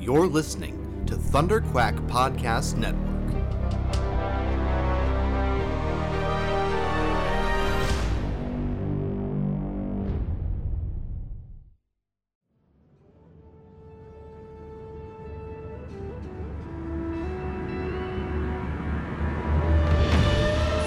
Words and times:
You're 0.00 0.26
listening 0.26 1.04
to 1.08 1.14
Thunderquack 1.14 1.94
Podcast 2.08 2.78
Network. 2.78 3.10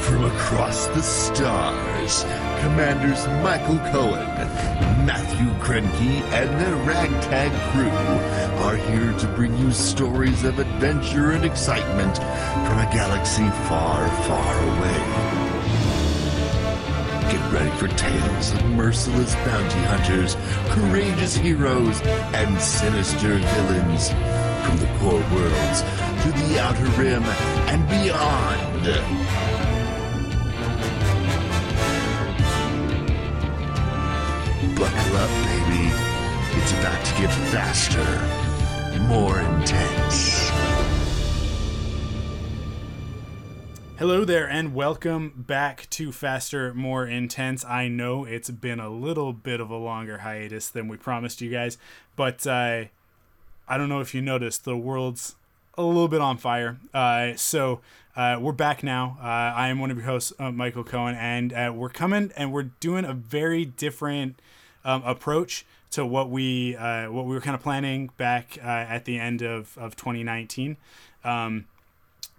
From 0.01 0.25
across 0.25 0.87
the 0.87 1.03
stars, 1.03 2.23
Commanders 2.63 3.27
Michael 3.43 3.77
Cohen, 3.91 4.25
Matthew 5.05 5.49
Krenke, 5.59 6.21
and 6.31 6.49
their 6.61 6.75
ragtag 6.87 7.51
crew 7.71 7.89
are 8.63 8.77
here 8.77 9.11
to 9.19 9.27
bring 9.35 9.57
you 9.57 9.73
stories 9.73 10.45
of 10.45 10.57
adventure 10.59 11.31
and 11.31 11.43
excitement 11.43 12.15
from 12.17 12.79
a 12.79 12.89
galaxy 12.93 13.49
far, 13.67 14.07
far 14.23 14.57
away. 14.63 14.99
Get 17.29 17.51
ready 17.51 17.69
for 17.77 17.89
tales 17.97 18.53
of 18.53 18.63
merciless 18.69 19.35
bounty 19.35 19.79
hunters, 19.79 20.37
courageous 20.69 21.35
heroes, 21.35 21.99
and 22.33 22.61
sinister 22.61 23.39
villains 23.39 24.07
from 24.63 24.77
the 24.77 24.87
core 24.99 25.19
worlds 25.35 25.81
to 26.23 26.31
the 26.31 26.61
outer 26.61 26.85
rim 26.97 27.23
and 27.67 27.85
beyond. 27.89 29.52
Buckle 34.83 35.15
up, 35.15 35.29
baby. 35.29 35.91
It's 36.59 36.73
about 36.73 37.05
to 37.05 37.13
get 37.21 37.29
faster, 37.53 38.99
more 39.07 39.39
intense. 39.39 40.49
Hello 43.97 44.25
there, 44.25 44.45
and 44.45 44.75
welcome 44.75 45.45
back 45.47 45.89
to 45.91 46.11
Faster, 46.11 46.73
More 46.73 47.07
Intense. 47.07 47.63
I 47.63 47.87
know 47.87 48.25
it's 48.25 48.49
been 48.49 48.81
a 48.81 48.89
little 48.89 49.31
bit 49.31 49.61
of 49.61 49.69
a 49.69 49.77
longer 49.77 50.17
hiatus 50.17 50.67
than 50.67 50.89
we 50.89 50.97
promised 50.97 51.39
you 51.39 51.49
guys, 51.49 51.77
but 52.17 52.45
uh, 52.45 52.83
I 53.69 53.77
don't 53.77 53.87
know 53.87 54.01
if 54.01 54.13
you 54.13 54.21
noticed, 54.21 54.65
the 54.65 54.75
world's 54.75 55.35
a 55.77 55.83
little 55.83 56.09
bit 56.09 56.19
on 56.19 56.37
fire. 56.37 56.77
Uh, 56.93 57.37
so 57.37 57.79
uh, 58.17 58.37
we're 58.37 58.51
back 58.51 58.83
now. 58.83 59.17
Uh, 59.21 59.27
I 59.27 59.69
am 59.69 59.79
one 59.79 59.91
of 59.91 59.97
your 59.97 60.07
hosts, 60.07 60.33
uh, 60.39 60.51
Michael 60.51 60.83
Cohen, 60.83 61.15
and 61.15 61.53
uh, 61.53 61.71
we're 61.73 61.87
coming 61.87 62.33
and 62.35 62.51
we're 62.51 62.63
doing 62.63 63.05
a 63.05 63.13
very 63.13 63.63
different 63.63 64.41
um, 64.85 65.03
approach 65.03 65.65
to 65.91 66.05
what 66.05 66.29
we 66.29 66.75
uh, 66.75 67.11
what 67.11 67.25
we 67.25 67.35
were 67.35 67.41
kind 67.41 67.55
of 67.55 67.61
planning 67.61 68.09
back 68.17 68.57
uh, 68.63 68.67
at 68.67 69.05
the 69.05 69.19
end 69.19 69.41
of, 69.41 69.77
of 69.77 69.95
2019. 69.95 70.77
Um, 71.23 71.65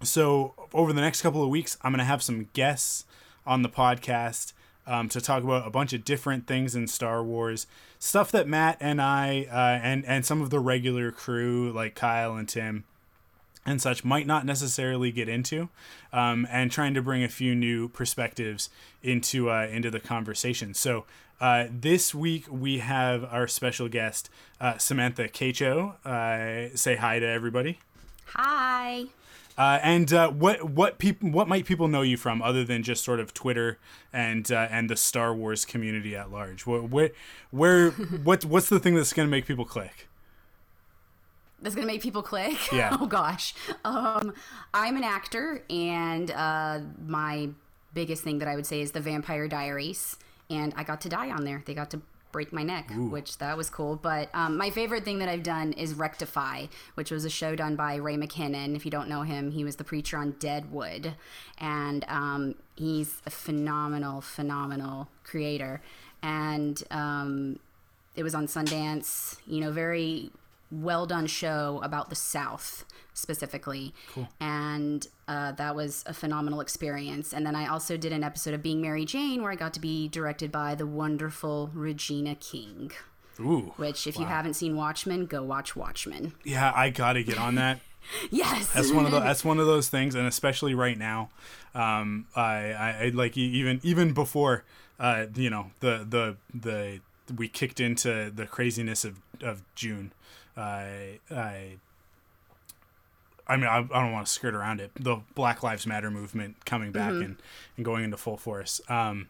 so 0.03 0.53
over 0.73 0.91
the 0.91 1.01
next 1.01 1.21
couple 1.21 1.41
of 1.41 1.49
weeks, 1.49 1.77
I'm 1.81 1.91
going 1.91 1.99
to 1.99 2.05
have 2.05 2.21
some 2.21 2.49
guests 2.53 3.05
on 3.45 3.61
the 3.61 3.69
podcast 3.69 4.53
um, 4.85 5.09
to 5.09 5.21
talk 5.21 5.43
about 5.43 5.65
a 5.65 5.69
bunch 5.69 5.93
of 5.93 6.03
different 6.03 6.47
things 6.47 6.75
in 6.75 6.87
Star 6.87 7.23
Wars, 7.23 7.65
stuff 7.97 8.31
that 8.31 8.47
Matt 8.47 8.77
and 8.79 9.01
I 9.01 9.47
uh, 9.51 9.79
and 9.83 10.05
and 10.05 10.25
some 10.25 10.41
of 10.41 10.49
the 10.49 10.59
regular 10.59 11.11
crew 11.11 11.71
like 11.71 11.95
Kyle 11.95 12.35
and 12.35 12.47
Tim 12.47 12.83
and 13.65 13.81
such 13.81 14.05
might 14.05 14.27
not 14.27 14.45
necessarily 14.45 15.11
get 15.11 15.27
into, 15.27 15.69
um, 16.13 16.47
and 16.51 16.71
trying 16.71 16.93
to 16.93 17.01
bring 17.01 17.23
a 17.23 17.27
few 17.27 17.55
new 17.55 17.89
perspectives 17.89 18.69
into 19.01 19.49
uh, 19.49 19.67
into 19.71 19.89
the 19.89 19.99
conversation. 19.99 20.73
So 20.73 21.05
uh, 21.39 21.65
this 21.69 22.15
week 22.15 22.45
we 22.49 22.79
have 22.79 23.23
our 23.25 23.47
special 23.47 23.89
guest 23.89 24.29
uh, 24.59 24.77
Samantha 24.77 25.27
Kacho. 25.27 25.95
Uh, 26.05 26.75
say 26.75 26.95
hi 26.95 27.19
to 27.19 27.27
everybody. 27.27 27.79
Hi. 28.27 29.05
Uh, 29.57 29.79
and 29.81 30.11
uh, 30.11 30.29
what 30.29 30.69
what 30.69 30.97
people 30.97 31.29
what 31.29 31.47
might 31.47 31.65
people 31.65 31.87
know 31.87 32.01
you 32.01 32.17
from 32.17 32.41
other 32.41 32.65
than 32.65 32.83
just 32.83 33.03
sort 33.03 33.21
of 33.21 33.33
Twitter 33.33 33.77
and 34.11 34.51
uh, 34.51 34.67
and 34.69 34.89
the 34.89 34.97
Star 34.97 35.33
Wars 35.33 35.63
community 35.63 36.15
at 36.15 36.31
large? 36.31 36.65
Where 36.65 36.81
where, 36.81 37.09
where 37.51 37.91
what 37.91 38.43
what's 38.43 38.69
the 38.69 38.79
thing 38.79 38.95
that's 38.95 39.13
going 39.13 39.27
to 39.27 39.31
make 39.31 39.45
people 39.45 39.65
click? 39.65 40.07
That's 41.61 41.73
gonna 41.73 41.87
make 41.87 42.01
people 42.01 42.21
click. 42.21 42.57
Yeah. 42.73 42.97
oh 42.99 43.07
gosh. 43.07 43.55
Um, 43.85 44.33
I'm 44.73 44.97
an 44.97 45.03
actor, 45.03 45.63
and 45.69 46.29
uh, 46.31 46.81
my 47.07 47.49
biggest 47.93 48.23
thing 48.23 48.39
that 48.39 48.47
I 48.47 48.55
would 48.55 48.65
say 48.65 48.81
is 48.81 48.91
the 48.91 48.99
Vampire 48.99 49.47
Diaries, 49.47 50.17
and 50.49 50.73
I 50.75 50.83
got 50.83 51.01
to 51.01 51.09
die 51.09 51.31
on 51.31 51.43
there. 51.45 51.63
They 51.65 51.73
got 51.73 51.89
to 51.91 52.01
break 52.31 52.51
my 52.51 52.63
neck, 52.63 52.91
which 53.11 53.37
that 53.37 53.55
was 53.55 53.69
cool. 53.69 53.95
But 53.95 54.29
um, 54.33 54.57
my 54.57 54.69
favorite 54.69 55.05
thing 55.05 55.19
that 55.19 55.29
I've 55.29 55.43
done 55.43 55.71
is 55.71 55.93
Rectify, 55.93 56.65
which 56.95 57.09
was 57.09 57.23
a 57.23 57.29
show 57.29 57.55
done 57.55 57.77
by 57.77 57.95
Ray 57.95 58.17
McKinnon. 58.17 58.75
If 58.75 58.83
you 58.83 58.91
don't 58.91 59.07
know 59.07 59.21
him, 59.21 59.51
he 59.51 59.63
was 59.63 59.77
the 59.77 59.85
preacher 59.85 60.17
on 60.17 60.31
Deadwood, 60.39 61.13
and 61.59 62.03
um, 62.09 62.55
he's 62.75 63.21
a 63.25 63.29
phenomenal, 63.29 64.19
phenomenal 64.19 65.07
creator. 65.23 65.81
And 66.21 66.83
um, 66.91 67.59
it 68.15 68.23
was 68.23 68.35
on 68.35 68.47
Sundance. 68.47 69.37
You 69.47 69.61
know, 69.61 69.71
very 69.71 70.31
well 70.71 71.05
done 71.05 71.27
show 71.27 71.79
about 71.83 72.09
the 72.09 72.15
South 72.15 72.83
specifically. 73.13 73.93
And 74.41 75.07
uh, 75.27 75.51
that 75.53 75.75
was 75.75 76.03
a 76.05 76.13
phenomenal 76.13 76.61
experience. 76.61 77.33
And 77.33 77.45
then 77.45 77.55
I 77.55 77.67
also 77.67 77.97
did 77.97 78.11
an 78.11 78.23
episode 78.23 78.53
of 78.53 78.61
Being 78.61 78.81
Mary 78.81 79.05
Jane 79.05 79.41
where 79.41 79.51
I 79.51 79.55
got 79.55 79.73
to 79.73 79.79
be 79.79 80.07
directed 80.07 80.51
by 80.51 80.75
the 80.75 80.85
wonderful 80.85 81.71
Regina 81.73 82.35
King. 82.35 82.91
Ooh, 83.39 83.73
Which, 83.75 84.07
if 84.07 84.17
you 84.17 84.25
haven't 84.25 84.53
seen 84.53 84.75
Watchmen, 84.77 85.25
go 85.25 85.43
watch 85.43 85.75
Watchmen. 85.75 86.33
yeah, 86.45 86.71
I 86.73 86.89
gotta 86.89 87.21
get 87.23 87.37
on 87.37 87.55
that. 87.55 87.79
Yes. 88.29 88.71
That's 88.71 88.91
one 88.91 89.05
of 89.05 89.11
the 89.11 89.19
that's 89.19 89.43
one 89.43 89.59
of 89.59 89.65
those 89.65 89.89
things, 89.89 90.13
and 90.13 90.27
especially 90.27 90.75
right 90.75 90.95
now, 90.95 91.31
um, 91.73 92.27
I, 92.35 92.71
I, 92.71 92.97
I 93.05 93.11
like 93.15 93.35
even 93.35 93.79
even 93.81 94.13
before, 94.13 94.63
uh, 94.99 95.25
you 95.35 95.49
know, 95.49 95.71
the 95.79 96.05
the 96.07 96.37
the 96.53 96.99
we 97.35 97.47
kicked 97.47 97.79
into 97.79 98.29
the 98.29 98.45
craziness 98.45 99.05
of 99.05 99.19
of 99.41 99.63
June. 99.73 100.13
I 100.55 101.19
I. 101.31 101.77
I 103.47 103.57
mean, 103.57 103.67
I, 103.67 103.77
I 103.77 104.01
don't 104.01 104.11
want 104.11 104.25
to 104.25 104.31
skirt 104.31 104.55
around 104.55 104.81
it. 104.81 104.91
The 104.95 105.17
Black 105.35 105.61
Lives 105.63 105.85
Matter 105.85 106.09
movement 106.09 106.65
coming 106.65 106.91
back 106.91 107.11
and, 107.11 107.37
and 107.77 107.85
going 107.85 108.03
into 108.03 108.17
full 108.17 108.37
force. 108.37 108.81
Um, 108.89 109.27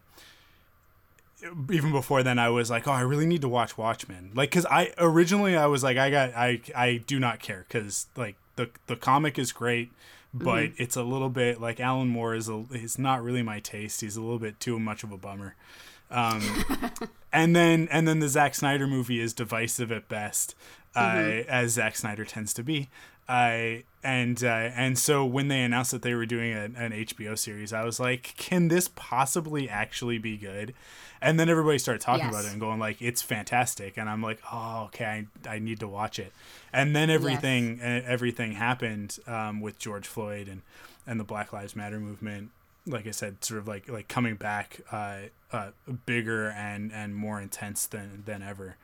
even 1.70 1.92
before 1.92 2.22
then 2.22 2.38
I 2.38 2.48
was 2.48 2.70
like, 2.70 2.88
oh, 2.88 2.92
I 2.92 3.02
really 3.02 3.26
need 3.26 3.42
to 3.42 3.48
watch 3.48 3.76
Watchmen. 3.76 4.30
Like, 4.34 4.50
cause 4.50 4.66
I 4.70 4.92
originally 4.98 5.56
I 5.56 5.66
was 5.66 5.82
like, 5.82 5.96
I 5.98 6.10
got, 6.10 6.34
I, 6.34 6.60
I 6.74 6.96
do 7.06 7.18
not 7.18 7.40
care, 7.40 7.66
cause 7.68 8.06
like 8.16 8.36
the 8.56 8.70
the 8.86 8.96
comic 8.96 9.38
is 9.38 9.52
great, 9.52 9.92
but 10.32 10.70
it's 10.76 10.96
a 10.96 11.02
little 11.02 11.28
bit 11.28 11.60
like 11.60 11.78
Alan 11.78 12.08
Moore 12.08 12.34
is 12.34 12.48
a, 12.48 12.64
is 12.72 12.98
not 12.98 13.22
really 13.22 13.42
my 13.42 13.60
taste. 13.60 14.00
He's 14.00 14.16
a 14.16 14.22
little 14.22 14.38
bit 14.38 14.58
too 14.60 14.78
much 14.78 15.04
of 15.04 15.12
a 15.12 15.18
bummer. 15.18 15.54
Um, 16.10 16.42
and 17.32 17.54
then 17.54 17.88
and 17.90 18.06
then 18.06 18.20
the 18.20 18.28
Zack 18.28 18.54
Snyder 18.54 18.86
movie 18.86 19.20
is 19.20 19.32
divisive 19.32 19.92
at 19.92 20.08
best, 20.08 20.54
uh, 20.94 21.42
as 21.48 21.72
Zack 21.72 21.96
Snyder 21.96 22.24
tends 22.24 22.54
to 22.54 22.62
be. 22.62 22.88
I 23.28 23.84
and 24.04 24.42
uh, 24.44 24.46
and 24.48 24.96
so 24.98 25.24
when 25.26 25.48
they 25.48 25.62
announced 25.62 25.90
that 25.90 26.02
they 26.02 26.14
were 26.14 26.26
doing 26.26 26.52
a, 26.52 26.64
an 26.76 26.92
HBO 26.92 27.36
series, 27.36 27.72
I 27.72 27.84
was 27.84 27.98
like, 27.98 28.34
can 28.36 28.68
this 28.68 28.88
possibly 28.88 29.68
actually 29.68 30.18
be 30.18 30.36
good? 30.36 30.74
And 31.20 31.40
then 31.40 31.48
everybody 31.48 31.78
started 31.78 32.02
talking 32.02 32.26
Yes. 32.26 32.34
about 32.34 32.44
it 32.44 32.52
and 32.52 32.60
going 32.60 32.78
like, 32.78 33.00
it's 33.02 33.22
fantastic, 33.22 33.96
and 33.96 34.08
I'm 34.08 34.22
like, 34.22 34.38
oh, 34.52 34.84
okay, 34.86 35.26
I, 35.44 35.48
I 35.54 35.58
need 35.58 35.80
to 35.80 35.88
watch 35.88 36.18
it. 36.18 36.32
And 36.72 36.94
then 36.94 37.10
everything 37.10 37.80
uh, 37.80 38.02
everything 38.06 38.52
happened 38.52 39.18
um, 39.26 39.60
with 39.60 39.78
George 39.78 40.06
Floyd 40.06 40.46
and 40.46 40.62
and 41.06 41.18
the 41.18 41.24
Black 41.24 41.52
Lives 41.52 41.74
Matter 41.74 41.98
movement. 41.98 42.50
Like 42.86 43.08
I 43.08 43.10
said, 43.10 43.42
sort 43.44 43.58
of 43.58 43.66
like 43.66 43.88
like 43.88 44.06
coming 44.06 44.36
back 44.36 44.80
uh, 44.92 45.16
uh, 45.50 45.70
bigger 46.04 46.50
and 46.50 46.92
and 46.92 47.16
more 47.16 47.40
intense 47.40 47.86
than 47.86 48.22
than 48.24 48.42
ever. 48.42 48.76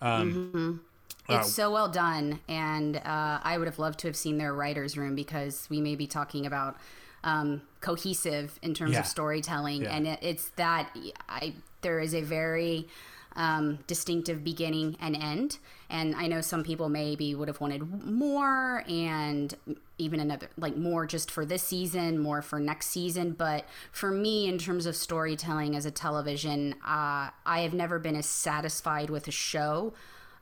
Um, 0.00 0.80
It's 1.28 1.52
so 1.52 1.70
well 1.70 1.88
done, 1.88 2.40
and 2.48 2.96
uh, 2.96 3.40
I 3.42 3.58
would 3.58 3.66
have 3.66 3.78
loved 3.78 3.98
to 4.00 4.08
have 4.08 4.16
seen 4.16 4.38
their 4.38 4.54
writers' 4.54 4.96
room 4.96 5.14
because 5.14 5.66
we 5.70 5.80
may 5.80 5.94
be 5.94 6.06
talking 6.06 6.46
about 6.46 6.76
um, 7.24 7.62
cohesive 7.80 8.58
in 8.62 8.74
terms 8.74 8.92
Yeah. 8.92 9.00
of 9.00 9.06
storytelling, 9.06 9.82
Yeah. 9.82 9.94
and 9.96 10.06
it, 10.06 10.18
it's 10.22 10.48
that 10.56 10.96
I 11.28 11.54
there 11.82 12.00
is 12.00 12.14
a 12.14 12.22
very 12.22 12.88
um, 13.36 13.78
distinctive 13.86 14.42
beginning 14.42 14.96
and 15.00 15.14
end, 15.16 15.58
and 15.90 16.14
I 16.16 16.26
know 16.28 16.40
some 16.40 16.64
people 16.64 16.88
maybe 16.88 17.34
would 17.34 17.46
have 17.48 17.60
wanted 17.60 18.04
more 18.04 18.82
and 18.88 19.54
even 19.98 20.18
another 20.20 20.48
like 20.56 20.76
more 20.76 21.06
just 21.06 21.30
for 21.30 21.44
this 21.44 21.62
season, 21.62 22.18
more 22.18 22.40
for 22.40 22.58
next 22.58 22.86
season, 22.88 23.32
but 23.32 23.64
for 23.92 24.10
me 24.10 24.48
in 24.48 24.58
terms 24.58 24.86
of 24.86 24.96
storytelling 24.96 25.76
as 25.76 25.84
a 25.86 25.90
television, 25.90 26.72
uh, 26.84 27.30
I 27.44 27.60
have 27.60 27.74
never 27.74 27.98
been 27.98 28.16
as 28.16 28.26
satisfied 28.26 29.10
with 29.10 29.28
a 29.28 29.32
show 29.32 29.92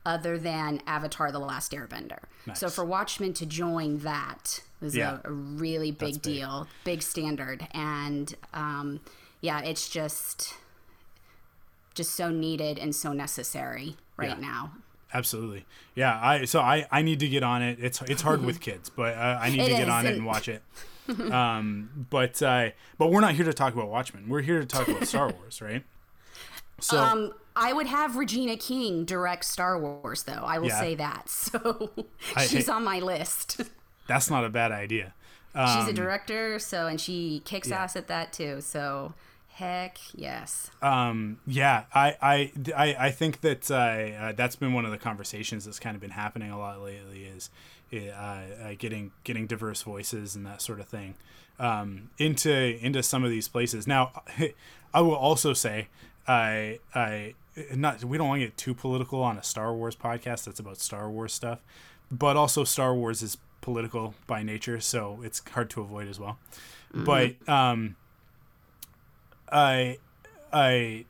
other 0.06 0.38
than 0.38 0.80
Avatar: 0.86 1.30
The 1.30 1.38
Last 1.38 1.72
Airbender. 1.72 2.20
So 2.54 2.70
for 2.70 2.84
Watchmen 2.84 3.32
to 3.34 3.44
join 3.44 3.98
that 3.98 4.62
was 4.80 4.96
Yeah. 4.96 5.18
a, 5.24 5.28
a 5.28 5.32
really 5.32 5.90
big 5.90 6.14
That's 6.14 6.18
deal, 6.18 6.68
big 6.84 7.02
standard, 7.02 7.66
and 7.72 8.34
um, 8.54 9.00
yeah, 9.42 9.60
it's 9.60 9.88
just 9.90 10.54
just 11.94 12.12
so 12.14 12.30
needed 12.30 12.78
and 12.78 12.94
so 12.94 13.12
necessary 13.12 13.96
right 14.16 14.30
Yeah. 14.38 14.46
now. 14.48 14.72
Absolutely. 15.14 15.64
Yeah. 15.94 16.18
I 16.22 16.44
so 16.44 16.60
I 16.60 16.86
I 16.90 17.02
need 17.02 17.20
to 17.20 17.28
get 17.28 17.42
on 17.42 17.62
it. 17.62 17.78
It's 17.80 18.00
it's 18.02 18.22
hard 18.22 18.42
with 18.44 18.60
kids, 18.68 18.90
but 18.90 19.14
uh, 19.16 19.38
I 19.40 19.50
need 19.50 19.60
It 19.60 19.64
to 19.64 19.70
get 19.70 19.82
is, 19.82 19.88
on 19.88 20.04
it 20.06 20.08
and- 20.10 20.16
and 20.18 20.26
watch 20.26 20.48
it. 20.48 20.62
um, 21.32 22.06
but 22.10 22.42
uh, 22.42 22.70
but 22.98 23.10
we're 23.12 23.20
not 23.20 23.34
here 23.34 23.44
to 23.44 23.52
talk 23.54 23.72
about 23.74 23.88
Watchmen. 23.88 24.28
We're 24.28 24.42
here 24.42 24.58
to 24.60 24.66
talk 24.66 24.88
about 24.88 25.06
Star 25.06 25.28
Wars, 25.38 25.62
right? 25.62 25.84
So 26.80 26.98
Um, 27.02 27.32
I 27.54 27.72
would 27.72 27.86
have 27.86 28.16
Regina 28.16 28.56
King 28.56 29.04
direct 29.04 29.44
Star 29.44 29.78
Wars, 29.78 30.24
though. 30.24 30.44
I 30.44 30.58
will 30.58 30.68
Yeah. 30.68 30.80
say 30.80 30.94
that. 30.96 31.28
So 31.30 31.90
I- 32.34 32.46
she's 32.46 32.66
hey- 32.66 32.72
on 32.72 32.84
my 32.84 33.00
list. 33.00 33.60
that's 34.06 34.30
not 34.30 34.44
a 34.44 34.48
bad 34.48 34.72
idea. 34.72 35.14
she's 35.54 35.88
a 35.88 35.92
director, 35.94 36.58
so 36.58 36.86
and 36.86 37.00
she 37.00 37.40
kicks 37.46 37.70
ass 37.72 37.96
at 37.96 38.08
that 38.08 38.30
too. 38.32 38.60
So 38.60 39.14
heck 39.48 39.96
yes. 40.14 40.70
Um, 40.82 41.38
yeah, 41.46 41.84
I, 41.94 42.14
I, 42.20 42.52
I, 42.76 42.96
I 43.06 43.10
think 43.10 43.40
that 43.40 43.70
uh, 43.70 43.74
uh, 43.74 44.32
that's 44.32 44.54
been 44.54 44.74
one 44.74 44.84
of 44.84 44.90
the 44.90 44.98
conversations 44.98 45.64
that's 45.64 45.78
kind 45.80 45.94
of 45.94 46.00
been 46.02 46.10
happening 46.10 46.50
a 46.50 46.58
lot 46.58 46.82
lately 46.82 47.24
is 47.24 47.48
uh, 47.90 47.96
uh, 47.96 48.42
getting 48.78 49.12
getting 49.24 49.46
diverse 49.46 49.80
voices 49.80 50.36
and 50.36 50.44
that 50.44 50.60
sort 50.60 50.78
of 50.78 50.88
thing 50.88 51.14
um, 51.58 52.10
into 52.18 52.52
into 52.84 53.02
some 53.02 53.24
of 53.24 53.30
these 53.30 53.48
places. 53.48 53.86
Now, 53.86 54.12
I 54.92 55.00
will 55.00 55.14
also 55.16 55.54
say, 55.54 55.88
I, 56.28 56.78
I 56.94 57.34
not 57.74 58.04
we 58.04 58.18
don't 58.18 58.28
want 58.28 58.40
to 58.40 58.46
get 58.46 58.56
too 58.56 58.74
political 58.74 59.22
on 59.22 59.38
a 59.38 59.42
Star 59.42 59.74
Wars 59.74 59.96
podcast 59.96 60.44
that's 60.44 60.60
about 60.60 60.78
Star 60.78 61.10
Wars 61.10 61.32
stuff, 61.32 61.60
but 62.10 62.36
also 62.36 62.64
Star 62.64 62.94
Wars 62.94 63.22
is 63.22 63.38
political 63.60 64.14
by 64.26 64.42
nature, 64.42 64.80
so 64.80 65.20
it's 65.22 65.42
hard 65.50 65.70
to 65.70 65.80
avoid 65.80 66.08
as 66.08 66.20
well. 66.20 66.38
But 66.92 67.48
um, 67.48 67.96
I 69.50 69.98
I 70.52 71.04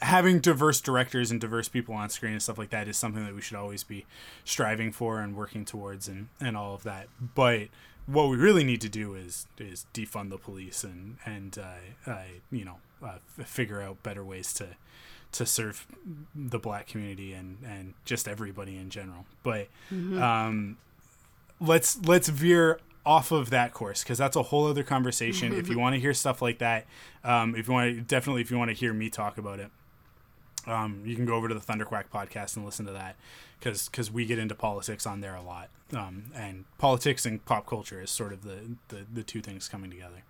having 0.00 0.40
diverse 0.40 0.80
directors 0.80 1.30
and 1.30 1.40
diverse 1.40 1.68
people 1.68 1.94
on 1.94 2.08
screen 2.08 2.32
and 2.32 2.42
stuff 2.42 2.58
like 2.58 2.70
that 2.70 2.86
is 2.88 2.96
something 2.96 3.24
that 3.24 3.34
we 3.34 3.40
should 3.40 3.56
always 3.56 3.82
be 3.82 4.06
striving 4.44 4.92
for 4.92 5.20
and 5.20 5.34
working 5.34 5.64
towards 5.64 6.06
and, 6.06 6.28
and 6.40 6.56
all 6.56 6.74
of 6.74 6.84
that. 6.84 7.08
But 7.34 7.68
what 8.06 8.28
we 8.28 8.36
really 8.36 8.62
need 8.62 8.80
to 8.82 8.88
do 8.88 9.14
is 9.14 9.46
is 9.58 9.86
defund 9.92 10.30
the 10.30 10.38
police 10.38 10.84
and 10.84 11.16
and 11.24 11.58
uh, 11.58 12.10
uh, 12.10 12.22
you 12.52 12.64
know 12.64 12.76
uh, 13.04 13.18
figure 13.44 13.80
out 13.80 14.02
better 14.02 14.24
ways 14.24 14.52
to 14.54 14.68
to 15.32 15.44
serve 15.44 15.86
the 16.34 16.58
black 16.58 16.86
community 16.86 17.32
and 17.32 17.58
and 17.66 17.94
just 18.04 18.28
everybody 18.28 18.76
in 18.76 18.90
general. 18.90 19.26
But 19.42 19.68
um, 19.90 20.78
let's 21.60 21.98
let's 22.06 22.28
veer 22.28 22.80
off 23.04 23.30
of 23.30 23.50
that 23.50 23.72
course 23.72 24.02
because 24.02 24.18
that's 24.18 24.36
a 24.36 24.42
whole 24.42 24.66
other 24.66 24.82
conversation. 24.82 25.52
if 25.52 25.68
you 25.68 25.78
want 25.80 25.94
to 25.94 26.00
hear 26.00 26.14
stuff 26.14 26.42
like 26.42 26.58
that, 26.58 26.86
um, 27.24 27.54
if 27.54 27.68
you 27.68 27.74
want 27.74 27.94
to 27.94 28.00
definitely 28.00 28.42
if 28.42 28.50
you 28.50 28.58
want 28.58 28.70
to 28.70 28.74
hear 28.74 28.92
me 28.92 29.10
talk 29.10 29.38
about 29.38 29.60
it, 29.60 29.70
um, 30.66 31.02
you 31.04 31.14
can 31.14 31.24
go 31.24 31.34
over 31.34 31.48
to 31.48 31.54
the 31.54 31.60
Thunderquack 31.60 32.04
podcast 32.12 32.56
and 32.56 32.64
listen 32.64 32.86
to 32.86 32.92
that 32.92 33.16
because 33.58 33.88
because 33.88 34.10
we 34.10 34.26
get 34.26 34.38
into 34.38 34.54
politics 34.54 35.06
on 35.06 35.20
there 35.20 35.34
a 35.34 35.42
lot, 35.42 35.68
um, 35.94 36.24
and 36.34 36.64
politics 36.78 37.24
and 37.24 37.44
pop 37.44 37.66
culture 37.66 38.00
is 38.00 38.10
sort 38.10 38.32
of 38.32 38.42
the 38.42 38.76
the, 38.88 39.06
the 39.12 39.22
two 39.22 39.40
things 39.40 39.68
coming 39.68 39.90
together. 39.90 40.24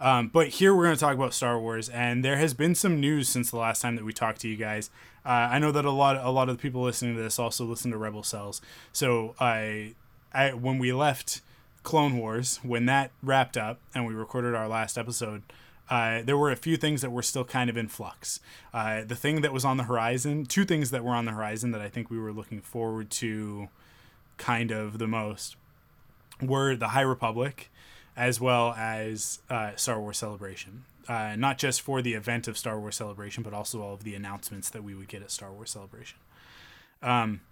Um, 0.00 0.28
but 0.28 0.48
here 0.48 0.74
we're 0.74 0.84
going 0.84 0.96
to 0.96 1.00
talk 1.00 1.14
about 1.14 1.34
Star 1.34 1.58
Wars, 1.58 1.88
and 1.88 2.24
there 2.24 2.36
has 2.36 2.52
been 2.52 2.74
some 2.74 3.00
news 3.00 3.28
since 3.28 3.50
the 3.50 3.56
last 3.56 3.80
time 3.80 3.96
that 3.96 4.04
we 4.04 4.12
talked 4.12 4.40
to 4.40 4.48
you 4.48 4.56
guys. 4.56 4.90
Uh, 5.24 5.48
I 5.50 5.58
know 5.58 5.72
that 5.72 5.84
a 5.84 5.90
lot 5.90 6.16
a 6.16 6.30
lot 6.30 6.48
of 6.48 6.56
the 6.56 6.62
people 6.62 6.82
listening 6.82 7.16
to 7.16 7.22
this 7.22 7.38
also 7.38 7.64
listen 7.64 7.90
to 7.92 7.96
Rebel 7.96 8.22
Cells, 8.22 8.60
so 8.92 9.34
I, 9.40 9.94
I 10.32 10.52
when 10.52 10.78
we 10.78 10.92
left 10.92 11.40
Clone 11.84 12.18
Wars, 12.18 12.58
when 12.62 12.86
that 12.86 13.12
wrapped 13.22 13.56
up 13.56 13.78
and 13.94 14.06
we 14.06 14.14
recorded 14.14 14.54
our 14.54 14.68
last 14.68 14.98
episode, 14.98 15.42
uh, 15.88 16.22
there 16.22 16.36
were 16.36 16.50
a 16.50 16.56
few 16.56 16.76
things 16.76 17.02
that 17.02 17.10
were 17.10 17.22
still 17.22 17.44
kind 17.44 17.70
of 17.70 17.76
in 17.76 17.88
flux. 17.88 18.40
Uh, 18.72 19.04
the 19.04 19.14
thing 19.14 19.42
that 19.42 19.52
was 19.52 19.64
on 19.64 19.76
the 19.76 19.84
horizon, 19.84 20.46
two 20.46 20.64
things 20.64 20.90
that 20.90 21.04
were 21.04 21.12
on 21.12 21.26
the 21.26 21.32
horizon 21.32 21.70
that 21.72 21.80
I 21.80 21.88
think 21.88 22.10
we 22.10 22.18
were 22.18 22.32
looking 22.32 22.60
forward 22.60 23.10
to 23.10 23.68
kind 24.38 24.70
of 24.70 24.98
the 24.98 25.06
most 25.06 25.56
were 26.42 26.74
the 26.74 26.88
High 26.88 27.02
Republic 27.02 27.70
as 28.16 28.40
well 28.40 28.72
as 28.76 29.40
uh, 29.50 29.72
Star 29.76 30.00
Wars 30.00 30.18
Celebration. 30.18 30.84
Uh, 31.06 31.36
not 31.36 31.58
just 31.58 31.82
for 31.82 32.00
the 32.00 32.14
event 32.14 32.48
of 32.48 32.56
Star 32.56 32.80
Wars 32.80 32.96
Celebration, 32.96 33.42
but 33.42 33.52
also 33.52 33.82
all 33.82 33.92
of 33.92 34.04
the 34.04 34.14
announcements 34.14 34.70
that 34.70 34.82
we 34.82 34.94
would 34.94 35.08
get 35.08 35.20
at 35.20 35.30
Star 35.30 35.52
Wars 35.52 35.70
Celebration. 35.70 36.18
Um, 37.02 37.42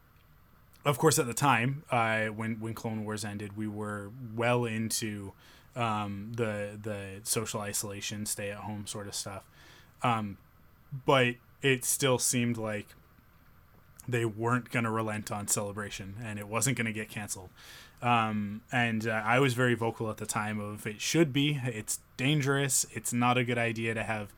of 0.84 0.98
course, 0.98 1.18
at 1.18 1.26
the 1.26 1.34
time 1.34 1.82
uh, 1.90 2.26
when 2.26 2.58
when 2.60 2.74
Clone 2.74 3.04
Wars 3.04 3.24
ended, 3.24 3.56
we 3.56 3.68
were 3.68 4.10
well 4.34 4.64
into 4.64 5.32
um, 5.76 6.32
the 6.34 6.78
the 6.80 7.20
social 7.24 7.60
isolation, 7.60 8.24
stay 8.24 8.50
at 8.50 8.58
home 8.58 8.86
sort 8.86 9.06
of 9.06 9.14
stuff. 9.14 9.44
Um, 10.02 10.38
but 11.06 11.34
it 11.62 11.84
still 11.84 12.18
seemed 12.18 12.56
like 12.56 12.88
they 14.08 14.24
weren't 14.24 14.70
going 14.70 14.84
to 14.84 14.90
relent 14.90 15.30
on 15.30 15.46
celebration 15.46 16.16
and 16.24 16.38
it 16.38 16.48
wasn't 16.48 16.76
going 16.76 16.86
to 16.86 16.92
get 16.92 17.08
canceled 17.08 17.50
um, 18.02 18.60
and 18.70 19.06
uh, 19.06 19.22
i 19.24 19.38
was 19.38 19.54
very 19.54 19.74
vocal 19.74 20.10
at 20.10 20.16
the 20.16 20.26
time 20.26 20.60
of 20.60 20.86
it 20.86 21.00
should 21.00 21.32
be 21.32 21.60
it's 21.64 22.00
dangerous 22.16 22.86
it's 22.92 23.12
not 23.12 23.38
a 23.38 23.44
good 23.44 23.58
idea 23.58 23.94
to 23.94 24.02
have 24.02 24.32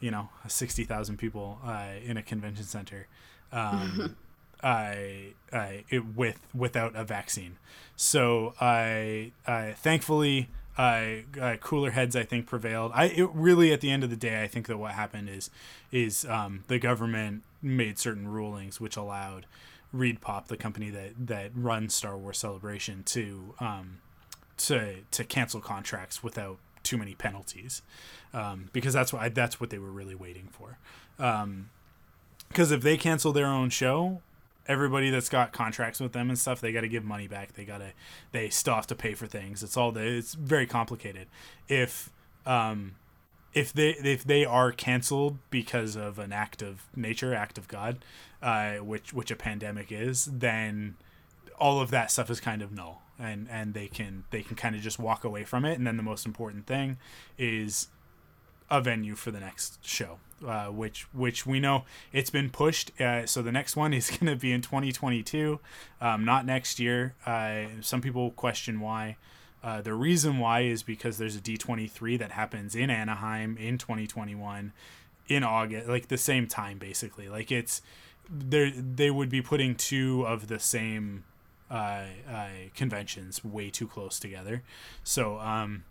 you 0.00 0.10
know 0.10 0.28
60000 0.46 1.16
people 1.16 1.58
uh, 1.64 1.86
in 2.04 2.16
a 2.16 2.22
convention 2.22 2.64
center 2.64 3.06
um, 3.52 4.16
I, 4.62 5.34
I 5.52 5.84
it, 5.88 6.16
with 6.16 6.40
without 6.54 6.96
a 6.96 7.04
vaccine 7.04 7.56
so 7.96 8.54
i, 8.60 9.32
I 9.46 9.72
thankfully 9.72 10.48
uh, 10.78 11.22
uh, 11.40 11.56
cooler 11.56 11.90
heads 11.90 12.14
I 12.14 12.22
think 12.22 12.46
prevailed. 12.46 12.92
I 12.94 13.06
it 13.06 13.28
really 13.34 13.72
at 13.72 13.80
the 13.80 13.90
end 13.90 14.04
of 14.04 14.10
the 14.10 14.16
day 14.16 14.42
I 14.44 14.46
think 14.46 14.68
that 14.68 14.78
what 14.78 14.92
happened 14.92 15.28
is 15.28 15.50
is 15.90 16.24
um, 16.26 16.62
the 16.68 16.78
government 16.78 17.42
made 17.60 17.98
certain 17.98 18.28
rulings 18.28 18.80
which 18.80 18.96
allowed 18.96 19.46
ReedPop, 19.94 20.46
the 20.46 20.56
company 20.56 20.90
that 20.90 21.26
that 21.26 21.50
runs 21.54 21.94
Star 21.94 22.16
Wars 22.16 22.38
Celebration, 22.38 23.02
to 23.04 23.54
um, 23.60 23.98
to 24.58 24.96
to 25.10 25.24
cancel 25.24 25.60
contracts 25.60 26.22
without 26.22 26.58
too 26.82 26.96
many 26.96 27.14
penalties, 27.14 27.82
um, 28.32 28.70
because 28.72 28.94
that's 28.94 29.12
what 29.12 29.22
I, 29.22 29.28
that's 29.28 29.60
what 29.60 29.70
they 29.70 29.78
were 29.78 29.90
really 29.90 30.14
waiting 30.14 30.48
for. 30.50 30.78
Because 31.16 32.70
if 32.70 32.82
they 32.82 32.96
cancel 32.96 33.32
their 33.32 33.46
own 33.46 33.70
show, 33.70 34.22
everybody 34.66 35.10
that's 35.10 35.28
got 35.28 35.52
contracts 35.52 35.98
with 36.00 36.12
them 36.12 36.28
and 36.28 36.38
stuff, 36.38 36.60
they 36.60 36.72
got 36.72 36.82
to 36.82 36.88
give 36.88 37.04
money 37.04 37.26
back. 37.26 37.54
They 37.54 37.64
got 37.64 37.78
to, 37.78 37.92
they 38.32 38.50
still 38.50 38.74
have 38.74 38.86
to 38.88 38.94
pay 38.94 39.14
for 39.14 39.26
things. 39.26 39.62
It's 39.62 39.76
all 39.76 39.92
the, 39.92 40.00
it's 40.00 40.34
very 40.34 40.66
complicated. 40.66 41.26
If, 41.68 42.10
um, 42.46 42.94
if 43.54 43.72
they 43.72 43.90
if 43.90 44.24
they 44.24 44.44
are 44.44 44.70
canceled 44.72 45.38
because 45.50 45.96
of 45.96 46.18
an 46.18 46.32
act 46.32 46.62
of 46.62 46.84
nature, 46.94 47.34
act 47.34 47.56
of 47.56 47.66
God, 47.66 48.04
uh, 48.42 48.74
which 48.76 49.12
which 49.12 49.30
a 49.30 49.36
pandemic 49.36 49.90
is, 49.90 50.26
then 50.26 50.96
all 51.58 51.80
of 51.80 51.90
that 51.90 52.10
stuff 52.10 52.30
is 52.30 52.40
kind 52.40 52.62
of 52.62 52.72
null, 52.72 53.02
and 53.18 53.48
and 53.50 53.74
they 53.74 53.88
can 53.88 54.24
they 54.30 54.42
can 54.42 54.56
kind 54.56 54.74
of 54.74 54.80
just 54.80 54.98
walk 54.98 55.24
away 55.24 55.44
from 55.44 55.64
it. 55.64 55.78
And 55.78 55.86
then 55.86 55.96
the 55.96 56.02
most 56.02 56.26
important 56.26 56.66
thing 56.66 56.98
is 57.36 57.88
a 58.70 58.80
venue 58.80 59.14
for 59.14 59.30
the 59.30 59.40
next 59.40 59.84
show, 59.84 60.18
uh, 60.46 60.66
which 60.66 61.02
which 61.12 61.46
we 61.46 61.60
know 61.60 61.84
it's 62.12 62.30
been 62.30 62.50
pushed. 62.50 62.98
Uh, 63.00 63.26
so 63.26 63.42
the 63.42 63.52
next 63.52 63.76
one 63.76 63.92
is 63.94 64.10
going 64.10 64.26
to 64.26 64.36
be 64.36 64.52
in 64.52 64.62
2022, 64.62 65.58
um, 66.00 66.24
not 66.24 66.46
next 66.46 66.78
year. 66.78 67.14
Uh, 67.26 67.64
some 67.80 68.00
people 68.00 68.30
question 68.32 68.80
why. 68.80 69.16
Uh, 69.60 69.80
the 69.80 69.92
reason 69.92 70.38
why 70.38 70.60
is 70.60 70.84
because 70.84 71.18
there's 71.18 71.34
a 71.34 71.40
D23 71.40 72.16
that 72.20 72.30
happens 72.30 72.76
in 72.76 72.90
Anaheim 72.90 73.56
in 73.58 73.76
2021 73.76 74.72
in 75.28 75.42
August, 75.42 75.88
like 75.88 76.08
the 76.08 76.16
same 76.16 76.46
time 76.46 76.78
basically. 76.78 77.28
Like 77.28 77.50
it's 77.50 77.82
they 78.30 78.70
they 78.70 79.10
would 79.10 79.28
be 79.28 79.42
putting 79.42 79.74
two 79.74 80.26
of 80.26 80.48
the 80.48 80.58
same 80.58 81.24
uh, 81.70 82.04
uh, 82.30 82.48
conventions 82.74 83.44
way 83.44 83.70
too 83.70 83.86
close 83.86 84.18
together. 84.18 84.62
So 85.04 85.38
um, 85.38 85.84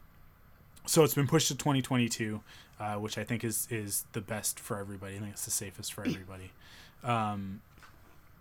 so 0.86 1.04
it's 1.04 1.14
been 1.14 1.28
pushed 1.28 1.50
to 1.50 1.56
2022, 1.56 2.42
uh, 2.80 2.96
which 2.96 3.18
I 3.18 3.24
think 3.24 3.44
is 3.44 3.68
is 3.70 4.06
the 4.14 4.22
best 4.22 4.60
for 4.60 4.78
everybody. 4.78 5.16
I 5.16 5.20
think 5.20 5.32
it's 5.34 5.46
the 5.46 5.52
safest 5.52 5.94
for 5.94 6.02
everybody. 6.02 6.52
Um, 7.04 7.62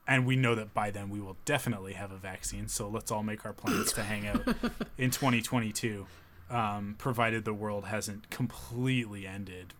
and 0.09 0.25
we 0.25 0.37
know 0.37 0.55
that 0.55 0.73
by 0.73 0.91
then 0.91 1.11
we 1.11 1.21
will 1.21 1.37
definitely 1.45 1.95
have 1.95 2.13
a 2.13 2.17
vaccine. 2.17 2.69
So 2.69 2.89
let's 2.89 3.11
all 3.11 3.23
make 3.23 3.45
our 3.45 3.53
plans 3.53 3.93
to 3.95 4.03
hang 4.03 4.27
out 4.27 4.47
in 4.99 5.11
2022, 5.11 6.07
um, 6.49 6.95
provided 6.99 7.45
the 7.45 7.55
world 7.55 7.87
hasn't 7.87 8.31
completely 8.31 9.27
ended 9.27 9.75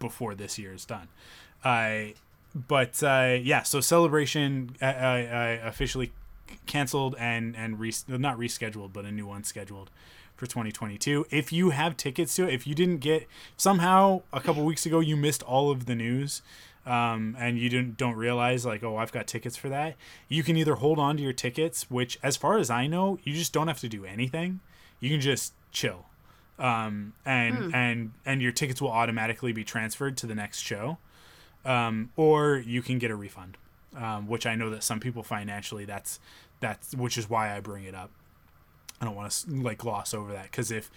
before 0.00 0.34
this 0.34 0.58
year 0.58 0.72
is 0.72 0.84
done. 0.84 1.08
I, 1.64 2.14
but 2.54 3.02
uh, 3.02 3.36
yeah, 3.40 3.62
so 3.62 3.80
celebration 3.80 4.76
uh, 4.80 4.84
uh, 4.84 5.58
officially 5.64 6.12
canceled 6.66 7.14
and 7.18 7.56
and 7.56 7.78
re- 7.78 7.92
not 8.08 8.38
rescheduled, 8.38 8.92
but 8.92 9.04
a 9.04 9.12
new 9.12 9.26
one 9.26 9.44
scheduled 9.44 9.90
for 10.36 10.46
2022. 10.46 11.26
If 11.30 11.52
you 11.52 11.70
have 11.70 11.96
tickets 11.96 12.34
to 12.36 12.48
it, 12.48 12.54
if 12.54 12.66
you 12.66 12.74
didn't 12.74 12.98
get 12.98 13.26
somehow 13.56 14.22
a 14.32 14.40
couple 14.40 14.64
weeks 14.64 14.86
ago 14.86 15.00
you 15.00 15.16
missed 15.16 15.42
all 15.42 15.70
of 15.70 15.86
the 15.86 15.96
news 15.96 16.42
um, 16.86 17.36
and 17.38 17.58
you 17.58 17.68
didn't 17.68 17.96
don't 17.96 18.14
realize 18.14 18.64
like 18.64 18.84
oh 18.84 18.96
I've 18.96 19.12
got 19.12 19.26
tickets 19.26 19.56
for 19.56 19.68
that, 19.68 19.96
you 20.28 20.42
can 20.42 20.56
either 20.56 20.76
hold 20.76 20.98
on 20.98 21.16
to 21.16 21.22
your 21.22 21.32
tickets, 21.32 21.90
which 21.90 22.18
as 22.22 22.36
far 22.36 22.56
as 22.58 22.70
I 22.70 22.86
know, 22.86 23.18
you 23.24 23.34
just 23.34 23.52
don't 23.52 23.68
have 23.68 23.80
to 23.80 23.88
do 23.88 24.04
anything. 24.04 24.60
You 25.00 25.10
can 25.10 25.20
just 25.20 25.52
chill. 25.70 26.06
Um, 26.58 27.12
and 27.24 27.72
and 27.74 28.12
and 28.26 28.42
your 28.42 28.52
tickets 28.52 28.80
will 28.82 28.90
automatically 28.90 29.52
be 29.52 29.64
transferred 29.64 30.16
to 30.18 30.26
the 30.26 30.34
next 30.34 30.60
show. 30.60 30.98
Um, 31.68 32.10
or 32.16 32.56
you 32.56 32.82
can 32.82 32.98
get 32.98 33.10
a 33.10 33.16
refund. 33.16 33.58
um, 33.96 34.26
which 34.28 34.46
I 34.46 34.54
know 34.56 34.70
that 34.70 34.82
some 34.84 35.00
people 35.00 35.22
financially 35.22 35.84
that's 35.84 36.20
that's 36.60 36.94
which 36.94 37.18
is 37.18 37.28
why 37.30 37.56
I 37.56 37.60
bring 37.60 37.84
it 37.84 37.94
up. 37.94 38.10
I 39.00 39.04
don't 39.04 39.14
want 39.16 39.30
to 39.32 39.50
like 39.62 39.78
gloss 39.78 40.14
over 40.14 40.32
that 40.32 40.44
because 40.50 40.70
if 40.70 40.90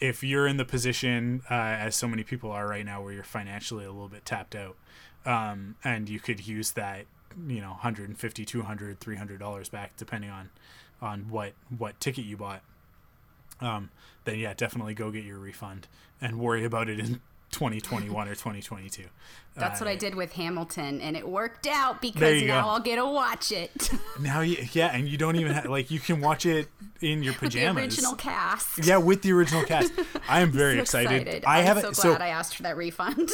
if 0.00 0.22
you're 0.24 0.46
in 0.48 0.56
the 0.58 0.64
position 0.64 1.42
uh, 1.50 1.54
as 1.54 1.96
so 1.96 2.08
many 2.08 2.24
people 2.24 2.50
are 2.50 2.66
right 2.68 2.84
now 2.84 3.02
where 3.02 3.12
you're 3.12 3.24
financially 3.24 3.84
a 3.84 3.92
little 3.92 4.08
bit 4.08 4.24
tapped 4.24 4.54
out 4.56 4.76
um, 5.26 5.76
and 5.84 6.08
you 6.08 6.20
could 6.20 6.46
use 6.46 6.72
that 6.72 7.06
you 7.48 7.60
know 7.60 7.70
150 7.70 8.44
200 8.44 9.00
300 9.00 9.38
dollars 9.40 9.68
back 9.68 9.92
depending 9.96 10.30
on 10.30 10.50
on 11.00 11.28
what 11.30 11.52
what 11.76 12.00
ticket 12.00 12.24
you 12.24 12.36
bought 12.36 12.62
um, 13.60 13.90
then 14.24 14.38
yeah 14.38 14.54
definitely 14.54 14.94
go 14.94 15.10
get 15.10 15.24
your 15.24 15.38
refund 15.38 15.88
and 16.20 16.38
worry 16.38 16.64
about 16.64 16.88
it 16.88 16.98
in 17.00 17.20
2021 17.52 18.26
or 18.28 18.32
2022 18.34 19.04
That's 19.54 19.80
what 19.80 19.88
I 19.88 19.92
Uh, 19.94 19.98
did 19.98 20.14
with 20.14 20.32
Hamilton, 20.32 21.00
and 21.00 21.16
it 21.16 21.28
worked 21.28 21.66
out 21.66 22.00
because 22.00 22.42
now 22.42 22.62
go. 22.62 22.68
I'll 22.70 22.80
get 22.80 22.96
to 22.96 23.04
watch 23.06 23.52
it. 23.52 23.90
now 24.20 24.40
you, 24.40 24.56
yeah 24.72 24.88
and 24.88 25.08
you 25.08 25.16
don't 25.18 25.36
even 25.36 25.52
have 25.52 25.66
like 25.66 25.90
you 25.90 26.00
can 26.00 26.20
watch 26.20 26.46
it 26.46 26.68
in 27.00 27.22
your 27.22 27.34
pajamas 27.42 27.44
the 27.44 27.46
pajamas 27.60 27.94
original 27.98 28.14
cast. 28.16 28.84
yeah 28.86 28.96
with 28.96 29.22
the 29.22 29.32
original 29.32 29.62
cast 29.64 29.92
i 30.28 30.40
am 30.40 30.50
very 30.50 30.76
So 30.76 30.82
excited. 30.82 31.44
i 31.44 31.58
I'm 31.60 31.66
haven't 31.66 31.94
so 31.94 32.08
glad 32.10 32.22
I 32.22 32.28
asked 32.28 32.56
for 32.56 32.62
that 32.64 32.76
refund. 32.76 33.30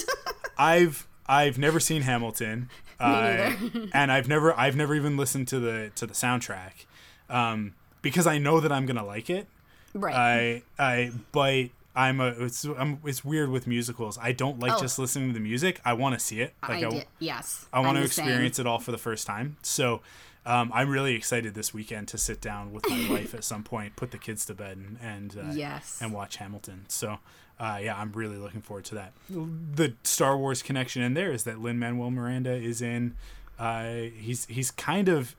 I've 0.59 1.07
I've 1.27 1.59
never 1.59 1.79
seen 1.79 2.03
Hamilton, 2.03 2.69
uh, 2.99 3.53
and 3.93 4.11
I've 4.11 4.29
never 4.29 4.59
I've 4.59 4.75
never 4.77 4.95
even 4.95 5.17
listened 5.17 5.47
to 5.49 5.61
the 5.61 5.91
to 5.95 6.07
the 6.07 6.15
soundtrack, 6.15 6.87
um, 7.31 7.75
because 8.03 8.27
I 8.27 8.39
know 8.39 8.59
that 8.61 8.73
I'm 8.73 8.87
gonna 8.87 9.05
like 9.05 9.29
it. 9.31 9.47
right. 9.95 10.15
I 10.15 10.63
I 10.83 11.13
but 11.33 11.67
I'm 11.99 12.21
a 12.21 12.29
it's 12.29 12.65
I'm, 12.65 13.01
it's 13.05 13.25
weird 13.25 13.51
with 13.51 13.67
musicals. 13.67 14.19
I 14.23 14.31
don't 14.33 14.61
like 14.61 14.73
Oh. 14.75 14.81
just 14.81 14.99
listening 14.99 15.29
to 15.31 15.35
the 15.35 15.41
music. 15.41 15.81
I 15.85 15.95
want 15.95 16.15
to 16.19 16.21
see 16.25 16.41
it. 16.41 16.55
Like 16.63 16.85
I 16.85 16.87
I, 16.87 16.91
did. 16.91 17.07
Yes. 17.19 17.67
I 17.73 17.81
want 17.81 17.97
to 17.97 18.03
the 18.03 18.09
same. 18.09 18.25
experience 18.27 18.59
it 18.59 18.67
all 18.67 18.79
for 18.79 18.93
the 18.93 18.99
first 18.99 19.27
time. 19.27 19.57
So. 19.63 20.01
Um, 20.47 20.71
I'm 20.73 20.89
really 20.89 21.15
excited 21.15 21.53
this 21.53 21.75
weekend 21.75 22.09
to 22.09 22.17
sit 22.17 22.41
down 22.41 22.73
with 22.73 22.89
my 22.89 23.07
wife 23.11 23.35
at 23.35 23.45
some 23.45 23.63
point, 23.63 23.97
put 23.97 24.13
the 24.13 24.19
kids 24.19 24.47
to 24.47 24.55
bed, 24.55 24.79
and 24.79 24.97
and, 25.03 25.37
uh, 25.37 25.53
Yes. 25.53 25.99
and 26.01 26.11
watch 26.11 26.37
Hamilton. 26.37 26.87
So, 26.89 27.19
uh, 27.61 27.79
yeah, 27.83 27.99
I'm 28.01 28.13
really 28.13 28.39
looking 28.39 28.63
forward 28.63 28.87
to 28.87 28.95
that. 28.95 29.13
The 29.29 29.93
Star 30.05 30.39
Wars 30.39 30.63
connection 30.63 31.03
in 31.03 31.13
there 31.13 31.31
is 31.33 31.45
that 31.45 31.61
Lin 31.61 31.79
Manuel 31.79 32.11
Miranda 32.11 32.53
is 32.55 32.81
in. 32.81 33.15
Uh, 33.59 34.05
he's 34.17 34.47
he's 34.47 34.71
kind 34.71 35.11
of 35.11 35.37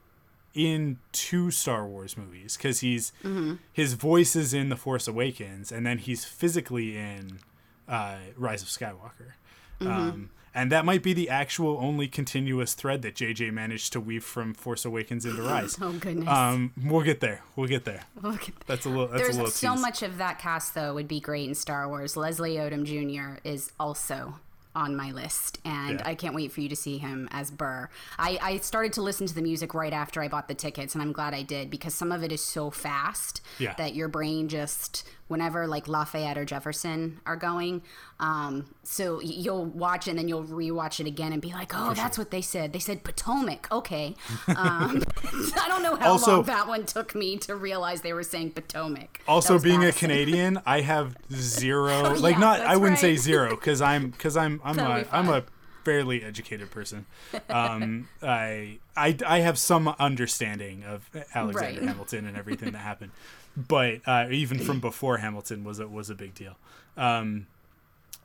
in 0.53 0.97
two 1.11 1.51
Star 1.51 1.85
Wars 1.87 2.17
movies 2.17 2.57
because 2.57 2.79
he's 2.79 3.11
Mm-hmm. 3.23 3.55
his 3.71 3.93
voice 3.93 4.35
is 4.35 4.53
in 4.53 4.69
The 4.69 4.75
Force 4.75 5.07
Awakens, 5.07 5.71
and 5.71 5.85
then 5.85 5.97
he's 5.99 6.25
physically 6.25 6.97
in 6.97 7.39
uh, 7.87 8.15
Rise 8.37 8.61
of 8.61 8.67
Skywalker. 8.69 9.33
Mm-hmm. 9.79 9.87
Um, 9.91 10.29
and 10.53 10.71
that 10.71 10.83
might 10.83 11.03
be 11.03 11.13
the 11.13 11.29
actual 11.29 11.77
only 11.79 12.07
continuous 12.07 12.73
thread 12.73 13.03
that 13.03 13.13
JJ 13.15 13.53
managed 13.53 13.93
to 13.93 13.99
weave 14.01 14.23
from 14.23 14.53
Force 14.55 14.83
Awakens 14.83 15.25
into 15.25 15.41
Rise. 15.43 15.77
Oh 15.79 15.93
goodness. 15.93 16.27
Um, 16.27 16.73
we'll 16.83 17.03
get 17.03 17.19
there. 17.19 17.41
We'll 17.55 17.67
get 17.67 17.85
there. 17.85 18.01
Look 18.21 18.49
at 18.49 18.55
That's 18.65 18.85
a 18.85 18.89
little. 18.89 19.07
That's 19.07 19.21
a 19.21 19.25
little 19.27 19.43
There's 19.45 19.55
so 19.55 19.73
tease. 19.73 19.81
much 19.81 20.01
of 20.03 20.17
that 20.17 20.39
cast 20.39 20.73
though 20.73 20.93
would 20.95 21.07
be 21.07 21.19
great 21.19 21.47
in 21.47 21.55
Star 21.55 21.87
Wars. 21.87 22.17
Leslie 22.17 22.55
Odom 22.55 22.83
Jr. 22.83 23.39
is 23.47 23.71
also 23.79 24.39
on 24.75 24.95
my 24.95 25.11
list, 25.11 25.59
and 25.65 25.99
Yeah. 25.99 26.07
I 26.07 26.15
can't 26.15 26.35
wait 26.35 26.51
for 26.51 26.61
you 26.61 26.69
to 26.69 26.75
see 26.75 26.97
him 26.99 27.27
as 27.31 27.49
Burr. 27.51 27.89
I, 28.17 28.37
I 28.41 28.57
started 28.57 28.93
to 28.93 29.01
listen 29.01 29.25
to 29.27 29.33
the 29.33 29.41
music 29.41 29.73
right 29.73 29.93
after 29.93 30.21
I 30.21 30.27
bought 30.27 30.47
the 30.47 30.53
tickets, 30.53 30.93
and 30.93 31.01
I'm 31.01 31.11
glad 31.11 31.33
I 31.33 31.41
did 31.41 31.69
because 31.69 31.93
some 31.95 32.11
of 32.11 32.23
it 32.23 32.31
is 32.31 32.41
so 32.43 32.69
fast 32.69 33.41
Yeah. 33.57 33.73
that 33.75 33.95
your 33.95 34.07
brain 34.07 34.47
just 34.47 35.07
whenever 35.29 35.65
like 35.65 35.87
Lafayette 35.87 36.37
or 36.37 36.43
Jefferson 36.43 37.21
are 37.25 37.37
going, 37.37 37.81
um, 38.19 38.65
so 38.83 39.21
you'll 39.21 39.65
watch 39.65 40.07
it 40.07 40.11
and 40.11 40.19
then 40.19 40.27
you'll 40.27 40.43
rewatch 40.43 40.99
it 40.99 41.07
again 41.07 41.31
and 41.31 41.41
be 41.41 41.53
like, 41.53 41.71
oh, 41.73 41.93
that's 41.93 42.17
what 42.17 42.31
they 42.31 42.41
said. 42.41 42.73
They 42.73 42.79
said 42.79 43.03
Potomac. 43.05 43.71
Okay. 43.71 44.15
Um, 44.49 45.01
I 45.61 45.65
don't 45.69 45.81
know 45.83 45.95
how 45.95 46.11
Also- 46.11 46.31
long 46.37 46.43
that 46.43 46.67
one 46.67 46.85
took 46.85 47.15
me 47.15 47.37
to 47.37 47.55
realize 47.55 48.01
they 48.01 48.11
were 48.13 48.23
saying 48.23 48.51
Potomac. 48.51 49.21
Also, 49.27 49.57
being 49.57 49.85
a 49.85 49.93
Canadian, 49.93 50.59
I 50.65 50.81
have 50.81 51.15
zero. 51.31 52.15
like, 52.15 52.37
not. 52.37 52.59
I 52.59 52.75
wouldn't 52.75 52.99
say 52.99 53.15
zero 53.15 53.51
because 53.51 53.81
I'm 53.81 54.09
because 54.09 54.35
I'm 54.35 54.59
I'm 54.63 54.75
That'll 54.75 54.97
a 54.97 55.05
I'm 55.11 55.29
a 55.29 55.43
fairly 55.85 56.21
educated 56.23 56.69
person. 56.71 57.05
Um, 57.49 58.09
I 58.21 58.79
I 58.97 59.15
I 59.25 59.39
have 59.39 59.57
some 59.57 59.87
understanding 59.99 60.83
of 60.83 61.09
Alexander 61.33 61.79
Right. 61.79 61.87
Hamilton 61.87 62.25
and 62.27 62.35
everything 62.37 62.71
that 62.73 62.79
happened, 62.79 63.11
but 63.55 64.01
uh, 64.05 64.27
even 64.31 64.59
from 64.59 64.79
before 64.79 65.17
Hamilton 65.17 65.63
was 65.63 65.79
a, 65.79 65.87
was 65.87 66.09
a 66.09 66.15
big 66.15 66.33
deal. 66.33 66.55
Um, 66.97 67.47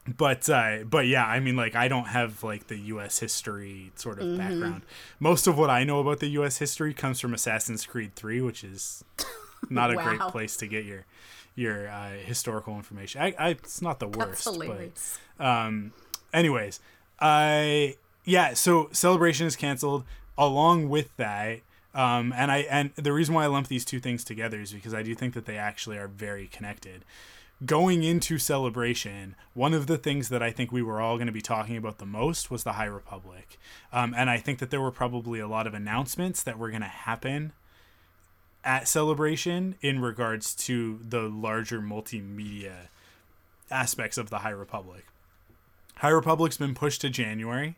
but 0.06 0.50
uh, 0.50 0.78
but 0.84 1.06
yeah, 1.06 1.24
I 1.24 1.40
mean, 1.40 1.56
like 1.56 1.74
I 1.74 1.88
don't 1.88 2.08
have 2.08 2.42
like 2.42 2.66
the 2.66 2.76
U.S. 2.76 3.18
history 3.20 3.90
sort 3.94 4.20
of 4.20 4.36
background. 4.36 4.82
Most 5.18 5.46
of 5.46 5.56
what 5.56 5.70
I 5.70 5.84
know 5.84 6.00
about 6.00 6.20
the 6.20 6.28
U.S. 6.28 6.58
history 6.58 6.92
comes 6.92 7.20
from 7.20 7.32
Assassin's 7.32 7.86
Creed 7.86 8.14
Three, 8.14 8.42
which 8.42 8.62
is 8.64 9.02
not 9.70 9.90
a 9.90 9.96
great 9.96 10.20
place 10.28 10.56
to 10.58 10.66
get 10.66 10.84
your 10.84 11.06
your 11.54 11.88
uh, 11.88 12.10
historical 12.10 12.76
information. 12.76 13.22
I, 13.22 13.34
I 13.38 13.48
it's 13.50 13.80
not 13.80 13.98
the 13.98 14.08
worst, 14.08 14.46
but 15.38 15.44
um, 15.44 15.92
anyways, 16.34 16.80
I 17.18 17.96
yeah. 18.24 18.52
So 18.54 18.88
celebration 18.92 19.46
is 19.46 19.56
canceled. 19.56 20.04
Along 20.36 20.88
with 20.88 21.16
that, 21.16 21.60
um, 21.94 22.32
and 22.36 22.50
I 22.50 22.58
and 22.58 22.94
the 22.96 23.12
reason 23.12 23.34
why 23.34 23.44
I 23.44 23.46
lump 23.46 23.68
these 23.68 23.84
two 23.84 24.00
things 24.00 24.24
together 24.24 24.60
is 24.60 24.72
because 24.72 24.94
I 24.94 25.02
do 25.02 25.14
think 25.14 25.34
that 25.34 25.46
they 25.46 25.56
actually 25.56 25.96
are 25.96 26.08
very 26.08 26.48
connected. 26.48 27.04
Going 27.64 28.02
into 28.02 28.36
celebration, 28.36 29.36
one 29.54 29.74
of 29.74 29.86
the 29.86 29.96
things 29.96 30.28
that 30.28 30.42
I 30.42 30.50
think 30.50 30.72
we 30.72 30.82
were 30.82 31.00
all 31.00 31.16
going 31.16 31.28
to 31.28 31.32
be 31.32 31.40
talking 31.40 31.76
about 31.76 31.98
the 31.98 32.06
most 32.06 32.50
was 32.50 32.64
the 32.64 32.72
High 32.72 32.84
Republic, 32.84 33.58
um, 33.92 34.12
and 34.16 34.28
I 34.28 34.38
think 34.38 34.58
that 34.58 34.70
there 34.70 34.80
were 34.80 34.90
probably 34.90 35.38
a 35.38 35.46
lot 35.46 35.66
of 35.66 35.72
announcements 35.72 36.42
that 36.42 36.58
were 36.58 36.70
going 36.70 36.82
to 36.82 36.88
happen 36.88 37.52
at 38.64 38.88
celebration 38.88 39.76
in 39.82 40.00
regards 40.00 40.54
to 40.54 40.98
the 41.06 41.22
larger 41.22 41.80
multimedia 41.80 42.88
aspects 43.70 44.18
of 44.18 44.30
the 44.30 44.38
High 44.38 44.50
Republic. 44.50 45.06
High 45.96 46.08
Republic's 46.08 46.56
been 46.56 46.74
pushed 46.74 47.02
to 47.02 47.10
January 47.10 47.76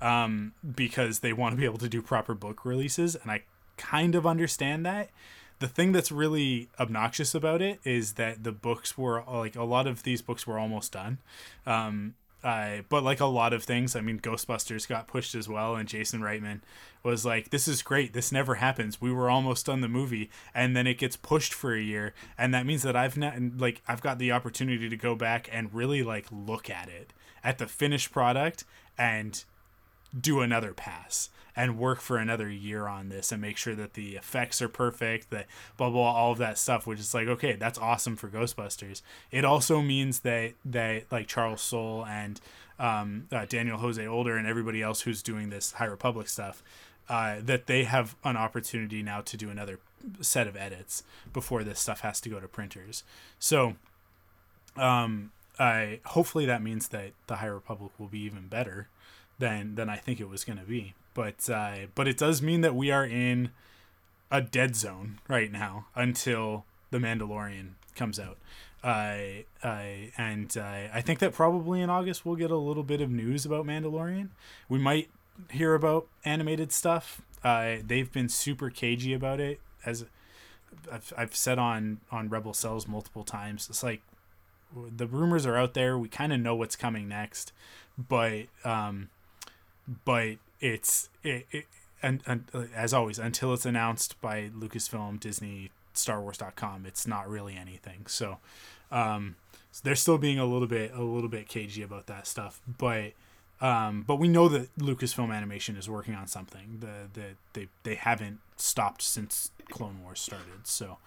um, 0.00 0.52
because 0.74 1.18
they 1.20 1.32
want 1.32 1.52
to 1.54 1.56
be 1.56 1.64
able 1.64 1.78
to 1.78 1.88
do 1.88 2.00
proper 2.00 2.34
book 2.34 2.64
releases, 2.64 3.16
and 3.16 3.30
I 3.30 3.42
kind 3.76 4.14
of 4.14 4.26
understand 4.26 4.84
that. 4.86 5.10
The 5.58 5.68
thing 5.68 5.92
that's 5.92 6.12
really 6.12 6.68
obnoxious 6.78 7.34
about 7.34 7.62
it 7.62 7.80
is 7.84 8.14
that 8.14 8.44
the 8.44 8.52
books 8.52 8.98
were 8.98 9.24
like 9.26 9.56
a 9.56 9.64
lot 9.64 9.86
of 9.86 10.02
these 10.02 10.20
books 10.20 10.46
were 10.46 10.58
almost 10.58 10.92
done. 10.92 11.18
Um, 11.64 12.14
uh, 12.44 12.82
but 12.88 13.02
like 13.02 13.18
a 13.18 13.26
lot 13.26 13.52
of 13.52 13.64
things, 13.64 13.96
I 13.96 14.00
mean, 14.00 14.20
Ghostbusters 14.20 14.86
got 14.86 15.08
pushed 15.08 15.34
as 15.34 15.48
well, 15.48 15.74
and 15.74 15.88
Jason 15.88 16.20
Reitman 16.20 16.60
was 17.02 17.24
like, 17.24 17.50
"This 17.50 17.66
is 17.66 17.82
great. 17.82 18.12
This 18.12 18.30
never 18.30 18.56
happens. 18.56 19.00
We 19.00 19.10
were 19.10 19.28
almost 19.28 19.66
done 19.66 19.80
the 19.80 19.88
movie, 19.88 20.30
and 20.54 20.76
then 20.76 20.86
it 20.86 20.98
gets 20.98 21.16
pushed 21.16 21.52
for 21.52 21.74
a 21.74 21.80
year, 21.82 22.14
and 22.38 22.54
that 22.54 22.64
means 22.64 22.82
that 22.82 22.94
I've 22.94 23.16
not 23.16 23.34
like 23.58 23.82
I've 23.88 24.00
got 24.00 24.18
the 24.18 24.30
opportunity 24.30 24.88
to 24.88 24.96
go 24.96 25.16
back 25.16 25.48
and 25.50 25.74
really 25.74 26.04
like 26.04 26.26
look 26.30 26.70
at 26.70 26.88
it, 26.88 27.12
at 27.42 27.58
the 27.58 27.66
finished 27.66 28.12
product, 28.12 28.64
and 28.96 29.42
do 30.18 30.40
another 30.40 30.72
pass 30.72 31.30
and 31.54 31.78
work 31.78 32.00
for 32.00 32.18
another 32.18 32.50
year 32.50 32.86
on 32.86 33.08
this 33.08 33.32
and 33.32 33.40
make 33.40 33.56
sure 33.56 33.74
that 33.74 33.94
the 33.94 34.16
effects 34.16 34.60
are 34.60 34.68
perfect, 34.68 35.30
that 35.30 35.46
blah 35.76 35.88
blah, 35.88 36.12
all 36.12 36.32
of 36.32 36.38
that 36.38 36.58
stuff. 36.58 36.86
Which 36.86 37.00
is 37.00 37.14
like, 37.14 37.28
okay, 37.28 37.54
that's 37.54 37.78
awesome 37.78 38.16
for 38.16 38.28
Ghostbusters. 38.28 39.02
It 39.30 39.44
also 39.44 39.80
means 39.80 40.20
that 40.20 40.52
that 40.64 41.10
like 41.10 41.26
Charles 41.26 41.62
Soule 41.62 42.04
and 42.06 42.40
um, 42.78 43.26
uh, 43.32 43.46
Daniel 43.46 43.78
Jose 43.78 44.06
Older 44.06 44.36
and 44.36 44.46
everybody 44.46 44.82
else 44.82 45.02
who's 45.02 45.22
doing 45.22 45.48
this 45.48 45.72
High 45.72 45.86
Republic 45.86 46.28
stuff, 46.28 46.62
uh, 47.08 47.36
that 47.40 47.66
they 47.66 47.84
have 47.84 48.16
an 48.22 48.36
opportunity 48.36 49.02
now 49.02 49.22
to 49.22 49.36
do 49.36 49.48
another 49.48 49.78
set 50.20 50.46
of 50.46 50.56
edits 50.56 51.02
before 51.32 51.64
this 51.64 51.80
stuff 51.80 52.00
has 52.00 52.20
to 52.20 52.28
go 52.28 52.38
to 52.38 52.46
printers. 52.46 53.02
So 53.38 53.76
um, 54.76 55.32
I 55.58 56.00
hopefully 56.04 56.44
that 56.46 56.62
means 56.62 56.88
that 56.88 57.12
the 57.28 57.36
High 57.36 57.46
Republic 57.46 57.92
will 57.98 58.08
be 58.08 58.20
even 58.20 58.48
better 58.48 58.88
than 59.38 59.74
than 59.74 59.88
I 59.88 59.96
think 59.96 60.20
it 60.20 60.28
was 60.28 60.44
going 60.44 60.58
to 60.58 60.64
be. 60.64 60.94
But 61.14 61.48
uh, 61.48 61.86
but 61.94 62.08
it 62.08 62.18
does 62.18 62.42
mean 62.42 62.60
that 62.60 62.74
we 62.74 62.90
are 62.90 63.04
in 63.04 63.50
a 64.30 64.40
dead 64.40 64.76
zone 64.76 65.18
right 65.28 65.50
now 65.50 65.86
until 65.94 66.64
the 66.90 66.98
Mandalorian 66.98 67.70
comes 67.94 68.18
out. 68.18 68.38
Uh, 68.84 69.42
uh, 69.64 69.82
and 70.16 70.56
uh, 70.56 70.88
I 70.92 71.00
think 71.00 71.18
that 71.20 71.32
probably 71.32 71.80
in 71.80 71.90
August 71.90 72.24
we'll 72.24 72.36
get 72.36 72.50
a 72.50 72.56
little 72.56 72.82
bit 72.82 73.00
of 73.00 73.10
news 73.10 73.44
about 73.44 73.64
Mandalorian. 73.64 74.28
We 74.68 74.78
might 74.78 75.10
hear 75.50 75.74
about 75.74 76.06
animated 76.24 76.72
stuff. 76.72 77.22
Uh, 77.42 77.76
they've 77.84 78.10
been 78.10 78.28
super 78.28 78.70
cagey 78.70 79.12
about 79.12 79.40
it, 79.40 79.60
as 79.84 80.04
I've, 80.90 81.12
I've 81.16 81.36
said 81.36 81.58
on 81.58 82.00
on 82.10 82.28
Rebel 82.28 82.54
Cells 82.54 82.86
multiple 82.86 83.24
times. 83.24 83.68
It's 83.68 83.82
like 83.82 84.02
the 84.96 85.06
rumors 85.06 85.46
are 85.46 85.56
out 85.56 85.74
there. 85.74 85.96
We 85.96 86.08
kind 86.08 86.32
of 86.32 86.40
know 86.40 86.54
what's 86.54 86.76
coming 86.76 87.08
next, 87.08 87.52
but 87.96 88.46
um, 88.64 89.08
but 90.04 90.36
it's 90.60 91.08
it, 91.22 91.46
it 91.50 91.66
and, 92.02 92.22
and 92.26 92.44
uh, 92.54 92.64
as 92.74 92.92
always 92.92 93.18
until 93.18 93.52
it's 93.54 93.66
announced 93.66 94.20
by 94.20 94.50
Lucasfilm, 94.54 95.18
Disney, 95.20 95.70
Star 95.94 96.20
Wars.com, 96.20 96.86
it's 96.86 97.06
not 97.06 97.28
really 97.28 97.56
anything. 97.56 98.06
So 98.06 98.38
um, 98.90 99.36
they're 99.82 99.94
still 99.94 100.18
being 100.18 100.38
a 100.38 100.44
little 100.44 100.68
bit 100.68 100.92
a 100.94 101.02
little 101.02 101.28
bit 101.30 101.48
cagey 101.48 101.82
about 101.82 102.06
that 102.06 102.26
stuff, 102.26 102.60
but 102.78 103.12
Um, 103.58 104.04
but 104.06 104.16
we 104.16 104.28
know 104.28 104.48
that 104.50 104.68
Lucasfilm 104.76 105.34
Animation 105.34 105.76
is 105.76 105.88
working 105.88 106.14
on 106.14 106.26
something. 106.26 106.78
The, 106.80 107.08
the 107.18 107.26
they 107.54 107.68
they 107.84 107.94
haven't 107.94 108.40
stopped 108.56 109.00
since 109.00 109.50
Clone 109.70 110.02
Wars 110.02 110.20
started. 110.20 110.66
So 110.66 110.98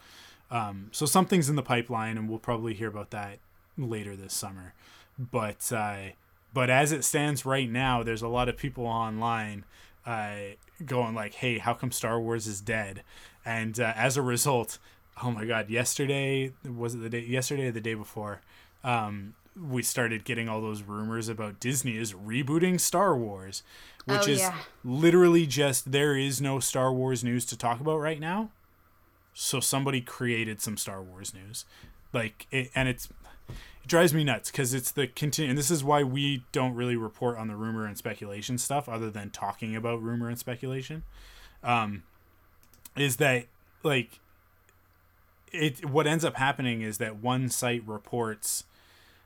um, 0.50 0.90
so 0.92 1.06
something's 1.06 1.48
in 1.48 1.56
the 1.56 1.62
pipeline, 1.62 2.18
and 2.18 2.28
we'll 2.28 2.40
probably 2.40 2.74
hear 2.74 2.88
about 2.88 3.12
that 3.12 3.38
later 3.78 4.16
this 4.16 4.34
summer. 4.34 4.74
But 5.20 5.72
uh, 5.72 6.14
but 6.53 6.70
as 6.70 6.91
it 6.91 7.03
stands 7.03 7.46
right 7.46 7.70
now, 7.70 8.03
there's 8.03 8.22
a 8.22 8.27
lot 8.27 8.50
of 8.50 8.58
people 8.58 8.86
online 8.86 9.65
uh, 10.06 10.36
going 10.86 11.13
like, 11.15 11.36
"Hey, 11.36 11.58
how 11.60 11.74
come 11.74 11.91
Star 11.91 12.20
Wars 12.20 12.48
is 12.48 12.62
dead?" 12.62 13.03
And 13.46 13.79
uh, 13.79 13.94
as 13.96 14.18
a 14.18 14.22
result, 14.22 14.79
oh 15.24 15.32
my 15.32 15.46
God, 15.46 15.70
yesterday 15.70 16.51
was 16.68 16.96
it 16.96 17.00
the 17.00 17.10
day? 17.10 17.22
Yesterday 17.25 17.68
or 17.68 17.72
the 17.72 17.82
day 17.82 17.94
before? 17.94 18.41
Um, 18.84 19.34
we 19.60 19.82
started 19.84 20.24
getting 20.24 20.48
all 20.48 20.62
those 20.62 20.84
rumors 20.84 21.27
about 21.27 21.60
Disney 21.60 21.98
is 21.98 22.13
rebooting 22.13 22.79
Star 22.79 23.15
Wars, 23.18 23.62
which 24.06 24.27
Oh, 24.27 24.32
is 24.32 24.39
yeah. 24.39 24.56
literally 24.86 25.46
just 25.46 25.91
there 25.91 26.15
is 26.15 26.39
no 26.39 26.60
Star 26.60 26.94
Wars 26.94 27.24
news 27.24 27.46
to 27.48 27.58
talk 27.58 27.82
about 27.82 27.98
right 27.98 28.20
now. 28.22 28.51
So 29.34 29.60
somebody 29.60 30.00
created 30.01 30.62
some 30.62 30.77
Star 30.77 31.01
Wars 31.01 31.34
news, 31.34 31.65
like 32.13 32.48
it, 32.51 32.72
and 32.74 32.88
it's 32.88 33.10
it 33.84 33.88
drives 33.88 34.13
me 34.13 34.24
nuts 34.24 34.51
because 34.51 34.74
it's 34.74 34.91
the 34.91 35.08
continue. 35.08 35.50
And 35.50 35.58
this 35.58 35.72
is 35.72 35.84
why 35.84 36.03
we 36.03 36.44
don't 36.51 36.75
really 36.75 36.96
report 36.96 37.38
on 37.38 37.48
the 37.48 37.56
rumor 37.56 37.86
and 37.86 37.98
speculation 37.98 38.58
stuff, 38.58 38.88
other 38.88 39.10
than 39.10 39.29
talking 39.29 39.75
about 39.75 40.01
rumor 40.01 40.29
and 40.29 40.38
speculation. 40.38 41.03
Um, 41.63 42.03
is 42.96 43.18
that 43.18 43.46
like 43.84 44.20
it? 45.51 45.86
What 45.86 46.08
ends 46.08 46.25
up 46.25 46.36
happening 46.36 46.82
is 46.82 46.98
that 46.98 47.18
one 47.18 47.50
site 47.50 47.84
reports 47.86 48.63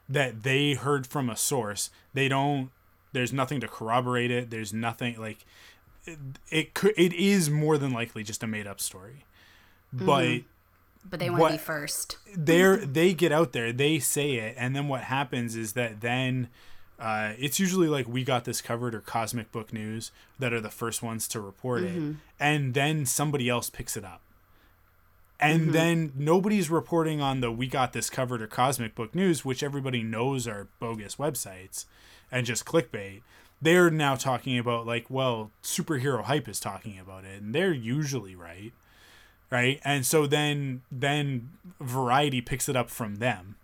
that 0.10 0.44
they 0.44 0.74
heard 0.74 1.08
from 1.08 1.30
a 1.30 1.36
source. 1.36 1.90
They 2.14 2.28
don't. 2.28 2.72
There's 3.12 3.34
nothing 3.34 3.60
to 3.62 3.68
corroborate 3.68 4.32
it. 4.32 4.50
There's 4.50 4.74
nothing 4.74 5.20
like 5.20 5.46
it. 6.06 6.18
It 6.50 6.74
could. 6.74 6.94
It 6.98 7.14
is 7.14 7.50
more 7.50 7.78
than 7.78 7.92
likely 7.92 8.24
just 8.24 8.44
a 8.44 8.48
made 8.48 8.68
up 8.68 8.80
story, 8.80 9.26
but 9.92 10.42
But 11.10 11.20
they 11.20 11.30
want 11.30 11.54
to 11.54 11.58
be 11.60 11.64
first. 11.64 12.18
they're 12.36 12.78
they 12.78 13.14
get 13.14 13.32
out 13.32 13.52
there 13.54 13.72
they 13.72 14.00
say 14.00 14.36
it 14.36 14.56
and 14.58 14.76
then 14.76 14.88
what 14.88 15.02
happens 15.02 15.56
is 15.56 15.74
that 15.74 16.02
then 16.02 16.48
uh, 17.00 17.34
it's 17.38 17.60
usually 17.60 17.88
like 17.88 18.08
we 18.08 18.24
got 18.24 18.46
this 18.46 18.62
covered 18.62 18.96
or 18.96 19.02
cosmic 19.02 19.52
book 19.52 19.74
news 19.74 20.12
that 20.40 20.54
are 20.54 20.62
the 20.62 20.70
first 20.70 21.04
ones 21.04 21.28
to 21.28 21.40
report 21.42 21.84
it 21.84 22.16
and 22.40 22.74
then 22.74 23.06
somebody 23.06 23.50
else 23.50 23.70
picks 23.70 23.98
it 23.98 24.06
up. 24.06 24.22
And 25.40 25.74
then 25.74 26.14
nobody's 26.16 26.70
reporting 26.70 27.20
on 27.20 27.42
the 27.42 27.52
we 27.52 27.68
got 27.68 27.92
this 27.92 28.10
covered 28.10 28.42
or 28.42 28.48
cosmic 28.48 28.96
book 28.96 29.14
news 29.14 29.44
which 29.44 29.62
everybody 29.64 30.02
knows 30.02 30.48
are 30.48 30.68
bogus 30.80 31.18
websites 31.18 31.86
and 32.32 32.46
just 32.46 32.64
clickbait. 32.66 33.22
They're 33.62 33.92
now 33.92 34.16
talking 34.16 34.58
about 34.58 34.86
like 34.86 35.08
well 35.10 35.52
superhero 35.62 36.24
hype 36.24 36.48
is 36.48 36.60
talking 36.62 36.98
about 36.98 37.26
it 37.26 37.42
and 37.42 37.54
they're 37.54 37.74
usually 37.74 38.36
right 38.36 38.72
right 39.50 39.80
and 39.84 40.06
so 40.06 40.26
then 40.26 40.82
then 40.92 41.50
variety 41.80 42.42
picks 42.42 42.68
it 42.68 42.76
up 42.76 42.90
from 42.90 43.16
them 43.16 43.56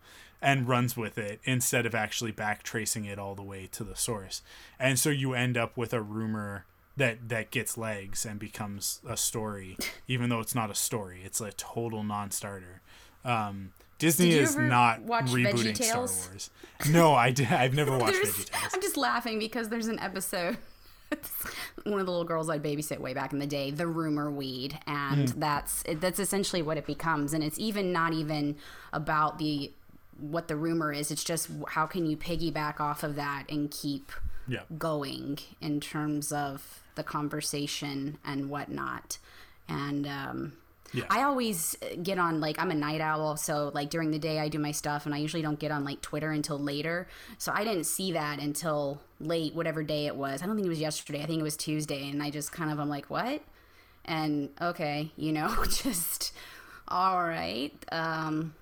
and 0.42 0.68
runs 0.68 0.96
with 0.96 1.18
it 1.18 1.40
instead 1.44 1.86
of 1.86 1.94
actually 1.94 2.32
back 2.32 2.64
tracing 2.64 3.06
it 3.06 3.20
all 3.20 3.36
the 3.36 3.44
way 3.44 3.68
to 3.72 3.84
the 3.84 3.96
source 3.96 4.42
and 4.80 4.98
so 4.98 5.10
you 5.10 5.34
end 5.34 5.58
up 5.58 5.76
with 5.76 5.94
a 5.94 6.02
rumor 6.02 6.66
that 6.98 7.30
that 7.30 7.52
gets 7.52 7.78
legs 7.78 8.26
and 8.26 8.40
becomes 8.40 9.02
a 9.08 9.18
story 9.18 9.78
even 10.08 10.30
though 10.30 10.40
it's 10.40 10.56
not 10.56 10.70
a 10.70 10.76
story 10.76 11.22
it's 11.24 11.42
a 11.42 11.52
total 11.54 12.04
non-starter 12.04 12.82
um 13.26 13.72
Disney 14.00 14.32
is 14.32 14.56
not 14.56 15.06
rebooting 15.06 15.76
Star 15.76 15.98
Wars. 16.00 16.50
No, 16.90 17.14
I 17.14 17.32
did. 17.32 17.52
I've 17.52 17.74
never 17.74 17.98
watched 17.98 18.16
VeggieTales. 18.16 18.74
I'm 18.74 18.82
just 18.82 18.96
laughing 18.96 19.40
because 19.40 19.68
there's 19.68 19.88
an 19.88 20.00
episode. 20.00 20.58
One 21.84 22.00
of 22.00 22.06
the 22.06 22.12
little 22.12 22.26
girls 22.26 22.50
I'd 22.50 22.62
babysit 22.64 23.00
way 23.00 23.14
back 23.14 23.34
in 23.34 23.40
the 23.40 23.48
day, 23.48 23.72
the 23.72 23.88
rumor 23.88 24.30
weed, 24.30 24.78
and 24.86 25.30
Hmm. 25.30 25.40
that's 25.40 25.84
that's 25.98 26.20
essentially 26.20 26.62
what 26.62 26.78
it 26.78 26.86
becomes. 26.86 27.34
And 27.34 27.44
it's 27.44 27.58
even 27.60 27.92
not 27.92 28.14
even 28.14 28.56
about 28.94 29.38
the 29.40 29.72
what 30.20 30.48
the 30.50 30.56
rumor 30.56 30.92
is. 30.92 31.12
It's 31.12 31.24
just 31.24 31.50
how 31.70 31.86
can 31.86 32.06
you 32.06 32.18
piggyback 32.18 32.80
off 32.82 33.04
of 33.04 33.16
that 33.16 33.46
and 33.50 33.72
keep 33.72 34.12
Yeah. 34.48 34.64
going 34.78 35.40
in 35.62 35.80
terms 35.80 36.32
of 36.32 36.82
the 36.96 37.04
conversation 37.04 38.18
and 38.26 38.50
whatnot. 38.50 39.18
And 39.70 40.06
um, 40.06 40.54
Yeah. 40.94 41.04
I 41.10 41.24
always 41.24 41.76
get 42.02 42.18
on 42.20 42.40
like 42.42 42.58
I'm 42.60 42.72
a 42.72 42.76
night 42.76 43.02
owl, 43.02 43.38
so 43.38 43.72
like 43.74 43.90
during 43.90 44.12
the 44.12 44.20
day 44.20 44.40
I 44.40 44.48
do 44.50 44.58
my 44.60 44.72
stuff, 44.72 45.06
and 45.06 45.14
I 45.14 45.20
usually 45.20 45.42
don't 45.44 45.60
get 45.60 45.72
on 45.72 45.84
like 45.84 46.02
Twitter 46.02 46.32
until 46.32 46.58
later. 46.60 47.08
So 47.38 47.52
I 47.54 47.64
didn't 47.64 47.84
see 47.86 48.12
that 48.14 48.40
until 48.40 49.00
late, 49.20 49.54
whatever 49.54 49.84
day 49.84 50.08
it 50.08 50.16
was. 50.16 50.42
I 50.42 50.46
don't 50.46 50.56
think 50.56 50.66
it 50.66 50.70
was 50.70 50.80
yesterday. 50.82 51.22
I 51.22 51.26
think 51.26 51.40
it 51.40 51.44
was 51.44 51.58
Tuesday, 51.58 52.10
and 52.10 52.24
I 52.24 52.30
just 52.32 52.52
kind 52.52 52.72
of 52.72 52.80
I'm 52.80 52.90
like, 52.90 53.10
what? 53.10 53.42
And 54.06 54.50
okay, 54.62 55.12
you 55.16 55.32
know, 55.32 55.54
just 55.70 56.32
all 56.88 57.22
right. 57.24 57.72
Um, 57.92 58.54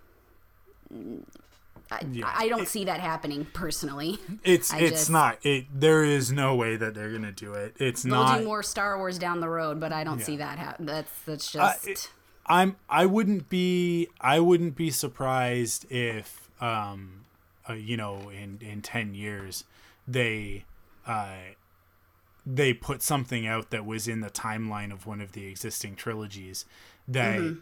I, 1.89 2.01
Yeah. 2.11 2.29
I 2.35 2.49
don't 2.49 2.67
see 2.67 2.83
that 2.85 2.99
happening 2.99 3.47
personally. 3.53 4.19
It's 4.43 4.73
I 4.73 4.79
it's 4.79 4.91
just- 4.91 5.09
not. 5.09 5.37
It 5.45 5.67
there 5.73 6.03
is 6.03 6.31
no 6.31 6.55
way 6.55 6.75
that 6.75 6.93
they're 6.93 7.11
gonna 7.11 7.31
do 7.31 7.53
it. 7.53 7.75
It's 7.79 8.03
They'll 8.03 8.13
not. 8.15 8.39
do 8.39 8.45
more 8.45 8.61
Star 8.63 8.97
Wars 8.97 9.17
down 9.17 9.39
the 9.39 9.47
road, 9.49 9.79
but 9.79 9.93
I 9.93 10.03
don't 10.03 10.21
see 10.21 10.37
that. 10.37 10.59
Ha- 10.59 10.75
that's 10.79 11.11
that's 11.25 11.55
Uh, 11.55 11.59
just. 11.73 11.87
it- 11.87 12.09
I'm 12.49 12.75
I 12.89 13.05
wouldn't 13.05 13.49
be 13.49 14.07
I 14.21 14.39
wouldn't 14.39 14.75
be 14.75 14.89
surprised 14.89 15.89
if 15.91 16.49
um 16.61 17.25
uh, 17.69 17.73
you 17.73 17.97
know 17.97 18.29
in 18.29 18.59
in 18.61 18.81
10 18.81 19.13
years 19.13 19.65
they 20.07 20.63
uh 21.05 21.35
they 22.45 22.73
put 22.73 23.01
something 23.01 23.45
out 23.45 23.71
that 23.71 23.85
was 23.85 24.07
in 24.07 24.21
the 24.21 24.29
timeline 24.29 24.91
of 24.93 25.05
one 25.05 25.19
of 25.19 25.33
the 25.33 25.45
existing 25.47 25.95
trilogies 25.95 26.63
that 27.07 27.57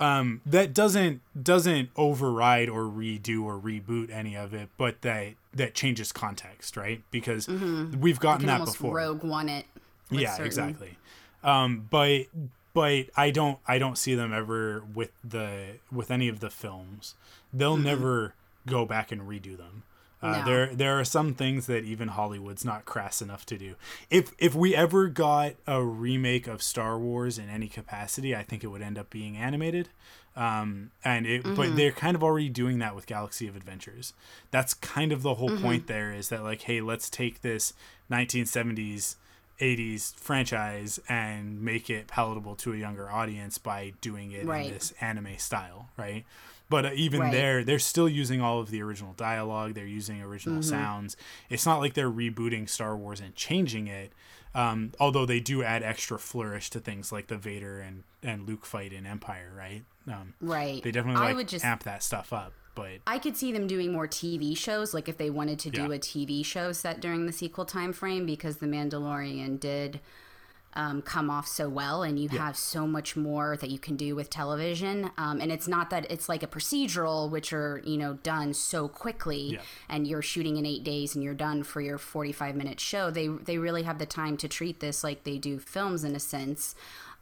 um 0.00 0.40
that 0.44 0.74
doesn't 0.74 1.20
doesn't 1.40 1.88
override 1.96 2.68
or 2.68 2.82
redo 2.82 3.44
or 3.44 3.58
reboot 3.60 4.10
any 4.10 4.36
of 4.36 4.52
it 4.52 4.68
but 4.76 5.00
that 5.02 5.34
that 5.52 5.72
changes 5.74 6.10
context 6.10 6.76
right? 6.76 7.02
Because 7.12 7.46
we've 7.46 8.18
gotten 8.18 8.46
that 8.46 8.64
before. 8.64 8.96
rogue 8.96 9.22
one 9.22 9.48
it. 9.48 9.66
yeah 10.10 10.32
certain- 10.32 10.46
exactly. 10.46 10.98
Um 11.44 11.86
but 11.88 12.22
but 12.74 13.06
i 13.16 13.30
don't 13.30 13.58
i 13.66 13.78
don't 13.78 13.96
see 13.96 14.14
them 14.14 14.32
ever 14.34 14.82
with 14.94 15.12
the 15.24 15.76
with 15.90 16.10
any 16.10 16.28
of 16.28 16.40
the 16.40 16.50
films. 16.50 17.14
They'll 17.52 17.76
never 17.78 18.34
go 18.66 18.84
back 18.84 19.10
and 19.12 19.22
redo 19.22 19.56
them. 19.56 19.84
Uh, 20.22 20.38
No. 20.38 20.44
there 20.44 20.66
there 20.74 20.98
are 20.98 21.04
some 21.04 21.34
things 21.34 21.66
that 21.66 21.84
even 21.84 22.08
hollywood's 22.08 22.64
not 22.64 22.84
crass 22.84 23.22
enough 23.22 23.44
to 23.46 23.56
do. 23.58 23.74
If 24.10 24.32
if 24.38 24.54
we 24.54 24.74
ever 24.74 25.08
got 25.08 25.54
a 25.66 25.82
remake 25.82 26.46
of 26.46 26.62
star 26.62 26.98
wars 26.98 27.38
in 27.38 27.48
any 27.48 27.68
capacity 27.68 28.34
i 28.34 28.42
think 28.42 28.64
it 28.64 28.68
would 28.68 28.82
end 28.82 28.98
up 28.98 29.08
being 29.10 29.36
animated. 29.36 29.88
Um 30.36 30.90
and 31.04 31.26
it 31.26 31.44
but 31.44 31.76
they're 31.76 31.92
kind 31.92 32.16
of 32.16 32.24
already 32.24 32.48
doing 32.48 32.80
that 32.80 32.96
with 32.96 33.06
galaxy 33.06 33.46
of 33.46 33.54
adventures. 33.54 34.14
That's 34.50 34.74
kind 34.74 35.12
of 35.12 35.22
the 35.22 35.34
whole 35.34 35.56
point 35.58 35.86
there 35.86 36.10
is 36.12 36.28
that 36.30 36.42
like 36.42 36.62
hey 36.62 36.80
let's 36.80 37.08
take 37.10 37.42
this 37.42 37.72
1970s 38.10 39.16
80s 39.60 40.14
franchise 40.16 40.98
and 41.08 41.60
make 41.60 41.88
it 41.90 42.06
palatable 42.08 42.56
to 42.56 42.72
a 42.72 42.76
younger 42.76 43.10
audience 43.10 43.58
by 43.58 43.92
doing 44.00 44.32
it 44.32 44.46
Right. 44.46 44.66
in 44.66 44.72
this 44.74 44.92
anime 45.00 45.38
style 45.38 45.88
right 45.96 46.24
but 46.70 46.86
uh, 46.86 46.90
even 46.94 47.20
Right. 47.20 47.32
there 47.32 47.64
they're 47.64 47.78
still 47.78 48.08
using 48.08 48.40
all 48.40 48.58
of 48.60 48.70
the 48.70 48.82
original 48.82 49.12
dialogue 49.14 49.74
they're 49.74 49.86
using 49.86 50.20
original 50.22 50.62
sounds 50.62 51.16
it's 51.50 51.66
not 51.66 51.78
like 51.80 51.94
they're 51.94 52.10
rebooting 52.10 52.68
star 52.68 52.96
wars 52.96 53.20
and 53.20 53.34
changing 53.36 53.86
it 53.86 54.12
um, 54.56 54.92
although 55.00 55.26
they 55.26 55.40
do 55.40 55.62
add 55.64 55.82
extra 55.82 56.18
flourish 56.18 56.70
to 56.70 56.78
things 56.80 57.10
like 57.12 57.26
the 57.26 57.36
vader 57.36 57.80
and, 57.80 58.02
and 58.22 58.46
luke 58.48 58.64
fight 58.66 58.92
in 58.92 59.06
empire 59.06 59.52
right 59.56 59.84
um, 60.08 60.34
Right. 60.40 60.82
they 60.82 60.90
definitely 60.90 61.22
like 61.22 61.36
would 61.36 61.48
just 61.48 61.64
amp 61.64 61.82
that 61.84 62.02
stuff 62.02 62.32
up 62.32 62.52
but 62.74 62.98
I 63.06 63.18
could 63.18 63.36
see 63.36 63.52
them 63.52 63.66
doing 63.66 63.92
more 63.92 64.06
TV 64.08 64.56
shows, 64.56 64.92
like 64.94 65.08
if 65.08 65.16
they 65.16 65.30
wanted 65.30 65.58
to 65.60 65.70
do 65.70 65.82
Yeah. 65.82 65.94
a 65.96 65.98
TV 65.98 66.44
show 66.44 66.72
set 66.72 67.00
during 67.00 67.26
the 67.26 67.32
sequel 67.32 67.64
time 67.64 67.92
frame, 67.92 68.26
because 68.26 68.56
The 68.58 68.66
Mandalorian 68.66 69.60
did 69.60 70.00
um, 70.76 71.02
come 71.02 71.30
off 71.30 71.46
so 71.46 71.68
well, 71.68 72.02
and 72.02 72.18
you 72.18 72.28
have 72.30 72.56
so 72.56 72.84
much 72.84 73.14
more 73.14 73.56
that 73.58 73.70
you 73.70 73.78
can 73.78 73.94
do 73.94 74.16
with 74.16 74.28
television. 74.28 75.08
Um, 75.16 75.40
and 75.40 75.52
it's 75.52 75.68
not 75.68 75.88
that 75.90 76.10
it's 76.10 76.28
like 76.28 76.42
a 76.42 76.48
procedural, 76.48 77.30
which 77.30 77.52
are 77.52 77.80
you 77.84 77.96
know 77.96 78.14
done 78.14 78.52
so 78.54 78.88
quickly, 78.88 79.52
Yeah. 79.52 79.60
and 79.88 80.04
you're 80.04 80.20
shooting 80.20 80.56
in 80.56 80.66
eight 80.66 80.82
days 80.82 81.14
and 81.14 81.22
you're 81.22 81.32
done 81.32 81.62
for 81.62 81.80
your 81.80 81.96
45 81.96 82.56
minute 82.56 82.80
show. 82.80 83.08
They 83.12 83.28
they 83.28 83.56
really 83.58 83.84
have 83.84 83.98
the 84.00 84.06
time 84.06 84.36
to 84.38 84.48
treat 84.48 84.80
this 84.80 85.04
like 85.04 85.22
they 85.22 85.38
do 85.38 85.60
films 85.60 86.02
in 86.02 86.16
a 86.16 86.20
sense. 86.20 86.74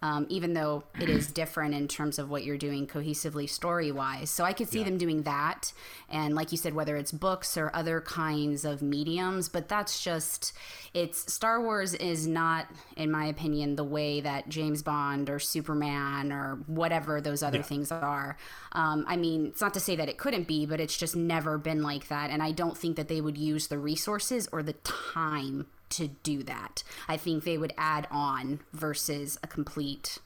Um, 0.03 0.27
even 0.29 0.53
though 0.53 0.83
it 1.01 1.09
is 1.09 1.29
different 1.29 1.75
in 1.75 1.87
terms 1.89 2.19
of 2.19 2.29
what 2.29 2.45
you're 2.45 2.59
doing 2.59 2.87
cohesively 2.87 3.49
story 3.49 3.93
wise. 3.93 4.31
So 4.31 4.45
I 4.45 4.53
could 4.53 4.69
see 4.69 4.81
yeah. 4.81 4.85
them 4.87 4.99
doing 4.99 5.23
that. 5.23 5.73
And 6.11 6.35
like 6.35 6.51
you 6.51 6.59
said, 6.59 6.75
whether 6.75 6.97
it's 6.97 7.13
books 7.13 7.57
or 7.57 7.71
other 7.73 8.01
kinds 8.01 8.65
of 8.65 8.83
mediums, 8.83 9.49
but 9.49 9.69
that's 9.69 10.03
just, 10.03 10.53
it's 10.93 11.33
Star 11.33 11.63
Wars 11.63 11.95
is 11.95 12.27
not, 12.27 12.67
in 12.97 13.11
my 13.11 13.27
opinion, 13.27 13.77
the 13.77 13.85
way 13.85 14.21
that 14.21 14.49
James 14.49 14.83
Bond 14.83 15.31
or 15.31 15.39
Superman 15.39 16.33
or 16.33 16.59
whatever 16.67 17.21
those 17.21 17.43
other 17.43 17.59
yeah. 17.59 17.63
things 17.63 17.93
are. 17.93 18.37
Um, 18.73 19.05
I 19.07 19.17
mean, 19.17 19.47
it's 19.47 19.61
not 19.61 19.75
to 19.75 19.81
say 19.81 19.97
that 19.97 20.09
it 20.09 20.19
couldn't 20.19 20.49
be, 20.49 20.67
but 20.67 20.81
it's 20.81 20.97
just 20.97 21.15
never 21.15 21.59
been 21.59 21.83
like 21.83 22.09
that. 22.09 22.31
And 22.31 22.43
I 22.43 22.51
don't 22.51 22.77
think 22.77 22.97
that 22.97 23.09
they 23.09 23.21
would 23.21 23.39
use 23.39 23.69
the 23.69 23.79
resources 23.79 24.49
or 24.51 24.63
the 24.63 24.73
time 24.73 25.67
to 25.93 26.09
do 26.09 26.43
that. 26.45 26.83
I 27.09 27.17
think 27.17 27.45
they 27.45 27.59
would 27.59 27.73
add 27.79 28.07
on 28.11 28.61
versus 28.73 29.39
a 29.43 29.47
complete 29.47 30.19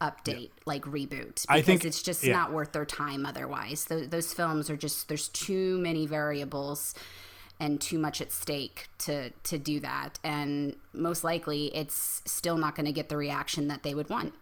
update 0.00 0.42
yeah. 0.42 0.62
like 0.64 0.84
reboot 0.84 1.42
because 1.42 1.46
I 1.48 1.62
think, 1.62 1.84
it's 1.84 2.02
just 2.02 2.22
yeah. 2.22 2.32
not 2.32 2.52
worth 2.52 2.72
their 2.72 2.84
time 2.84 3.26
otherwise. 3.26 3.84
Th- 3.86 4.08
those 4.08 4.32
films 4.32 4.70
are 4.70 4.76
just 4.76 5.08
there's 5.08 5.28
too 5.28 5.78
many 5.78 6.06
variables 6.06 6.94
and 7.58 7.80
too 7.80 7.98
much 7.98 8.20
at 8.20 8.30
stake 8.30 8.88
to 8.98 9.30
to 9.30 9.58
do 9.58 9.80
that 9.80 10.20
and 10.22 10.76
most 10.92 11.24
likely 11.24 11.74
it's 11.74 12.22
still 12.24 12.56
not 12.56 12.76
going 12.76 12.86
to 12.86 12.92
get 12.92 13.08
the 13.08 13.16
reaction 13.16 13.66
that 13.68 13.82
they 13.82 13.94
would 13.94 14.08
want. 14.08 14.34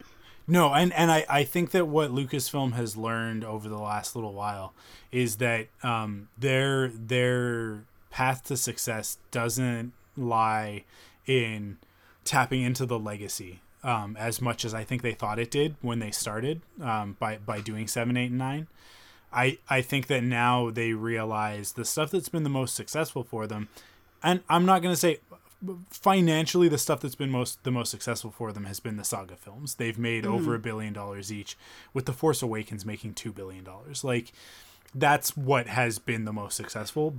No, 0.49 0.73
and 0.73 0.93
and 0.93 1.11
I, 1.11 1.25
I 1.29 1.45
think 1.45 1.73
that 1.73 1.87
what 1.87 2.11
Lucasfilm 2.11 2.75
has 2.75 2.97
learned 2.97 3.45
over 3.45 3.69
the 3.69 3.79
last 3.79 4.15
little 4.15 4.33
while 4.33 4.75
is 5.11 5.37
that 5.37 5.69
um, 5.83 6.29
their 6.39 6.89
their 6.89 7.85
path 8.11 8.45
to 8.45 8.57
success 8.57 9.19
doesn't 9.31 9.93
lie 10.17 10.85
in 11.27 11.79
tapping 12.25 12.63
into 12.63 12.87
the 12.87 12.99
legacy 12.99 13.61
um, 13.83 14.17
as 14.19 14.41
much 14.41 14.65
as 14.65 14.75
I 14.75 14.85
think 14.85 15.03
they 15.03 15.13
thought 15.13 15.39
it 15.39 15.51
did 15.51 15.77
when 15.81 16.01
they 16.01 16.11
started 16.11 16.61
um, 16.83 17.17
by 17.19 17.39
by 17.39 17.61
doing 17.61 17.87
seven, 17.87 18.17
eight, 18.17 18.31
and 18.31 18.39
nine. 18.39 18.67
I 19.33 19.59
I 19.71 19.81
think 19.81 20.09
that 20.09 20.25
now 20.25 20.71
they 20.71 20.93
realize 20.93 21.73
the 21.73 21.85
stuff 21.85 22.11
that's 22.11 22.29
been 22.29 22.43
the 22.43 22.51
most 22.51 22.75
successful 22.75 23.23
for 23.23 23.47
them, 23.47 23.69
and 24.23 24.41
I'm 24.49 24.67
not 24.67 24.83
gonna 24.83 24.97
say 24.97 25.21
financially 25.91 26.69
the 26.69 26.79
stuff 26.79 27.01
that's 27.01 27.15
been 27.15 27.31
most 27.31 27.63
the 27.65 27.71
most 27.71 27.91
successful 27.91 28.31
for 28.31 28.53
them 28.53 28.65
has 28.65 28.81
been 28.81 28.97
the 28.97 29.05
saga 29.05 29.37
films. 29.37 29.77
They've 29.77 29.99
made 29.99 30.25
mm-hmm. 30.25 30.35
over 30.35 30.55
a 30.55 30.59
billion 30.59 30.93
dollars 30.93 31.33
each, 31.33 31.57
with 31.95 32.07
the 32.07 32.13
Force 32.13 32.43
Awakens 32.43 32.85
making 32.85 33.15
two 33.15 33.33
billion 33.33 33.65
dollars. 33.65 34.03
Like 34.03 34.33
that's 34.95 35.37
what 35.37 35.67
has 35.67 35.99
been 35.99 36.25
the 36.25 36.33
most 36.33 36.57
successful 36.57 37.17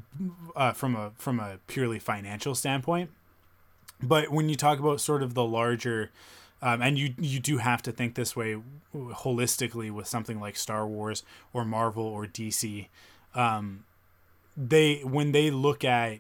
uh, 0.55 0.73
from 0.73 0.95
a 0.95 1.11
from 1.15 1.39
a 1.39 1.59
purely 1.67 1.99
financial 1.99 2.55
standpoint. 2.55 3.11
But 4.01 4.29
when 4.29 4.49
you 4.49 4.55
talk 4.55 4.79
about 4.79 5.01
sort 5.01 5.23
of 5.23 5.33
the 5.33 5.43
larger, 5.43 6.11
um, 6.61 6.81
and 6.81 6.97
you 6.97 7.13
you 7.19 7.39
do 7.39 7.57
have 7.57 7.81
to 7.83 7.91
think 7.91 8.15
this 8.15 8.35
way 8.35 8.57
holistically 8.93 9.91
with 9.91 10.07
something 10.07 10.39
like 10.39 10.55
Star 10.55 10.87
Wars 10.87 11.23
or 11.53 11.65
Marvel 11.65 12.05
or 12.05 12.25
DC, 12.25 12.87
um, 13.35 13.85
they 14.55 14.99
when 14.99 15.31
they 15.31 15.51
look 15.51 15.83
at 15.83 16.19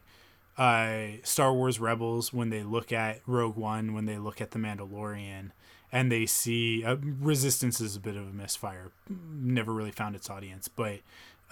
uh, 0.57 1.17
Star 1.23 1.53
Wars 1.53 1.79
Rebels, 1.79 2.33
when 2.33 2.49
they 2.49 2.63
look 2.63 2.91
at 2.91 3.21
Rogue 3.27 3.57
One, 3.57 3.93
when 3.93 4.05
they 4.05 4.17
look 4.17 4.41
at 4.41 4.51
The 4.51 4.59
Mandalorian, 4.59 5.51
and 5.91 6.11
they 6.11 6.25
see 6.25 6.83
uh, 6.83 6.97
Resistance 7.01 7.79
is 7.79 7.95
a 7.95 7.99
bit 7.99 8.15
of 8.15 8.27
a 8.27 8.33
misfire, 8.33 8.91
never 9.09 9.71
really 9.71 9.91
found 9.91 10.15
its 10.15 10.29
audience, 10.29 10.67
but 10.67 10.99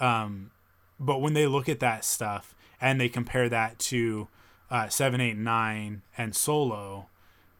um, 0.00 0.50
but 0.98 1.20
when 1.20 1.34
they 1.34 1.46
look 1.46 1.68
at 1.68 1.80
that 1.80 2.04
stuff 2.04 2.54
and 2.80 3.00
they 3.00 3.08
compare 3.08 3.48
that 3.48 3.78
to 3.78 4.28
uh, 4.70 4.88
seven, 4.88 5.20
eight, 5.20 5.36
nine, 5.36 6.02
and 6.16 6.34
Solo, 6.34 7.06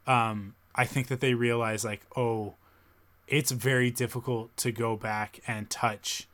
um, 0.07 0.55
I 0.75 0.85
think 0.85 1.09
that 1.09 1.20
they 1.20 1.35
realize 1.35 1.85
like, 1.85 2.03
oh, 2.16 2.55
it's 3.27 3.51
very 3.51 3.90
difficult 3.90 4.57
to 4.59 4.72
go 4.72 4.96
back 4.96 5.40
and 5.46 5.68
touch 5.68 6.29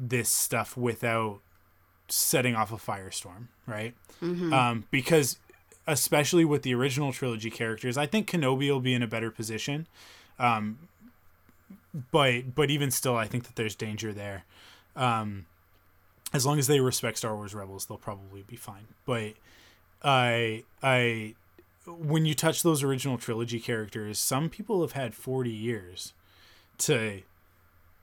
this 0.00 0.28
stuff 0.28 0.76
without 0.76 1.40
setting 2.08 2.54
off 2.54 2.72
a 2.72 2.76
firestorm, 2.76 3.48
right? 3.66 3.94
Mm-hmm. 4.22 4.52
Um, 4.52 4.84
because 4.90 5.38
especially 5.86 6.44
with 6.44 6.62
the 6.62 6.74
original 6.74 7.12
trilogy 7.12 7.50
characters, 7.50 7.96
I 7.96 8.06
think 8.06 8.28
Kenobi 8.30 8.70
will 8.70 8.80
be 8.80 8.94
in 8.94 9.02
a 9.02 9.06
better 9.06 9.30
position. 9.30 9.86
Um, 10.38 10.88
but 12.10 12.54
but 12.54 12.70
even 12.70 12.90
still, 12.90 13.16
I 13.16 13.26
think 13.26 13.44
that 13.44 13.56
there's 13.56 13.74
danger 13.74 14.12
there. 14.12 14.44
Um, 14.98 15.46
as 16.32 16.44
long 16.44 16.58
as 16.58 16.66
they 16.66 16.80
respect 16.80 17.18
Star 17.18 17.34
Wars 17.34 17.54
Rebels, 17.54 17.86
they'll 17.86 17.96
probably 17.96 18.42
be 18.42 18.56
fine. 18.56 18.88
But 19.06 19.34
I 20.02 20.64
I 20.82 21.34
when 21.86 22.26
you 22.26 22.34
touch 22.34 22.62
those 22.62 22.82
original 22.82 23.16
trilogy 23.16 23.60
characters, 23.60 24.18
some 24.18 24.50
people 24.50 24.82
have 24.82 24.92
had 24.92 25.14
40 25.14 25.50
years 25.50 26.12
to 26.78 27.22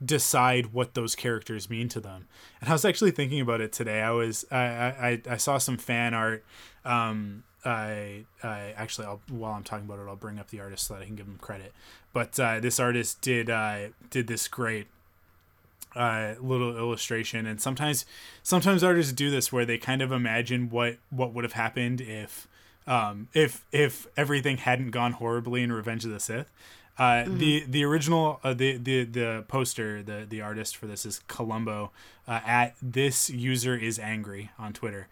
decide 0.04 0.74
what 0.74 0.94
those 0.94 1.16
characters 1.16 1.70
mean 1.70 1.88
to 1.90 2.00
them. 2.00 2.28
And 2.60 2.70
I 2.70 2.74
was 2.74 2.84
actually 2.84 3.12
thinking 3.12 3.40
about 3.40 3.62
it 3.62 3.72
today. 3.72 4.02
I 4.02 4.12
was 4.12 4.46
I 4.52 4.58
I, 4.58 5.22
I 5.30 5.38
saw 5.38 5.58
some 5.58 5.78
fan 5.78 6.14
art. 6.14 6.44
Um, 6.84 7.44
I, 7.64 8.26
I 8.44 8.74
actually 8.78 9.08
I'll, 9.08 9.22
while 9.28 9.54
I'm 9.54 9.64
talking 9.64 9.86
about 9.86 10.00
it, 10.00 10.08
I'll 10.08 10.16
bring 10.16 10.38
up 10.38 10.50
the 10.50 10.60
artist 10.60 10.88
so 10.88 10.94
that 10.94 11.02
I 11.02 11.06
can 11.06 11.16
give 11.16 11.26
him 11.26 11.40
credit. 11.42 11.74
But 12.14 12.40
uh, 12.40 12.60
this 12.60 12.80
artist 12.80 13.22
did 13.22 13.50
uh, 13.50 13.88
did 14.10 14.28
this 14.28 14.48
great 14.48 14.88
uh, 15.96 16.36
little 16.42 16.78
illustration 16.78 17.46
and 17.46 17.62
sometimes 17.62 18.06
sometimes 18.44 18.84
artists 18.84 19.14
do 19.14 19.30
this 19.30 19.52
where 19.52 19.66
they 19.66 19.78
kind 19.78 20.02
of 20.02 20.12
imagine 20.12 20.70
what 20.70 20.98
what 21.10 21.34
would 21.34 21.44
have 21.44 21.54
happened 21.54 22.02
if 22.02 22.48
um, 22.88 23.28
if 23.34 23.66
if 23.72 24.08
everything 24.16 24.58
hadn't 24.58 24.92
gone 24.92 25.14
horribly 25.14 25.64
in 25.64 25.72
Revenge 25.72 26.06
of 26.06 26.12
the 26.12 26.20
Sith. 26.20 26.52
Uh, 26.98 27.04
mm-hmm. 27.04 27.38
The 27.38 27.66
the 27.68 27.84
original 27.84 28.40
uh, 28.44 28.54
the 28.54 28.78
the 28.78 29.04
the 29.04 29.46
poster 29.48 30.02
the 30.02 30.26
the 30.28 30.42
artist 30.42 30.78
for 30.78 30.88
this 30.88 31.06
is 31.06 31.22
Columbo 31.28 31.92
uh, 32.28 32.40
at 32.46 32.76
this 32.82 33.30
user 33.30 33.76
is 33.76 34.00
angry 34.00 34.52
on 34.58 34.72
Twitter, 34.72 35.08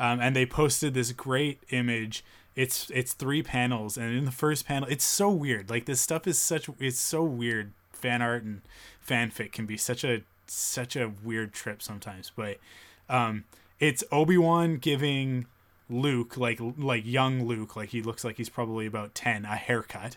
um, 0.00 0.20
and 0.20 0.34
they 0.34 0.46
posted 0.46 0.94
this 0.94 1.12
great 1.12 1.62
image. 1.70 2.24
It's 2.56 2.90
it's 2.92 3.12
three 3.12 3.42
panels, 3.42 3.96
and 3.96 4.16
in 4.16 4.24
the 4.24 4.32
first 4.32 4.66
panel, 4.66 4.88
it's 4.90 5.04
so 5.04 5.30
weird. 5.30 5.70
Like 5.70 5.84
this 5.84 6.00
stuff 6.00 6.26
is 6.26 6.38
such 6.38 6.68
it's 6.80 6.98
so 6.98 7.22
weird. 7.22 7.72
Fan 7.98 8.22
art 8.22 8.42
and 8.42 8.62
fanfic 9.06 9.52
can 9.52 9.66
be 9.66 9.76
such 9.76 10.04
a 10.04 10.22
such 10.46 10.96
a 10.96 11.12
weird 11.22 11.52
trip 11.52 11.82
sometimes. 11.82 12.32
But 12.34 12.58
um, 13.08 13.44
it's 13.80 14.04
Obi 14.10 14.38
Wan 14.38 14.76
giving 14.76 15.46
Luke 15.90 16.36
like 16.36 16.60
like 16.60 17.04
young 17.06 17.46
Luke, 17.46 17.76
like 17.76 17.90
he 17.90 18.02
looks 18.02 18.24
like 18.24 18.36
he's 18.36 18.48
probably 18.48 18.86
about 18.86 19.14
ten, 19.14 19.44
a 19.44 19.56
haircut, 19.56 20.16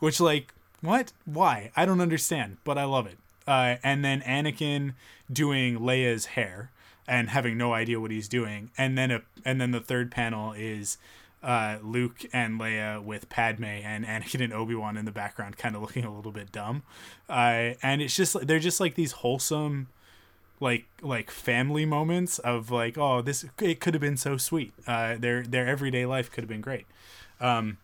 which 0.00 0.20
like 0.20 0.54
what? 0.80 1.12
Why? 1.24 1.70
I 1.76 1.86
don't 1.86 2.00
understand, 2.00 2.58
but 2.64 2.76
I 2.78 2.84
love 2.84 3.06
it. 3.06 3.18
Uh, 3.46 3.76
and 3.82 4.04
then 4.04 4.20
Anakin 4.22 4.94
doing 5.32 5.78
Leia's 5.78 6.26
hair 6.26 6.70
and 7.06 7.30
having 7.30 7.58
no 7.58 7.72
idea 7.72 8.00
what 8.00 8.10
he's 8.10 8.28
doing, 8.28 8.70
and 8.78 8.96
then 8.96 9.10
a 9.10 9.22
and 9.44 9.60
then 9.60 9.72
the 9.72 9.80
third 9.80 10.10
panel 10.10 10.52
is 10.52 10.98
uh, 11.42 11.78
Luke 11.82 12.24
and 12.32 12.60
Leia 12.60 13.02
with 13.02 13.28
Padme 13.28 13.64
and 13.64 14.04
Anakin 14.04 14.42
and 14.42 14.52
Obi 14.52 14.74
Wan 14.74 14.96
in 14.96 15.04
the 15.04 15.12
background, 15.12 15.56
kind 15.56 15.74
of 15.74 15.82
looking 15.82 16.04
a 16.04 16.14
little 16.14 16.32
bit 16.32 16.52
dumb. 16.52 16.82
Uh, 17.28 17.74
and 17.82 18.00
it's 18.00 18.14
just 18.14 18.46
they're 18.46 18.58
just 18.58 18.80
like 18.80 18.94
these 18.94 19.12
wholesome, 19.12 19.88
like 20.60 20.86
like 21.00 21.30
family 21.30 21.84
moments 21.84 22.38
of 22.38 22.70
like, 22.70 22.96
oh, 22.96 23.22
this 23.22 23.44
it 23.60 23.80
could 23.80 23.94
have 23.94 24.00
been 24.00 24.16
so 24.16 24.36
sweet. 24.36 24.72
Uh, 24.86 25.16
their 25.18 25.42
their 25.42 25.66
everyday 25.66 26.06
life 26.06 26.30
could 26.30 26.42
have 26.42 26.48
been 26.48 26.60
great. 26.60 26.86
Um, 27.40 27.78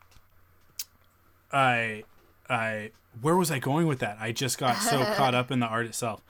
I 1.53 2.05
I 2.49 2.92
where 3.21 3.37
was 3.37 3.51
I 3.51 3.59
going 3.59 3.87
with 3.87 3.99
that? 3.99 4.18
I 4.21 4.33
just 4.33 4.59
got 4.59 4.77
so 4.77 5.05
caught 5.16 5.35
up 5.35 5.51
in 5.51 5.61
the 5.61 5.66
art 5.66 5.87
itself. 5.87 6.23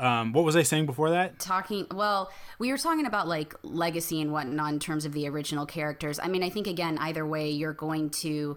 Um, 0.00 0.32
what 0.32 0.44
was 0.44 0.56
I 0.56 0.62
saying 0.62 0.86
before 0.86 1.10
that? 1.10 1.38
Talking, 1.38 1.86
well, 1.92 2.30
we 2.58 2.70
were 2.72 2.78
talking 2.78 3.06
about 3.06 3.28
like 3.28 3.54
legacy 3.62 4.20
and 4.20 4.32
whatnot 4.32 4.72
in 4.72 4.80
terms 4.80 5.04
of 5.04 5.12
the 5.12 5.28
original 5.28 5.66
characters. 5.66 6.18
I 6.18 6.28
mean, 6.28 6.42
I 6.42 6.48
think 6.48 6.66
again, 6.66 6.96
either 6.98 7.26
way, 7.26 7.50
you're 7.50 7.74
going 7.74 8.10
to 8.10 8.56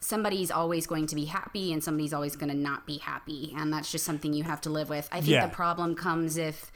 somebody's 0.00 0.50
always 0.50 0.86
going 0.86 1.06
to 1.06 1.14
be 1.14 1.24
happy 1.24 1.72
and 1.72 1.82
somebody's 1.82 2.12
always 2.12 2.36
going 2.36 2.50
to 2.50 2.56
not 2.56 2.86
be 2.86 2.98
happy, 2.98 3.54
and 3.56 3.72
that's 3.72 3.90
just 3.90 4.04
something 4.04 4.32
you 4.32 4.44
have 4.44 4.60
to 4.62 4.70
live 4.70 4.90
with. 4.90 5.08
I 5.10 5.16
think 5.16 5.32
yeah. 5.32 5.46
the 5.46 5.54
problem 5.54 5.94
comes 5.94 6.36
if 6.36 6.70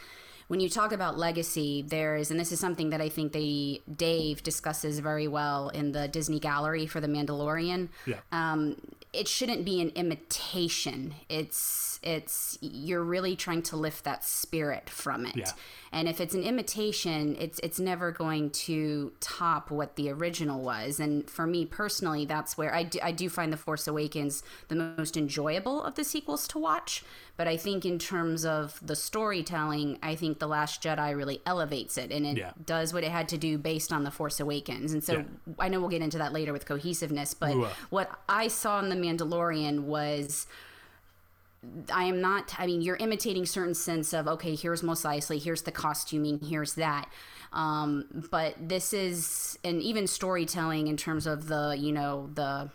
when 0.49 0.59
you 0.59 0.69
talk 0.69 0.91
about 0.91 1.17
legacy, 1.17 1.83
there 1.87 2.17
is, 2.17 2.33
and 2.33 2.41
this 2.41 2.51
is 2.51 2.59
something 2.59 2.91
that 2.91 3.01
I 3.01 3.09
think 3.09 3.33
they 3.33 3.83
Dave 3.95 4.43
discusses 4.43 4.99
very 4.99 5.29
well 5.29 5.69
in 5.69 5.93
the 5.93 6.09
Disney 6.09 6.41
Gallery 6.41 6.87
for 6.87 7.01
the 7.01 7.07
Mandalorian. 7.07 7.89
Yeah. 8.05 8.17
Um, 8.33 8.77
it 9.13 9.27
shouldn't 9.27 9.65
be 9.65 9.81
an 9.81 9.91
imitation. 9.91 11.15
It's 11.29 11.99
it's 12.03 12.57
you're 12.61 13.03
really 13.03 13.37
trying 13.37 13.63
to 13.63 13.77
lift 13.77 14.05
that 14.05 14.25
spirit 14.25 14.89
from 14.89 15.27
it. 15.27 15.37
Yeah. 15.37 15.51
And 15.93 16.09
if 16.09 16.21
it's 16.21 16.35
an 16.35 16.43
imitation, 16.43 17.37
it's 17.39 17.59
it's 17.61 17.81
never 17.81 18.13
going 18.13 18.51
to 18.51 19.13
top 19.21 19.71
what 19.71 19.97
the 19.97 20.11
original 20.11 20.63
was. 20.63 21.01
And 21.01 21.29
for 21.29 21.47
me 21.47 21.67
personally, 21.67 22.25
that's 22.25 22.57
where 22.57 22.75
I 22.75 22.85
do, 22.85 23.01
I 23.03 23.13
do 23.13 23.29
find 23.29 23.53
The 23.53 23.57
Force 23.57 23.89
Awakens 23.89 24.43
the 24.69 24.77
most 24.77 25.17
enjoyable 25.17 25.83
of 25.83 25.97
the 25.97 26.05
sequels 26.05 26.47
to 26.49 26.59
watch. 26.59 27.05
But 27.41 27.49
I 27.49 27.57
think 27.57 27.87
in 27.87 27.99
terms 27.99 28.45
of 28.45 28.79
the 28.87 28.95
storytelling, 28.95 29.99
I 30.03 30.15
think 30.15 30.41
The 30.41 30.47
Last 30.47 30.83
Jedi 30.83 31.17
really 31.17 31.41
elevates 31.47 31.97
it 31.97 32.13
and 32.13 32.27
it 32.27 32.37
yeah. 32.37 32.51
does 32.67 32.93
what 32.93 33.03
it 33.03 33.11
had 33.11 33.31
to 33.31 33.39
do 33.39 33.57
based 33.57 33.95
on 33.95 34.05
The 34.05 34.11
Force 34.11 34.41
Awakens. 34.41 34.93
And 34.93 35.03
so 35.03 35.15
yeah. 35.15 35.25
I 35.59 35.69
know 35.71 35.81
we'll 35.81 35.89
get 35.89 36.03
into 36.03 36.19
that 36.19 36.35
later 36.35 36.53
with 36.53 36.67
cohesiveness, 36.67 37.33
but 37.33 37.55
Ooh. 37.55 37.67
what 37.89 38.11
I 38.29 38.49
saw 38.49 38.79
in 38.81 38.91
the 38.91 38.95
Mandalorian 38.95 39.85
was 39.85 40.49
I 41.91 42.05
am 42.05 42.21
not. 42.21 42.55
I 42.59 42.67
mean, 42.67 42.83
you're 42.83 42.97
imitating 42.97 43.47
certain 43.47 43.73
sense 43.73 44.13
of 44.13 44.29
okay. 44.29 44.55
Here's 44.55 44.83
Mos 44.83 45.05
Eisley. 45.05 45.43
Here's 45.43 45.63
the 45.63 45.73
costuming. 45.73 46.41
Here's 46.41 46.75
that. 46.75 47.09
Um, 47.55 48.27
but 48.31 48.55
this 48.61 48.93
is, 48.93 49.59
and 49.65 49.81
even 49.81 50.07
storytelling 50.07 50.89
in 50.89 50.99
terms 50.99 51.27
of 51.27 51.49
the, 51.49 51.75
you 51.79 51.93
know, 51.93 52.29
the 52.35 52.69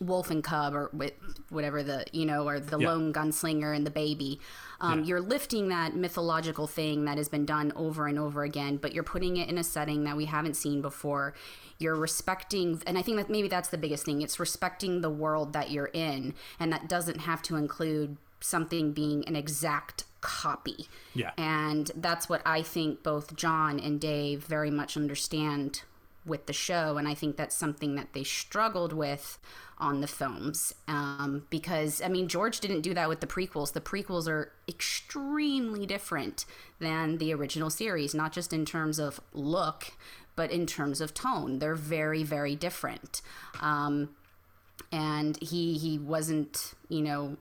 wolf 0.00 0.30
and 0.30 0.44
cub 0.44 0.74
or 0.74 0.90
with 0.92 1.12
whatever 1.48 1.82
the 1.82 2.04
you 2.12 2.26
know 2.26 2.46
or 2.46 2.60
the 2.60 2.78
yeah. 2.78 2.88
lone 2.88 3.12
gunslinger 3.12 3.74
and 3.74 3.86
the 3.86 3.90
baby 3.90 4.40
um, 4.80 5.00
yeah. 5.00 5.06
you're 5.06 5.20
lifting 5.20 5.68
that 5.68 5.96
mythological 5.96 6.66
thing 6.66 7.06
that 7.06 7.16
has 7.16 7.28
been 7.28 7.46
done 7.46 7.72
over 7.76 8.06
and 8.06 8.18
over 8.18 8.42
again 8.42 8.76
but 8.76 8.92
you're 8.92 9.04
putting 9.04 9.36
it 9.36 9.48
in 9.48 9.56
a 9.58 9.64
setting 9.64 10.04
that 10.04 10.16
we 10.16 10.26
haven't 10.26 10.54
seen 10.54 10.82
before 10.82 11.34
you're 11.78 11.96
respecting 11.96 12.82
and 12.86 12.98
i 12.98 13.02
think 13.02 13.16
that 13.16 13.30
maybe 13.30 13.48
that's 13.48 13.68
the 13.70 13.78
biggest 13.78 14.04
thing 14.04 14.20
it's 14.22 14.38
respecting 14.38 15.00
the 15.00 15.10
world 15.10 15.52
that 15.52 15.70
you're 15.70 15.90
in 15.92 16.34
and 16.60 16.72
that 16.72 16.88
doesn't 16.88 17.20
have 17.20 17.40
to 17.40 17.56
include 17.56 18.16
something 18.40 18.92
being 18.92 19.26
an 19.26 19.34
exact 19.34 20.04
copy 20.20 20.86
yeah 21.14 21.30
and 21.38 21.90
that's 21.96 22.28
what 22.28 22.42
i 22.44 22.60
think 22.60 23.02
both 23.02 23.34
john 23.34 23.78
and 23.80 24.00
dave 24.00 24.44
very 24.44 24.70
much 24.70 24.96
understand 24.96 25.82
with 26.26 26.46
the 26.46 26.52
show 26.52 26.96
and 26.98 27.06
i 27.06 27.14
think 27.14 27.36
that's 27.36 27.54
something 27.54 27.94
that 27.94 28.12
they 28.12 28.24
struggled 28.24 28.92
with 28.92 29.38
on 29.78 30.00
the 30.00 30.06
films 30.06 30.74
um, 30.88 31.46
because 31.50 32.00
i 32.02 32.08
mean 32.08 32.28
george 32.28 32.60
didn't 32.60 32.80
do 32.80 32.94
that 32.94 33.08
with 33.08 33.20
the 33.20 33.26
prequels. 33.26 33.72
The 33.72 33.80
prequels 33.80 34.26
are 34.26 34.52
extremely 34.68 35.86
different 35.86 36.44
than 36.78 37.18
the 37.18 37.34
original 37.34 37.70
series 37.70 38.14
not 38.14 38.32
just 38.32 38.52
in 38.52 38.64
terms 38.64 38.98
of 38.98 39.20
look 39.32 39.92
but 40.36 40.50
in 40.52 40.66
terms 40.66 41.00
of 41.00 41.14
tone. 41.14 41.58
They're 41.58 41.74
very 41.74 42.22
very 42.22 42.54
different. 42.54 43.22
Um, 43.60 44.10
and 44.92 45.36
he 45.42 45.78
he 45.78 45.98
wasn't 45.98 46.74
you 46.88 47.00
know 47.00 47.36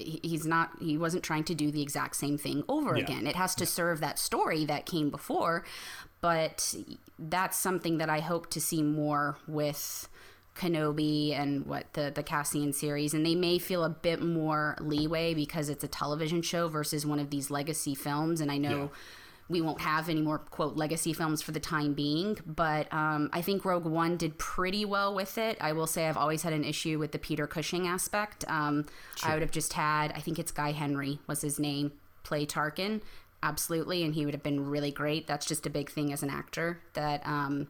he's 0.00 0.46
not 0.46 0.70
he 0.80 0.98
wasn't 0.98 1.22
trying 1.22 1.44
to 1.44 1.54
do 1.54 1.70
the 1.70 1.80
exact 1.80 2.16
same 2.16 2.36
thing 2.36 2.64
over 2.68 2.96
yeah. 2.96 3.04
again. 3.04 3.26
It 3.26 3.36
has 3.36 3.54
to 3.56 3.66
serve 3.66 4.00
that 4.00 4.18
story 4.18 4.64
that 4.64 4.86
came 4.86 5.10
before 5.10 5.64
but 6.20 6.74
that's 7.18 7.56
something 7.56 7.98
that 7.98 8.10
I 8.10 8.20
hope 8.20 8.50
to 8.50 8.60
see 8.60 8.82
more 8.82 9.38
with 9.46 10.08
Kenobi 10.54 11.32
and 11.32 11.66
what 11.66 11.92
the 11.94 12.12
the 12.14 12.22
Cassian 12.22 12.72
series, 12.72 13.14
and 13.14 13.24
they 13.24 13.34
may 13.34 13.58
feel 13.58 13.84
a 13.84 13.88
bit 13.88 14.22
more 14.22 14.76
leeway 14.80 15.34
because 15.34 15.68
it's 15.68 15.84
a 15.84 15.88
television 15.88 16.42
show 16.42 16.68
versus 16.68 17.06
one 17.06 17.18
of 17.18 17.30
these 17.30 17.50
legacy 17.50 17.94
films. 17.94 18.40
And 18.40 18.50
I 18.50 18.58
know. 18.58 18.82
Yeah. 18.82 18.88
We 19.48 19.60
won't 19.60 19.80
have 19.80 20.08
any 20.08 20.20
more 20.20 20.38
quote 20.38 20.76
legacy 20.76 21.12
films 21.12 21.42
for 21.42 21.50
the 21.50 21.58
time 21.58 21.92
being, 21.92 22.38
but 22.46 22.86
um, 22.92 23.30
I 23.32 23.42
think 23.42 23.64
Rogue 23.64 23.84
One 23.84 24.16
did 24.16 24.38
pretty 24.38 24.84
well 24.84 25.12
with 25.12 25.38
it. 25.38 25.58
I 25.60 25.72
will 25.72 25.88
say 25.88 26.06
I've 26.06 26.16
always 26.16 26.42
had 26.42 26.52
an 26.52 26.62
issue 26.62 27.00
with 27.00 27.10
the 27.10 27.18
Peter 27.18 27.48
Cushing 27.48 27.88
aspect. 27.88 28.44
Um, 28.46 28.86
sure. 29.16 29.28
I 29.28 29.34
would 29.34 29.42
have 29.42 29.50
just 29.50 29.72
had, 29.72 30.12
I 30.12 30.20
think 30.20 30.38
it's 30.38 30.52
Guy 30.52 30.70
Henry 30.70 31.18
was 31.26 31.40
his 31.40 31.58
name, 31.58 31.90
play 32.22 32.46
Tarkin 32.46 33.00
absolutely, 33.42 34.02
and 34.02 34.14
he 34.14 34.24
would 34.24 34.34
have 34.34 34.42
been 34.42 34.68
really 34.68 34.90
great. 34.90 35.26
That's 35.26 35.46
just 35.46 35.66
a 35.66 35.70
big 35.70 35.90
thing 35.90 36.12
as 36.12 36.22
an 36.22 36.30
actor 36.30 36.80
that 36.94 37.26
um, 37.26 37.68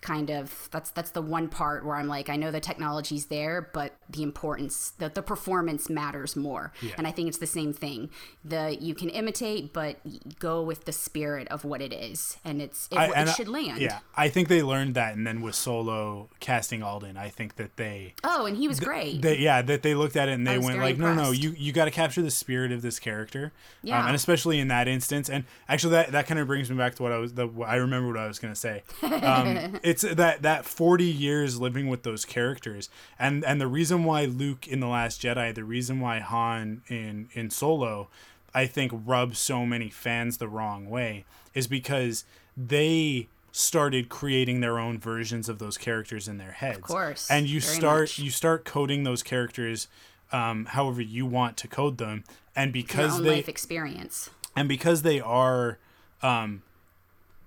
kind 0.00 0.30
of 0.30 0.68
that's 0.70 0.90
that's 0.90 1.10
the 1.10 1.20
one 1.20 1.48
part 1.48 1.84
where 1.84 1.96
I'm 1.96 2.08
like, 2.08 2.28
I 2.28 2.36
know 2.36 2.50
the 2.50 2.60
technology's 2.60 3.26
there, 3.26 3.68
but 3.72 3.94
the 4.08 4.22
importance, 4.22 4.92
the, 4.98 5.08
the 5.08 5.22
performance 5.22 5.90
matters 5.90 6.36
more. 6.36 6.72
Yeah. 6.80 6.92
And 6.96 7.06
I 7.06 7.10
think 7.10 7.28
it's 7.28 7.38
the 7.38 7.46
same 7.46 7.72
thing. 7.72 8.10
The 8.44 8.76
you 8.80 8.94
can 8.94 9.10
imitate, 9.10 9.72
but 9.72 9.98
go 10.38 10.62
with 10.62 10.84
the 10.84 10.92
spirit 10.92 11.48
of 11.48 11.64
what 11.64 11.82
it 11.82 11.92
is, 11.92 12.38
and 12.44 12.62
it's 12.62 12.88
it, 12.90 12.96
I, 12.96 13.06
and 13.08 13.28
it 13.28 13.32
should 13.34 13.48
land. 13.48 13.80
Yeah, 13.80 13.98
I 14.16 14.28
think 14.28 14.48
they 14.48 14.62
learned 14.62 14.94
that, 14.94 15.16
and 15.16 15.26
then 15.26 15.42
with 15.42 15.54
Solo 15.54 16.30
casting 16.40 16.82
Alden, 16.82 17.16
I 17.16 17.28
think 17.28 17.56
that 17.56 17.76
they 17.76 18.14
oh, 18.24 18.46
and 18.46 18.56
he 18.56 18.68
was 18.68 18.78
th- 18.78 18.88
great. 18.88 19.22
They, 19.22 19.38
yeah, 19.38 19.60
that 19.62 19.82
they 19.82 19.94
looked 19.94 20.16
at 20.16 20.28
it 20.28 20.32
and 20.32 20.46
they 20.46 20.58
went 20.58 20.78
like, 20.78 20.96
impressed. 20.96 21.16
no, 21.16 21.24
no, 21.24 21.30
you 21.30 21.50
you 21.58 21.72
got 21.72 21.84
to 21.84 21.90
capture 21.90 22.22
the 22.22 22.30
spirit 22.30 22.72
of 22.72 22.80
this 22.80 22.98
character. 22.98 23.44
Um, 23.44 23.50
yeah, 23.82 24.00
um, 24.00 24.06
and 24.06 24.16
especially 24.16 24.60
in 24.60 24.68
that 24.68 24.88
instance, 24.88 25.28
and 25.28 25.44
actually 25.68 25.92
that 25.92 26.12
that 26.12 26.26
kind 26.26 26.40
of 26.40 26.46
brings 26.46 26.70
me 26.70 26.76
back 26.76 26.94
to 26.94 27.02
what 27.02 27.12
I 27.12 27.18
was 27.18 27.34
the 27.34 27.48
I 27.66 27.76
remember 27.76 28.08
what 28.08 28.18
I 28.18 28.26
was 28.26 28.38
gonna 28.38 28.54
say. 28.54 28.82
Um, 29.02 29.78
it's 29.90 30.02
that 30.02 30.42
that 30.42 30.64
40 30.64 31.04
years 31.04 31.60
living 31.60 31.88
with 31.88 32.02
those 32.02 32.24
characters 32.24 32.88
and 33.18 33.44
and 33.44 33.60
the 33.60 33.66
reason 33.66 34.04
why 34.04 34.24
Luke 34.24 34.68
in 34.68 34.80
the 34.80 34.86
last 34.86 35.20
Jedi 35.20 35.54
the 35.54 35.64
reason 35.64 36.00
why 36.00 36.20
Han 36.20 36.82
in 36.88 37.28
in 37.32 37.50
Solo 37.50 38.08
I 38.54 38.66
think 38.66 38.92
rubs 38.94 39.38
so 39.38 39.66
many 39.66 39.90
fans 39.90 40.38
the 40.38 40.48
wrong 40.48 40.88
way 40.88 41.24
is 41.54 41.66
because 41.66 42.24
they 42.56 43.28
started 43.52 44.08
creating 44.08 44.60
their 44.60 44.78
own 44.78 44.98
versions 44.98 45.48
of 45.48 45.58
those 45.58 45.76
characters 45.76 46.28
in 46.28 46.38
their 46.38 46.52
heads. 46.52 46.78
Of 46.78 46.84
course. 46.84 47.30
And 47.30 47.48
you 47.48 47.60
start 47.60 48.02
much. 48.02 48.18
you 48.18 48.30
start 48.30 48.64
coding 48.64 49.04
those 49.04 49.22
characters 49.22 49.88
um, 50.32 50.66
however 50.66 51.02
you 51.02 51.26
want 51.26 51.56
to 51.58 51.68
code 51.68 51.98
them 51.98 52.24
and 52.54 52.72
because 52.72 53.20
they 53.20 53.36
life 53.36 53.48
experience. 53.48 54.30
And 54.54 54.68
because 54.68 55.02
they 55.02 55.20
are 55.20 55.78
um, 56.22 56.62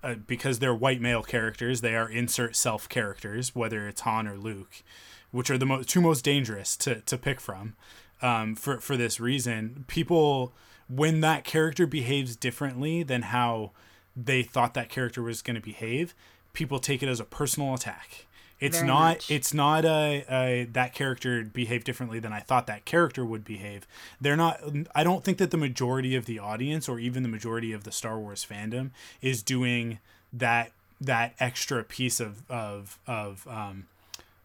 uh, 0.04 0.14
because 0.26 0.58
they're 0.58 0.74
white 0.74 1.00
male 1.00 1.22
characters, 1.22 1.80
they 1.80 1.96
are 1.96 2.08
insert 2.08 2.54
self 2.54 2.88
characters, 2.88 3.54
whether 3.54 3.88
it's 3.88 4.02
Han 4.02 4.28
or 4.28 4.36
Luke, 4.36 4.82
which 5.30 5.50
are 5.50 5.58
the 5.58 5.66
mo- 5.66 5.82
two 5.82 6.00
most 6.00 6.24
dangerous 6.24 6.76
to, 6.76 7.00
to 7.00 7.16
pick 7.16 7.40
from. 7.40 7.74
Um, 8.22 8.54
for 8.54 8.78
for 8.80 8.96
this 8.96 9.18
reason, 9.18 9.84
people 9.88 10.52
when 10.88 11.20
that 11.20 11.44
character 11.44 11.86
behaves 11.86 12.36
differently 12.36 13.02
than 13.02 13.22
how 13.22 13.72
they 14.14 14.42
thought 14.42 14.74
that 14.74 14.88
character 14.88 15.22
was 15.22 15.42
going 15.42 15.56
to 15.56 15.60
behave, 15.60 16.14
people 16.52 16.78
take 16.78 17.02
it 17.02 17.08
as 17.08 17.18
a 17.18 17.24
personal 17.24 17.74
attack 17.74 18.26
it's 18.60 18.76
Very 18.78 18.86
not 18.88 19.08
much. 19.08 19.30
it's 19.30 19.52
not 19.52 19.84
a, 19.84 20.24
a 20.30 20.64
that 20.72 20.94
character 20.94 21.42
behaved 21.42 21.84
differently 21.84 22.18
than 22.18 22.32
I 22.32 22.40
thought 22.40 22.66
that 22.66 22.84
character 22.84 23.24
would 23.24 23.44
behave. 23.44 23.86
They're 24.20 24.36
not 24.36 24.60
I 24.94 25.04
don't 25.04 25.24
think 25.24 25.38
that 25.38 25.50
the 25.50 25.56
majority 25.56 26.14
of 26.14 26.26
the 26.26 26.38
audience 26.38 26.88
or 26.88 26.98
even 26.98 27.22
the 27.22 27.28
majority 27.28 27.72
of 27.72 27.84
the 27.84 27.92
Star 27.92 28.18
Wars 28.18 28.46
fandom 28.48 28.90
is 29.20 29.42
doing 29.42 29.98
that 30.32 30.72
that 31.00 31.34
extra 31.40 31.82
piece 31.84 32.20
of 32.20 32.48
of 32.50 32.98
of 33.06 33.46
um 33.48 33.86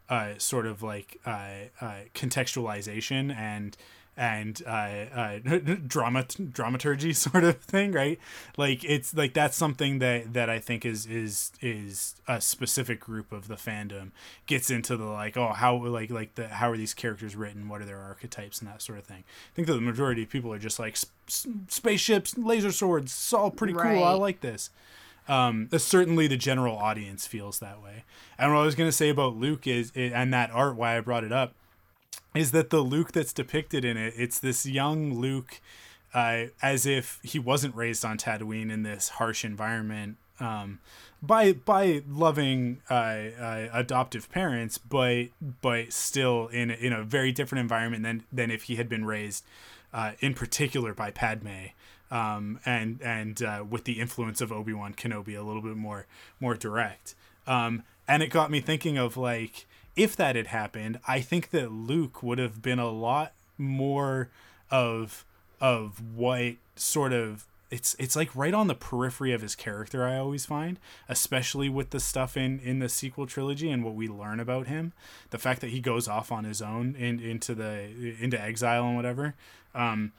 uh 0.10 0.34
sort 0.38 0.65
of 0.65 0.82
like 0.82 1.19
uh, 1.26 1.69
uh 1.80 1.93
contextualization 2.15 3.34
and 3.36 3.78
and 4.19 4.62
uh, 4.67 4.69
uh, 4.69 5.39
drama 5.88 6.25
dramaturgy 6.51 7.13
sort 7.13 7.45
of 7.45 7.58
thing, 7.62 7.93
right? 7.93 8.19
Like 8.58 8.84
it's 8.84 9.13
like 9.13 9.34
that's 9.34 9.55
something 9.55 9.99
that 9.99 10.34
that 10.34 10.49
I 10.49 10.60
think 10.60 10.86
is 10.86 11.05
is 11.05 11.53
is 11.62 12.15
a 12.27 12.41
specific 12.41 12.99
group 12.99 13.32
of 13.32 13.47
the 13.47 13.55
fandom 13.55 14.12
gets 14.45 14.69
into 14.69 14.97
the 14.97 15.05
like 15.05 15.38
oh 15.38 15.53
how 15.53 15.77
like 15.86 16.12
like 16.12 16.36
the 16.36 16.49
how 16.49 16.69
are 16.69 16.75
these 16.75 16.93
characters 16.93 17.38
written? 17.38 17.69
What 17.69 17.82
are 17.82 17.86
their 17.86 17.97
archetypes 17.97 18.60
and 18.60 18.69
that 18.69 18.82
sort 18.82 18.99
of 18.99 19.05
thing. 19.05 19.23
I 19.23 19.55
think 19.55 19.67
that 19.67 19.75
the 19.75 19.82
majority 19.82 20.23
of 20.23 20.29
people 20.29 20.51
are 20.51 20.60
just 20.60 20.79
like 20.79 20.97
spaceships, 21.69 22.38
laser 22.38 22.73
swords, 22.73 23.13
it's 23.13 23.34
all 23.34 23.51
pretty 23.51 23.73
right. 23.73 23.95
cool. 23.95 24.03
I 24.03 24.13
like 24.13 24.41
this. 24.41 24.69
Um, 25.29 25.69
certainly 25.77 26.27
the 26.27 26.38
general 26.38 26.75
audience 26.75 27.25
feels 27.25 27.60
that 27.60 27.82
way. 27.82 28.03
And 28.38 28.51
what 28.51 28.62
I 28.62 28.65
was 28.65 28.75
going 28.75 28.89
to 28.89 28.95
say 28.95 29.10
about 29.10 29.38
Luke 29.38 29.67
is, 29.67 29.91
and 29.95 30.34
that 30.34 30.49
art, 30.51 30.75
why 30.75 30.97
I 30.97 31.01
brought 31.01 31.23
it 31.23 31.32
up, 31.32 31.53
is 32.36 32.52
that 32.52 32.70
the 32.70 32.82
Luke 32.82 33.12
that's 33.12 33.34
depicted 33.34 33.84
in 33.84 33.98
it, 33.98 34.13
it's 34.15 34.39
this 34.39 34.65
young 34.65 35.13
Luke, 35.20 35.62
uh, 36.13 36.46
as 36.62 36.86
if 36.86 37.20
he 37.24 37.39
wasn't 37.39 37.76
raised 37.76 38.04
on 38.06 38.18
Tatooine 38.18 38.72
in 38.72 38.84
this 38.84 39.10
harsh 39.10 39.44
environment 39.44 40.18
um, 40.39 40.80
by 41.22 41.54
by 41.54 42.02
loving 42.08 42.82
uh, 42.89 42.94
uh, 42.94 43.68
adoptive 43.74 44.32
parents, 44.32 44.78
but 44.78 45.26
but 45.62 45.92
still 45.92 46.48
in 46.48 46.72
in 46.72 46.94
a 46.94 47.04
very 47.04 47.32
different 47.32 47.62
environment 47.62 48.04
than 48.04 48.24
than 48.32 48.52
if 48.52 48.63
he 48.63 48.76
had 48.76 48.88
been 48.88 49.06
raised, 49.06 49.44
uh, 49.94 50.13
in 50.20 50.34
particular 50.34 50.94
by 50.94 51.12
Padme. 51.12 51.68
Um, 52.12 52.60
and 52.65 53.00
and 53.04 53.42
uh, 53.44 53.63
with 53.70 53.84
the 53.84 54.00
influence 54.00 54.42
of 54.42 54.52
Obi 54.52 54.74
Wan 54.74 54.94
Kenobi 54.96 55.38
a 55.38 55.44
little 55.44 55.62
bit 55.62 55.76
more 55.76 56.08
more 56.39 56.56
direct, 56.56 57.13
um, 57.46 57.84
and 58.08 58.24
it 58.24 58.30
got 58.30 58.50
me 58.50 58.62
thinking 58.62 58.98
of 58.98 59.15
like 59.15 59.68
if 59.95 60.15
that 60.15 60.36
had 60.36 60.47
happened, 60.47 60.99
I 61.08 61.21
think 61.21 61.49
that 61.52 61.71
Luke 61.71 62.23
would 62.23 62.38
have 62.38 62.62
been 62.62 62.80
a 62.80 62.89
lot 62.89 63.34
more 63.58 64.30
of 64.71 65.25
of 65.62 66.02
what 66.15 66.56
sort 66.75 67.12
of 67.12 67.45
it's 67.69 67.95
it's 67.99 68.15
like 68.15 68.36
right 68.36 68.54
on 68.54 68.67
the 68.67 68.75
periphery 68.75 69.32
of 69.34 69.41
his 69.41 69.56
character 69.56 70.06
I 70.06 70.17
always 70.17 70.45
find, 70.45 70.80
especially 71.08 71.69
with 71.69 71.91
the 71.91 71.99
stuff 71.99 72.36
in 72.36 72.60
in 72.60 72.80
the 72.80 72.89
sequel 72.89 73.28
trilogy 73.28 73.69
and 73.69 73.84
what 73.84 73.95
we 73.95 74.08
learn 74.08 74.39
about 74.39 74.67
him. 74.67 74.93
The 75.30 75.38
fact 75.38 75.62
that 75.62 75.69
he 75.69 75.80
goes 75.80 76.08
off 76.08 76.32
on 76.32 76.45
his 76.45 76.62
own 76.62 76.95
in, 76.95 77.19
into 77.19 77.54
the 77.54 78.15
into 78.19 78.41
exile 78.41 78.86
and 78.86 78.95
whatever. 78.95 79.36
Um, 79.75 80.13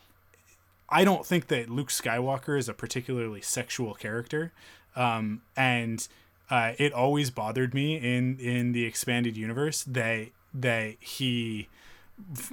I 0.89 1.05
don't 1.05 1.25
think 1.25 1.49
that 1.49 1.71
Luke 1.71 1.89
Skywalker 1.89 2.59
is 2.59 2.69
a 2.69 2.75
particularly 2.75 3.41
sexual 3.41 3.95
character. 3.95 4.53
Um, 4.97 5.43
and 5.57 6.07
uh, 6.51 6.73
it 6.79 6.93
always 6.93 7.31
bothered 7.31 7.75
me 7.75 7.97
in 7.97 8.39
in 8.39 8.73
the 8.73 8.85
expanded 8.85 9.37
universe 9.37 9.85
that 9.85 10.29
that 10.53 10.97
he 11.01 11.69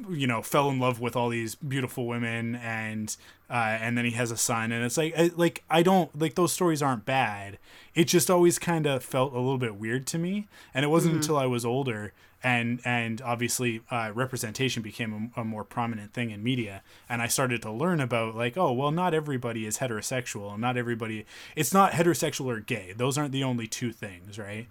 you 0.09 0.27
know 0.27 0.41
fell 0.41 0.69
in 0.69 0.79
love 0.79 0.99
with 0.99 1.15
all 1.15 1.29
these 1.29 1.55
beautiful 1.55 2.07
women 2.07 2.55
and 2.55 3.17
uh, 3.49 3.77
and 3.81 3.97
then 3.97 4.05
he 4.05 4.11
has 4.11 4.31
a 4.31 4.37
son. 4.37 4.71
And 4.71 4.83
it's 4.83 4.97
like 4.97 5.13
I, 5.17 5.31
like 5.35 5.63
I 5.69 5.83
don't 5.83 6.17
like 6.19 6.35
those 6.35 6.53
stories 6.53 6.81
aren't 6.81 7.05
bad. 7.05 7.57
It 7.95 8.05
just 8.05 8.29
always 8.29 8.59
kind 8.59 8.85
of 8.85 9.03
felt 9.03 9.33
a 9.33 9.37
little 9.37 9.57
bit 9.57 9.75
weird 9.75 10.05
to 10.07 10.17
me. 10.17 10.47
And 10.73 10.83
it 10.83 10.89
wasn't 10.89 11.13
mm-hmm. 11.13 11.21
until 11.21 11.37
I 11.37 11.45
was 11.45 11.65
older 11.65 12.13
and 12.43 12.79
and 12.85 13.21
obviously 13.21 13.81
uh, 13.89 14.11
representation 14.13 14.83
became 14.83 15.31
a, 15.35 15.41
a, 15.41 15.43
more 15.43 15.63
prominent 15.63 16.13
thing 16.13 16.31
in 16.31 16.43
media. 16.43 16.83
And 17.09 17.21
I 17.21 17.27
started 17.27 17.61
to 17.63 17.71
learn 17.71 17.99
about 17.99 18.35
like 18.35 18.57
oh 18.57 18.71
well 18.71 18.91
not 18.91 19.13
everybody 19.13 19.65
is 19.65 19.79
heterosexual 19.79 20.51
and 20.53 20.61
not 20.61 20.77
everybody 20.77 21.25
it's 21.55 21.73
not 21.73 21.93
heterosexual 21.93 22.45
or 22.45 22.59
gay. 22.59 22.93
Those 22.95 23.17
aren't 23.17 23.31
the 23.31 23.43
only 23.43 23.67
two 23.67 23.91
things 23.91 24.37
right? 24.37 24.67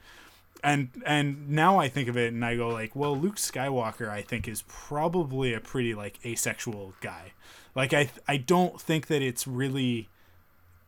And 0.62 0.90
and 1.04 1.50
now 1.50 1.78
I 1.78 1.88
think 1.88 2.08
of 2.08 2.16
it 2.16 2.32
and 2.32 2.44
I 2.44 2.56
go 2.56 2.68
like, 2.68 2.94
well, 2.94 3.16
Luke 3.16 3.36
Skywalker 3.36 4.08
I 4.08 4.22
think 4.22 4.46
is 4.46 4.62
probably 4.68 5.52
a 5.52 5.60
pretty 5.60 5.94
like 5.94 6.24
asexual 6.24 6.94
guy. 7.00 7.32
Like 7.74 7.92
I 7.92 8.10
I 8.28 8.36
don't 8.36 8.80
think 8.80 9.08
that 9.08 9.22
it's 9.22 9.46
really 9.46 10.08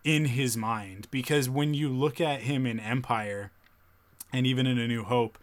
in 0.04 0.26
his 0.26 0.56
mind 0.56 1.08
because 1.10 1.50
when 1.50 1.74
you 1.74 1.88
look 1.88 2.20
at 2.20 2.42
him 2.42 2.66
in 2.66 2.78
Empire 2.78 3.50
and 4.32 4.46
even 4.46 4.66
in 4.66 4.78
A 4.78 4.86
New 4.86 5.04
Hope, 5.04 5.38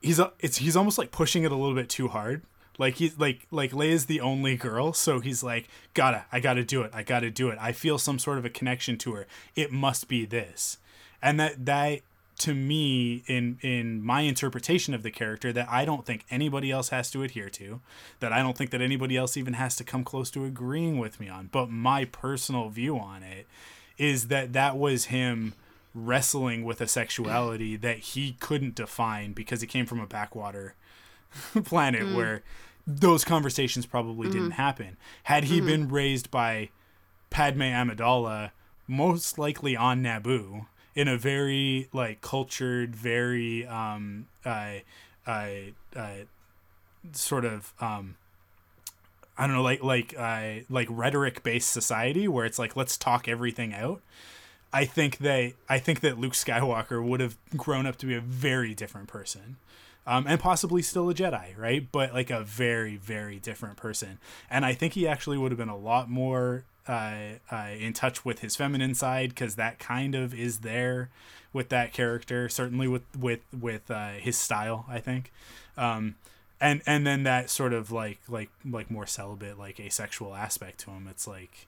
he's 0.00 0.20
it's 0.40 0.58
he's 0.58 0.76
almost 0.76 0.98
like 0.98 1.10
pushing 1.10 1.44
it 1.44 1.52
a 1.52 1.56
little 1.56 1.74
bit 1.74 1.88
too 1.88 2.08
hard. 2.08 2.42
Like 2.78 2.94
he's 2.96 3.18
like 3.18 3.46
like 3.50 3.72
Leia's 3.72 4.06
the 4.06 4.20
only 4.20 4.56
girl, 4.56 4.92
so 4.92 5.20
he's 5.20 5.42
like, 5.42 5.68
gotta, 5.94 6.26
I 6.30 6.38
gotta 6.40 6.64
do 6.64 6.82
it, 6.82 6.92
I 6.94 7.02
gotta 7.02 7.30
do 7.30 7.48
it. 7.48 7.58
I 7.60 7.72
feel 7.72 7.98
some 7.98 8.18
sort 8.18 8.38
of 8.38 8.44
a 8.44 8.50
connection 8.50 8.96
to 8.98 9.14
her. 9.14 9.26
It 9.56 9.72
must 9.72 10.08
be 10.08 10.24
this, 10.24 10.78
and 11.20 11.40
that 11.40 11.66
that 11.66 12.00
to 12.38 12.54
me 12.54 13.24
in 13.26 13.58
in 13.62 14.00
my 14.00 14.20
interpretation 14.20 14.94
of 14.94 15.02
the 15.02 15.10
character 15.10 15.52
that 15.52 15.68
I 15.68 15.84
don't 15.84 16.06
think 16.06 16.24
anybody 16.30 16.70
else 16.70 16.90
has 16.90 17.10
to 17.10 17.24
adhere 17.24 17.50
to, 17.50 17.80
that 18.20 18.32
I 18.32 18.42
don't 18.42 18.56
think 18.56 18.70
that 18.70 18.80
anybody 18.80 19.16
else 19.16 19.36
even 19.36 19.54
has 19.54 19.74
to 19.76 19.84
come 19.84 20.04
close 20.04 20.30
to 20.30 20.44
agreeing 20.44 20.98
with 20.98 21.18
me 21.18 21.28
on. 21.28 21.48
But 21.50 21.70
my 21.70 22.04
personal 22.04 22.68
view 22.68 22.96
on 22.96 23.24
it 23.24 23.48
is 23.98 24.28
that 24.28 24.52
that 24.52 24.76
was 24.78 25.06
him 25.06 25.54
wrestling 26.06 26.64
with 26.64 26.80
a 26.80 26.88
sexuality 26.88 27.76
that 27.76 27.98
he 27.98 28.32
couldn't 28.40 28.74
define 28.74 29.32
because 29.32 29.60
he 29.60 29.66
came 29.66 29.86
from 29.86 30.00
a 30.00 30.06
backwater 30.06 30.74
planet 31.64 32.02
mm. 32.02 32.16
where 32.16 32.42
those 32.86 33.24
conversations 33.24 33.86
probably 33.86 34.28
mm-hmm. 34.28 34.38
didn't 34.38 34.50
happen. 34.52 34.96
Had 35.24 35.44
he 35.44 35.58
mm-hmm. 35.58 35.66
been 35.66 35.88
raised 35.88 36.30
by 36.30 36.70
Padme 37.30 37.62
Amidala, 37.62 38.52
most 38.86 39.38
likely 39.38 39.76
on 39.76 40.02
Naboo, 40.02 40.66
in 40.94 41.06
a 41.06 41.18
very 41.18 41.88
like 41.92 42.22
cultured, 42.22 42.96
very 42.96 43.66
um, 43.66 44.26
uh, 44.44 44.78
uh, 45.26 45.48
uh, 45.94 46.10
sort 47.12 47.44
of 47.44 47.74
um, 47.80 48.16
I 49.36 49.46
don't 49.46 49.54
know, 49.54 49.62
like 49.62 49.82
like 49.82 50.14
uh, 50.18 50.64
like 50.68 50.88
rhetoric 50.90 51.42
based 51.42 51.70
society 51.70 52.26
where 52.26 52.44
it's 52.44 52.58
like 52.58 52.74
let's 52.74 52.96
talk 52.96 53.28
everything 53.28 53.72
out. 53.72 54.02
I 54.72 54.84
think 54.84 55.18
that 55.18 55.52
I 55.68 55.78
think 55.78 56.00
that 56.00 56.18
Luke 56.18 56.34
Skywalker 56.34 57.02
would 57.02 57.20
have 57.20 57.36
grown 57.56 57.86
up 57.86 57.96
to 57.96 58.06
be 58.06 58.14
a 58.14 58.20
very 58.20 58.74
different 58.74 59.08
person. 59.08 59.56
Um, 60.06 60.24
and 60.26 60.40
possibly 60.40 60.80
still 60.80 61.10
a 61.10 61.14
Jedi, 61.14 61.56
right? 61.58 61.86
But 61.92 62.14
like 62.14 62.30
a 62.30 62.42
very, 62.42 62.96
very 62.96 63.38
different 63.38 63.76
person. 63.76 64.18
And 64.48 64.64
I 64.64 64.72
think 64.72 64.94
he 64.94 65.06
actually 65.06 65.36
would 65.36 65.52
have 65.52 65.58
been 65.58 65.68
a 65.68 65.76
lot 65.76 66.08
more 66.08 66.64
uh, 66.86 67.34
uh, 67.50 67.68
in 67.78 67.92
touch 67.92 68.24
with 68.24 68.38
his 68.38 68.56
feminine 68.56 68.94
side 68.94 69.30
because 69.30 69.56
that 69.56 69.78
kind 69.78 70.14
of 70.14 70.32
is 70.32 70.60
there 70.60 71.10
with 71.52 71.68
that 71.68 71.92
character. 71.92 72.48
Certainly 72.48 72.88
with 72.88 73.02
with 73.18 73.40
with 73.58 73.90
uh, 73.90 74.12
his 74.12 74.38
style, 74.38 74.86
I 74.88 74.98
think. 75.00 75.30
Um, 75.76 76.14
and 76.58 76.80
and 76.86 77.06
then 77.06 77.24
that 77.24 77.50
sort 77.50 77.74
of 77.74 77.92
like 77.92 78.20
like 78.28 78.48
like 78.64 78.90
more 78.90 79.06
celibate, 79.06 79.58
like 79.58 79.78
asexual 79.78 80.34
aspect 80.34 80.80
to 80.80 80.90
him. 80.90 81.06
It's 81.08 81.26
like. 81.26 81.66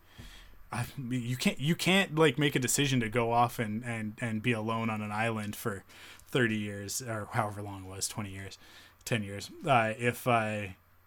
I, 0.72 0.86
you 1.10 1.36
can't 1.36 1.58
you 1.58 1.74
can't 1.74 2.14
like 2.14 2.38
make 2.38 2.54
a 2.54 2.60
decision 2.60 3.00
to 3.00 3.08
go 3.08 3.32
off 3.32 3.58
and, 3.58 3.84
and, 3.84 4.16
and 4.20 4.42
be 4.42 4.52
alone 4.52 4.88
on 4.88 5.02
an 5.02 5.10
island 5.10 5.56
for 5.56 5.82
30 6.28 6.56
years 6.56 7.02
or 7.02 7.28
however 7.32 7.60
long 7.60 7.84
it 7.84 7.88
was 7.88 8.06
20 8.06 8.30
years 8.30 8.56
10 9.04 9.22
years 9.24 9.50
uh, 9.66 9.92
if 9.98 10.28
uh, 10.28 10.62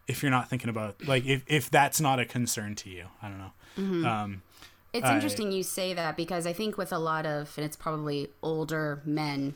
if 0.08 0.21
you're 0.21 0.32
not 0.32 0.49
thinking 0.49 0.69
about 0.69 1.08
like 1.08 1.26
if, 1.26 1.43
if 1.47 1.69
that's 1.69 2.02
not 2.02 2.19
a 2.19 2.26
concern 2.26 2.76
to 2.76 2.89
you 2.89 3.06
i 3.21 3.30
don't 3.30 3.38
know 3.38 3.52
mm-hmm. 3.78 4.06
um, 4.06 4.41
it's 4.91 5.08
interesting 5.08 5.52
you 5.52 5.63
say 5.63 5.93
that 5.93 6.17
because 6.17 6.45
i 6.45 6.52
think 6.52 6.78
with 6.78 6.91
a 6.91 6.99
lot 6.99 7.26
of 7.26 7.54
and 7.56 7.65
it's 7.65 7.78
probably 7.78 8.30
older 8.41 9.02
men 9.06 9.56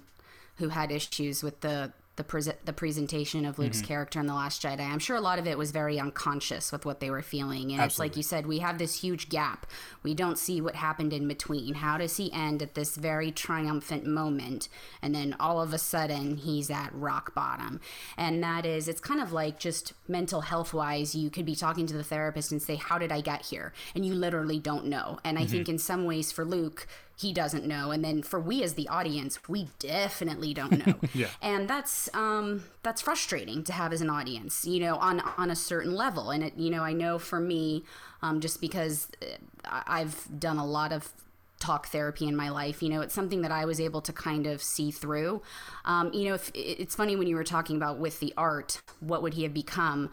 who 0.57 0.69
had 0.69 0.89
issues 0.89 1.43
with 1.43 1.59
the 1.61 1.91
the 2.17 2.23
pre- 2.23 2.41
the 2.65 2.73
presentation 2.73 3.45
of 3.45 3.57
Luke's 3.57 3.77
mm-hmm. 3.77 3.87
character 3.87 4.19
in 4.19 4.25
the 4.25 4.33
Last 4.33 4.61
Jedi. 4.61 4.81
I'm 4.81 4.99
sure 4.99 5.15
a 5.15 5.21
lot 5.21 5.39
of 5.39 5.47
it 5.47 5.57
was 5.57 5.71
very 5.71 5.99
unconscious 5.99 6.71
with 6.71 6.85
what 6.85 6.99
they 6.99 7.09
were 7.09 7.21
feeling, 7.21 7.71
and 7.71 7.79
Absolutely. 7.79 7.85
it's 7.85 7.99
like 7.99 8.17
you 8.17 8.23
said, 8.23 8.47
we 8.47 8.59
have 8.59 8.77
this 8.77 9.01
huge 9.01 9.29
gap. 9.29 9.65
We 10.03 10.13
don't 10.13 10.37
see 10.37 10.59
what 10.59 10.75
happened 10.75 11.13
in 11.13 11.27
between. 11.27 11.75
How 11.75 11.97
does 11.97 12.17
he 12.17 12.31
end 12.33 12.61
at 12.61 12.73
this 12.73 12.95
very 12.95 13.31
triumphant 13.31 14.05
moment, 14.05 14.67
and 15.01 15.15
then 15.15 15.35
all 15.39 15.61
of 15.61 15.73
a 15.73 15.77
sudden 15.77 16.37
he's 16.37 16.69
at 16.69 16.89
rock 16.93 17.33
bottom? 17.33 17.79
And 18.17 18.43
that 18.43 18.65
is, 18.65 18.87
it's 18.87 18.99
kind 19.01 19.21
of 19.21 19.31
like 19.31 19.59
just 19.59 19.93
mental 20.07 20.41
health 20.41 20.73
wise. 20.73 21.15
You 21.15 21.29
could 21.29 21.45
be 21.45 21.55
talking 21.55 21.87
to 21.87 21.95
the 21.95 22.03
therapist 22.03 22.51
and 22.51 22.61
say, 22.61 22.75
"How 22.75 22.97
did 22.97 23.11
I 23.11 23.21
get 23.21 23.45
here?" 23.45 23.73
And 23.95 24.05
you 24.05 24.15
literally 24.15 24.59
don't 24.59 24.85
know. 24.85 25.19
And 25.23 25.37
I 25.37 25.43
mm-hmm. 25.43 25.51
think 25.51 25.69
in 25.69 25.77
some 25.77 26.05
ways 26.05 26.31
for 26.31 26.43
Luke 26.43 26.87
he 27.19 27.33
doesn't 27.33 27.65
know 27.65 27.89
and 27.91 28.05
then 28.05 28.21
for 28.21 28.39
we 28.39 28.61
as 28.61 28.75
the 28.75 28.87
audience 28.87 29.39
we 29.49 29.67
definitely 29.79 30.53
don't 30.53 30.85
know. 30.85 30.95
Yeah. 31.13 31.29
and 31.41 31.67
that's 31.67 32.09
um 32.13 32.63
that's 32.83 33.01
frustrating 33.01 33.63
to 33.63 33.73
have 33.73 33.91
as 33.91 34.01
an 34.01 34.09
audience 34.09 34.65
you 34.65 34.79
know 34.79 34.97
on 34.97 35.21
on 35.37 35.49
a 35.49 35.55
certain 35.55 35.95
level. 35.95 36.29
And 36.29 36.43
it 36.43 36.53
you 36.57 36.69
know 36.69 36.83
i 36.83 36.93
know 36.93 37.17
for 37.17 37.39
me 37.39 37.83
um 38.21 38.39
just 38.39 38.61
because 38.61 39.09
uh, 39.21 39.81
i've 39.87 40.27
done 40.39 40.57
a 40.57 40.65
lot 40.65 40.91
of 40.91 41.11
talk 41.59 41.87
therapy 41.87 42.27
in 42.27 42.35
my 42.35 42.49
life 42.49 42.83
you 42.83 42.89
know 42.89 43.01
it's 43.01 43.15
something 43.15 43.41
that 43.41 43.51
i 43.51 43.65
was 43.65 43.81
able 43.81 43.99
to 44.01 44.13
kind 44.13 44.45
of 44.45 44.61
see 44.61 44.91
through. 44.91 45.41
Um, 45.85 46.13
you 46.13 46.29
know 46.29 46.35
if, 46.35 46.51
it's 46.53 46.93
funny 46.95 47.15
when 47.15 47.27
you 47.27 47.35
were 47.35 47.43
talking 47.43 47.77
about 47.77 47.97
with 47.97 48.19
the 48.19 48.31
art 48.37 48.79
what 48.99 49.23
would 49.23 49.33
he 49.33 49.41
have 49.43 49.55
become 49.55 50.11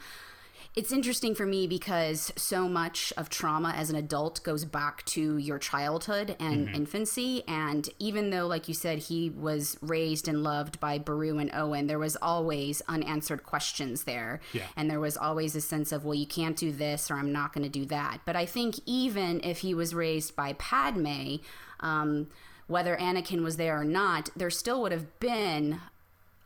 it's 0.77 0.91
interesting 0.91 1.37
for 1.37 1.47
me 1.47 1.69
because 1.69 2.33
so 2.35 2.69
much 2.69 3.13
of 3.17 3.31
trauma 3.31 3.73
as 3.77 3.91
an 3.91 3.97
adult 3.97 4.43
goes 4.43 4.65
back 4.65 5.05
to 5.05 5.39
your 5.39 5.57
childhood 5.57 6.35
and 6.41 6.67
mm-hmm. 6.67 6.75
infancy. 6.75 7.45
And 7.47 7.89
even 8.01 8.31
though, 8.31 8.49
like 8.49 8.67
you 8.67 8.75
said, 8.75 8.99
he 8.99 9.31
was 9.31 9.79
raised 9.81 10.27
and 10.27 10.43
loved 10.43 10.81
by 10.81 10.99
Beru 10.99 11.39
and 11.39 11.51
Owen, 11.55 11.87
there 11.87 12.01
was 12.01 12.17
always 12.17 12.83
unanswered 12.89 13.45
questions 13.45 14.03
there. 14.03 14.41
Yeah. 14.53 14.67
And 14.77 14.91
there 14.91 14.99
was 14.99 15.17
always 15.17 15.55
a 15.55 15.61
sense 15.61 15.93
of, 15.93 16.05
well, 16.05 16.15
you 16.15 16.27
can't 16.27 16.57
do 16.57 16.73
this 16.73 17.09
or 17.09 17.15
I'm 17.15 17.33
not 17.33 17.53
going 17.53 17.65
to 17.65 17.71
do 17.71 17.85
that. 17.87 18.23
But 18.25 18.35
I 18.35 18.45
think 18.45 18.81
even 18.85 19.41
if 19.45 19.59
he 19.59 19.75
was 19.75 19.95
raised 19.95 20.35
by 20.35 20.55
Padme, 20.55 21.37
um, 21.79 22.27
whether 22.67 22.97
Anakin 22.97 23.45
was 23.45 23.59
there 23.59 23.81
or 23.81 23.85
not, 23.85 24.31
there 24.35 24.51
still 24.51 24.83
would 24.83 24.93
have 24.93 25.21
been 25.21 25.81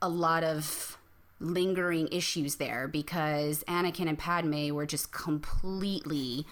a 0.02 0.08
lot 0.10 0.44
of 0.44 0.97
lingering 1.40 2.08
issues 2.10 2.56
there 2.56 2.88
because 2.88 3.64
Anakin 3.68 4.08
and 4.08 4.18
Padme 4.18 4.70
were 4.70 4.86
just 4.86 5.12
completely 5.12 6.46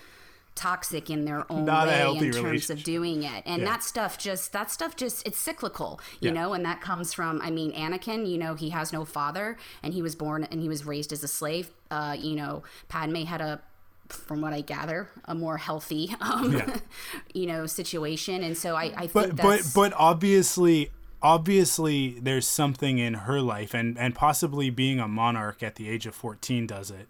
toxic 0.55 1.11
in 1.11 1.27
their 1.27 1.51
own 1.53 1.67
Not 1.67 1.87
way 1.87 2.17
in 2.17 2.33
terms 2.33 2.71
of 2.71 2.83
doing 2.83 3.23
it 3.23 3.43
and 3.45 3.61
yeah. 3.61 3.69
that 3.69 3.83
stuff 3.83 4.17
just 4.17 4.53
that 4.55 4.71
stuff 4.71 4.97
just 4.97 5.27
it's 5.27 5.37
cyclical 5.37 6.01
you 6.19 6.31
yeah. 6.31 6.41
know 6.41 6.55
and 6.55 6.65
that 6.65 6.81
comes 6.81 7.13
from 7.13 7.43
i 7.43 7.51
mean 7.51 7.73
anakin 7.73 8.27
you 8.27 8.39
know 8.39 8.55
he 8.55 8.71
has 8.71 8.91
no 8.91 9.05
father 9.05 9.59
and 9.83 9.93
he 9.93 10.01
was 10.01 10.15
born 10.15 10.45
and 10.45 10.63
he 10.63 10.69
was 10.69 10.87
raised 10.87 11.13
as 11.13 11.23
a 11.23 11.29
slave 11.29 11.71
uh, 11.91 12.17
you 12.19 12.35
know 12.35 12.63
padme 12.89 13.25
had 13.25 13.43
a 13.43 13.61
from 14.09 14.41
what 14.41 14.53
I 14.53 14.61
gather, 14.61 15.09
a 15.25 15.35
more 15.35 15.57
healthy, 15.57 16.15
um, 16.21 16.53
yeah. 16.53 16.77
you 17.35 17.47
know, 17.47 17.67
situation. 17.67 18.43
And 18.43 18.57
so 18.57 18.77
I, 18.77 18.93
I 18.97 19.07
think 19.07 19.13
but, 19.13 19.37
but, 19.37 19.71
but 19.75 19.93
obviously 19.97 20.91
obviously 21.23 22.19
there's 22.21 22.47
something 22.47 22.99
in 22.99 23.15
her 23.15 23.41
life 23.41 23.75
and 23.75 23.99
and 23.99 24.15
possibly 24.15 24.71
being 24.71 25.01
a 25.01 25.09
monarch 25.09 25.63
at 25.63 25.77
the 25.77 25.89
age 25.89 26.07
of 26.07 26.15
14 26.15 26.67
does 26.67 26.91
it 26.91 27.09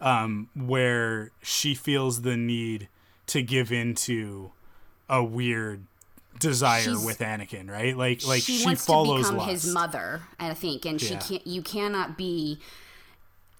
um, 0.00 0.48
where 0.54 1.30
she 1.42 1.74
feels 1.74 2.22
the 2.22 2.36
need 2.36 2.88
to 3.26 3.42
give 3.42 3.72
into 3.72 4.52
a 5.08 5.22
weird 5.22 5.84
desire 6.38 6.82
She's, 6.82 7.04
with 7.04 7.18
Anakin, 7.18 7.70
right? 7.70 7.96
Like 7.96 8.26
like 8.26 8.42
she, 8.42 8.58
she 8.58 8.74
follows 8.74 9.26
to 9.26 9.32
become 9.32 9.38
lust. 9.38 9.50
his 9.50 9.72
mother, 9.72 10.22
I 10.38 10.54
think, 10.54 10.84
and 10.84 11.00
yeah. 11.02 11.18
she 11.18 11.38
can't. 11.38 11.46
You 11.46 11.62
cannot 11.62 12.16
be 12.16 12.58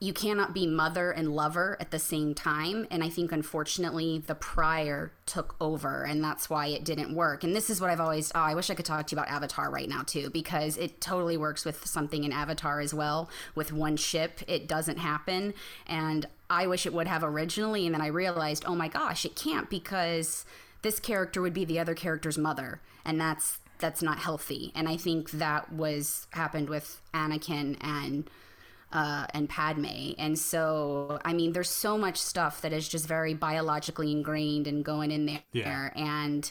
you 0.01 0.13
cannot 0.13 0.55
be 0.55 0.65
mother 0.65 1.11
and 1.11 1.35
lover 1.35 1.77
at 1.81 1.91
the 1.91 1.99
same 1.99 2.33
time. 2.33 2.87
And 2.89 3.03
I 3.03 3.09
think, 3.09 3.33
unfortunately, 3.33 4.23
the 4.25 4.37
prior 4.37 5.11
took 5.27 5.57
over, 5.61 6.05
and 6.05 6.23
that's 6.23 6.49
why 6.49 6.67
it 6.67 6.85
didn't 6.85 7.15
work. 7.15 7.43
And 7.43 7.55
this 7.55 7.69
is 7.69 7.81
what 7.81 7.91
I've 7.91 8.01
always, 8.01 8.31
oh, 8.35 8.41
I 8.41 8.55
wish 8.55 8.71
I 8.71 8.75
could 8.75 8.85
talk 8.87 9.09
to 9.09 9.17
you 9.17 9.21
about 9.21 9.33
Avatar 9.33 9.71
right 9.71 9.89
now, 9.89 10.03
too, 10.03 10.31
because 10.31 10.77
it 10.77 11.01
totally 11.01 11.37
works 11.37 11.65
with 11.65 11.85
something 11.85 12.23
in 12.23 12.31
Avatar 12.31 12.81
as 12.81 12.95
well. 12.95 13.29
With 13.57 13.73
one 13.73 13.97
ship, 13.97 14.41
it 14.47 14.69
doesn't 14.69 14.99
happen. 14.99 15.53
And 15.87 16.27
I 16.49 16.69
wish 16.69 16.87
it 16.87 16.95
would 16.95 17.09
have 17.09 17.25
originally. 17.25 17.85
And 17.85 17.95
then 17.95 18.01
I 18.01 18.07
realized, 18.07 18.65
oh 18.67 18.77
my 18.77 18.87
gosh, 18.87 19.25
it 19.25 19.35
can't 19.35 19.69
because 19.69 20.45
this 20.83 21.01
character 21.01 21.43
would 21.43 21.55
be 21.55 21.65
the 21.65 21.81
other 21.81 21.95
character's 21.95 22.39
mother. 22.39 22.81
And 23.05 23.21
that's, 23.21 23.59
that's 23.81 24.03
not 24.03 24.19
healthy. 24.19 24.71
And 24.77 24.89
I 24.89 24.97
think 24.97 25.33
that 25.33 25.73
was 25.73 26.29
happened 26.31 26.69
with 26.69 27.01
Anakin 27.13 27.77
and 27.81 28.31
uh, 28.93 29.27
and 29.35 29.49
Padme. 29.49 30.13
And 30.19 30.39
so, 30.39 31.19
I 31.25 31.33
mean, 31.33 31.53
there's 31.53 31.71
so 31.71 31.99
much 31.99 32.17
stuff 32.17 32.63
that 32.63 32.73
is 32.73 32.89
just 32.89 33.07
very 33.07 33.35
biologically 33.35 34.13
ingrained 34.13 34.67
and 34.67 34.85
going 34.85 35.11
in 35.11 35.27
there. 35.27 35.43
Yeah. 35.53 35.91
And 35.95 36.51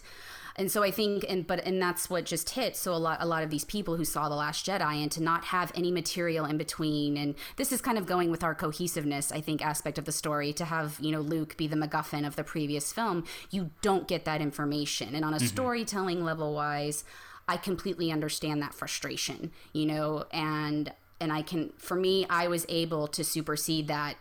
and 0.60 0.72
so 0.72 0.82
I 0.82 0.90
think, 0.90 1.24
and 1.30 1.46
but 1.46 1.64
and 1.66 1.80
that's 1.80 2.10
what 2.10 2.26
just 2.26 2.50
hit. 2.50 2.76
So 2.76 2.94
a 2.94 2.98
lot, 2.98 3.20
a 3.22 3.28
lot 3.28 3.44
of 3.44 3.52
these 3.52 3.64
people 3.64 3.96
who 3.96 4.04
saw 4.04 4.28
the 4.28 4.36
Last 4.36 4.66
Jedi, 4.66 5.04
and 5.04 5.12
to 5.12 5.22
not 5.22 5.46
have 5.46 5.72
any 5.76 5.92
material 5.92 6.46
in 6.46 6.58
between, 6.58 7.16
and 7.16 7.36
this 7.58 7.72
is 7.72 7.80
kind 7.80 7.98
of 7.98 8.08
going 8.08 8.32
with 8.32 8.44
our 8.44 8.56
cohesiveness, 8.56 9.32
I 9.32 9.40
think, 9.40 9.64
aspect 9.64 10.00
of 10.00 10.06
the 10.06 10.12
story. 10.12 10.54
To 10.54 10.66
have 10.66 10.98
you 11.00 11.12
know 11.12 11.22
Luke 11.22 11.58
be 11.58 11.68
the 11.68 11.76
MacGuffin 11.76 12.26
of 12.26 12.36
the 12.36 12.44
previous 12.44 12.92
film, 12.92 13.24
you 13.52 13.70
don't 13.84 14.08
get 14.08 14.26
that 14.26 14.42
information, 14.42 15.14
and 15.14 15.24
on 15.24 15.36
a 15.36 15.40
storytelling 15.40 16.24
level 16.24 16.56
wise, 16.56 17.04
I 17.48 17.58
completely 17.58 18.12
understand 18.12 18.64
that 18.64 18.74
frustration, 18.74 19.52
you 19.74 19.86
know, 19.86 20.26
and 20.32 20.92
and 21.20 21.32
I 21.32 21.42
can, 21.42 21.74
for 21.78 21.96
me, 21.96 22.26
I 22.30 22.48
was 22.48 22.66
able 22.70 23.08
to 23.08 23.24
supersede 23.24 23.88
that 23.88 24.16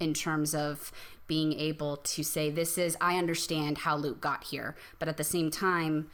in 0.00 0.14
terms 0.14 0.54
of 0.54 0.92
being 1.26 1.52
able 1.58 1.96
to 1.98 2.22
say 2.22 2.50
this 2.50 2.76
is 2.76 2.96
I 3.00 3.16
understand 3.16 3.78
how 3.78 3.96
Luke 3.96 4.20
got 4.20 4.44
here, 4.44 4.76
but 4.98 5.08
at 5.08 5.16
the 5.16 5.24
same 5.24 5.50
time, 5.50 6.10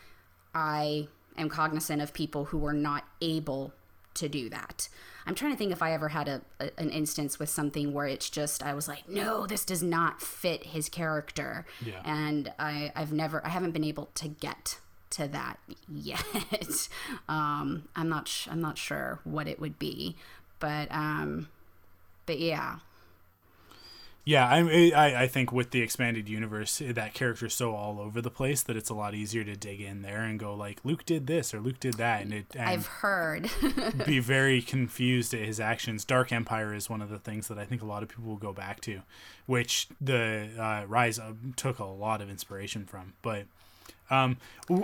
I 0.55 1.09
am 1.37 1.49
cognizant 1.49 2.01
of 2.03 2.13
people 2.13 2.47
who 2.47 2.59
were 2.59 2.73
not 2.73 3.05
able 3.21 3.73
to 4.15 4.29
do 4.29 4.49
that. 4.51 4.89
I'm 5.27 5.35
trying 5.35 5.53
to 5.53 5.57
think 5.59 5.71
if 5.73 5.83
I 5.83 5.93
ever 5.93 6.09
had 6.09 6.29
a, 6.29 6.41
a 6.59 6.71
an 6.79 6.91
instance 6.91 7.39
with 7.39 7.49
something 7.49 7.93
where 7.93 8.07
it's 8.07 8.29
just 8.31 8.63
I 8.63 8.75
was 8.75 8.89
like, 8.89 9.09
no, 9.09 9.47
this 9.47 9.65
does 9.65 9.83
not 9.83 10.21
fit 10.21 10.67
his 10.67 10.89
character, 10.89 11.67
Yeah. 11.85 12.01
and 12.05 12.53
I 12.59 12.93
I've 12.97 13.13
never 13.13 13.45
I 13.45 13.51
haven't 13.51 13.71
been 13.73 13.85
able 13.85 14.07
to 14.17 14.29
get 14.29 14.79
to 15.11 15.29
that 15.29 15.59
yet. 15.89 16.25
um, 17.29 17.85
I'm 17.97 18.09
not 18.09 18.29
sh- 18.29 18.49
I'm 18.51 18.61
not 18.61 18.79
sure 18.79 19.21
what 19.25 19.49
it 19.49 19.61
would 19.61 19.79
be, 19.79 20.17
but 20.59 20.91
um, 20.93 21.49
but 22.27 22.39
yeah, 22.39 22.77
Yeah, 24.25 24.47
I, 24.47 24.93
I 24.95 25.23
I 25.23 25.27
think 25.27 25.51
with 25.51 25.71
the 25.71 25.81
expanded 25.81 26.29
universe, 26.29 26.81
that 26.87 27.15
character's 27.15 27.55
so 27.55 27.75
all 27.75 27.99
over 27.99 28.21
the 28.21 28.31
place 28.31 28.63
that 28.63 28.77
it's 28.77 28.91
a 28.91 28.95
lot 28.95 29.15
easier 29.15 29.43
to 29.45 29.57
dig 29.57 29.81
in 29.81 30.03
there 30.03 30.21
and 30.23 30.39
go 30.39 30.55
like, 30.55 30.79
Luke 30.85 31.05
did 31.05 31.27
this 31.27 31.53
or 31.55 31.61
Luke 31.61 31.81
did 31.81 31.95
that, 31.95 32.23
and 32.23 32.33
it 32.33 32.47
and 32.55 32.69
I've 32.69 32.87
heard. 32.87 33.51
be 34.07 34.19
very 34.21 34.61
confused 34.63 35.33
at 35.35 35.41
his 35.41 35.59
actions. 35.59 36.05
Dark 36.05 36.31
Empire 36.33 36.75
is 36.75 36.89
one 36.91 37.03
of 37.03 37.09
the 37.09 37.19
things 37.19 37.49
that 37.49 37.59
I 37.59 37.65
think 37.65 37.83
a 37.83 37.87
lot 37.87 38.03
of 38.03 38.11
people 38.11 38.25
will 38.25 38.37
go 38.37 38.53
back 38.53 38.81
to, 38.83 39.01
which 39.47 39.89
the 40.01 40.51
uh, 40.59 40.85
Rise 40.87 41.19
took 41.57 41.79
a 41.79 41.85
lot 41.85 42.21
of 42.21 42.31
inspiration 42.31 42.85
from. 42.85 43.15
But 43.23 43.47
um, 44.11 44.37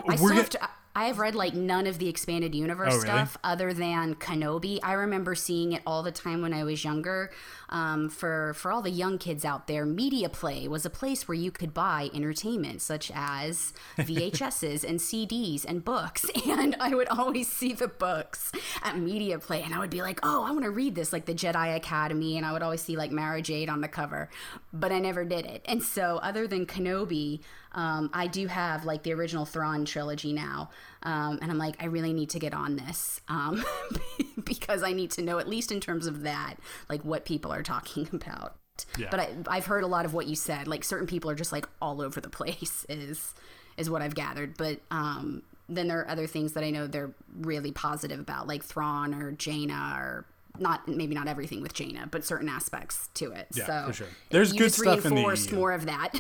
I 0.09 0.17
still 0.17 0.29
have 0.29 0.51
to. 0.51 0.69
I 0.95 1.09
have 1.09 1.19
read 1.19 1.35
like 1.35 1.53
none 1.53 1.87
of 1.87 1.99
the 1.99 2.09
expanded 2.09 2.55
universe 2.55 2.89
Oh, 2.91 2.97
really? 2.97 3.07
stuff 3.09 3.37
other 3.45 3.75
than 3.75 4.15
Kenobi. 4.15 4.79
I 4.83 4.95
remember 4.95 5.35
seeing 5.35 5.73
it 5.73 5.83
all 5.87 6.03
the 6.03 6.11
time 6.11 6.41
when 6.41 6.55
I 6.55 6.65
was 6.65 6.85
younger. 6.85 7.31
Um, 7.69 8.09
for 8.09 8.55
for 8.55 8.73
all 8.73 8.81
the 8.81 8.91
young 8.91 9.19
kids 9.19 9.45
out 9.45 9.67
there, 9.67 9.85
Media 9.85 10.31
Play 10.31 10.67
was 10.69 10.87
a 10.87 10.91
place 10.91 11.29
where 11.29 11.35
you 11.35 11.51
could 11.51 11.75
buy 11.75 12.09
entertainment 12.15 12.81
such 12.81 13.13
as 13.15 13.75
VHSs 13.99 14.85
and 14.89 14.99
CDs 14.99 15.67
and 15.67 15.85
books. 15.85 16.25
And 16.47 16.75
I 16.81 16.95
would 16.95 17.09
always 17.09 17.49
see 17.53 17.75
the 17.75 17.89
books 17.89 18.51
at 18.83 18.97
Media 18.97 19.39
Play, 19.39 19.63
and 19.63 19.75
I 19.75 19.79
would 19.81 19.91
be 19.91 20.01
like, 20.01 20.21
"Oh, 20.23 20.45
I 20.45 20.53
want 20.53 20.65
to 20.65 20.71
read 20.71 20.95
this," 20.95 21.13
like 21.13 21.27
the 21.27 21.35
Jedi 21.35 21.77
Academy, 21.77 22.39
and 22.39 22.47
I 22.47 22.53
would 22.53 22.63
always 22.63 22.81
see 22.81 22.97
like 22.97 23.11
Mara 23.11 23.43
Jade 23.43 23.69
on 23.69 23.83
the 23.83 23.89
cover, 23.89 24.31
but 24.73 24.93
I 24.93 24.99
never 24.99 25.25
did 25.27 25.45
it. 25.45 25.63
And 25.67 25.83
so, 25.83 26.19
other 26.23 26.47
than 26.47 26.65
Kenobi, 26.65 27.41
um, 27.77 28.11
I 28.13 28.27
do 28.27 28.47
have 28.47 28.85
like 28.87 29.03
the 29.03 29.13
original 29.13 29.45
Thrawn 29.45 29.85
trilogy 29.85 30.33
now. 30.33 30.71
Um, 31.03 31.39
and 31.43 31.51
I'm 31.51 31.59
like, 31.59 31.77
I 31.81 31.87
really 31.87 32.15
need 32.15 32.31
to 32.31 32.39
get 32.39 32.55
on 32.55 32.77
this 32.77 33.21
um, 33.29 33.65
because 34.45 34.83
I 34.83 34.93
need 34.93 35.11
to 35.13 35.23
know, 35.23 35.39
at 35.39 35.49
least 35.49 35.71
in 35.71 35.79
terms 35.79 36.07
of 36.07 36.23
that, 36.23 36.55
like 36.89 37.05
what 37.05 37.27
people 37.27 37.53
are 37.53 37.63
talking 37.63 38.09
about. 38.13 38.57
Yeah. 38.99 39.09
But 39.11 39.21
I, 39.21 39.29
I've 39.49 39.67
heard 39.67 39.85
a 39.85 39.87
lot 39.87 40.05
of 40.05 40.15
what 40.15 40.27
you 40.27 40.35
said. 40.35 40.67
Like 40.67 40.85
certain 40.85 41.07
people 41.07 41.31
are 41.31 41.35
just 41.35 41.53
like 41.53 41.69
all 41.81 42.01
over 42.01 42.21
the 42.21 42.29
place, 42.31 42.85
is 42.89 43.35
is 43.77 43.91
what 43.91 44.01
I've 44.01 44.15
gathered. 44.15 44.57
But 44.57 44.81
um, 44.91 45.43
then 45.69 45.89
there 45.89 46.01
are 46.01 46.09
other 46.09 46.27
things 46.27 46.55
that 46.55 46.65
I 46.65 46.71
know 46.71 46.87
they're 46.87 47.13
really 47.41 47.73
positive 47.73 48.19
about, 48.19 48.49
like 48.49 48.65
Thrawn 48.65 49.15
or 49.15 49.33
Jaina 49.33 49.97
or 49.99 50.25
not 50.59 50.89
maybe 50.89 51.15
not 51.15 51.29
everything 51.29 51.61
with 51.61 51.75
Jaina, 51.75 52.09
but 52.11 52.25
certain 52.25 52.49
aspects 52.49 53.11
to 53.15 53.33
it. 53.33 53.49
Yeah, 53.55 53.67
so 53.67 53.85
for 53.89 53.93
sure. 53.93 54.07
There's 54.31 54.53
good 54.55 54.73
stuff 54.73 55.05
in 55.05 55.15
the 55.15 55.53
more 55.53 55.73
of 55.73 55.87
that. 55.87 56.15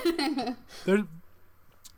there, 0.84 1.04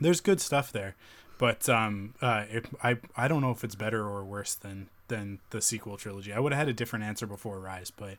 there's 0.00 0.20
good 0.20 0.40
stuff 0.40 0.72
there, 0.72 0.94
but 1.38 1.68
um, 1.68 2.14
uh, 2.20 2.44
it, 2.50 2.66
I 2.82 2.98
I 3.16 3.28
don't 3.28 3.40
know 3.40 3.50
if 3.50 3.64
it's 3.64 3.74
better 3.74 4.06
or 4.06 4.24
worse 4.24 4.54
than 4.54 4.88
than 5.08 5.38
the 5.50 5.60
sequel 5.60 5.96
trilogy. 5.96 6.32
I 6.32 6.38
would 6.38 6.52
have 6.52 6.58
had 6.58 6.68
a 6.68 6.72
different 6.72 7.04
answer 7.04 7.26
before 7.26 7.58
Rise, 7.58 7.90
but 7.90 8.16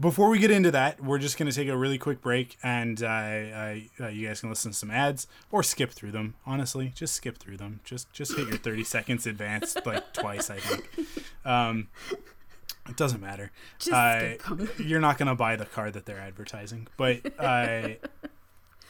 before 0.00 0.30
we 0.30 0.38
get 0.38 0.50
into 0.50 0.70
that, 0.70 1.02
we're 1.02 1.18
just 1.18 1.38
gonna 1.38 1.52
take 1.52 1.68
a 1.68 1.76
really 1.76 1.98
quick 1.98 2.20
break, 2.20 2.56
and 2.62 3.02
uh, 3.02 3.06
uh, 3.06 3.76
uh, 4.00 4.08
you 4.08 4.26
guys 4.26 4.40
can 4.40 4.48
listen 4.48 4.72
to 4.72 4.76
some 4.76 4.90
ads 4.90 5.26
or 5.50 5.62
skip 5.62 5.90
through 5.90 6.12
them. 6.12 6.34
Honestly, 6.46 6.92
just 6.94 7.14
skip 7.14 7.38
through 7.38 7.58
them. 7.58 7.80
Just 7.84 8.12
just 8.12 8.36
hit 8.36 8.48
your 8.48 8.58
30 8.58 8.84
seconds 8.84 9.26
advanced 9.26 9.84
like 9.84 10.12
twice, 10.12 10.50
I 10.50 10.58
think. 10.58 10.88
Um, 11.44 11.88
it 12.88 12.96
doesn't 12.96 13.20
matter. 13.20 13.50
Just 13.78 13.92
uh, 13.92 14.34
you're 14.78 15.00
not 15.00 15.18
gonna 15.18 15.36
buy 15.36 15.56
the 15.56 15.66
car 15.66 15.90
that 15.90 16.06
they're 16.06 16.20
advertising, 16.20 16.88
but. 16.96 17.20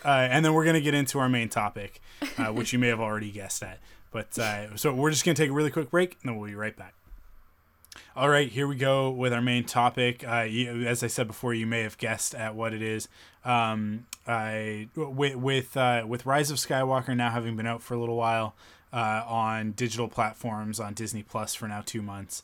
Uh, 0.04 0.28
and 0.30 0.44
then 0.44 0.54
we're 0.54 0.64
going 0.64 0.74
to 0.74 0.80
get 0.80 0.94
into 0.94 1.18
our 1.18 1.28
main 1.28 1.48
topic, 1.48 2.00
uh, 2.38 2.46
which 2.46 2.72
you 2.72 2.78
may 2.78 2.88
have 2.88 3.00
already 3.00 3.30
guessed 3.30 3.62
at. 3.62 3.78
But 4.10 4.38
uh, 4.38 4.76
so 4.76 4.94
we're 4.94 5.10
just 5.10 5.24
going 5.24 5.34
to 5.34 5.42
take 5.42 5.50
a 5.50 5.54
really 5.54 5.70
quick 5.70 5.90
break, 5.90 6.18
and 6.22 6.30
then 6.30 6.38
we'll 6.38 6.48
be 6.48 6.54
right 6.54 6.76
back. 6.76 6.94
All 8.14 8.28
right, 8.28 8.50
here 8.50 8.66
we 8.66 8.76
go 8.76 9.10
with 9.10 9.32
our 9.32 9.40
main 9.40 9.64
topic. 9.64 10.26
Uh, 10.26 10.42
you, 10.42 10.86
as 10.86 11.02
I 11.02 11.06
said 11.06 11.26
before, 11.26 11.54
you 11.54 11.66
may 11.66 11.82
have 11.82 11.96
guessed 11.96 12.34
at 12.34 12.54
what 12.54 12.74
it 12.74 12.82
is. 12.82 13.08
Um, 13.44 14.06
I 14.26 14.88
with 14.94 15.36
with 15.36 15.76
uh, 15.76 16.04
with 16.06 16.26
Rise 16.26 16.50
of 16.50 16.58
Skywalker 16.58 17.16
now 17.16 17.30
having 17.30 17.56
been 17.56 17.66
out 17.66 17.82
for 17.82 17.94
a 17.94 17.98
little 17.98 18.16
while 18.16 18.54
uh, 18.92 19.24
on 19.26 19.72
digital 19.72 20.08
platforms 20.08 20.78
on 20.78 20.94
Disney 20.94 21.22
Plus 21.22 21.54
for 21.54 21.68
now 21.68 21.82
two 21.84 22.02
months. 22.02 22.42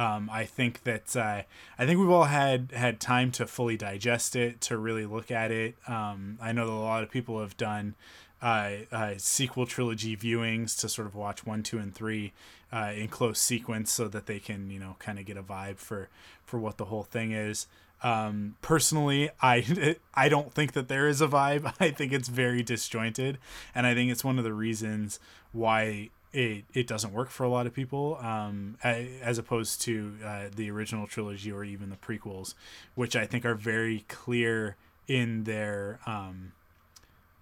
Um, 0.00 0.30
I 0.32 0.46
think 0.46 0.84
that 0.84 1.14
uh, 1.14 1.42
I 1.78 1.84
think 1.84 2.00
we've 2.00 2.08
all 2.08 2.24
had 2.24 2.72
had 2.74 3.00
time 3.00 3.30
to 3.32 3.46
fully 3.46 3.76
digest 3.76 4.34
it, 4.34 4.62
to 4.62 4.78
really 4.78 5.04
look 5.04 5.30
at 5.30 5.50
it. 5.50 5.74
Um, 5.86 6.38
I 6.40 6.52
know 6.52 6.64
that 6.64 6.72
a 6.72 6.74
lot 6.74 7.02
of 7.02 7.10
people 7.10 7.38
have 7.42 7.54
done 7.58 7.96
uh, 8.40 8.70
uh, 8.90 9.14
sequel 9.18 9.66
trilogy 9.66 10.16
viewings 10.16 10.80
to 10.80 10.88
sort 10.88 11.06
of 11.06 11.14
watch 11.14 11.44
one, 11.44 11.62
two, 11.62 11.76
and 11.76 11.94
three 11.94 12.32
uh, 12.72 12.92
in 12.96 13.08
close 13.08 13.38
sequence, 13.38 13.92
so 13.92 14.08
that 14.08 14.24
they 14.24 14.38
can 14.38 14.70
you 14.70 14.78
know 14.78 14.96
kind 15.00 15.18
of 15.18 15.26
get 15.26 15.36
a 15.36 15.42
vibe 15.42 15.76
for 15.76 16.08
for 16.46 16.58
what 16.58 16.78
the 16.78 16.86
whole 16.86 17.04
thing 17.04 17.32
is. 17.32 17.66
Um, 18.02 18.56
personally, 18.62 19.28
I 19.42 19.96
I 20.14 20.30
don't 20.30 20.50
think 20.50 20.72
that 20.72 20.88
there 20.88 21.08
is 21.08 21.20
a 21.20 21.28
vibe. 21.28 21.74
I 21.80 21.90
think 21.90 22.14
it's 22.14 22.28
very 22.28 22.62
disjointed, 22.62 23.36
and 23.74 23.86
I 23.86 23.92
think 23.92 24.10
it's 24.10 24.24
one 24.24 24.38
of 24.38 24.44
the 24.44 24.54
reasons 24.54 25.20
why 25.52 26.08
it 26.32 26.64
it 26.72 26.86
doesn't 26.86 27.12
work 27.12 27.30
for 27.30 27.44
a 27.44 27.48
lot 27.48 27.66
of 27.66 27.74
people 27.74 28.18
um, 28.22 28.76
as 28.82 29.38
opposed 29.38 29.80
to 29.82 30.16
uh, 30.24 30.44
the 30.54 30.70
original 30.70 31.06
trilogy 31.06 31.50
or 31.50 31.64
even 31.64 31.90
the 31.90 31.96
prequels, 31.96 32.54
which 32.94 33.16
I 33.16 33.26
think 33.26 33.44
are 33.44 33.54
very 33.54 34.04
clear 34.08 34.76
in 35.08 35.44
their 35.44 35.98
um, 36.06 36.52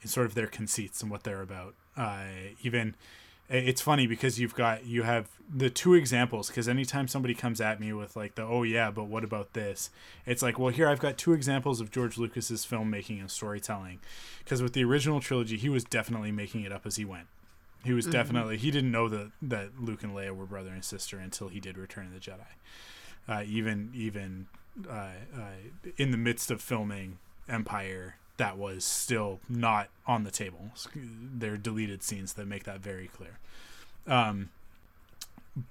in 0.00 0.08
sort 0.08 0.26
of 0.26 0.34
their 0.34 0.46
conceits 0.46 1.02
and 1.02 1.10
what 1.10 1.24
they're 1.24 1.42
about. 1.42 1.74
Uh, 1.96 2.24
even 2.62 2.94
it's 3.50 3.80
funny 3.80 4.06
because 4.06 4.38
you've 4.38 4.54
got 4.54 4.84
you 4.86 5.02
have 5.02 5.28
the 5.54 5.70
two 5.70 5.94
examples 5.94 6.48
because 6.48 6.68
anytime 6.68 7.08
somebody 7.08 7.34
comes 7.34 7.60
at 7.60 7.80
me 7.80 7.92
with 7.92 8.14
like 8.14 8.34
the 8.34 8.42
oh 8.42 8.62
yeah 8.62 8.90
but 8.90 9.04
what 9.04 9.24
about 9.24 9.54
this? 9.54 9.90
it's 10.26 10.42
like 10.42 10.58
well 10.58 10.68
here 10.68 10.86
i've 10.86 11.00
got 11.00 11.16
two 11.16 11.32
examples 11.32 11.80
of 11.80 11.90
george 11.90 12.18
lucas's 12.18 12.66
filmmaking 12.66 13.20
and 13.20 13.30
storytelling. 13.30 14.00
Because 14.44 14.62
with 14.62 14.74
the 14.74 14.84
original 14.84 15.20
trilogy 15.20 15.56
he 15.56 15.70
was 15.70 15.82
definitely 15.84 16.30
making 16.30 16.62
it 16.62 16.72
up 16.72 16.84
as 16.84 16.96
he 16.96 17.06
went 17.06 17.26
he 17.84 17.92
was 17.92 18.06
definitely 18.06 18.56
he 18.56 18.70
didn't 18.70 18.90
know 18.90 19.08
that 19.08 19.30
that 19.40 19.70
luke 19.80 20.02
and 20.02 20.14
leia 20.14 20.34
were 20.34 20.46
brother 20.46 20.70
and 20.70 20.84
sister 20.84 21.18
until 21.18 21.48
he 21.48 21.60
did 21.60 21.78
return 21.78 22.06
of 22.06 22.12
the 22.12 22.18
jedi 22.18 22.46
uh, 23.28 23.42
even 23.46 23.90
even 23.94 24.46
uh, 24.88 25.10
uh, 25.36 25.90
in 25.96 26.10
the 26.10 26.16
midst 26.16 26.50
of 26.50 26.60
filming 26.60 27.18
Empire, 27.48 28.16
that 28.36 28.56
was 28.56 28.84
still 28.84 29.40
not 29.48 29.88
on 30.06 30.24
the 30.24 30.30
table. 30.30 30.70
There 30.94 31.54
are 31.54 31.58
deleted 31.58 32.02
scenes 32.02 32.34
that 32.34 32.46
make 32.46 32.64
that 32.64 32.80
very 32.80 33.08
clear. 33.08 33.38
Um, 34.06 34.50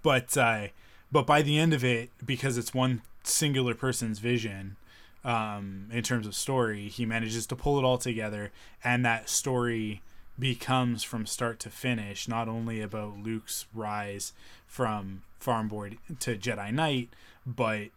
but 0.03 0.37
uh, 0.37 0.67
but 1.11 1.25
by 1.25 1.41
the 1.41 1.57
end 1.57 1.73
of 1.73 1.83
it, 1.83 2.09
because 2.25 2.57
it's 2.57 2.73
one 2.73 3.01
singular 3.23 3.73
person's 3.73 4.19
vision, 4.19 4.75
um, 5.23 5.87
in 5.91 6.03
terms 6.03 6.27
of 6.27 6.35
story, 6.35 6.89
he 6.89 7.05
manages 7.05 7.47
to 7.47 7.55
pull 7.55 7.79
it 7.79 7.83
all 7.83 7.97
together, 7.97 8.51
and 8.83 9.05
that 9.05 9.29
story 9.29 10.01
becomes 10.39 11.03
from 11.03 11.25
start 11.25 11.59
to 11.59 11.69
finish 11.69 12.27
not 12.27 12.47
only 12.47 12.81
about 12.81 13.17
Luke's 13.17 13.65
rise 13.73 14.33
from 14.67 15.23
farm 15.39 15.67
boy 15.67 15.97
to 16.19 16.35
Jedi 16.35 16.71
Knight, 16.73 17.09
but 17.45 17.87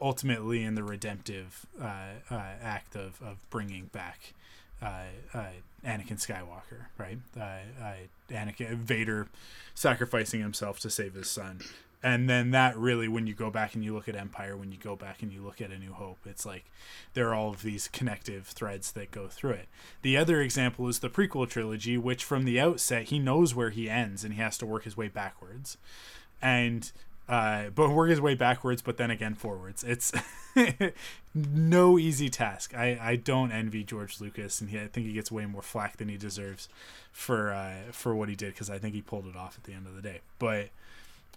ultimately 0.00 0.62
in 0.62 0.74
the 0.74 0.82
redemptive 0.82 1.66
uh, 1.80 2.14
uh, 2.30 2.42
act 2.62 2.94
of, 2.94 3.20
of 3.22 3.38
bringing 3.50 3.86
back 3.86 4.34
uh, 4.82 5.04
uh, 5.34 5.46
Anakin 5.84 6.18
Skywalker, 6.18 6.86
right? 6.98 7.18
Uh, 7.38 7.84
uh, 7.84 7.94
Anakin 8.30 8.76
Vader 8.76 9.28
sacrificing 9.74 10.40
himself 10.40 10.80
to 10.80 10.90
save 10.90 11.14
his 11.14 11.30
son. 11.30 11.60
And 12.02 12.28
then 12.28 12.50
that 12.50 12.76
really 12.76 13.08
when 13.08 13.26
you 13.26 13.34
go 13.34 13.50
back 13.50 13.74
and 13.74 13.84
you 13.84 13.94
look 13.94 14.08
at 14.08 14.16
empire 14.16 14.56
when 14.56 14.72
you 14.72 14.78
go 14.78 14.96
back 14.96 15.22
and 15.22 15.32
you 15.32 15.40
look 15.40 15.60
at 15.60 15.70
a 15.70 15.78
new 15.78 15.92
hope 15.92 16.18
it's 16.26 16.44
like 16.44 16.64
there 17.14 17.28
are 17.28 17.34
all 17.34 17.50
of 17.50 17.62
these 17.62 17.88
connective 17.88 18.46
threads 18.46 18.92
that 18.92 19.10
go 19.10 19.28
through 19.28 19.52
it 19.52 19.68
the 20.02 20.16
other 20.16 20.40
example 20.40 20.88
is 20.88 20.98
the 20.98 21.10
prequel 21.10 21.48
trilogy 21.48 21.96
which 21.96 22.24
from 22.24 22.44
the 22.44 22.58
outset 22.58 23.04
he 23.04 23.18
knows 23.18 23.54
where 23.54 23.70
he 23.70 23.88
ends 23.88 24.24
and 24.24 24.34
he 24.34 24.40
has 24.40 24.58
to 24.58 24.66
work 24.66 24.84
his 24.84 24.96
way 24.96 25.08
backwards 25.08 25.76
and 26.40 26.92
uh, 27.28 27.70
but 27.70 27.90
work 27.90 28.10
his 28.10 28.20
way 28.20 28.34
backwards, 28.34 28.82
but 28.82 28.96
then 28.96 29.10
again 29.10 29.34
forwards. 29.34 29.84
It's 29.84 30.12
no 31.34 31.98
easy 31.98 32.28
task. 32.28 32.74
I, 32.74 32.98
I 33.00 33.16
don't 33.16 33.52
envy 33.52 33.84
George 33.84 34.20
Lucas, 34.20 34.60
and 34.60 34.70
he, 34.70 34.78
I 34.78 34.86
think 34.88 35.06
he 35.06 35.12
gets 35.12 35.30
way 35.30 35.46
more 35.46 35.62
flack 35.62 35.96
than 35.96 36.08
he 36.08 36.16
deserves 36.16 36.68
for 37.12 37.52
uh, 37.52 37.92
for 37.92 38.14
what 38.14 38.28
he 38.28 38.34
did 38.34 38.52
because 38.52 38.68
I 38.68 38.78
think 38.78 38.94
he 38.94 39.02
pulled 39.02 39.26
it 39.26 39.36
off 39.36 39.56
at 39.56 39.64
the 39.64 39.72
end 39.72 39.86
of 39.86 39.94
the 39.94 40.02
day. 40.02 40.20
But 40.38 40.70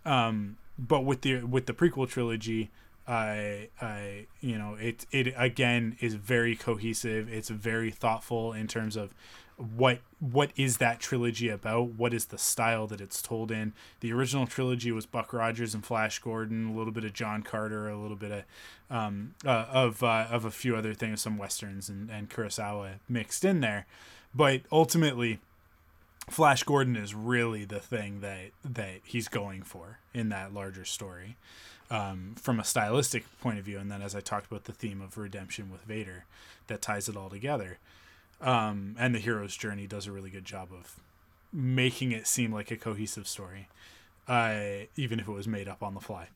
um, 0.06 0.58
but 0.78 1.06
with 1.06 1.22
the 1.22 1.44
with 1.44 1.66
the 1.66 1.74
prequel 1.74 2.08
trilogy, 2.08 2.70
I 3.08 3.70
I 3.82 4.28
you 4.42 4.58
know 4.58 4.76
it 4.76 5.06
it 5.12 5.34
again 5.38 5.98
is 6.00 6.16
very 6.16 6.56
cohesive. 6.56 7.32
It's 7.32 7.50
very 7.50 7.92
thoughtful 7.92 8.54
in 8.54 8.68
terms 8.68 8.96
of 8.96 9.14
what 9.58 10.00
what 10.20 10.52
is 10.58 10.78
that 10.78 11.00
trilogy 11.00 11.48
about? 11.50 11.92
What 11.92 12.14
is 12.14 12.26
the 12.26 12.38
style 12.38 12.88
that 12.88 13.00
it's 13.00 13.22
told 13.22 13.52
in? 13.52 13.74
The 14.02 14.12
original 14.12 14.48
trilogy 14.48 14.92
was 14.92 15.06
buck 15.06 15.32
rogers 15.32 15.74
and 15.74 15.86
flash 15.86 16.20
gordon 16.20 16.70
a 16.70 16.78
little 16.78 16.92
bit 16.92 17.06
of 17.06 17.14
john 17.14 17.42
carter 17.42 17.88
a 17.88 17.98
little 17.98 18.18
bit 18.18 18.32
of 18.32 18.44
um, 18.90 19.34
uh, 19.46 19.66
of 19.72 20.04
uh, 20.04 20.28
of 20.30 20.44
a 20.44 20.52
few 20.52 20.76
other 20.76 20.94
things 20.94 21.22
some 21.22 21.38
westerns 21.38 21.88
and, 21.90 22.10
and 22.10 22.30
kurosawa 22.30 22.96
mixed 23.08 23.46
in 23.46 23.62
there. 23.62 23.86
But 24.34 24.62
ultimately 24.72 25.40
flash 26.30 26.64
gordon 26.64 26.96
is 26.96 27.14
really 27.14 27.66
the 27.66 27.80
thing 27.80 28.22
that 28.22 28.52
that 28.64 29.00
he's 29.04 29.28
going 29.28 29.62
for 29.62 30.00
in 30.14 30.30
that 30.30 30.54
larger 30.54 30.86
story 30.86 31.38
um, 31.92 32.34
from 32.36 32.60
a 32.60 32.64
stylistic 32.64 33.26
point 33.42 33.60
of 33.60 33.66
view 33.66 33.78
and 33.78 33.92
then 33.92 34.02
as 34.02 34.16
i 34.16 34.20
talked 34.20 34.48
about 34.48 34.64
the 34.64 34.72
theme 34.72 35.02
of 35.02 35.18
redemption 35.18 35.72
with 35.72 35.82
vader 35.84 36.26
that 36.68 36.82
ties 36.82 37.08
it 37.08 37.16
all 37.16 37.30
together 37.30 37.78
um, 38.42 38.96
and 39.00 39.16
the 39.16 39.20
hero's 39.20 39.56
journey 39.56 39.88
does 39.88 40.08
a 40.08 40.12
really 40.12 40.30
good 40.30 40.46
job 40.46 40.70
of 40.72 41.00
making 41.56 42.12
it 42.12 42.28
seem 42.28 42.52
like 42.52 42.70
a 42.70 42.78
cohesive 42.78 43.28
story, 43.28 43.70
uh, 44.28 44.86
even 44.96 45.20
if 45.20 45.28
it 45.28 45.32
was 45.32 45.48
made 45.48 45.68
up 45.68 45.82
on 45.82 45.94
the 45.94 46.02
fly. 46.02 46.28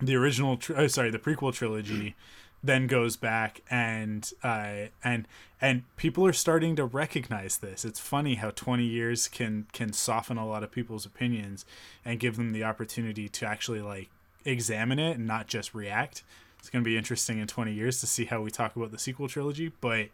The 0.00 0.14
original, 0.16 0.56
tr- 0.56 0.74
oh, 0.76 0.86
sorry, 0.86 1.10
the 1.10 1.18
prequel 1.18 1.52
trilogy 1.52 2.14
then 2.62 2.86
goes 2.86 3.16
back 3.16 3.62
and 3.70 4.30
uh, 4.42 4.86
and 5.02 5.26
and 5.60 5.84
people 5.96 6.26
are 6.26 6.32
starting 6.32 6.76
to 6.76 6.84
recognize 6.84 7.58
this. 7.58 7.84
It's 7.84 8.00
funny 8.00 8.36
how 8.36 8.50
20 8.50 8.84
years 8.84 9.28
can 9.28 9.66
can 9.72 9.92
soften 9.92 10.36
a 10.36 10.46
lot 10.46 10.62
of 10.62 10.70
people's 10.70 11.06
opinions 11.06 11.64
and 12.04 12.20
give 12.20 12.36
them 12.36 12.52
the 12.52 12.64
opportunity 12.64 13.28
to 13.28 13.46
actually 13.46 13.80
like 13.80 14.08
examine 14.44 14.98
it 14.98 15.16
and 15.16 15.26
not 15.26 15.46
just 15.46 15.74
react. 15.74 16.22
It's 16.58 16.68
going 16.68 16.84
to 16.84 16.88
be 16.88 16.98
interesting 16.98 17.38
in 17.38 17.46
20 17.46 17.72
years 17.72 18.00
to 18.00 18.06
see 18.06 18.26
how 18.26 18.42
we 18.42 18.50
talk 18.50 18.76
about 18.76 18.90
the 18.90 18.98
sequel 18.98 19.28
trilogy, 19.28 19.72
but 19.80 20.08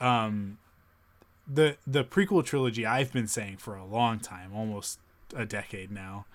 um, 0.00 0.58
the 1.52 1.76
the 1.86 2.04
prequel 2.04 2.44
trilogy 2.44 2.86
I've 2.86 3.12
been 3.12 3.26
saying 3.26 3.56
for 3.56 3.74
a 3.74 3.84
long 3.84 4.20
time, 4.20 4.52
almost 4.54 4.98
a 5.34 5.44
decade 5.44 5.90
now, 5.90 6.26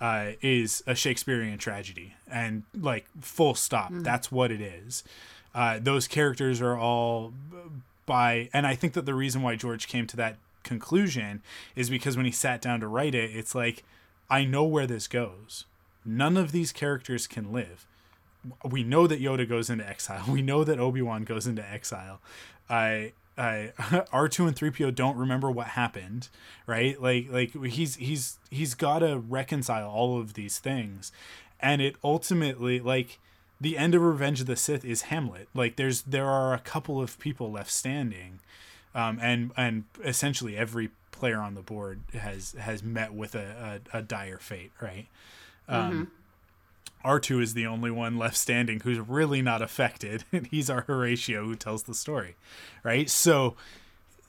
uh, 0.00 0.32
is 0.40 0.82
a 0.86 0.94
Shakespearean 0.94 1.58
tragedy, 1.58 2.14
and 2.30 2.64
like 2.78 3.06
full 3.20 3.54
stop. 3.54 3.92
Mm. 3.92 4.04
That's 4.04 4.30
what 4.30 4.50
it 4.50 4.60
is. 4.60 5.04
Uh, 5.54 5.78
those 5.80 6.06
characters 6.06 6.60
are 6.60 6.76
all 6.76 7.32
by, 8.04 8.50
and 8.52 8.66
I 8.66 8.74
think 8.74 8.92
that 8.92 9.06
the 9.06 9.14
reason 9.14 9.42
why 9.42 9.56
George 9.56 9.88
came 9.88 10.06
to 10.08 10.16
that 10.16 10.36
conclusion 10.62 11.42
is 11.74 11.88
because 11.88 12.16
when 12.16 12.26
he 12.26 12.32
sat 12.32 12.60
down 12.60 12.80
to 12.80 12.88
write 12.88 13.14
it, 13.14 13.34
it's 13.34 13.54
like 13.54 13.84
I 14.28 14.44
know 14.44 14.64
where 14.64 14.86
this 14.86 15.08
goes. 15.08 15.64
None 16.04 16.36
of 16.36 16.52
these 16.52 16.72
characters 16.72 17.26
can 17.26 17.52
live. 17.52 17.86
We 18.64 18.84
know 18.84 19.06
that 19.06 19.20
Yoda 19.20 19.48
goes 19.48 19.70
into 19.70 19.88
exile. 19.88 20.24
We 20.28 20.42
know 20.42 20.62
that 20.62 20.78
Obi 20.78 21.02
Wan 21.02 21.24
goes 21.24 21.46
into 21.46 21.68
exile. 21.68 22.20
I 22.68 23.12
I 23.38 23.72
R2 23.78 24.48
and 24.48 24.56
3PO 24.56 24.94
don't 24.94 25.16
remember 25.16 25.50
what 25.50 25.68
happened, 25.68 26.28
right? 26.66 27.00
Like 27.00 27.28
like 27.30 27.64
he's 27.66 27.96
he's 27.96 28.38
he's 28.50 28.74
got 28.74 29.00
to 29.00 29.18
reconcile 29.18 29.88
all 29.88 30.18
of 30.18 30.34
these 30.34 30.58
things. 30.58 31.12
And 31.60 31.82
it 31.82 31.96
ultimately 32.02 32.80
like 32.80 33.18
the 33.60 33.76
end 33.76 33.94
of 33.94 34.02
Revenge 34.02 34.40
of 34.40 34.46
the 34.46 34.56
Sith 34.56 34.84
is 34.84 35.02
Hamlet. 35.02 35.48
Like 35.54 35.76
there's 35.76 36.02
there 36.02 36.26
are 36.26 36.54
a 36.54 36.58
couple 36.58 37.00
of 37.00 37.18
people 37.18 37.50
left 37.50 37.70
standing. 37.70 38.40
Um, 38.94 39.18
and 39.20 39.50
and 39.56 39.84
essentially 40.02 40.56
every 40.56 40.90
player 41.10 41.38
on 41.38 41.54
the 41.54 41.62
board 41.62 42.00
has 42.14 42.54
has 42.58 42.82
met 42.82 43.12
with 43.12 43.34
a, 43.34 43.80
a, 43.92 43.98
a 43.98 44.02
dire 44.02 44.38
fate, 44.38 44.72
right? 44.80 45.06
Um, 45.68 45.92
mm-hmm. 45.92 46.04
R2 47.06 47.40
is 47.40 47.54
the 47.54 47.66
only 47.66 47.90
one 47.90 48.18
left 48.18 48.36
standing 48.36 48.80
who's 48.80 48.98
really 48.98 49.40
not 49.40 49.62
affected. 49.62 50.24
And 50.32 50.46
he's 50.50 50.68
our 50.68 50.82
Horatio 50.82 51.44
who 51.44 51.54
tells 51.54 51.84
the 51.84 51.94
story, 51.94 52.36
right? 52.82 53.08
So, 53.08 53.54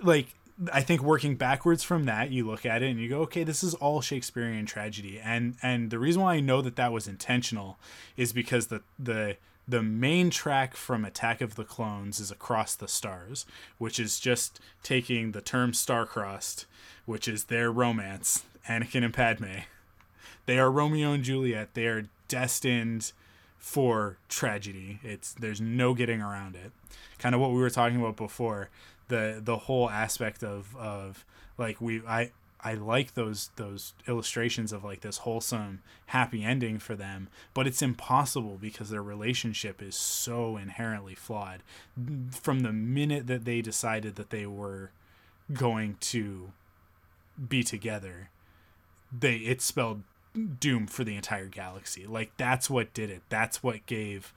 like, 0.01 0.28
I 0.71 0.82
think 0.82 1.01
working 1.01 1.36
backwards 1.36 1.84
from 1.84 2.05
that, 2.05 2.32
you 2.32 2.45
look 2.45 2.65
at 2.65 2.82
it 2.82 2.89
and 2.89 2.99
you 2.99 3.09
go, 3.09 3.21
okay, 3.21 3.43
this 3.43 3.63
is 3.63 3.73
all 3.75 4.01
Shakespearean 4.01 4.65
tragedy, 4.65 5.19
and 5.19 5.55
and 5.61 5.91
the 5.91 5.99
reason 5.99 6.21
why 6.21 6.36
I 6.36 6.39
know 6.39 6.61
that 6.61 6.75
that 6.78 6.91
was 6.91 7.07
intentional 7.07 7.78
is 8.15 8.34
because 8.34 8.67
the 8.67 8.82
the 8.97 9.38
the 9.67 9.84
main 9.84 10.30
track 10.30 10.75
from 10.75 11.03
Attack 11.03 11.41
of 11.41 11.55
the 11.55 11.65
Clones 11.65 12.19
is 12.19 12.32
Across 12.32 12.75
the 12.75 12.88
Stars, 12.88 13.45
which 13.78 13.99
is 13.99 14.19
just 14.19 14.59
taking 14.82 15.34
the 15.34 15.41
term 15.41 15.73
star-crossed, 15.73 16.65
which 17.05 17.28
is 17.28 17.45
their 17.45 17.69
romance, 17.69 18.45
Anakin 18.67 19.03
and 19.03 19.13
Padme. 19.13 19.59
They 20.48 20.58
are 20.58 20.72
Romeo 20.72 21.12
and 21.12 21.24
Juliet. 21.24 21.76
They 21.76 21.86
are 21.86 22.10
destined 22.28 23.12
for 23.60 24.18
tragedy. 24.30 25.00
It's 25.04 25.34
there's 25.34 25.62
no 25.62 25.93
getting 25.93 26.22
around 26.22 26.56
it. 26.56 26.72
Kind 27.20 27.36
of 27.36 27.41
what 27.41 27.52
we 27.52 27.60
were 27.60 27.70
talking 27.70 28.00
about 28.00 28.16
before. 28.16 28.70
The 29.10 29.39
the 29.43 29.58
whole 29.58 29.89
aspect 29.89 30.43
of 30.43 30.76
of 30.78 31.26
like 31.58 31.80
we 31.82 32.02
I 32.08 32.32
I 32.62 32.76
like 32.76 33.14
those 33.14 33.52
those 33.58 33.93
illustrations 34.08 34.72
of 34.72 34.86
like 34.86 35.02
this 35.02 35.20
wholesome 35.20 35.82
happy 36.08 36.43
ending 36.43 36.80
for 36.80 36.95
them, 36.95 37.28
but 37.54 37.68
it's 37.68 37.82
impossible 37.82 38.58
because 38.60 38.89
their 38.89 39.04
relationship 39.04 39.82
is 39.82 39.95
so 39.95 40.56
inherently 40.56 41.14
flawed. 41.14 41.62
From 42.32 42.62
the 42.62 42.72
minute 42.72 43.28
that 43.28 43.43
they 43.43 43.62
decided 43.62 44.16
that 44.16 44.30
they 44.30 44.45
were 44.45 44.91
going 45.52 45.98
to 46.00 46.52
be 47.50 47.64
together, 47.64 48.30
they 49.18 49.36
it 49.38 49.62
spelled 49.62 50.04
doom 50.60 50.88
for 50.88 51.04
the 51.04 51.16
entire 51.16 51.48
galaxy. 51.48 52.06
Like 52.06 52.32
that's 52.38 52.70
what 52.70 52.94
did 52.94 53.10
it. 53.10 53.24
That's 53.30 53.64
what 53.64 53.86
gave 53.86 54.34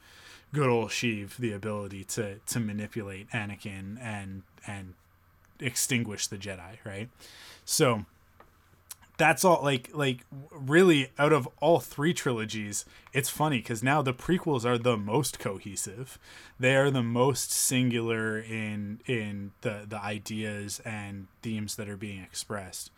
good 0.53 0.69
old 0.69 0.91
Sheev 0.91 1.37
the 1.37 1.53
ability 1.53 2.05
to 2.05 2.37
to 2.39 2.61
manipulate 2.61 3.31
Anakin 3.31 3.99
and 4.01 4.43
and 4.67 4.95
extinguish 5.59 6.27
the 6.27 6.37
Jedi, 6.37 6.77
right? 6.85 7.09
So 7.65 8.05
that's 9.21 9.45
all 9.45 9.61
like 9.63 9.91
like 9.93 10.25
really 10.51 11.11
out 11.19 11.31
of 11.31 11.47
all 11.61 11.79
three 11.79 12.15
trilogies 12.15 12.87
it's 13.13 13.29
funny 13.29 13.59
because 13.59 13.83
now 13.83 14.01
the 14.01 14.15
prequels 14.15 14.65
are 14.65 14.79
the 14.79 14.97
most 14.97 15.39
cohesive 15.39 16.19
they 16.59 16.75
are 16.75 16.91
the 16.91 17.03
most 17.03 17.53
singular 17.53 18.39
in 18.39 18.99
in 19.05 19.53
the 19.61 19.85
the 19.87 20.03
ideas 20.03 20.81
and 20.87 21.27
themes 21.43 21.77
that 21.77 21.87
are 21.87 21.99
being 21.99 22.23
expressed 22.23 22.91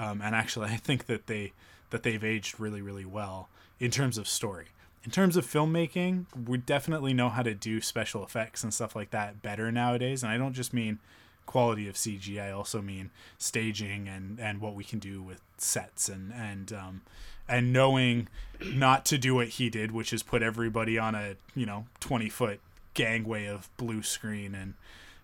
um, 0.00 0.20
and 0.20 0.34
actually 0.34 0.66
i 0.70 0.76
think 0.76 1.06
that 1.06 1.28
they 1.28 1.52
that 1.90 2.02
they've 2.02 2.24
aged 2.24 2.58
really, 2.58 2.82
really 2.82 3.04
well 3.04 3.48
in 3.80 3.90
terms 3.90 4.18
of 4.18 4.28
story. 4.28 4.66
In 5.04 5.10
terms 5.10 5.36
of 5.36 5.46
filmmaking, 5.46 6.26
we 6.46 6.58
definitely 6.58 7.14
know 7.14 7.28
how 7.28 7.42
to 7.42 7.54
do 7.54 7.80
special 7.80 8.24
effects 8.24 8.62
and 8.62 8.74
stuff 8.74 8.96
like 8.96 9.10
that 9.10 9.42
better 9.42 9.70
nowadays. 9.70 10.22
And 10.22 10.32
I 10.32 10.36
don't 10.38 10.52
just 10.52 10.74
mean 10.74 10.98
quality 11.46 11.88
of 11.88 11.94
CG, 11.94 12.40
I 12.40 12.50
also 12.50 12.82
mean 12.82 13.10
staging 13.38 14.06
and, 14.06 14.38
and 14.38 14.60
what 14.60 14.74
we 14.74 14.84
can 14.84 14.98
do 14.98 15.22
with 15.22 15.40
sets 15.56 16.08
and 16.08 16.32
and 16.32 16.72
um, 16.72 17.00
and 17.48 17.72
knowing 17.72 18.28
not 18.60 19.06
to 19.06 19.18
do 19.18 19.34
what 19.34 19.48
he 19.48 19.70
did, 19.70 19.90
which 19.90 20.12
is 20.12 20.22
put 20.22 20.42
everybody 20.42 20.98
on 20.98 21.14
a 21.14 21.36
you 21.54 21.64
know 21.64 21.86
twenty 22.00 22.28
foot 22.28 22.60
gangway 22.94 23.46
of 23.46 23.74
blue 23.78 24.02
screen 24.02 24.54
and 24.54 24.74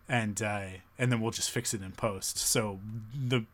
and 0.08 0.42
uh, 0.42 0.66
and 0.98 1.12
then 1.12 1.20
we'll 1.20 1.30
just 1.30 1.50
fix 1.50 1.74
it 1.74 1.82
in 1.82 1.92
post. 1.92 2.38
So 2.38 2.80
the 3.14 3.44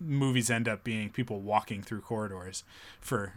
movies 0.00 0.50
end 0.50 0.68
up 0.68 0.84
being 0.84 1.10
people 1.10 1.40
walking 1.40 1.82
through 1.82 2.00
corridors 2.00 2.64
for 3.00 3.34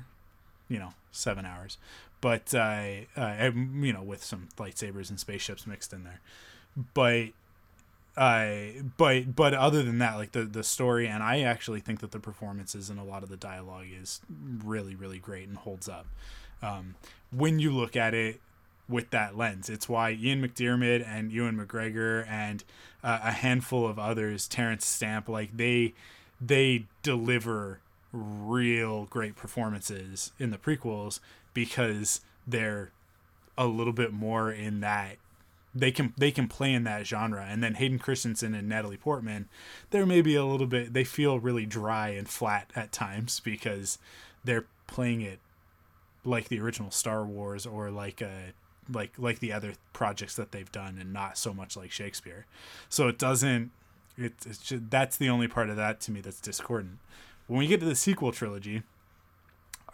you 0.70 0.80
know 0.80 0.94
seven 1.12 1.46
hours 1.46 1.78
but 2.22 2.54
uh, 2.54 2.84
uh 3.16 3.52
you 3.54 3.94
know 3.94 4.04
with 4.04 4.24
some 4.24 4.48
lightsabers 4.58 5.10
and 5.10 5.20
spaceships 5.20 5.68
mixed 5.68 5.94
in 5.94 6.04
there 6.04 6.22
but 6.94 7.28
uh 8.18 8.82
but 8.98 9.36
but 9.36 9.54
other 9.54 9.84
than 9.84 10.00
that 10.00 10.16
like 10.16 10.32
the 10.32 10.44
the 10.44 10.64
story 10.64 11.08
and 11.08 11.24
i 11.24 11.42
actually 11.42 11.80
think 11.80 12.00
that 12.00 12.12
the 12.12 12.20
performances 12.20 12.90
and 12.90 13.00
a 13.00 13.04
lot 13.04 13.24
of 13.24 13.30
the 13.30 13.38
dialogue 13.38 13.88
is 14.00 14.22
really 14.64 14.96
really 14.96 15.20
great 15.20 15.48
and 15.48 15.58
holds 15.58 15.88
up 15.88 16.06
um 16.62 16.96
when 17.32 17.60
you 17.60 17.72
look 17.72 17.96
at 17.96 18.14
it 18.14 18.40
with 18.92 19.10
that 19.12 19.38
lens. 19.38 19.70
It's 19.70 19.90
why 19.90 20.12
Ian 20.12 20.46
McDiarmid 20.46 21.08
and 21.08 21.32
Ewan 21.32 21.58
McGregor 21.58 22.28
and 22.28 22.64
uh, 23.04 23.20
a 23.24 23.32
handful 23.32 23.88
of 23.88 23.98
others, 23.98 24.48
Terence 24.48 24.86
Stamp, 24.86 25.30
like 25.30 25.56
they 25.56 25.94
they 26.42 26.86
deliver 27.04 27.80
real 28.12 29.06
great 29.06 29.36
performances 29.36 30.32
in 30.40 30.52
the 30.52 30.58
prequels 30.58 31.20
because 31.54 32.22
they're 32.48 32.92
a 33.58 33.66
little 33.68 33.94
bit 33.94 34.12
more 34.12 34.52
in 34.52 34.80
that 34.82 35.18
they 35.74 35.92
can 35.92 36.14
they 36.18 36.32
can 36.32 36.48
play 36.48 36.74
in 36.74 36.84
that 36.84 37.08
genre. 37.08 37.46
And 37.48 37.64
then 37.64 37.76
Hayden 37.76 38.00
Christensen 38.00 38.54
and 38.54 38.68
Natalie 38.68 38.98
Portman 38.98 39.48
they're 39.92 40.06
maybe 40.06 40.36
a 40.36 40.46
little 40.46 40.68
bit 40.68 40.94
they 40.94 41.04
feel 41.04 41.40
really 41.40 41.66
dry 41.66 42.10
and 42.10 42.28
flat 42.28 42.70
at 42.76 42.92
times 42.92 43.40
because 43.40 43.98
they're 44.44 44.66
playing 44.88 45.22
it 45.22 45.40
like 46.26 46.50
the 46.50 46.60
original 46.60 46.92
Star 46.92 47.24
Wars 47.24 47.66
or 47.66 47.90
like 47.90 48.22
a 48.22 48.54
like 48.92 49.14
like 49.18 49.40
the 49.40 49.54
other 49.54 49.74
projects 49.94 50.36
that 50.36 50.52
they've 50.52 50.72
done 50.72 50.98
and 51.00 51.14
not 51.14 51.38
so 51.38 51.54
much 51.54 51.78
like 51.78 51.92
Shakespeare. 51.92 52.46
So 52.90 53.08
it 53.08 53.18
doesn't 53.18 53.72
it, 54.26 54.34
it's 54.46 54.60
just, 54.60 54.90
that's 54.90 55.18
the 55.18 55.30
only 55.30 55.48
part 55.48 55.70
of 55.70 55.76
that 55.76 56.00
to 56.02 56.12
me 56.12 56.22
that's 56.22 56.42
discordant 56.42 57.00
when 57.48 57.60
we 57.60 57.68
get 57.68 57.80
to 57.80 57.86
the 57.86 57.96
sequel 57.96 58.32
trilogy 58.32 58.84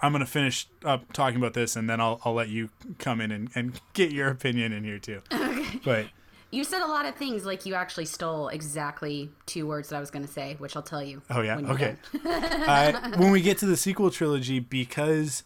I'm 0.02 0.12
gonna 0.12 0.26
finish 0.26 0.68
up 0.86 1.12
talking 1.14 1.38
about 1.38 1.54
this, 1.54 1.76
and 1.76 1.90
then 1.90 2.00
I'll 2.00 2.22
I'll 2.24 2.34
let 2.34 2.50
you 2.50 2.70
come 3.00 3.20
in 3.20 3.32
and, 3.32 3.50
and 3.56 3.80
get 3.94 4.12
your 4.12 4.30
opinion 4.30 4.72
in 4.74 4.84
here 4.84 5.00
too. 5.00 5.22
Okay. 5.58 5.80
But 5.84 6.06
you 6.52 6.64
said 6.64 6.82
a 6.82 6.88
lot 6.88 7.06
of 7.06 7.16
things 7.16 7.46
like 7.46 7.66
you 7.66 7.76
actually 7.76 8.06
stole 8.06 8.48
exactly 8.48 9.30
two 9.46 9.68
words 9.68 9.90
that 9.90 9.98
I 9.98 10.00
was 10.00 10.12
gonna 10.12 10.28
say, 10.28 10.56
which 10.60 10.76
I'll 10.76 10.84
tell 10.84 11.04
you. 11.04 11.22
Oh 11.30 11.42
yeah. 11.42 11.58
Okay. 11.58 11.96
uh, 12.26 13.12
when 13.18 13.32
we 13.32 13.42
get 13.42 13.58
to 13.60 13.66
the 13.66 13.76
sequel 13.76 14.12
trilogy, 14.12 14.60
because 14.60 15.44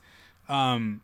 um, 0.48 1.02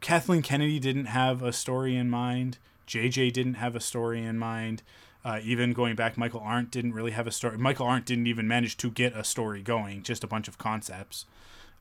Kathleen 0.00 0.42
Kennedy 0.42 0.78
didn't 0.78 1.06
have 1.06 1.42
a 1.42 1.52
story 1.52 1.96
in 1.96 2.10
mind, 2.10 2.58
JJ 2.88 3.32
didn't 3.32 3.54
have 3.54 3.76
a 3.76 3.80
story 3.80 4.22
in 4.22 4.38
mind. 4.38 4.82
Uh, 5.24 5.38
even 5.42 5.72
going 5.72 5.94
back, 5.96 6.16
Michael 6.16 6.40
Arndt 6.40 6.70
didn't 6.70 6.94
really 6.94 7.10
have 7.10 7.26
a 7.26 7.30
story. 7.30 7.58
Michael 7.58 7.86
Arndt 7.86 8.06
didn't 8.06 8.26
even 8.26 8.48
manage 8.48 8.76
to 8.78 8.90
get 8.90 9.14
a 9.14 9.22
story 9.22 9.62
going, 9.62 10.02
just 10.02 10.24
a 10.24 10.26
bunch 10.26 10.48
of 10.48 10.56
concepts. 10.56 11.26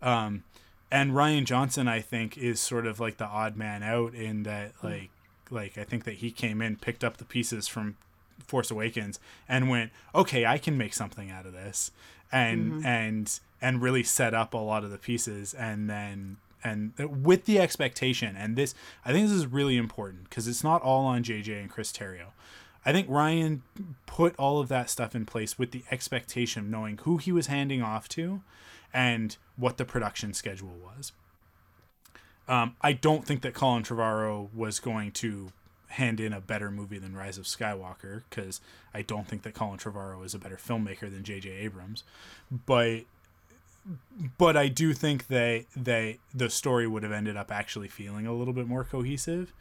Um, 0.02 0.44
and 0.92 1.12
Rian 1.12 1.46
Johnson, 1.46 1.88
I 1.88 2.02
think, 2.02 2.38
is 2.38 2.60
sort 2.60 2.86
of 2.86 3.00
like 3.00 3.18
the 3.18 3.26
odd 3.26 3.56
man 3.56 3.84
out 3.84 4.14
in 4.14 4.44
that, 4.44 4.74
hmm. 4.80 4.88
like, 4.88 5.10
like 5.50 5.78
I 5.78 5.84
think 5.84 6.04
that 6.04 6.16
he 6.16 6.32
came 6.32 6.62
in, 6.62 6.76
picked 6.76 7.04
up 7.04 7.18
the 7.18 7.26
pieces 7.26 7.68
from 7.68 7.96
Force 8.46 8.72
Awakens, 8.72 9.20
and 9.48 9.70
went, 9.70 9.92
okay, 10.14 10.46
I 10.46 10.58
can 10.58 10.78
make 10.78 10.94
something 10.94 11.30
out 11.30 11.46
of 11.46 11.54
this, 11.54 11.92
and 12.32 12.74
mm-hmm. 12.74 12.86
and 12.86 13.40
and 13.62 13.82
really 13.82 14.04
set 14.04 14.34
up 14.34 14.54
a 14.54 14.58
lot 14.58 14.84
of 14.84 14.92
the 14.92 14.98
pieces, 14.98 15.54
and 15.54 15.90
then 15.90 16.38
and 16.64 16.94
with 16.98 17.46
the 17.46 17.60
expectation, 17.60 18.36
and 18.36 18.56
this, 18.56 18.76
I 19.06 19.14
think 19.14 19.28
this 19.28 19.38
is 19.38 19.48
really 19.48 19.78
important 19.78 20.30
because 20.30 20.48
it's 20.48 20.64
not 20.64 20.82
all 20.82 21.06
on 21.06 21.24
JJ 21.24 21.60
and 21.60 21.70
Chris 21.70 21.92
Terrio. 21.92 22.28
I 22.90 22.92
think 22.92 23.08
Rian 23.08 23.62
put 24.08 24.36
all 24.38 24.60
of 24.60 24.68
that 24.70 24.90
stuff 24.90 25.14
in 25.14 25.24
place 25.28 25.60
with 25.60 25.70
the 25.70 25.84
expectation 25.92 26.64
of 26.64 26.70
knowing 26.72 26.98
who 27.04 27.18
he 27.18 27.32
was 27.32 27.46
handing 27.46 27.84
off 27.84 28.10
to 28.10 28.42
and 28.92 29.38
what 29.58 29.78
the 29.78 29.86
production 29.86 30.34
schedule 30.34 30.76
was. 30.84 31.12
Um, 32.48 32.76
I 32.82 32.94
don't 32.94 33.28
think 33.28 33.44
that 33.44 33.54
Colin 33.54 33.84
Trevorrow 33.84 34.52
was 34.56 34.80
going 34.80 35.12
to 35.12 35.52
hand 35.90 36.20
in 36.20 36.34
a 36.34 36.42
better 36.42 36.72
movie 36.72 36.98
than 36.98 37.16
Rise 37.16 37.38
of 37.38 37.46
Skywalker 37.46 38.24
because 38.28 38.60
I 38.92 39.04
don't 39.04 39.28
think 39.28 39.44
that 39.44 39.54
Colin 39.54 39.78
Trevorrow 39.78 40.26
is 40.26 40.34
a 40.34 40.40
better 40.40 40.58
filmmaker 40.58 41.12
than 41.12 41.24
J.J. 41.24 41.48
Abrams, 41.48 42.04
but 42.66 43.02
but 44.40 44.58
I 44.58 44.68
do 44.68 44.94
think 44.94 45.28
that 45.28 45.66
they 45.76 46.18
the 46.34 46.50
story 46.50 46.88
would 46.88 47.04
have 47.04 47.12
ended 47.12 47.38
up 47.38 47.52
actually 47.52 47.88
feeling 47.88 48.26
a 48.26 48.34
little 48.34 48.54
bit 48.54 48.68
more 48.68 48.84
cohesive 48.84 49.54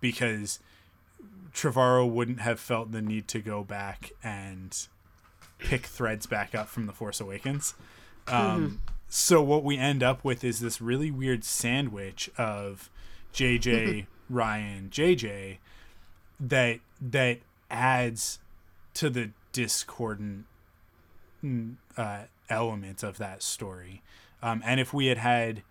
because 0.00 0.60
Trevorrow 1.56 2.08
wouldn't 2.08 2.40
have 2.40 2.60
felt 2.60 2.92
the 2.92 3.00
need 3.00 3.26
to 3.28 3.40
go 3.40 3.64
back 3.64 4.12
and 4.22 4.86
pick 5.58 5.86
threads 5.86 6.26
back 6.26 6.54
up 6.54 6.68
from 6.68 6.84
the 6.84 6.92
Force 6.92 7.18
Awakens. 7.18 7.74
Um, 8.28 8.36
mm-hmm. 8.36 8.76
So 9.08 9.42
what 9.42 9.64
we 9.64 9.78
end 9.78 10.02
up 10.02 10.22
with 10.22 10.44
is 10.44 10.60
this 10.60 10.82
really 10.82 11.10
weird 11.10 11.44
sandwich 11.44 12.28
of 12.36 12.90
JJ, 13.32 14.06
Rian, 14.30 14.90
JJ 14.90 15.58
that 16.38 16.80
that 17.00 17.38
adds 17.70 18.38
to 18.92 19.08
the 19.08 19.30
discordant 19.52 20.44
mm, 21.42 21.76
uh, 21.96 22.24
element 22.50 23.02
of 23.02 23.16
that 23.16 23.42
story. 23.42 24.02
Um, 24.42 24.62
and 24.66 24.78
if 24.78 24.92
we 24.92 25.06
had 25.06 25.18
had 25.18 25.62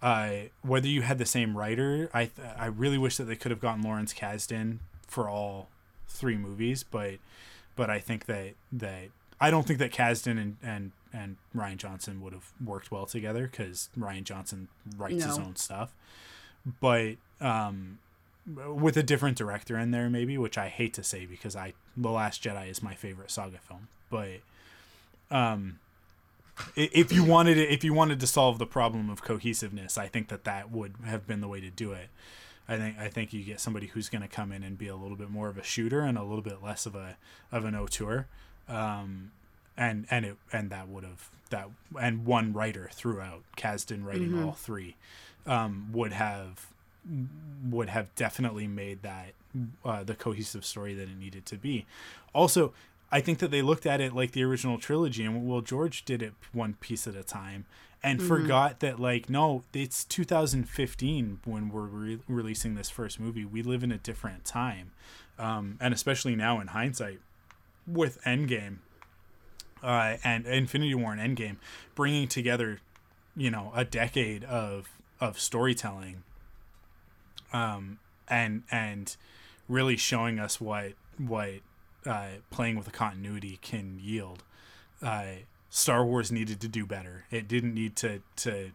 uh, 0.00 0.30
whether 0.62 0.88
you 0.88 1.02
had 1.02 1.18
the 1.18 1.26
same 1.26 1.58
writer, 1.58 2.08
I 2.14 2.26
th- 2.26 2.48
I 2.56 2.66
really 2.66 2.96
wish 2.96 3.18
that 3.18 3.24
they 3.24 3.36
could 3.36 3.50
have 3.50 3.60
gotten 3.60 3.82
Lawrence 3.82 4.14
Kasdan 4.14 4.78
for 5.16 5.30
all 5.30 5.68
three 6.08 6.36
movies, 6.36 6.84
but 6.84 7.14
but 7.74 7.88
I 7.88 8.00
think 8.00 8.26
that 8.26 8.52
that 8.70 9.08
I 9.40 9.50
don't 9.50 9.66
think 9.66 9.78
that 9.78 9.90
Kasdan 9.90 10.38
and, 10.38 10.56
and 10.62 10.92
and 11.10 11.36
Rian 11.56 11.78
Johnson 11.78 12.20
would 12.20 12.34
have 12.34 12.52
worked 12.62 12.90
well 12.90 13.06
together 13.06 13.48
because 13.50 13.88
Rian 13.98 14.24
Johnson 14.24 14.68
writes 14.94 15.24
no. 15.24 15.26
his 15.26 15.38
own 15.38 15.56
stuff. 15.56 15.94
But 16.82 17.14
um, 17.40 17.98
with 18.46 18.98
a 18.98 19.02
different 19.02 19.38
director 19.38 19.78
in 19.78 19.90
there, 19.90 20.10
maybe, 20.10 20.36
which 20.36 20.58
I 20.58 20.68
hate 20.68 20.92
to 20.94 21.02
say 21.02 21.24
because 21.24 21.56
I 21.56 21.72
The 21.96 22.10
Last 22.10 22.42
Jedi 22.42 22.68
is 22.68 22.82
my 22.82 22.94
favorite 22.94 23.30
saga 23.30 23.56
film. 23.56 23.88
But 24.10 24.40
um, 25.30 25.78
if 26.76 27.10
you 27.10 27.24
wanted 27.24 27.56
it, 27.56 27.70
if 27.70 27.84
you 27.84 27.94
wanted 27.94 28.20
to 28.20 28.26
solve 28.26 28.58
the 28.58 28.66
problem 28.66 29.08
of 29.08 29.22
cohesiveness, 29.22 29.96
I 29.96 30.08
think 30.08 30.28
that 30.28 30.44
that 30.44 30.70
would 30.70 30.92
have 31.06 31.26
been 31.26 31.40
the 31.40 31.48
way 31.48 31.62
to 31.62 31.70
do 31.70 31.92
it. 31.92 32.08
I 32.68 32.76
think 32.76 32.98
I 32.98 33.08
think 33.08 33.32
you 33.32 33.42
get 33.42 33.60
somebody 33.60 33.86
who's 33.86 34.08
going 34.08 34.22
to 34.22 34.28
come 34.28 34.52
in 34.52 34.62
and 34.62 34.76
be 34.76 34.88
a 34.88 34.96
little 34.96 35.16
bit 35.16 35.30
more 35.30 35.48
of 35.48 35.56
a 35.56 35.62
shooter 35.62 36.00
and 36.00 36.18
a 36.18 36.22
little 36.22 36.42
bit 36.42 36.62
less 36.62 36.86
of 36.86 36.94
a 36.94 37.16
of 37.52 37.64
an 37.64 37.74
auteur. 37.74 38.26
Um, 38.68 39.30
and 39.76 40.06
and 40.10 40.24
it 40.24 40.36
and 40.52 40.70
that 40.70 40.88
would 40.88 41.04
have 41.04 41.28
that 41.50 41.68
and 42.00 42.24
one 42.24 42.52
writer 42.52 42.90
throughout 42.92 43.42
Kasdan 43.56 44.04
writing 44.04 44.28
mm-hmm. 44.28 44.46
all 44.46 44.52
three 44.52 44.96
um, 45.46 45.90
would 45.92 46.12
have 46.12 46.66
would 47.68 47.88
have 47.88 48.12
definitely 48.16 48.66
made 48.66 49.02
that 49.02 49.32
uh, 49.84 50.02
the 50.02 50.14
cohesive 50.14 50.64
story 50.64 50.94
that 50.94 51.08
it 51.08 51.16
needed 51.16 51.46
to 51.46 51.56
be. 51.56 51.86
Also, 52.34 52.72
I 53.12 53.20
think 53.20 53.38
that 53.38 53.50
they 53.50 53.62
looked 53.62 53.86
at 53.86 54.00
it 54.00 54.12
like 54.12 54.32
the 54.32 54.42
original 54.42 54.78
trilogy, 54.78 55.24
and 55.24 55.48
well, 55.48 55.60
George 55.60 56.04
did 56.04 56.22
it 56.22 56.34
one 56.52 56.74
piece 56.80 57.06
at 57.06 57.14
a 57.14 57.22
time, 57.22 57.64
and 58.02 58.18
mm-hmm. 58.18 58.28
forgot 58.28 58.80
that 58.80 59.00
like 59.00 59.28
no, 59.28 59.64
it's 59.72 60.04
2015 60.04 61.40
when 61.44 61.68
we're 61.68 61.82
re- 61.82 62.18
releasing 62.28 62.74
this 62.74 62.90
first 62.90 63.18
movie. 63.18 63.44
We 63.44 63.62
live 63.62 63.82
in 63.82 63.92
a 63.92 63.98
different 63.98 64.44
time, 64.44 64.92
um, 65.38 65.76
and 65.80 65.92
especially 65.92 66.36
now 66.36 66.60
in 66.60 66.68
hindsight, 66.68 67.20
with 67.86 68.22
Endgame, 68.24 68.78
uh, 69.82 70.16
and 70.24 70.46
Infinity 70.46 70.94
War 70.94 71.12
and 71.12 71.36
Endgame, 71.36 71.56
bringing 71.94 72.28
together, 72.28 72.80
you 73.36 73.50
know, 73.50 73.72
a 73.74 73.84
decade 73.84 74.44
of 74.44 74.88
of 75.20 75.40
storytelling, 75.40 76.22
um, 77.52 77.98
and 78.28 78.62
and 78.70 79.16
really 79.68 79.96
showing 79.96 80.38
us 80.38 80.60
what 80.60 80.92
what 81.18 81.54
uh, 82.06 82.28
playing 82.50 82.76
with 82.76 82.86
the 82.86 82.92
continuity 82.92 83.58
can 83.62 83.98
yield. 84.00 84.42
Uh, 85.02 85.26
Star 85.76 86.06
Wars 86.06 86.32
needed 86.32 86.58
to 86.60 86.68
do 86.68 86.86
better. 86.86 87.24
It 87.30 87.46
didn't 87.46 87.74
need 87.74 87.96
to 87.96 88.20
to 88.36 88.70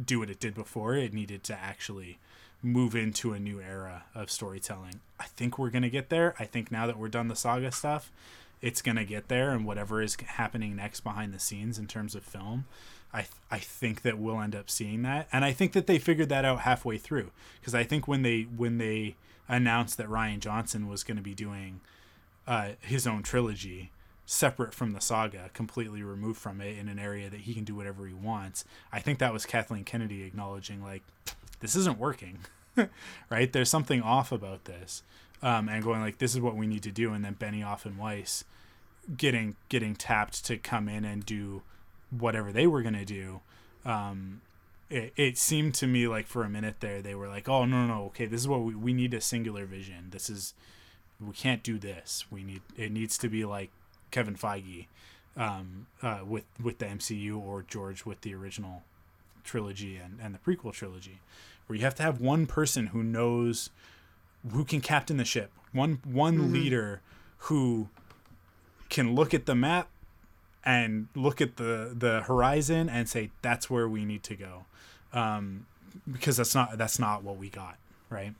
do 0.00 0.20
what 0.20 0.30
it 0.30 0.38
did 0.38 0.54
before. 0.54 0.94
It 0.94 1.12
needed 1.12 1.42
to 1.44 1.54
actually 1.54 2.18
move 2.62 2.94
into 2.94 3.32
a 3.32 3.40
new 3.40 3.60
era 3.60 4.04
of 4.14 4.30
storytelling. 4.30 5.00
I 5.18 5.24
think 5.24 5.58
we're 5.58 5.70
gonna 5.70 5.90
get 5.90 6.10
there. 6.10 6.34
I 6.38 6.44
think 6.44 6.70
now 6.70 6.86
that 6.86 6.96
we're 6.96 7.08
done 7.08 7.26
the 7.26 7.34
saga 7.34 7.72
stuff, 7.72 8.12
it's 8.62 8.80
going 8.82 8.96
to 8.96 9.04
get 9.04 9.28
there 9.28 9.50
and 9.50 9.66
whatever 9.66 10.00
is 10.00 10.16
happening 10.24 10.74
next 10.74 11.00
behind 11.00 11.34
the 11.34 11.38
scenes 11.38 11.78
in 11.78 11.86
terms 11.86 12.14
of 12.14 12.22
film 12.22 12.64
I, 13.12 13.18
th- 13.18 13.32
I 13.50 13.58
think 13.58 14.02
that 14.02 14.18
we'll 14.18 14.40
end 14.40 14.54
up 14.54 14.70
seeing 14.70 15.02
that 15.02 15.28
and 15.32 15.44
i 15.44 15.52
think 15.52 15.72
that 15.72 15.86
they 15.86 15.98
figured 15.98 16.30
that 16.30 16.46
out 16.46 16.60
halfway 16.60 16.96
through 16.96 17.30
because 17.60 17.74
i 17.74 17.84
think 17.84 18.08
when 18.08 18.22
they 18.22 18.42
when 18.42 18.78
they 18.78 19.16
announced 19.48 19.98
that 19.98 20.08
Rian 20.08 20.38
johnson 20.38 20.88
was 20.88 21.04
going 21.04 21.18
to 21.18 21.22
be 21.22 21.34
doing 21.34 21.80
uh, 22.46 22.70
his 22.80 23.06
own 23.06 23.22
trilogy 23.22 23.90
separate 24.26 24.72
from 24.72 24.92
the 24.92 25.00
saga 25.00 25.50
completely 25.52 26.02
removed 26.02 26.38
from 26.38 26.60
it 26.60 26.78
in 26.78 26.88
an 26.88 26.98
area 26.98 27.28
that 27.28 27.40
he 27.40 27.54
can 27.54 27.64
do 27.64 27.74
whatever 27.74 28.06
he 28.06 28.14
wants. 28.14 28.64
I 28.92 29.00
think 29.00 29.18
that 29.18 29.32
was 29.32 29.44
kathleen 29.44 29.84
kennedy 29.84 30.22
acknowledging 30.22 30.82
like 30.82 31.02
this 31.60 31.76
isn't 31.76 31.98
working 31.98 32.38
right? 33.30 33.52
There's 33.52 33.68
something 33.68 34.02
off 34.02 34.32
about 34.32 34.64
this. 34.64 35.02
Um, 35.42 35.68
and 35.68 35.82
going 35.82 36.00
like 36.00 36.18
this 36.18 36.34
is 36.34 36.40
what 36.40 36.56
we 36.56 36.66
need 36.66 36.82
to 36.84 36.90
do. 36.90 37.12
And 37.12 37.24
then 37.24 37.34
benioff 37.34 37.84
and 37.84 37.98
weiss 37.98 38.44
getting 39.16 39.56
getting 39.68 39.94
tapped 39.94 40.44
to 40.46 40.56
come 40.56 40.88
in 40.88 41.04
and 41.04 41.26
do 41.26 41.62
whatever 42.10 42.52
they 42.52 42.66
were 42.66 42.82
to 42.82 43.04
do. 43.04 43.40
Um, 43.84 44.40
it, 44.88 45.12
it 45.16 45.38
seemed 45.38 45.74
to 45.74 45.86
me 45.86 46.08
like 46.08 46.26
for 46.26 46.44
a 46.44 46.48
minute 46.48 46.76
there 46.80 47.02
they 47.02 47.14
were 47.14 47.28
like 47.28 47.48
oh 47.48 47.64
no 47.64 47.86
no, 47.86 47.94
no. 47.94 48.04
Okay 48.06 48.26
this 48.26 48.40
is 48.40 48.48
what 48.48 48.62
we, 48.62 48.74
we 48.74 48.92
need 48.92 49.12
a 49.12 49.20
singular 49.20 49.66
vision. 49.66 50.08
This 50.10 50.30
is 50.30 50.54
we 51.20 51.32
can't 51.32 51.62
do 51.62 51.78
this. 51.78 52.24
We 52.30 52.42
need 52.42 52.62
it 52.76 52.90
needs 52.90 53.18
to 53.18 53.28
be 53.28 53.44
like 53.44 53.70
kevin 54.14 54.36
feige 54.36 54.86
um, 55.36 55.88
uh, 56.02 56.20
with 56.24 56.44
with 56.62 56.78
the 56.78 56.84
mcu 56.86 57.36
or 57.36 57.62
george 57.62 58.04
with 58.06 58.20
the 58.20 58.32
original 58.32 58.82
trilogy 59.42 59.96
and, 59.96 60.20
and 60.22 60.32
the 60.32 60.38
prequel 60.38 60.72
trilogy 60.72 61.18
where 61.66 61.76
you 61.76 61.84
have 61.84 61.96
to 61.96 62.02
have 62.02 62.20
one 62.20 62.46
person 62.46 62.88
who 62.88 63.02
knows 63.02 63.70
who 64.52 64.64
can 64.64 64.80
captain 64.80 65.16
the 65.16 65.24
ship 65.24 65.50
one 65.72 65.98
one 66.04 66.38
mm-hmm. 66.38 66.52
leader 66.52 67.00
who 67.38 67.88
can 68.88 69.16
look 69.16 69.34
at 69.34 69.46
the 69.46 69.54
map 69.56 69.88
and 70.64 71.08
look 71.16 71.40
at 71.40 71.56
the 71.56 71.92
the 71.98 72.22
horizon 72.22 72.88
and 72.88 73.08
say 73.08 73.30
that's 73.42 73.68
where 73.68 73.88
we 73.88 74.04
need 74.04 74.22
to 74.22 74.36
go 74.36 74.64
um, 75.12 75.66
because 76.10 76.36
that's 76.36 76.54
not 76.54 76.78
that's 76.78 77.00
not 77.00 77.24
what 77.24 77.36
we 77.36 77.50
got 77.50 77.76
right 78.08 78.34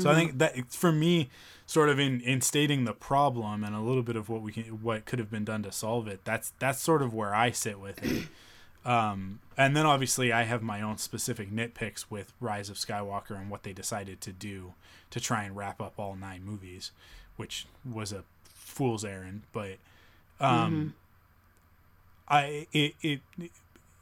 so 0.00 0.10
I 0.10 0.14
think 0.14 0.38
that 0.38 0.72
for 0.72 0.90
me, 0.90 1.30
sort 1.66 1.88
of 1.88 1.98
in, 1.98 2.20
in 2.20 2.40
stating 2.40 2.84
the 2.84 2.92
problem 2.92 3.64
and 3.64 3.74
a 3.74 3.80
little 3.80 4.02
bit 4.02 4.16
of 4.16 4.28
what 4.28 4.42
we 4.42 4.52
can 4.52 4.64
what 4.82 5.04
could 5.06 5.18
have 5.18 5.30
been 5.30 5.44
done 5.44 5.62
to 5.62 5.72
solve 5.72 6.06
it. 6.08 6.20
That's 6.24 6.52
that's 6.58 6.80
sort 6.80 7.02
of 7.02 7.14
where 7.14 7.34
I 7.34 7.50
sit 7.50 7.80
with 7.80 8.02
it. 8.04 8.28
Um, 8.86 9.40
and 9.56 9.74
then 9.74 9.86
obviously 9.86 10.30
I 10.30 10.42
have 10.42 10.62
my 10.62 10.82
own 10.82 10.98
specific 10.98 11.50
nitpicks 11.50 12.10
with 12.10 12.34
Rise 12.38 12.68
of 12.68 12.76
Skywalker 12.76 13.30
and 13.30 13.48
what 13.48 13.62
they 13.62 13.72
decided 13.72 14.20
to 14.20 14.30
do 14.30 14.74
to 15.08 15.20
try 15.20 15.44
and 15.44 15.56
wrap 15.56 15.80
up 15.80 15.94
all 15.96 16.14
nine 16.16 16.44
movies, 16.44 16.90
which 17.38 17.64
was 17.82 18.12
a 18.12 18.24
fool's 18.42 19.02
errand. 19.02 19.44
But 19.54 19.78
um, 20.38 20.92
I 22.28 22.66
it, 22.72 22.94
it 23.00 23.20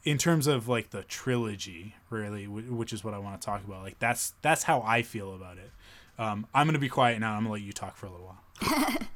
in 0.03 0.17
terms 0.17 0.47
of 0.47 0.67
like 0.67 0.89
the 0.89 1.03
trilogy 1.03 1.95
really 2.09 2.47
which 2.47 2.91
is 2.91 3.03
what 3.03 3.13
i 3.13 3.17
want 3.17 3.39
to 3.39 3.45
talk 3.45 3.63
about 3.63 3.83
like 3.83 3.97
that's 3.99 4.33
that's 4.41 4.63
how 4.63 4.81
i 4.85 5.01
feel 5.01 5.33
about 5.33 5.57
it 5.57 5.71
um, 6.19 6.45
i'm 6.53 6.67
gonna 6.67 6.79
be 6.79 6.89
quiet 6.89 7.19
now 7.19 7.33
i'm 7.33 7.43
gonna 7.43 7.53
let 7.53 7.61
you 7.61 7.73
talk 7.73 7.95
for 7.95 8.05
a 8.05 8.11
little 8.11 8.25
while 8.25 8.97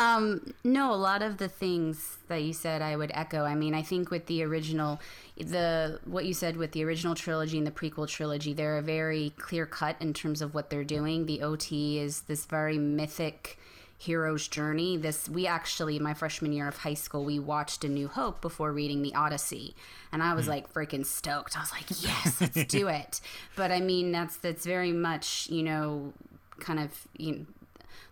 Um, 0.00 0.54
no, 0.64 0.94
a 0.94 0.96
lot 0.96 1.20
of 1.20 1.36
the 1.36 1.48
things 1.48 2.16
that 2.28 2.42
you 2.42 2.54
said 2.54 2.80
I 2.80 2.96
would 2.96 3.10
echo. 3.12 3.44
I 3.44 3.54
mean, 3.54 3.74
I 3.74 3.82
think 3.82 4.10
with 4.10 4.26
the 4.26 4.42
original, 4.44 4.98
the 5.36 6.00
what 6.06 6.24
you 6.24 6.32
said 6.32 6.56
with 6.56 6.72
the 6.72 6.82
original 6.84 7.14
trilogy 7.14 7.58
and 7.58 7.66
the 7.66 7.70
prequel 7.70 8.08
trilogy, 8.08 8.54
they're 8.54 8.80
very 8.80 9.34
clear 9.36 9.66
cut 9.66 9.96
in 10.00 10.14
terms 10.14 10.40
of 10.40 10.54
what 10.54 10.70
they're 10.70 10.84
doing. 10.84 11.26
The 11.26 11.42
OT 11.42 11.98
is 11.98 12.22
this 12.22 12.46
very 12.46 12.78
mythic 12.78 13.58
hero's 13.98 14.48
journey. 14.48 14.96
This 14.96 15.28
we 15.28 15.46
actually 15.46 15.98
my 15.98 16.14
freshman 16.14 16.54
year 16.54 16.66
of 16.66 16.78
high 16.78 16.94
school, 16.94 17.22
we 17.22 17.38
watched 17.38 17.84
A 17.84 17.88
New 17.88 18.08
Hope 18.08 18.40
before 18.40 18.72
reading 18.72 19.02
the 19.02 19.14
Odyssey, 19.14 19.76
and 20.10 20.22
I 20.22 20.32
was 20.32 20.48
like 20.48 20.72
freaking 20.72 21.04
stoked. 21.04 21.58
I 21.58 21.60
was 21.60 21.72
like, 21.72 21.90
yes, 22.02 22.40
let's 22.40 22.64
do 22.64 22.88
it. 23.00 23.20
But 23.54 23.70
I 23.70 23.80
mean, 23.80 24.12
that's 24.12 24.38
that's 24.38 24.64
very 24.64 24.92
much 24.92 25.50
you 25.50 25.62
know, 25.62 26.14
kind 26.60 26.78
of 26.78 27.06
you. 27.16 27.32
Know, 27.32 27.46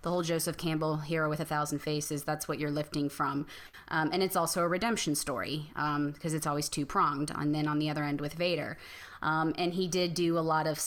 the 0.02 0.10
whole 0.10 0.22
Joseph 0.22 0.56
Campbell 0.56 0.98
hero 0.98 1.28
with 1.28 1.40
a 1.40 1.44
thousand 1.44 1.80
faces. 1.80 2.22
That's 2.22 2.46
what 2.46 2.60
you're 2.60 2.70
lifting 2.70 3.08
from, 3.08 3.46
um, 3.88 4.10
and 4.12 4.22
it's 4.22 4.36
also 4.36 4.62
a 4.62 4.68
redemption 4.68 5.14
story 5.14 5.70
because 5.74 6.34
it's 6.34 6.46
always 6.46 6.68
two 6.68 6.86
pronged. 6.86 7.32
And 7.34 7.54
then 7.54 7.66
on 7.66 7.78
the 7.78 7.90
other 7.90 8.04
end 8.04 8.20
with 8.20 8.34
Vader, 8.34 8.78
um, 9.22 9.54
and 9.58 9.74
he 9.74 9.88
did 9.88 10.14
do 10.14 10.38
a 10.38 10.40
lot 10.40 10.66
of 10.66 10.78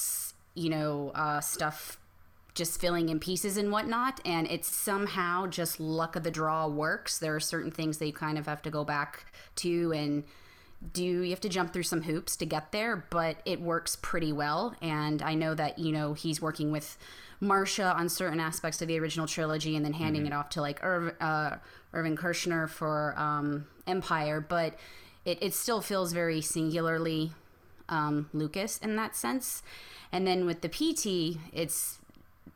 you 0.56 0.70
know 0.70 1.12
uh, 1.16 1.40
stuff 1.40 1.98
just 2.54 2.82
filling 2.82 3.10
in 3.10 3.20
pieces 3.20 3.56
and 3.56 3.72
whatnot 3.72 4.20
and 4.26 4.46
it's 4.48 4.68
somehow 4.68 5.48
just 5.48 5.80
luck 5.80 6.16
of 6.16 6.24
the 6.24 6.32
draw 6.32 6.68
works 6.68 7.18
there 7.18 7.34
are 7.34 7.40
certain 7.40 7.72
things 7.72 7.98
that 7.98 8.08
you 8.08 8.14
kind 8.14 8.38
of 8.38 8.46
have 8.46 8.62
to 8.62 8.70
go 8.70 8.84
back 8.84 9.26
to 9.56 9.94
and 9.94 10.26
do 10.94 11.04
you 11.04 11.30
have 11.30 11.40
to 11.40 11.48
jump 11.48 11.72
through 11.72 11.84
some 11.84 12.02
hoops 12.02 12.36
to 12.36 12.46
get 12.46 12.72
there 12.74 13.06
but 13.10 13.38
it 13.46 13.62
works 13.62 13.96
pretty 14.02 14.34
well 14.34 14.76
and 14.82 15.22
i 15.22 15.34
know 15.34 15.54
that 15.54 15.80
you 15.80 15.94
know 15.94 16.14
he's 16.14 16.42
working 16.42 16.72
with 16.72 16.98
marcia 17.42 17.94
on 17.98 18.08
certain 18.08 18.40
aspects 18.40 18.82
of 18.82 18.88
the 18.88 18.98
original 18.98 19.28
trilogy 19.28 19.76
and 19.76 19.84
then 19.84 19.94
handing 19.94 20.26
it 20.26 20.32
off 20.32 20.50
to 20.50 20.62
like 20.62 20.82
Irv, 20.84 21.16
uh, 21.20 21.58
irvin 21.92 22.16
kershner 22.16 22.70
for 22.70 23.14
um, 23.18 23.66
empire 23.88 24.40
but 24.40 24.76
it, 25.26 25.40
it 25.42 25.54
still 25.54 25.82
feels 25.82 26.14
very 26.14 26.40
singularly 26.40 27.32
um, 27.90 28.30
lucas 28.34 28.78
in 28.78 28.96
that 28.96 29.16
sense. 29.16 29.62
And 30.12 30.26
then 30.26 30.46
with 30.46 30.62
the 30.62 30.70
pt 30.70 31.40
it's 31.52 31.98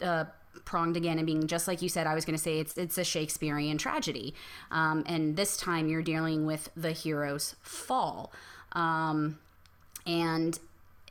uh, 0.01 0.25
pronged 0.63 0.95
again 0.95 1.17
and 1.17 1.25
being 1.25 1.47
just 1.47 1.67
like 1.67 1.81
you 1.81 1.89
said 1.89 2.07
i 2.07 2.15
was 2.15 2.25
going 2.25 2.35
to 2.35 2.41
say 2.41 2.59
it's 2.59 2.77
it's 2.77 2.97
a 2.97 3.03
shakespearean 3.03 3.77
tragedy. 3.77 4.35
Um, 4.71 5.03
and 5.07 5.35
this 5.35 5.57
time 5.57 5.87
you're 5.87 6.03
dealing 6.03 6.45
with 6.45 6.69
the 6.77 6.91
hero's 6.91 7.55
fall. 7.61 8.31
Um, 8.73 9.39
and 10.05 10.59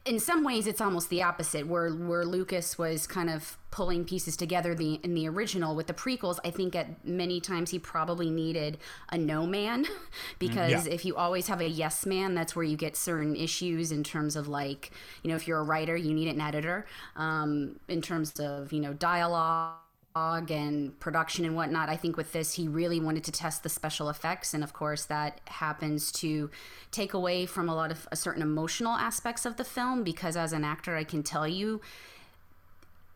in 0.07 0.19
some 0.21 0.45
ways 0.45 0.67
it's 0.67 0.81
almost 0.81 1.09
the 1.09 1.23
opposite 1.23 1.67
where 1.67 1.91
where 1.91 2.25
lucas 2.27 2.77
was 2.77 3.07
kind 3.07 3.31
of 3.31 3.57
pulling 3.71 4.05
pieces 4.05 4.37
together 4.37 4.75
the 4.75 5.01
in 5.03 5.15
the 5.15 5.27
original 5.29 5.75
with 5.75 5.87
the 5.87 5.95
prequels 5.95 6.39
i 6.45 6.51
think 6.51 6.77
at 6.77 7.05
many 7.07 7.41
times 7.41 7.71
he 7.71 7.79
probably 7.79 8.31
needed 8.31 8.79
a 9.11 9.19
no 9.19 9.47
man 9.47 9.87
because 10.39 10.87
Yeah. 10.87 10.93
if 10.93 11.05
you 11.05 11.17
always 11.17 11.47
have 11.49 11.61
a 11.61 11.69
yes 11.69 12.05
man 12.07 12.35
that's 12.35 12.55
where 12.55 12.65
you 12.65 12.77
get 12.77 12.97
certain 12.97 13.35
issues 13.35 13.91
in 13.93 14.05
terms 14.05 14.37
of 14.37 14.47
like 14.47 14.91
you 15.23 15.31
know 15.31 15.37
if 15.37 15.49
you're 15.49 15.59
a 15.59 15.65
writer 15.65 15.97
you 15.97 16.13
need 16.13 16.29
an 16.29 16.41
editor 16.41 16.87
um, 17.17 17.77
in 17.89 18.03
terms 18.03 18.39
of 18.39 18.73
you 18.73 18.81
know 18.81 18.93
dialogue 18.93 19.75
and 20.17 20.99
production 21.01 21.45
and 21.45 21.57
whatnot. 21.57 21.89
I 21.89 21.97
think 21.97 22.17
with 22.17 22.33
this, 22.33 22.55
he 22.55 22.69
really 22.69 23.01
wanted 23.01 23.25
to 23.25 23.33
test 23.33 23.65
the 23.65 23.69
special 23.69 24.09
effects, 24.09 24.55
and 24.55 24.63
of 24.63 24.73
course, 24.73 25.05
that 25.07 25.41
happens 25.47 26.13
to 26.13 26.51
take 26.93 27.15
away 27.15 27.47
from 27.47 27.69
a 27.69 27.75
lot 27.75 27.91
of 27.91 28.07
a 28.13 28.17
certain 28.17 28.41
emotional 28.41 28.93
aspects 28.93 29.45
of 29.45 29.57
the 29.57 29.65
film. 29.65 30.05
Because 30.05 30.37
as 30.37 30.53
an 30.53 30.63
actor, 30.63 30.97
I 30.97 31.03
can 31.03 31.25
tell 31.25 31.49
you, 31.49 31.81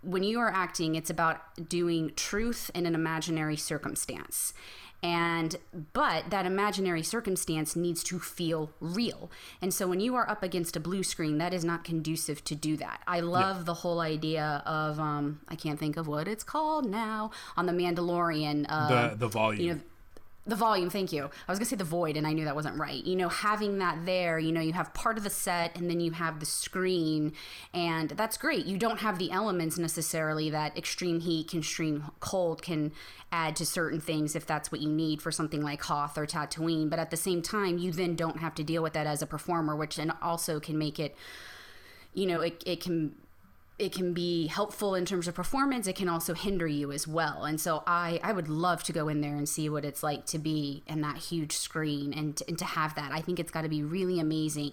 when 0.02 0.24
you 0.24 0.40
are 0.40 0.50
acting, 0.50 0.96
it's 0.96 1.10
about 1.10 1.68
doing 1.68 2.10
truth 2.16 2.68
in 2.74 2.84
an 2.84 2.96
imaginary 2.96 3.56
circumstance. 3.56 4.52
And 5.02 5.56
but 5.92 6.30
that 6.30 6.44
imaginary 6.44 7.02
circumstance 7.02 7.76
needs 7.76 8.02
to 8.04 8.18
feel 8.18 8.70
real. 8.80 9.30
And 9.62 9.72
so 9.72 9.86
when 9.86 10.00
you 10.00 10.16
are 10.16 10.28
up 10.28 10.42
against 10.42 10.76
a 10.76 10.80
blue 10.80 11.04
screen, 11.04 11.38
that 11.38 11.54
is 11.54 11.64
not 11.64 11.84
conducive 11.84 12.42
to 12.44 12.54
do 12.56 12.76
that. 12.78 13.02
I 13.06 13.20
love 13.20 13.64
the 13.64 13.74
whole 13.74 14.00
idea 14.00 14.62
of 14.66 14.98
um 14.98 15.40
I 15.48 15.54
can't 15.54 15.78
think 15.78 15.96
of 15.96 16.08
what 16.08 16.26
it's 16.26 16.42
called 16.44 16.84
now 16.84 17.30
on 17.56 17.66
the 17.66 17.72
Mandalorian 17.72 18.66
uh 18.68 19.10
the 19.10 19.16
the 19.16 19.28
volume 19.28 19.62
you 19.62 19.74
know 19.74 19.80
the 20.48 20.56
volume 20.56 20.90
thank 20.90 21.12
you. 21.12 21.24
I 21.24 21.52
was 21.52 21.58
going 21.58 21.66
to 21.66 21.70
say 21.70 21.76
the 21.76 21.84
void 21.84 22.16
and 22.16 22.26
i 22.26 22.32
knew 22.32 22.44
that 22.46 22.56
wasn't 22.56 22.78
right. 22.78 23.04
You 23.04 23.16
know 23.16 23.28
having 23.28 23.78
that 23.78 24.04
there 24.06 24.38
you 24.38 24.50
know 24.50 24.60
you 24.60 24.72
have 24.72 24.92
part 24.94 25.18
of 25.18 25.24
the 25.24 25.30
set 25.30 25.76
and 25.76 25.88
then 25.88 26.00
you 26.00 26.12
have 26.12 26.40
the 26.40 26.46
screen 26.46 27.32
and 27.74 28.10
that's 28.10 28.36
great. 28.36 28.66
You 28.66 28.78
don't 28.78 29.00
have 29.00 29.18
the 29.18 29.30
elements 29.30 29.78
necessarily 29.78 30.50
that 30.50 30.76
extreme 30.76 31.20
heat 31.20 31.50
can 31.50 31.60
extreme 31.60 32.04
cold 32.20 32.62
can 32.62 32.92
add 33.30 33.54
to 33.56 33.66
certain 33.66 34.00
things 34.00 34.34
if 34.34 34.46
that's 34.46 34.72
what 34.72 34.80
you 34.80 34.88
need 34.88 35.20
for 35.20 35.30
something 35.30 35.62
like 35.62 35.82
hoth 35.82 36.16
or 36.16 36.26
tatooine 36.26 36.88
but 36.88 36.98
at 36.98 37.10
the 37.10 37.16
same 37.16 37.42
time 37.42 37.76
you 37.76 37.92
then 37.92 38.16
don't 38.16 38.38
have 38.38 38.54
to 38.54 38.64
deal 38.64 38.82
with 38.82 38.94
that 38.94 39.06
as 39.06 39.20
a 39.20 39.26
performer 39.26 39.76
which 39.76 39.96
then 39.96 40.10
also 40.22 40.58
can 40.58 40.78
make 40.78 40.98
it 40.98 41.14
you 42.14 42.24
know 42.26 42.40
it, 42.40 42.62
it 42.64 42.80
can 42.80 43.14
it 43.78 43.92
can 43.92 44.12
be 44.12 44.48
helpful 44.48 44.94
in 44.94 45.04
terms 45.04 45.28
of 45.28 45.34
performance 45.34 45.86
it 45.86 45.94
can 45.94 46.08
also 46.08 46.34
hinder 46.34 46.66
you 46.66 46.90
as 46.92 47.06
well. 47.06 47.44
And 47.44 47.60
so 47.60 47.82
i 47.86 48.20
i 48.22 48.32
would 48.32 48.48
love 48.48 48.82
to 48.84 48.92
go 48.92 49.08
in 49.08 49.20
there 49.20 49.36
and 49.36 49.48
see 49.48 49.68
what 49.68 49.84
it's 49.84 50.02
like 50.02 50.26
to 50.26 50.38
be 50.38 50.82
in 50.86 51.00
that 51.02 51.16
huge 51.16 51.56
screen 51.56 52.12
and, 52.12 52.42
and 52.48 52.58
to 52.58 52.64
have 52.64 52.94
that. 52.96 53.12
I 53.12 53.20
think 53.20 53.38
it's 53.38 53.50
got 53.50 53.62
to 53.62 53.68
be 53.68 53.82
really 53.82 54.20
amazing 54.20 54.72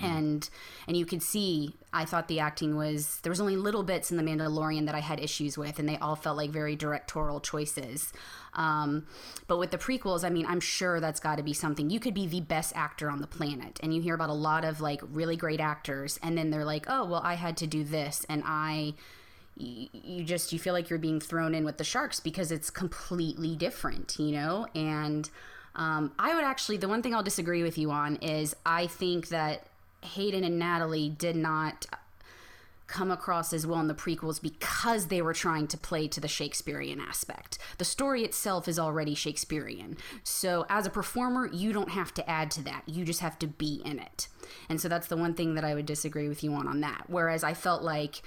and 0.00 0.50
and 0.86 0.96
you 0.96 1.04
could 1.04 1.22
see 1.22 1.74
i 1.92 2.04
thought 2.04 2.28
the 2.28 2.40
acting 2.40 2.76
was 2.76 3.18
there 3.22 3.30
was 3.30 3.40
only 3.40 3.56
little 3.56 3.82
bits 3.82 4.10
in 4.10 4.16
the 4.16 4.22
mandalorian 4.22 4.86
that 4.86 4.94
i 4.94 5.00
had 5.00 5.20
issues 5.20 5.58
with 5.58 5.78
and 5.78 5.88
they 5.88 5.98
all 5.98 6.16
felt 6.16 6.36
like 6.36 6.50
very 6.50 6.76
directorial 6.76 7.40
choices. 7.40 8.12
Um, 8.54 9.06
but 9.46 9.58
with 9.58 9.70
the 9.70 9.78
prequels 9.78 10.24
i 10.24 10.30
mean 10.30 10.46
i'm 10.46 10.60
sure 10.60 11.00
that's 11.00 11.20
got 11.20 11.36
to 11.36 11.42
be 11.42 11.54
something. 11.54 11.88
You 11.90 12.00
could 12.00 12.14
be 12.14 12.26
the 12.26 12.40
best 12.40 12.74
actor 12.76 13.10
on 13.10 13.20
the 13.20 13.26
planet 13.26 13.80
and 13.82 13.94
you 13.94 14.02
hear 14.02 14.14
about 14.14 14.30
a 14.30 14.34
lot 14.34 14.64
of 14.64 14.80
like 14.80 15.00
really 15.10 15.36
great 15.36 15.60
actors 15.60 16.18
and 16.22 16.36
then 16.36 16.50
they're 16.50 16.64
like 16.64 16.86
oh 16.88 17.04
well 17.06 17.22
i 17.24 17.34
had 17.34 17.56
to 17.58 17.66
do 17.66 17.82
this 17.84 18.26
and 18.28 18.42
I 18.44 18.94
you 19.56 20.24
just 20.24 20.52
you 20.52 20.58
feel 20.58 20.72
like 20.72 20.88
you're 20.90 20.98
being 20.98 21.20
thrown 21.20 21.54
in 21.54 21.64
with 21.64 21.78
the 21.78 21.84
sharks 21.84 22.20
because 22.20 22.50
it's 22.50 22.70
completely 22.70 23.54
different 23.56 24.18
you 24.18 24.32
know? 24.32 24.66
And 24.74 25.28
um, 25.74 26.12
i 26.18 26.34
would 26.34 26.44
actually 26.44 26.76
the 26.76 26.88
one 26.88 27.02
thing 27.02 27.14
i'll 27.14 27.22
disagree 27.22 27.62
with 27.62 27.78
you 27.78 27.90
on 27.90 28.16
is 28.16 28.54
i 28.66 28.86
think 28.86 29.28
that 29.28 29.66
hayden 30.02 30.44
and 30.44 30.58
natalie 30.58 31.08
did 31.08 31.36
not 31.36 31.86
come 32.92 33.10
across 33.10 33.54
as 33.54 33.66
well 33.66 33.80
in 33.80 33.88
the 33.88 33.94
prequels 33.94 34.40
because 34.40 35.06
they 35.06 35.22
were 35.22 35.32
trying 35.32 35.66
to 35.66 35.78
play 35.78 36.06
to 36.06 36.20
the 36.20 36.28
Shakespearean 36.28 37.00
aspect. 37.00 37.56
The 37.78 37.86
story 37.86 38.22
itself 38.22 38.68
is 38.68 38.78
already 38.78 39.14
Shakespearean. 39.14 39.96
So 40.22 40.66
as 40.68 40.84
a 40.84 40.90
performer, 40.90 41.46
you 41.46 41.72
don't 41.72 41.88
have 41.88 42.12
to 42.14 42.30
add 42.30 42.50
to 42.52 42.62
that. 42.64 42.82
You 42.86 43.06
just 43.06 43.20
have 43.20 43.38
to 43.38 43.46
be 43.46 43.80
in 43.82 43.98
it. 43.98 44.28
And 44.68 44.78
so 44.78 44.88
that's 44.88 45.06
the 45.06 45.16
one 45.16 45.32
thing 45.32 45.54
that 45.54 45.64
I 45.64 45.74
would 45.74 45.86
disagree 45.86 46.28
with 46.28 46.44
you 46.44 46.52
on 46.52 46.68
on 46.68 46.80
that. 46.80 47.04
Whereas 47.06 47.42
I 47.42 47.54
felt 47.54 47.82
like 47.82 48.22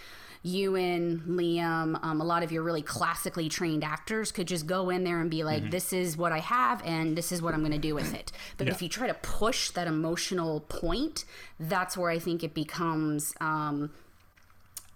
Ewan, 0.46 1.24
Liam, 1.28 1.98
um, 2.04 2.22
a 2.22 2.24
lot 2.24 2.44
of 2.44 2.52
your 2.52 2.62
really 2.62 2.84
classically 2.84 3.50
trained 3.50 3.84
actors 3.84 4.32
could 4.32 4.48
just 4.48 4.68
go 4.68 4.92
in 4.92 5.04
there 5.04 5.20
and 5.20 5.32
be 5.32 5.44
like, 5.44 5.72
this 5.72 5.92
is 5.92 6.16
what 6.16 6.32
I 6.32 6.38
have 6.38 6.84
and 6.86 7.18
this 7.18 7.32
is 7.32 7.42
what 7.42 7.56
I'm 7.56 7.62
going 7.62 7.72
to 7.72 7.80
do 7.80 7.96
with 7.96 8.14
it. 8.14 8.32
But 8.58 8.68
if 8.68 8.80
you 8.82 8.88
try 8.88 9.08
to 9.08 9.16
push 9.16 9.72
that 9.72 9.88
emotional 9.88 10.60
point, 10.60 11.26
that's 11.60 11.98
where 11.98 12.12
I 12.12 12.20
think 12.20 12.44
it 12.44 12.54
becomes. 12.54 13.34
Um, 13.42 13.92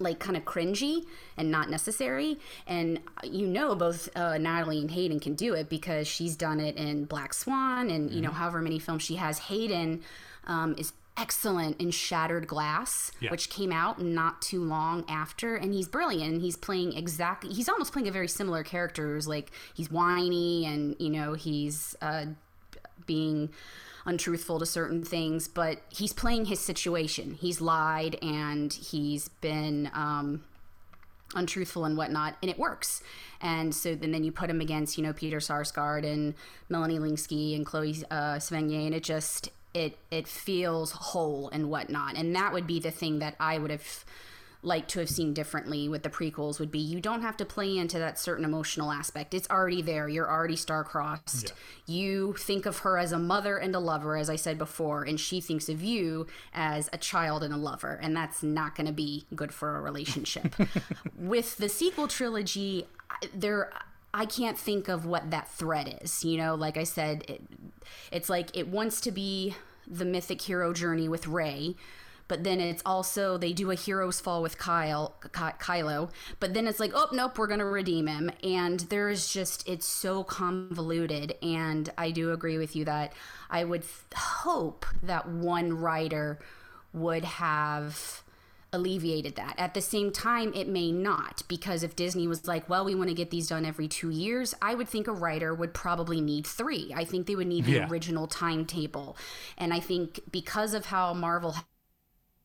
like 0.01 0.17
kind 0.17 0.37
of 0.37 0.45
cringy 0.45 1.03
and 1.35 1.51
not 1.51 1.69
necessary. 1.69 2.39
And 2.65 3.01
you 3.21 3.45
know, 3.45 3.75
both 3.75 4.07
uh, 4.15 4.37
Natalie 4.37 4.79
and 4.79 4.89
Hayden 4.89 5.19
can 5.19 5.35
do 5.35 5.55
it 5.55 5.67
because 5.67 6.07
she's 6.07 6.37
done 6.37 6.61
it 6.61 6.77
in 6.77 7.03
Black 7.03 7.33
Swan 7.33 7.89
and, 7.89 8.09
you 8.09 8.21
know, 8.21 8.31
however 8.31 8.61
many 8.61 8.79
films 8.79 9.03
she 9.03 9.15
has. 9.15 9.39
Hayden 9.39 10.01
um, 10.47 10.73
is 10.77 10.93
excellent 11.19 11.79
in 11.81 11.91
Shattered 11.91 12.47
Glass, 12.47 13.11
Yeah. 13.19 13.31
which 13.31 13.49
came 13.49 13.71
out 13.71 14.01
not 14.01 14.41
too 14.41 14.63
long 14.63 15.03
after. 15.09 15.55
And 15.55 15.73
he's 15.73 15.87
brilliant. 15.87 16.31
And 16.33 16.41
he's 16.41 16.55
playing 16.55 16.93
exactly, 16.93 17.51
he's 17.53 17.67
almost 17.67 17.91
playing 17.91 18.07
a 18.07 18.11
very 18.11 18.27
similar 18.27 18.63
character. 18.63 19.15
It's 19.17 19.27
like 19.27 19.51
he's 19.73 19.91
whiny 19.91 20.65
and, 20.65 20.95
you 20.99 21.09
know, 21.09 21.33
he's. 21.33 21.95
Uh, 22.01 22.25
being 23.05 23.49
untruthful 24.05 24.59
to 24.59 24.65
certain 24.67 25.03
things, 25.03 25.47
but 25.47 25.81
he's 25.89 26.13
playing 26.13 26.45
his 26.45 26.59
situation. 26.59 27.33
He's 27.33 27.59
lied 27.59 28.17
and 28.21 28.71
he's 28.71 29.29
been 29.29 29.89
um, 29.95 30.43
untruthful 31.33 31.85
and 31.85 31.97
whatnot, 31.97 32.35
and 32.43 32.51
it 32.51 32.59
works. 32.59 33.01
And 33.41 33.73
so 33.73 33.91
and 33.91 34.13
then 34.13 34.23
you 34.23 34.31
put 34.31 34.47
him 34.49 34.61
against, 34.61 34.95
you 34.97 35.03
know, 35.03 35.13
Peter 35.13 35.37
Sarsgaard 35.37 36.05
and 36.05 36.35
Melanie 36.69 36.99
Lynskey 36.99 37.55
and 37.55 37.65
Chloe 37.65 37.95
uh, 38.11 38.35
Sevigny, 38.35 38.85
and 38.85 38.93
it 38.93 39.03
just 39.03 39.49
it 39.73 39.97
it 40.11 40.27
feels 40.27 40.91
whole 40.91 41.49
and 41.49 41.69
whatnot. 41.69 42.15
And 42.15 42.35
that 42.35 42.53
would 42.53 42.67
be 42.67 42.79
the 42.79 42.91
thing 42.91 43.19
that 43.19 43.35
I 43.39 43.57
would 43.57 43.71
have 43.71 44.05
like 44.61 44.89
to 44.89 44.99
have 44.99 45.09
seen 45.09 45.33
differently 45.33 45.87
with 45.87 46.03
the 46.03 46.09
prequels 46.09 46.59
would 46.59 46.71
be 46.71 46.79
you 46.79 46.99
don't 46.99 47.21
have 47.21 47.37
to 47.37 47.45
play 47.45 47.77
into 47.77 47.97
that 47.97 48.19
certain 48.19 48.43
emotional 48.43 48.91
aspect. 48.91 49.33
It's 49.33 49.49
already 49.49 49.81
there. 49.81 50.09
You're 50.09 50.29
already 50.29 50.57
star-crossed. 50.57 51.53
Yeah. 51.85 51.95
You 51.95 52.33
think 52.33 52.65
of 52.65 52.79
her 52.79 52.97
as 52.97 53.13
a 53.13 53.19
mother 53.19 53.57
and 53.57 53.73
a 53.73 53.79
lover 53.79 54.17
as 54.17 54.29
I 54.29 54.35
said 54.35 54.57
before, 54.57 55.03
and 55.03 55.17
she 55.17 55.39
thinks 55.39 55.69
of 55.69 55.81
you 55.81 56.27
as 56.53 56.89
a 56.91 56.97
child 56.97 57.41
and 57.41 57.53
a 57.53 57.57
lover, 57.57 57.97
and 58.01 58.15
that's 58.15 58.43
not 58.43 58.75
going 58.75 58.87
to 58.87 58.93
be 58.93 59.25
good 59.33 59.53
for 59.53 59.77
a 59.77 59.81
relationship. 59.81 60.53
with 61.17 61.55
the 61.55 61.69
sequel 61.69 62.09
trilogy, 62.09 62.85
there 63.33 63.71
I 64.13 64.25
can't 64.25 64.57
think 64.57 64.87
of 64.87 65.05
what 65.05 65.31
that 65.31 65.49
thread 65.49 65.99
is. 66.01 66.23
You 66.23 66.37
know, 66.37 66.55
like 66.55 66.77
I 66.77 66.83
said, 66.83 67.23
it, 67.27 67.41
it's 68.11 68.29
like 68.29 68.55
it 68.57 68.67
wants 68.67 69.01
to 69.01 69.11
be 69.11 69.55
the 69.87 70.05
mythic 70.05 70.41
hero 70.41 70.73
journey 70.73 71.07
with 71.09 71.27
Rey, 71.27 71.75
but 72.27 72.43
then 72.43 72.59
it's 72.59 72.83
also 72.85 73.37
they 73.37 73.53
do 73.53 73.71
a 73.71 73.75
hero's 73.75 74.19
fall 74.19 74.41
with 74.41 74.57
Kyle 74.57 75.15
Kylo, 75.31 76.11
but 76.39 76.53
then 76.53 76.67
it's 76.67 76.79
like, 76.79 76.91
oh 76.93 77.09
nope, 77.11 77.37
we're 77.37 77.47
gonna 77.47 77.65
redeem 77.65 78.07
him, 78.07 78.31
and 78.43 78.81
there's 78.81 79.31
just 79.31 79.67
it's 79.67 79.85
so 79.85 80.23
convoluted. 80.23 81.35
And 81.41 81.89
I 81.97 82.11
do 82.11 82.31
agree 82.31 82.57
with 82.57 82.75
you 82.75 82.85
that 82.85 83.13
I 83.49 83.63
would 83.63 83.83
hope 84.15 84.85
that 85.03 85.27
one 85.27 85.73
writer 85.73 86.39
would 86.93 87.23
have 87.23 88.23
alleviated 88.71 89.35
that. 89.35 89.55
At 89.57 89.73
the 89.73 89.81
same 89.81 90.11
time, 90.11 90.53
it 90.53 90.67
may 90.67 90.91
not, 90.91 91.43
because 91.47 91.83
if 91.83 91.95
Disney 91.95 92.27
was 92.27 92.47
like, 92.47 92.69
well, 92.69 92.85
we 92.85 92.95
want 92.95 93.09
to 93.09 93.15
get 93.15 93.31
these 93.31 93.47
done 93.47 93.65
every 93.65 93.87
two 93.87 94.09
years, 94.09 94.53
I 94.61 94.75
would 94.75 94.87
think 94.87 95.07
a 95.07 95.11
writer 95.11 95.53
would 95.53 95.73
probably 95.73 96.21
need 96.21 96.45
three. 96.45 96.93
I 96.95 97.03
think 97.03 97.27
they 97.27 97.35
would 97.35 97.47
need 97.47 97.65
the 97.65 97.73
yeah. 97.73 97.89
original 97.89 98.27
timetable. 98.27 99.17
And 99.57 99.73
I 99.73 99.79
think 99.79 100.19
because 100.31 100.73
of 100.73 100.87
how 100.87 101.13
Marvel 101.13 101.55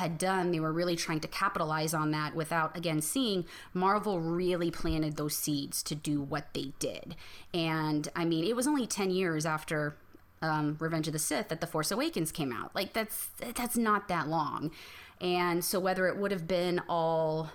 had 0.00 0.18
done, 0.18 0.50
they 0.50 0.60
were 0.60 0.72
really 0.72 0.96
trying 0.96 1.20
to 1.20 1.28
capitalize 1.28 1.94
on 1.94 2.10
that 2.12 2.34
without, 2.34 2.76
again, 2.76 3.00
seeing 3.00 3.44
Marvel 3.72 4.20
really 4.20 4.70
planted 4.70 5.16
those 5.16 5.36
seeds 5.36 5.82
to 5.84 5.94
do 5.94 6.20
what 6.20 6.52
they 6.54 6.72
did. 6.78 7.14
And 7.52 8.08
I 8.16 8.24
mean, 8.24 8.44
it 8.44 8.56
was 8.56 8.66
only 8.66 8.86
10 8.86 9.10
years 9.10 9.46
after 9.46 9.96
um, 10.42 10.76
Revenge 10.80 11.06
of 11.06 11.12
the 11.12 11.18
Sith 11.18 11.48
that 11.48 11.60
The 11.60 11.66
Force 11.66 11.90
Awakens 11.90 12.32
came 12.32 12.52
out. 12.52 12.74
Like, 12.74 12.92
that's, 12.92 13.28
that's 13.54 13.76
not 13.76 14.08
that 14.08 14.28
long. 14.28 14.72
And 15.20 15.64
so, 15.64 15.78
whether 15.80 16.06
it 16.08 16.16
would 16.16 16.30
have 16.32 16.46
been 16.46 16.80
all 16.88 17.50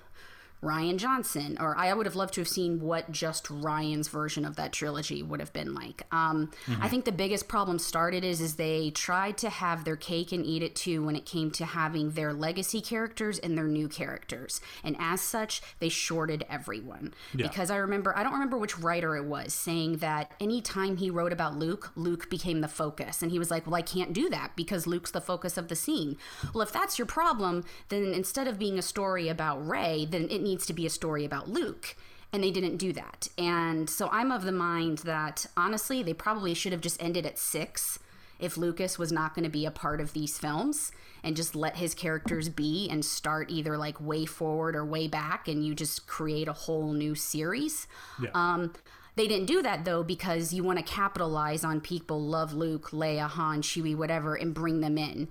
Rian 0.61 0.97
Johnson, 0.97 1.57
or 1.59 1.77
I 1.77 1.93
would 1.93 2.05
have 2.05 2.15
loved 2.15 2.33
to 2.33 2.41
have 2.41 2.47
seen 2.47 2.81
what 2.81 3.11
just 3.11 3.45
Rian's 3.45 4.09
version 4.09 4.43
of 4.43 4.57
that 4.57 4.73
trilogy 4.73 5.23
would 5.23 5.39
have 5.39 5.53
been 5.53 5.73
like. 5.73 6.03
Um, 6.11 6.51
mm-hmm. 6.65 6.83
I 6.83 6.89
think 6.89 7.05
the 7.05 7.13
biggest 7.13 7.47
problem 7.47 7.79
started 7.79 8.25
is 8.25 8.41
is 8.41 8.55
they 8.55 8.89
tried 8.89 9.37
to 9.39 9.49
have 9.49 9.85
their 9.85 9.95
cake 9.95 10.33
and 10.33 10.45
eat 10.45 10.61
it 10.61 10.75
too 10.75 11.05
when 11.05 11.15
it 11.15 11.25
came 11.25 11.49
to 11.51 11.65
having 11.65 12.11
their 12.11 12.33
legacy 12.33 12.81
characters 12.81 13.39
and 13.39 13.57
their 13.57 13.67
new 13.67 13.87
characters, 13.87 14.59
and 14.83 14.97
as 14.99 15.21
such, 15.21 15.61
they 15.79 15.89
shorted 15.89 16.45
everyone. 16.49 17.13
Yeah. 17.33 17.47
Because 17.47 17.71
I 17.71 17.77
remember, 17.77 18.17
I 18.17 18.23
don't 18.23 18.33
remember 18.33 18.57
which 18.57 18.77
writer 18.77 19.15
it 19.15 19.25
was 19.25 19.53
saying 19.53 19.97
that 19.97 20.33
anytime 20.41 20.97
he 20.97 21.09
wrote 21.09 21.31
about 21.31 21.57
Luke, 21.57 21.91
Luke 21.95 22.29
became 22.29 22.59
the 22.59 22.67
focus, 22.67 23.21
and 23.21 23.31
he 23.31 23.39
was 23.39 23.49
like, 23.49 23.65
"Well, 23.65 23.75
I 23.75 23.81
can't 23.81 24.11
do 24.11 24.29
that 24.29 24.57
because 24.57 24.85
Luke's 24.87 25.11
the 25.11 25.21
focus 25.21 25.57
of 25.57 25.69
the 25.69 25.75
scene." 25.75 26.17
Well, 26.53 26.61
if 26.61 26.73
that's 26.73 26.99
your 26.99 27.05
problem, 27.05 27.63
then 27.87 28.13
instead 28.13 28.47
of 28.47 28.59
being 28.59 28.77
a 28.77 28.81
story 28.81 29.29
about 29.29 29.65
Rey, 29.65 30.05
then 30.09 30.27
it 30.29 30.41
needs 30.49 30.65
to 30.65 30.73
be 30.73 30.85
a 30.85 30.89
story 30.89 31.23
about 31.23 31.49
Luke. 31.49 31.95
And 32.33 32.43
they 32.43 32.51
didn't 32.51 32.77
do 32.77 32.93
that. 32.93 33.27
And 33.37 33.89
so 33.89 34.09
I'm 34.11 34.31
of 34.31 34.43
the 34.43 34.51
mind 34.51 34.99
that 34.99 35.45
honestly, 35.57 36.03
they 36.03 36.13
probably 36.13 36.53
should 36.53 36.71
have 36.71 36.81
just 36.81 37.01
ended 37.01 37.25
at 37.25 37.39
six 37.39 37.99
if 38.39 38.57
Lucas 38.57 38.97
was 38.97 39.11
not 39.11 39.35
going 39.35 39.43
to 39.43 39.49
be 39.49 39.65
a 39.65 39.71
part 39.71 39.99
of 39.99 40.13
these 40.13 40.37
films 40.37 40.91
and 41.23 41.35
just 41.35 41.55
let 41.55 41.77
his 41.77 41.93
characters 41.93 42.47
be 42.47 42.87
and 42.89 43.03
start 43.03 43.49
either 43.49 43.77
like 43.77 43.99
way 43.99 44.25
forward 44.25 44.75
or 44.75 44.85
way 44.85 45.07
back 45.07 45.47
and 45.47 45.65
you 45.65 45.75
just 45.75 46.07
create 46.07 46.47
a 46.47 46.53
whole 46.53 46.93
new 46.93 47.15
series. 47.15 47.87
Yeah. 48.21 48.29
Um, 48.33 48.73
they 49.15 49.27
didn't 49.27 49.47
do 49.47 49.61
that 49.61 49.83
though 49.83 50.03
because 50.03 50.53
you 50.53 50.63
want 50.63 50.79
to 50.79 50.85
capitalize 50.85 51.63
on 51.63 51.81
people 51.81 52.21
love 52.21 52.53
Luke, 52.53 52.91
Leia, 52.91 53.27
Han, 53.27 53.61
Chewie, 53.61 53.95
whatever, 53.95 54.35
and 54.35 54.53
bring 54.53 54.79
them 54.79 54.97
in. 54.97 55.27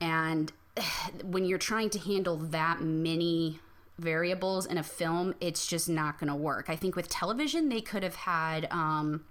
And 0.00 0.52
when 1.22 1.44
you're 1.44 1.58
trying 1.58 1.90
to 1.90 1.98
handle 1.98 2.36
that 2.36 2.80
many 2.80 3.60
variables 3.98 4.66
in 4.66 4.78
a 4.78 4.82
film, 4.82 5.34
it's 5.40 5.66
just 5.66 5.88
not 5.88 6.18
going 6.18 6.28
to 6.28 6.34
work. 6.34 6.66
I 6.68 6.76
think 6.76 6.96
with 6.96 7.08
television, 7.08 7.68
they 7.68 7.80
could 7.80 8.02
have 8.02 8.16
had 8.16 8.66
um, 8.70 9.24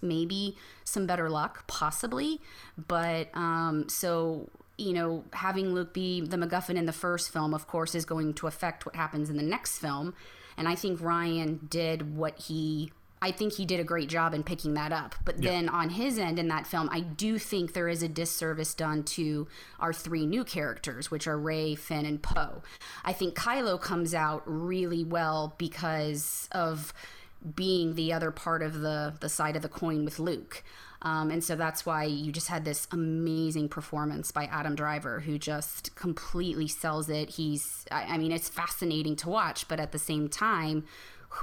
maybe 0.00 0.56
some 0.84 1.06
better 1.06 1.30
luck, 1.30 1.66
possibly. 1.66 2.40
But 2.88 3.28
um, 3.34 3.88
so, 3.88 4.48
you 4.78 4.92
know, 4.92 5.24
having 5.32 5.74
Luke 5.74 5.92
be 5.92 6.20
the 6.20 6.36
MacGuffin 6.36 6.76
in 6.76 6.86
the 6.86 6.92
first 6.92 7.32
film, 7.32 7.54
of 7.54 7.66
course, 7.66 7.94
is 7.94 8.04
going 8.04 8.34
to 8.34 8.46
affect 8.46 8.86
what 8.86 8.96
happens 8.96 9.30
in 9.30 9.36
the 9.36 9.42
next 9.42 9.78
film. 9.78 10.14
And 10.56 10.68
I 10.68 10.74
think 10.74 11.00
Rian 11.00 11.68
did 11.70 12.16
what 12.16 12.38
he 12.38 12.92
I 13.22 13.30
think 13.30 13.52
he 13.54 13.64
did 13.64 13.78
a 13.78 13.84
great 13.84 14.08
job 14.08 14.34
in 14.34 14.42
picking 14.42 14.74
that 14.74 14.92
up. 14.92 15.14
But 15.24 15.40
yeah. 15.40 15.52
then 15.52 15.68
on 15.68 15.90
his 15.90 16.18
end 16.18 16.40
in 16.40 16.48
that 16.48 16.66
film, 16.66 16.88
I 16.90 17.00
do 17.00 17.38
think 17.38 17.72
there 17.72 17.88
is 17.88 18.02
a 18.02 18.08
disservice 18.08 18.74
done 18.74 19.04
to 19.04 19.46
our 19.78 19.92
three 19.92 20.26
new 20.26 20.42
characters, 20.42 21.08
which 21.08 21.28
are 21.28 21.38
Rey, 21.38 21.76
Finn, 21.76 22.04
and 22.04 22.20
Poe. 22.20 22.62
I 23.04 23.12
think 23.12 23.36
Kylo 23.36 23.80
comes 23.80 24.12
out 24.12 24.42
really 24.44 25.04
well 25.04 25.54
because 25.56 26.48
of 26.50 26.92
being 27.54 27.94
the 27.94 28.12
other 28.12 28.30
part 28.30 28.62
of 28.62 28.80
the 28.80 29.14
the 29.20 29.28
side 29.28 29.56
of 29.56 29.62
the 29.62 29.68
coin 29.68 30.04
with 30.04 30.18
Luke. 30.18 30.64
Um, 31.02 31.30
and 31.32 31.42
so 31.42 31.56
that's 31.56 31.84
why 31.84 32.04
you 32.04 32.30
just 32.30 32.46
had 32.46 32.64
this 32.64 32.86
amazing 32.92 33.68
performance 33.68 34.30
by 34.30 34.44
Adam 34.44 34.76
Driver, 34.76 35.20
who 35.20 35.36
just 35.36 35.94
completely 35.96 36.68
sells 36.68 37.08
it. 37.08 37.30
He's, 37.30 37.84
I, 37.90 38.04
I 38.04 38.18
mean, 38.18 38.30
it's 38.30 38.48
fascinating 38.48 39.16
to 39.16 39.28
watch, 39.28 39.66
but 39.66 39.80
at 39.80 39.90
the 39.90 39.98
same 39.98 40.28
time, 40.28 40.84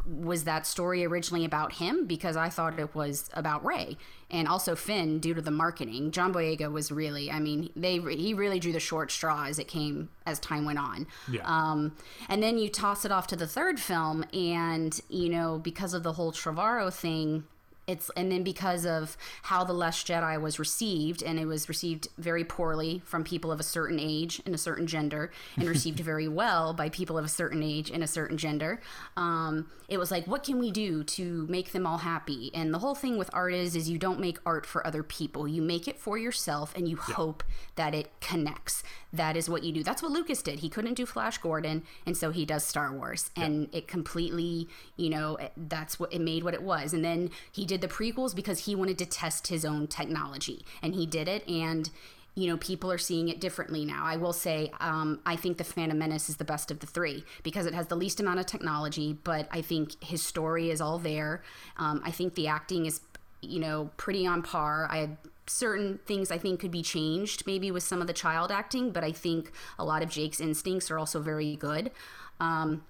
was 0.05 0.43
that 0.43 0.65
story 0.65 1.05
originally 1.05 1.45
about 1.45 1.73
him? 1.73 2.05
Because 2.05 2.35
I 2.37 2.49
thought 2.49 2.79
it 2.79 2.93
was 2.95 3.29
about 3.33 3.65
Rey 3.65 3.97
and 4.29 4.47
also 4.47 4.75
Finn 4.75 5.19
due 5.19 5.33
to 5.33 5.41
the 5.41 5.51
marketing. 5.51 6.11
John 6.11 6.33
Boyega 6.33 6.71
was 6.71 6.91
really, 6.91 7.31
I 7.31 7.39
mean, 7.39 7.69
they 7.75 7.99
he 7.99 8.33
really 8.33 8.59
drew 8.59 8.71
the 8.71 8.79
short 8.79 9.11
straw 9.11 9.45
as 9.45 9.59
it 9.59 9.67
came 9.67 10.09
as 10.25 10.39
time 10.39 10.65
went 10.65 10.79
on. 10.79 11.07
Yeah. 11.31 11.41
Um, 11.43 11.95
and 12.27 12.41
then 12.43 12.57
you 12.57 12.69
toss 12.69 13.05
it 13.05 13.11
off 13.11 13.27
to 13.27 13.35
the 13.35 13.47
third 13.47 13.79
film, 13.79 14.25
and 14.33 14.99
you 15.09 15.29
know 15.29 15.57
because 15.57 15.93
of 15.93 16.03
the 16.03 16.13
whole 16.13 16.31
Trevorrow 16.31 16.93
thing 16.93 17.45
it's 17.89 18.09
and 18.15 18.31
then 18.31 18.43
because 18.43 18.85
of 18.85 19.17
how 19.43 19.63
the 19.63 19.73
last 19.73 20.07
jedi 20.07 20.39
was 20.39 20.59
received 20.59 21.23
and 21.23 21.39
it 21.39 21.45
was 21.45 21.67
received 21.67 22.07
very 22.17 22.43
poorly 22.43 23.01
from 23.05 23.23
people 23.23 23.51
of 23.51 23.59
a 23.59 23.63
certain 23.63 23.99
age 23.99 24.41
and 24.45 24.53
a 24.53 24.57
certain 24.57 24.87
gender 24.87 25.31
and 25.57 25.67
received 25.75 25.99
very 25.99 26.27
well 26.27 26.73
by 26.73 26.89
people 26.89 27.17
of 27.17 27.25
a 27.25 27.29
certain 27.29 27.63
age 27.63 27.89
and 27.89 28.03
a 28.03 28.07
certain 28.07 28.37
gender 28.37 28.79
um, 29.17 29.67
it 29.89 29.97
was 29.97 30.11
like 30.11 30.25
what 30.27 30.43
can 30.43 30.59
we 30.59 30.71
do 30.71 31.03
to 31.03 31.47
make 31.49 31.71
them 31.71 31.85
all 31.85 31.97
happy? 31.97 32.51
And 32.53 32.73
the 32.73 32.79
whole 32.79 32.95
thing 32.95 33.17
with 33.17 33.29
art 33.33 33.53
is 33.53 33.75
is 33.75 33.89
you 33.89 33.97
don't 33.97 34.19
make 34.19 34.37
art 34.45 34.65
for 34.65 34.85
other 34.85 35.03
people. 35.03 35.47
You 35.47 35.61
make 35.61 35.87
it 35.87 35.99
for 35.99 36.17
yourself 36.17 36.73
and 36.75 36.87
you 36.87 36.97
yeah. 37.07 37.15
hope 37.15 37.43
that 37.75 37.95
it 37.95 38.11
connects 38.21 38.83
that 39.11 39.35
is 39.35 39.49
what 39.49 39.63
you 39.63 39.71
do 39.71 39.83
that's 39.83 40.01
what 40.03 40.11
lucas 40.11 40.41
did 40.41 40.59
he 40.59 40.69
couldn't 40.69 40.93
do 40.93 41.05
flash 41.05 41.37
gordon 41.39 41.83
and 42.05 42.15
so 42.15 42.31
he 42.31 42.45
does 42.45 42.63
star 42.63 42.93
wars 42.93 43.31
and 43.35 43.69
yeah. 43.71 43.79
it 43.79 43.87
completely 43.87 44.67
you 44.97 45.09
know 45.09 45.37
that's 45.57 45.99
what 45.99 46.11
it 46.13 46.19
made 46.19 46.43
what 46.43 46.53
it 46.53 46.61
was 46.61 46.93
and 46.93 47.03
then 47.03 47.29
he 47.51 47.65
did 47.65 47.81
the 47.81 47.87
prequels 47.87 48.35
because 48.35 48.65
he 48.65 48.75
wanted 48.75 48.97
to 48.97 49.05
test 49.05 49.47
his 49.47 49.65
own 49.65 49.87
technology, 49.87 50.65
and 50.81 50.95
he 50.95 51.05
did 51.05 51.27
it. 51.27 51.47
And 51.47 51.89
you 52.35 52.47
know, 52.47 52.57
people 52.57 52.89
are 52.89 52.97
seeing 52.97 53.27
it 53.27 53.41
differently 53.41 53.83
now. 53.83 54.05
I 54.05 54.15
will 54.15 54.31
say, 54.31 54.71
um, 54.79 55.19
I 55.25 55.35
think 55.35 55.57
the 55.57 55.63
Phantom 55.65 55.97
Menace 55.97 56.29
is 56.29 56.37
the 56.37 56.45
best 56.45 56.71
of 56.71 56.79
the 56.79 56.87
three 56.87 57.25
because 57.43 57.65
it 57.65 57.73
has 57.73 57.87
the 57.87 57.97
least 57.97 58.21
amount 58.21 58.39
of 58.39 58.45
technology, 58.45 59.17
but 59.23 59.49
I 59.51 59.61
think 59.61 60.01
his 60.01 60.23
story 60.23 60.69
is 60.69 60.79
all 60.79 60.99
there. 60.99 61.41
Um, 61.75 62.01
I 62.05 62.11
think 62.11 62.35
the 62.35 62.47
acting 62.47 62.85
is, 62.85 63.01
you 63.41 63.59
know, 63.59 63.89
pretty 63.97 64.25
on 64.25 64.41
par. 64.41 64.87
I 64.89 64.97
had 64.97 65.17
certain 65.49 65.99
things 66.05 66.31
I 66.31 66.37
think 66.37 66.59
could 66.59 66.71
be 66.71 66.83
changed 66.83 67.43
maybe 67.47 67.71
with 67.71 67.83
some 67.83 68.01
of 68.01 68.07
the 68.07 68.13
child 68.13 68.51
acting, 68.51 68.91
but 68.91 69.03
I 69.03 69.11
think 69.11 69.51
a 69.77 69.83
lot 69.83 70.03
of 70.03 70.09
Jake's 70.09 70.39
instincts 70.39 70.91
are 70.91 70.99
also 70.99 71.19
very 71.19 71.55
good. 71.55 71.91
Um, 72.39 72.83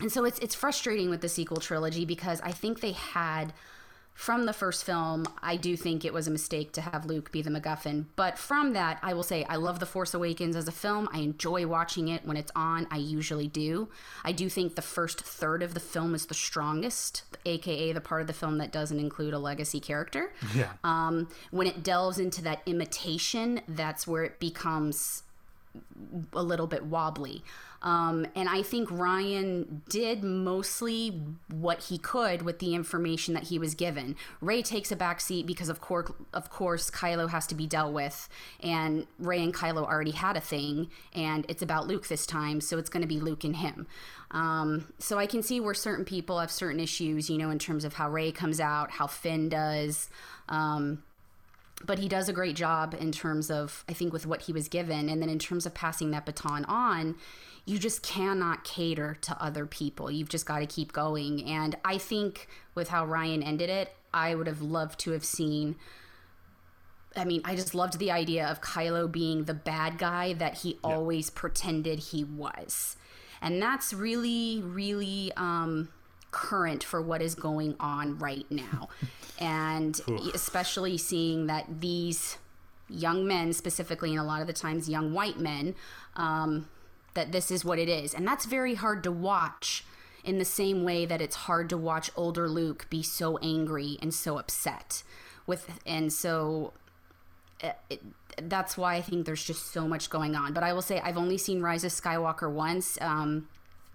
and 0.00 0.10
so 0.10 0.24
it's 0.24 0.38
it's 0.38 0.54
frustrating 0.54 1.10
with 1.10 1.20
the 1.20 1.28
sequel 1.28 1.58
trilogy 1.58 2.04
because 2.04 2.40
I 2.42 2.52
think 2.52 2.80
they 2.80 2.92
had 2.92 3.52
from 4.18 4.46
the 4.46 4.52
first 4.52 4.82
film, 4.82 5.28
I 5.44 5.54
do 5.54 5.76
think 5.76 6.04
it 6.04 6.12
was 6.12 6.26
a 6.26 6.32
mistake 6.32 6.72
to 6.72 6.80
have 6.80 7.06
Luke 7.06 7.30
be 7.30 7.40
the 7.40 7.50
MacGuffin. 7.50 8.06
But 8.16 8.36
from 8.36 8.72
that, 8.72 8.98
I 9.00 9.14
will 9.14 9.22
say 9.22 9.44
I 9.44 9.54
love 9.54 9.78
The 9.78 9.86
Force 9.86 10.12
Awakens 10.12 10.56
as 10.56 10.66
a 10.66 10.72
film. 10.72 11.08
I 11.12 11.18
enjoy 11.18 11.68
watching 11.68 12.08
it 12.08 12.26
when 12.26 12.36
it's 12.36 12.50
on. 12.56 12.88
I 12.90 12.96
usually 12.96 13.46
do. 13.46 13.90
I 14.24 14.32
do 14.32 14.48
think 14.48 14.74
the 14.74 14.82
first 14.82 15.20
third 15.20 15.62
of 15.62 15.72
the 15.72 15.78
film 15.78 16.16
is 16.16 16.26
the 16.26 16.34
strongest, 16.34 17.22
aka 17.46 17.92
the 17.92 18.00
part 18.00 18.22
of 18.22 18.26
the 18.26 18.32
film 18.32 18.58
that 18.58 18.72
doesn't 18.72 18.98
include 18.98 19.34
a 19.34 19.38
legacy 19.38 19.78
character. 19.78 20.32
Yeah. 20.52 20.72
Um, 20.82 21.28
when 21.52 21.68
it 21.68 21.84
delves 21.84 22.18
into 22.18 22.42
that 22.42 22.62
imitation, 22.66 23.60
that's 23.68 24.04
where 24.04 24.24
it 24.24 24.40
becomes 24.40 25.22
a 26.32 26.42
little 26.42 26.66
bit 26.66 26.84
wobbly. 26.84 27.42
Um, 27.80 28.26
and 28.34 28.48
I 28.48 28.62
think 28.62 28.88
Rian 28.88 29.82
did 29.88 30.24
mostly 30.24 31.22
what 31.48 31.84
he 31.84 31.96
could 31.98 32.42
with 32.42 32.58
the 32.58 32.74
information 32.74 33.34
that 33.34 33.44
he 33.44 33.58
was 33.58 33.74
given. 33.74 34.16
Rey 34.40 34.62
takes 34.62 34.90
a 34.90 34.96
backseat 34.96 35.46
because, 35.46 35.68
of 35.68 35.80
course, 35.80 36.10
of 36.32 36.50
course, 36.50 36.90
Kylo 36.90 37.28
has 37.30 37.46
to 37.48 37.54
be 37.54 37.66
dealt 37.66 37.92
with, 37.92 38.28
and 38.60 39.06
Rey 39.20 39.42
and 39.42 39.54
Kylo 39.54 39.84
already 39.84 40.10
had 40.10 40.36
a 40.36 40.40
thing, 40.40 40.90
and 41.14 41.46
it's 41.48 41.62
about 41.62 41.86
Luke 41.86 42.08
this 42.08 42.26
time, 42.26 42.60
so 42.60 42.78
it's 42.78 42.90
going 42.90 43.02
to 43.02 43.08
be 43.08 43.20
Luke 43.20 43.44
and 43.44 43.56
him. 43.56 43.86
Um, 44.32 44.92
so 44.98 45.18
I 45.18 45.26
can 45.26 45.42
see 45.42 45.60
where 45.60 45.74
certain 45.74 46.04
people 46.04 46.40
have 46.40 46.50
certain 46.50 46.80
issues, 46.80 47.30
you 47.30 47.38
know, 47.38 47.50
in 47.50 47.60
terms 47.60 47.84
of 47.84 47.94
how 47.94 48.10
Rey 48.10 48.32
comes 48.32 48.58
out, 48.58 48.90
how 48.90 49.06
Finn 49.06 49.48
does. 49.48 50.10
Um, 50.48 51.02
but 51.84 51.98
he 51.98 52.08
does 52.08 52.28
a 52.28 52.32
great 52.32 52.56
job 52.56 52.94
in 52.98 53.12
terms 53.12 53.50
of 53.50 53.84
i 53.88 53.92
think 53.92 54.12
with 54.12 54.26
what 54.26 54.42
he 54.42 54.52
was 54.52 54.68
given. 54.68 55.08
And 55.08 55.22
then 55.22 55.28
in 55.28 55.38
terms 55.38 55.66
of 55.66 55.74
passing 55.74 56.10
that 56.10 56.26
baton 56.26 56.64
on 56.66 57.16
you 57.64 57.78
just 57.78 58.02
cannot 58.02 58.64
cater 58.64 59.18
to 59.20 59.42
other 59.42 59.66
people. 59.66 60.10
You've 60.10 60.30
just 60.30 60.46
got 60.46 60.60
to 60.60 60.66
keep 60.66 60.92
going. 60.92 61.44
And 61.44 61.76
i 61.84 61.98
think 61.98 62.48
with 62.74 62.88
how 62.88 63.06
rian 63.06 63.46
ended 63.46 63.70
it 63.70 63.94
i 64.12 64.34
would 64.34 64.46
have 64.46 64.62
loved 64.62 64.98
to 65.00 65.12
have 65.12 65.24
seen 65.24 65.76
I 67.16 67.24
mean, 67.24 67.40
I 67.44 67.56
just 67.56 67.74
loved 67.74 67.98
the 67.98 68.10
idea 68.10 68.46
of 68.46 68.60
Kylo 68.60 69.10
being 69.10 69.44
the 69.44 69.54
bad 69.54 69.98
guy 69.98 70.34
that 70.34 70.58
he 70.58 70.78
always 70.84 71.30
pretended 71.30 71.98
he 71.98 72.22
was. 72.22 72.96
And 73.40 73.62
that's 73.62 73.92
really, 73.92 74.62
really 74.62 75.32
um, 75.36 75.88
current 76.30 76.84
for 76.84 77.00
what 77.00 77.22
is 77.22 77.34
going 77.34 77.76
on 77.80 78.18
right 78.18 78.46
now. 78.50 78.88
and 79.38 80.00
especially 80.34 80.98
seeing 80.98 81.46
that 81.46 81.80
these 81.80 82.38
young 82.88 83.26
men, 83.26 83.52
specifically, 83.52 84.10
and 84.10 84.20
a 84.20 84.24
lot 84.24 84.40
of 84.40 84.46
the 84.46 84.52
times 84.52 84.88
young 84.88 85.12
white 85.12 85.38
men, 85.38 85.74
um, 86.16 86.68
that 87.14 87.32
this 87.32 87.50
is 87.50 87.64
what 87.64 87.78
it 87.78 87.88
is. 87.88 88.14
And 88.14 88.26
that's 88.26 88.44
very 88.44 88.74
hard 88.74 89.02
to 89.04 89.12
watch 89.12 89.84
in 90.24 90.38
the 90.38 90.44
same 90.44 90.84
way 90.84 91.06
that 91.06 91.20
it's 91.20 91.36
hard 91.36 91.68
to 91.70 91.76
watch 91.76 92.10
older 92.16 92.48
Luke 92.48 92.86
be 92.90 93.02
so 93.02 93.38
angry 93.38 93.98
and 94.02 94.12
so 94.12 94.38
upset 94.38 95.02
with 95.46 95.80
and 95.86 96.12
so 96.12 96.72
it, 97.60 97.76
it, 97.88 98.02
that's 98.48 98.76
why 98.76 98.94
I 98.94 99.00
think 99.00 99.26
there's 99.26 99.42
just 99.42 99.72
so 99.72 99.88
much 99.88 100.10
going 100.10 100.36
on. 100.36 100.52
But 100.52 100.62
I 100.62 100.72
will 100.72 100.82
say 100.82 101.00
I've 101.00 101.16
only 101.16 101.38
seen 101.38 101.60
Rise 101.60 101.82
of 101.82 101.90
Skywalker 101.90 102.50
once. 102.50 102.98
Um, 103.00 103.48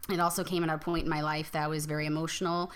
it 0.09 0.19
also 0.19 0.43
came 0.43 0.63
at 0.63 0.69
a 0.69 0.77
point 0.77 1.03
in 1.03 1.09
my 1.09 1.21
life 1.21 1.51
that 1.51 1.69
was 1.69 1.85
very 1.85 2.05
emotional 2.05 2.71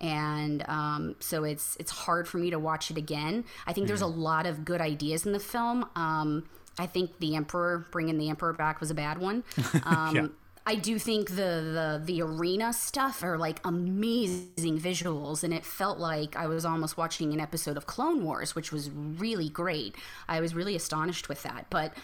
and 0.00 0.64
um, 0.68 1.14
so 1.20 1.44
it's 1.44 1.76
it's 1.78 1.90
hard 1.90 2.26
for 2.26 2.38
me 2.38 2.50
to 2.50 2.58
watch 2.58 2.90
it 2.90 2.96
again 2.96 3.44
i 3.66 3.72
think 3.72 3.84
mm. 3.84 3.88
there's 3.88 4.00
a 4.00 4.06
lot 4.06 4.46
of 4.46 4.64
good 4.64 4.80
ideas 4.80 5.24
in 5.26 5.32
the 5.32 5.40
film 5.40 5.88
um, 5.94 6.44
i 6.78 6.86
think 6.86 7.18
the 7.20 7.36
emperor 7.36 7.86
bringing 7.90 8.18
the 8.18 8.28
emperor 8.28 8.52
back 8.52 8.80
was 8.80 8.90
a 8.90 8.94
bad 8.94 9.18
one 9.18 9.44
um, 9.84 10.16
yeah. 10.16 10.26
I 10.64 10.76
do 10.76 10.96
think 10.98 11.30
the, 11.30 11.34
the 11.34 12.02
the 12.04 12.22
arena 12.22 12.72
stuff 12.72 13.24
are 13.24 13.36
like 13.36 13.60
amazing 13.64 14.78
visuals, 14.78 15.42
and 15.42 15.52
it 15.52 15.64
felt 15.64 15.98
like 15.98 16.36
I 16.36 16.46
was 16.46 16.64
almost 16.64 16.96
watching 16.96 17.32
an 17.32 17.40
episode 17.40 17.76
of 17.76 17.86
Clone 17.86 18.22
Wars, 18.22 18.54
which 18.54 18.70
was 18.70 18.88
really 18.88 19.48
great. 19.48 19.96
I 20.28 20.40
was 20.40 20.54
really 20.54 20.76
astonished 20.76 21.28
with 21.28 21.42
that, 21.42 21.66
but 21.68 21.94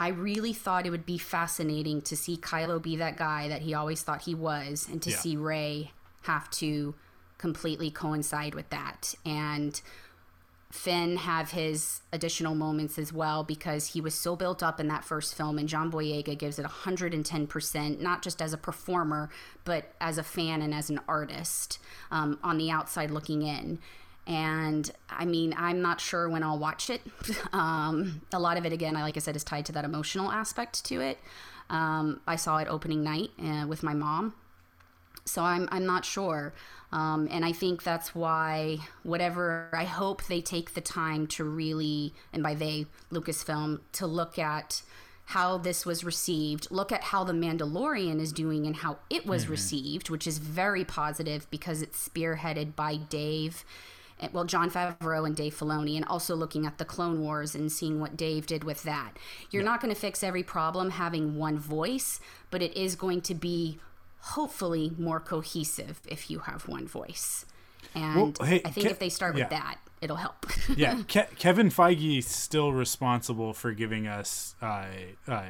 I 0.00 0.08
really 0.08 0.52
thought 0.52 0.86
it 0.86 0.90
would 0.90 1.06
be 1.06 1.18
fascinating 1.18 2.02
to 2.02 2.16
see 2.16 2.36
Kylo 2.36 2.80
be 2.80 2.96
that 2.96 3.16
guy 3.16 3.48
that 3.48 3.62
he 3.62 3.74
always 3.74 4.02
thought 4.02 4.22
he 4.22 4.34
was, 4.34 4.88
and 4.90 5.02
to 5.02 5.10
yeah. 5.10 5.16
see 5.16 5.36
Rey 5.36 5.92
have 6.22 6.50
to 6.52 6.94
completely 7.36 7.90
coincide 7.90 8.54
with 8.54 8.68
that. 8.70 9.14
And 9.24 9.80
Finn 10.70 11.16
have 11.16 11.52
his 11.52 12.02
additional 12.12 12.54
moments 12.54 12.98
as 12.98 13.12
well 13.12 13.42
because 13.42 13.88
he 13.88 14.00
was 14.00 14.14
so 14.14 14.36
built 14.36 14.62
up 14.62 14.78
in 14.78 14.88
that 14.88 15.04
first 15.04 15.34
film, 15.34 15.58
and 15.58 15.68
John 15.68 15.90
Boyega 15.90 16.38
gives 16.38 16.58
it 16.58 16.66
110%, 16.66 18.00
not 18.00 18.22
just 18.22 18.42
as 18.42 18.52
a 18.52 18.58
performer, 18.58 19.30
but 19.64 19.92
as 20.00 20.18
a 20.18 20.22
fan 20.22 20.60
and 20.60 20.74
as 20.74 20.90
an 20.90 21.00
artist 21.08 21.78
um, 22.10 22.38
on 22.42 22.58
the 22.58 22.70
outside 22.70 23.10
looking 23.10 23.42
in. 23.42 23.78
And 24.28 24.90
I 25.08 25.24
mean, 25.24 25.54
I'm 25.56 25.80
not 25.80 26.02
sure 26.02 26.28
when 26.28 26.42
I'll 26.42 26.58
watch 26.58 26.90
it. 26.90 27.00
Um, 27.52 28.20
a 28.32 28.38
lot 28.38 28.58
of 28.58 28.66
it, 28.66 28.72
again, 28.72 28.94
I 28.94 29.02
like 29.02 29.16
I 29.16 29.20
said, 29.20 29.34
is 29.34 29.42
tied 29.42 29.64
to 29.66 29.72
that 29.72 29.84
emotional 29.84 30.30
aspect 30.30 30.84
to 30.86 31.00
it. 31.00 31.18
Um, 31.70 32.20
I 32.26 32.36
saw 32.36 32.58
it 32.58 32.68
opening 32.68 33.02
night 33.02 33.30
uh, 33.42 33.66
with 33.66 33.82
my 33.82 33.94
mom, 33.94 34.34
so 35.24 35.42
I'm 35.42 35.68
I'm 35.72 35.86
not 35.86 36.04
sure. 36.04 36.52
Um, 36.92 37.28
and 37.30 37.44
I 37.44 37.52
think 37.52 37.82
that's 37.82 38.14
why 38.14 38.78
whatever 39.02 39.70
I 39.72 39.84
hope 39.84 40.24
they 40.26 40.40
take 40.40 40.74
the 40.74 40.80
time 40.80 41.26
to 41.28 41.44
really, 41.44 42.12
and 42.32 42.42
by 42.42 42.54
they 42.54 42.86
Lucasfilm, 43.10 43.80
to 43.92 44.06
look 44.06 44.38
at 44.38 44.82
how 45.26 45.58
this 45.58 45.84
was 45.86 46.04
received, 46.04 46.70
look 46.70 46.92
at 46.92 47.04
how 47.04 47.24
The 47.24 47.34
Mandalorian 47.34 48.20
is 48.20 48.32
doing 48.32 48.66
and 48.66 48.76
how 48.76 48.98
it 49.10 49.26
was 49.26 49.44
mm-hmm. 49.44 49.52
received, 49.52 50.10
which 50.10 50.26
is 50.26 50.38
very 50.38 50.84
positive 50.84 51.50
because 51.50 51.82
it's 51.82 52.08
spearheaded 52.08 52.74
by 52.74 52.96
Dave 52.96 53.64
well, 54.32 54.44
Jon 54.44 54.70
Favreau 54.70 55.26
and 55.26 55.36
Dave 55.36 55.56
Filoni, 55.56 55.96
and 55.96 56.04
also 56.06 56.34
looking 56.34 56.66
at 56.66 56.78
the 56.78 56.84
Clone 56.84 57.20
Wars 57.20 57.54
and 57.54 57.70
seeing 57.70 58.00
what 58.00 58.16
Dave 58.16 58.46
did 58.46 58.64
with 58.64 58.82
that. 58.84 59.16
You're 59.50 59.62
yeah. 59.62 59.70
not 59.70 59.80
going 59.80 59.94
to 59.94 60.00
fix 60.00 60.22
every 60.22 60.42
problem 60.42 60.90
having 60.90 61.36
one 61.36 61.58
voice, 61.58 62.20
but 62.50 62.62
it 62.62 62.76
is 62.76 62.96
going 62.96 63.20
to 63.22 63.34
be 63.34 63.78
hopefully 64.20 64.92
more 64.98 65.20
cohesive 65.20 66.00
if 66.08 66.30
you 66.30 66.40
have 66.40 66.66
one 66.68 66.86
voice. 66.86 67.46
And 67.94 68.38
well, 68.38 68.48
hey, 68.48 68.60
I 68.64 68.70
think 68.70 68.88
Ke- 68.88 68.90
if 68.90 68.98
they 68.98 69.08
start 69.08 69.36
yeah. 69.36 69.44
with 69.44 69.50
that, 69.50 69.76
it'll 70.00 70.16
help. 70.16 70.46
yeah, 70.76 71.02
Ke- 71.08 71.36
Kevin 71.38 71.70
Feige 71.70 72.18
is 72.18 72.26
still 72.26 72.72
responsible 72.72 73.52
for 73.52 73.72
giving 73.72 74.06
us 74.06 74.54
uh, 74.60 74.86
uh, 75.26 75.42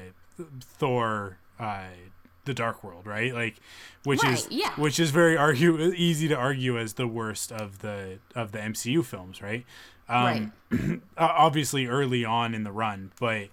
Thor 0.60 1.38
uh, 1.58 1.84
the 2.48 2.54
Dark 2.54 2.82
World, 2.82 3.06
right? 3.06 3.32
Like, 3.32 3.60
which 4.02 4.24
right, 4.24 4.32
is 4.32 4.48
yeah. 4.50 4.72
which 4.74 4.98
is 4.98 5.10
very 5.10 5.36
argue 5.36 5.78
easy 5.92 6.26
to 6.26 6.34
argue 6.34 6.76
as 6.76 6.94
the 6.94 7.06
worst 7.06 7.52
of 7.52 7.78
the 7.78 8.18
of 8.34 8.50
the 8.50 8.58
MCU 8.58 9.04
films, 9.04 9.40
right? 9.40 9.64
Um, 10.08 10.52
right. 10.70 11.00
obviously, 11.16 11.86
early 11.86 12.24
on 12.24 12.54
in 12.54 12.64
the 12.64 12.72
run, 12.72 13.12
but 13.20 13.48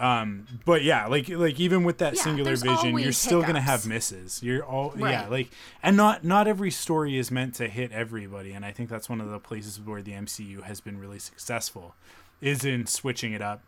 um, 0.00 0.46
but 0.64 0.84
yeah, 0.84 1.06
like 1.06 1.28
like 1.28 1.58
even 1.58 1.82
with 1.82 1.98
that 1.98 2.14
yeah, 2.14 2.22
singular 2.22 2.56
vision, 2.56 2.96
you're 2.98 3.12
still 3.12 3.40
hiccups. 3.40 3.48
gonna 3.48 3.60
have 3.60 3.86
misses. 3.86 4.40
You're 4.42 4.64
all 4.64 4.92
right. 4.92 5.10
yeah, 5.10 5.28
like 5.28 5.50
and 5.82 5.96
not 5.96 6.24
not 6.24 6.46
every 6.46 6.70
story 6.70 7.18
is 7.18 7.30
meant 7.30 7.54
to 7.56 7.68
hit 7.68 7.90
everybody, 7.90 8.52
and 8.52 8.64
I 8.64 8.70
think 8.70 8.88
that's 8.88 9.08
one 9.08 9.20
of 9.20 9.28
the 9.28 9.40
places 9.40 9.80
where 9.80 10.00
the 10.00 10.12
MCU 10.12 10.62
has 10.62 10.80
been 10.80 10.98
really 10.98 11.18
successful, 11.18 11.96
is 12.40 12.64
in 12.64 12.86
switching 12.86 13.32
it 13.32 13.42
up. 13.42 13.62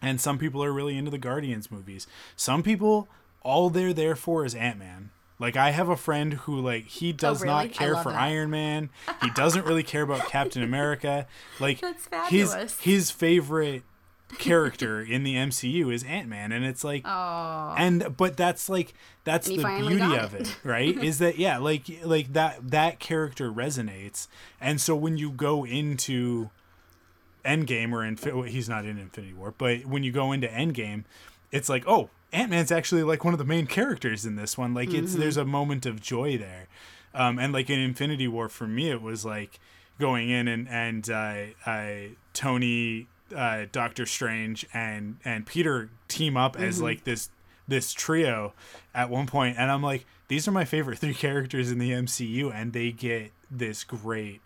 And 0.00 0.20
some 0.20 0.38
people 0.38 0.62
are 0.62 0.72
really 0.72 0.96
into 0.96 1.10
the 1.10 1.18
Guardians 1.18 1.72
movies. 1.72 2.06
Some 2.36 2.62
people 2.62 3.08
all 3.48 3.70
they're 3.70 3.94
there 3.94 4.14
for 4.14 4.44
is 4.44 4.54
Ant 4.54 4.78
Man. 4.78 5.10
Like 5.38 5.56
I 5.56 5.70
have 5.70 5.88
a 5.88 5.96
friend 5.96 6.34
who 6.34 6.60
like 6.60 6.86
he 6.86 7.10
oh, 7.10 7.16
does 7.16 7.42
oh, 7.42 7.46
really? 7.46 7.54
not 7.54 7.72
care 7.72 7.96
for 7.96 8.12
that. 8.12 8.20
Iron 8.20 8.50
Man. 8.50 8.90
He 9.22 9.30
doesn't 9.34 9.64
really 9.64 9.82
care 9.82 10.02
about 10.02 10.28
Captain 10.28 10.62
America. 10.62 11.26
Like 11.58 11.82
his 12.28 12.54
his 12.80 13.10
favorite 13.10 13.84
character 14.36 15.00
in 15.00 15.22
the 15.22 15.34
MCU 15.34 15.92
is 15.92 16.02
Ant 16.04 16.28
Man, 16.28 16.52
and 16.52 16.64
it's 16.64 16.84
like, 16.84 17.02
oh. 17.06 17.74
and 17.78 18.16
but 18.16 18.36
that's 18.36 18.68
like 18.68 18.92
that's 19.24 19.46
the 19.46 19.56
beauty 19.56 20.16
of 20.16 20.34
it, 20.34 20.56
right? 20.64 20.96
is 21.02 21.18
that 21.18 21.38
yeah, 21.38 21.58
like 21.58 21.84
like 22.04 22.32
that 22.34 22.70
that 22.70 22.98
character 22.98 23.50
resonates, 23.50 24.28
and 24.60 24.80
so 24.80 24.94
when 24.94 25.16
you 25.16 25.30
go 25.30 25.64
into 25.64 26.50
Endgame 27.44 27.92
or 27.92 28.04
in 28.04 28.18
well, 28.36 28.42
he's 28.42 28.68
not 28.68 28.84
in 28.84 28.98
Infinity 28.98 29.34
War, 29.34 29.54
but 29.56 29.86
when 29.86 30.02
you 30.02 30.12
go 30.12 30.32
into 30.32 30.48
Endgame, 30.48 31.04
it's 31.50 31.68
like 31.68 31.84
oh 31.86 32.10
Ant 32.32 32.50
Man's 32.50 32.70
actually 32.70 33.02
like 33.02 33.24
one 33.24 33.34
of 33.34 33.38
the 33.38 33.44
main 33.44 33.66
characters 33.66 34.26
in 34.26 34.36
this 34.36 34.58
one. 34.58 34.74
Like 34.74 34.92
it's 34.92 35.12
mm-hmm. 35.12 35.20
there's 35.20 35.36
a 35.36 35.44
moment 35.44 35.86
of 35.86 36.00
joy 36.00 36.36
there, 36.36 36.68
um, 37.14 37.38
and 37.38 37.52
like 37.52 37.70
in 37.70 37.78
Infinity 37.78 38.28
War 38.28 38.48
for 38.48 38.66
me, 38.66 38.90
it 38.90 39.00
was 39.00 39.24
like 39.24 39.58
going 39.98 40.28
in 40.28 40.46
and 40.46 40.68
and 40.68 41.08
uh, 41.08 42.14
Tony, 42.34 43.08
uh, 43.34 43.64
Doctor 43.72 44.04
Strange, 44.04 44.66
and 44.74 45.16
and 45.24 45.46
Peter 45.46 45.90
team 46.06 46.36
up 46.36 46.54
mm-hmm. 46.54 46.64
as 46.64 46.82
like 46.82 47.04
this 47.04 47.30
this 47.66 47.92
trio 47.92 48.52
at 48.94 49.08
one 49.08 49.26
point, 49.26 49.56
and 49.58 49.70
I'm 49.70 49.82
like, 49.82 50.04
these 50.28 50.46
are 50.46 50.52
my 50.52 50.64
favorite 50.66 50.98
three 51.00 51.14
characters 51.14 51.70
in 51.70 51.78
the 51.78 51.92
MCU, 51.92 52.52
and 52.54 52.74
they 52.74 52.92
get 52.92 53.32
this 53.50 53.84
great 53.84 54.42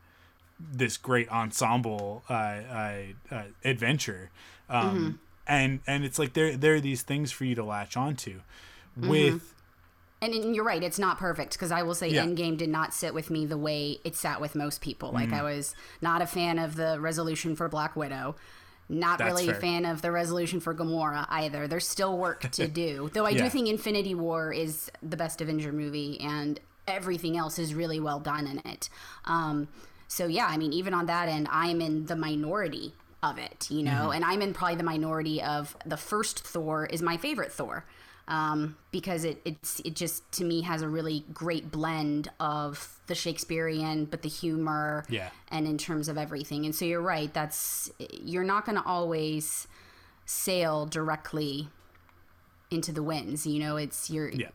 this 0.60 0.96
great 0.96 1.28
ensemble 1.30 2.22
uh, 2.30 2.32
uh, 2.32 3.02
uh 3.32 3.42
adventure. 3.64 4.30
Um, 4.68 4.96
mm-hmm 4.96 5.10
and 5.46 5.80
and 5.86 6.04
it's 6.04 6.18
like 6.18 6.32
there 6.34 6.56
there 6.56 6.74
are 6.74 6.80
these 6.80 7.02
things 7.02 7.32
for 7.32 7.44
you 7.44 7.54
to 7.54 7.64
latch 7.64 7.96
onto 7.96 8.40
mm-hmm. 8.98 9.08
with 9.08 9.54
and, 10.22 10.32
and 10.34 10.54
you're 10.54 10.64
right, 10.64 10.82
it's 10.82 11.00
not 11.00 11.18
perfect 11.18 11.54
because 11.54 11.72
I 11.72 11.82
will 11.82 11.96
say 11.96 12.08
Yeah. 12.08 12.24
Endgame 12.24 12.56
did 12.56 12.68
not 12.68 12.94
sit 12.94 13.12
with 13.12 13.28
me 13.28 13.44
the 13.44 13.58
way 13.58 13.98
it 14.04 14.14
sat 14.14 14.40
with 14.40 14.54
most 14.54 14.80
people. 14.80 15.10
Like 15.10 15.30
Mm-hmm. 15.30 15.34
I 15.34 15.42
was 15.42 15.74
not 16.00 16.22
a 16.22 16.26
fan 16.26 16.60
of 16.60 16.76
the 16.76 17.00
resolution 17.00 17.56
for 17.56 17.68
Black 17.68 17.96
Widow. 17.96 18.36
Not 18.88 19.18
That's 19.18 19.32
really 19.32 19.48
a 19.48 19.54
fan 19.54 19.84
of 19.84 20.00
the 20.00 20.12
resolution 20.12 20.60
for 20.60 20.74
Gamora 20.74 21.26
either. 21.28 21.66
There's 21.66 21.88
still 21.88 22.16
work 22.16 22.42
to 22.52 22.68
do. 22.68 23.10
Though 23.12 23.26
I 23.26 23.30
Yeah. 23.30 23.44
do 23.44 23.50
think 23.50 23.68
Infinity 23.68 24.14
War 24.14 24.52
is 24.52 24.92
the 25.02 25.16
best 25.16 25.40
Avenger 25.40 25.72
movie 25.72 26.20
and 26.20 26.60
everything 26.86 27.36
else 27.36 27.58
is 27.58 27.74
really 27.74 27.98
well 27.98 28.20
done 28.20 28.46
in 28.46 28.58
it. 28.64 28.88
Um, 29.24 29.66
so 30.06 30.26
yeah, 30.26 30.46
I 30.46 30.56
mean, 30.56 30.72
even 30.72 30.94
on 30.94 31.06
that 31.06 31.28
end, 31.28 31.48
I'm 31.50 31.80
in 31.80 32.06
the 32.06 32.16
minority 32.16 32.94
of 33.22 33.38
it, 33.38 33.70
you 33.70 33.82
know, 33.82 33.90
Mm-hmm. 33.92 34.12
and 34.12 34.24
I'm 34.24 34.42
in 34.42 34.52
probably 34.54 34.76
the 34.76 34.82
minority 34.82 35.42
of 35.42 35.76
the 35.86 35.96
first 35.96 36.40
Thor 36.40 36.86
is 36.86 37.02
my 37.02 37.16
favorite 37.16 37.52
Thor. 37.52 37.84
Um, 38.28 38.76
because 38.92 39.24
it 39.24 39.42
it's 39.44 39.80
it 39.80 39.96
just 39.96 40.30
to 40.32 40.44
me 40.44 40.62
has 40.62 40.80
a 40.80 40.88
really 40.88 41.24
great 41.34 41.72
blend 41.72 42.30
of 42.38 43.00
the 43.08 43.16
Shakespearean 43.16 44.04
but 44.04 44.22
the 44.22 44.28
humor 44.28 45.04
Yeah. 45.08 45.30
and 45.50 45.66
in 45.66 45.76
terms 45.76 46.08
of 46.08 46.16
everything. 46.16 46.64
And 46.64 46.72
so 46.74 46.84
you're 46.84 47.00
right, 47.02 47.32
that's 47.34 47.90
you're 48.22 48.44
not 48.44 48.64
going 48.64 48.76
to 48.78 48.84
always 48.86 49.66
sail 50.24 50.86
directly 50.86 51.68
into 52.70 52.92
the 52.92 53.02
winds. 53.02 53.44
You 53.44 53.58
know, 53.58 53.76
it's 53.76 54.08
you're 54.08 54.30
Yeah. 54.30 54.50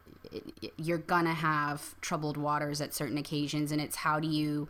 you're 0.78 0.98
gonna 0.98 1.34
have 1.34 2.00
troubled 2.02 2.38
waters 2.38 2.80
at 2.82 2.94
certain 2.94 3.18
occasions, 3.18 3.72
and 3.74 3.82
it's 3.82 3.98
how 3.98 4.20
do 4.22 4.28
you 4.30 4.70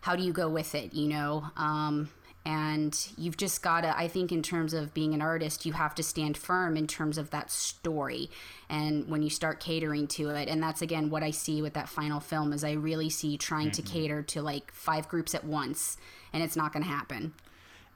how 0.00 0.16
do 0.16 0.22
you 0.22 0.32
go 0.32 0.48
with 0.48 0.74
it? 0.74 0.94
You 0.94 1.08
know, 1.08 1.44
um, 1.56 2.08
and 2.44 3.08
you've 3.16 3.36
just 3.36 3.62
gotta. 3.62 3.96
I 3.96 4.08
think 4.08 4.32
in 4.32 4.42
terms 4.42 4.74
of 4.74 4.94
being 4.94 5.14
an 5.14 5.22
artist, 5.22 5.66
you 5.66 5.72
have 5.72 5.94
to 5.96 6.02
stand 6.02 6.36
firm 6.36 6.76
in 6.76 6.86
terms 6.86 7.18
of 7.18 7.30
that 7.30 7.50
story, 7.50 8.30
and 8.68 9.08
when 9.08 9.22
you 9.22 9.30
start 9.30 9.60
catering 9.60 10.06
to 10.08 10.30
it, 10.30 10.48
and 10.48 10.62
that's 10.62 10.82
again 10.82 11.10
what 11.10 11.22
I 11.22 11.30
see 11.30 11.62
with 11.62 11.74
that 11.74 11.88
final 11.88 12.20
film 12.20 12.52
is 12.52 12.64
I 12.64 12.72
really 12.72 13.10
see 13.10 13.36
trying 13.36 13.70
to 13.72 13.82
mm-hmm. 13.82 13.92
cater 13.92 14.22
to 14.22 14.42
like 14.42 14.72
five 14.72 15.08
groups 15.08 15.34
at 15.34 15.44
once, 15.44 15.96
and 16.32 16.42
it's 16.42 16.56
not 16.56 16.72
gonna 16.72 16.86
happen 16.86 17.34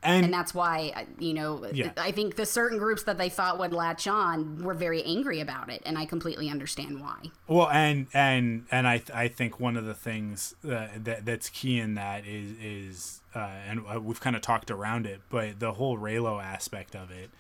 And, 0.05 0.25
and 0.25 0.35
that's 0.35 0.53
why 0.53 0.93
uh, 0.97 1.05
you 1.19 1.33
know 1.33 1.65
Yeah. 1.73 1.93
i 1.97 2.11
think 2.11 2.35
the 2.37 2.45
certain 2.47 2.79
groups 2.79 3.05
that 3.05 3.19
they 3.19 3.29
thought 3.29 3.59
would 3.61 3.73
latch 3.73 4.09
on 4.09 4.63
were 4.65 4.75
very 4.75 5.03
angry 5.05 5.39
about 5.41 5.71
it 5.71 5.81
and 5.87 5.97
i 5.97 6.05
completely 6.07 6.49
understand 6.51 7.01
why 7.01 7.19
Well, 7.47 7.69
and 7.71 8.09
and 8.13 8.67
and 8.71 8.89
I 8.89 9.03
I 9.15 9.29
think 9.29 9.61
one 9.61 9.77
of 9.77 9.85
the 9.85 9.95
things 9.95 10.55
that, 10.65 11.05
that 11.05 11.25
that's 11.25 11.49
key 11.51 11.79
in 11.79 11.95
that 11.95 12.27
is 12.27 12.53
is 12.61 13.21
uh, 13.35 13.39
and 13.69 13.81
uh, 13.95 14.01
we've 14.01 14.21
kind 14.21 14.37
of 14.37 14.43
talked 14.43 14.71
around 14.71 15.07
it, 15.07 15.21
but 15.31 15.59
the 15.61 15.73
whole 15.73 15.97
Reylo 15.99 16.43
aspect 16.43 16.95
of 16.95 17.11
it, 17.11 17.31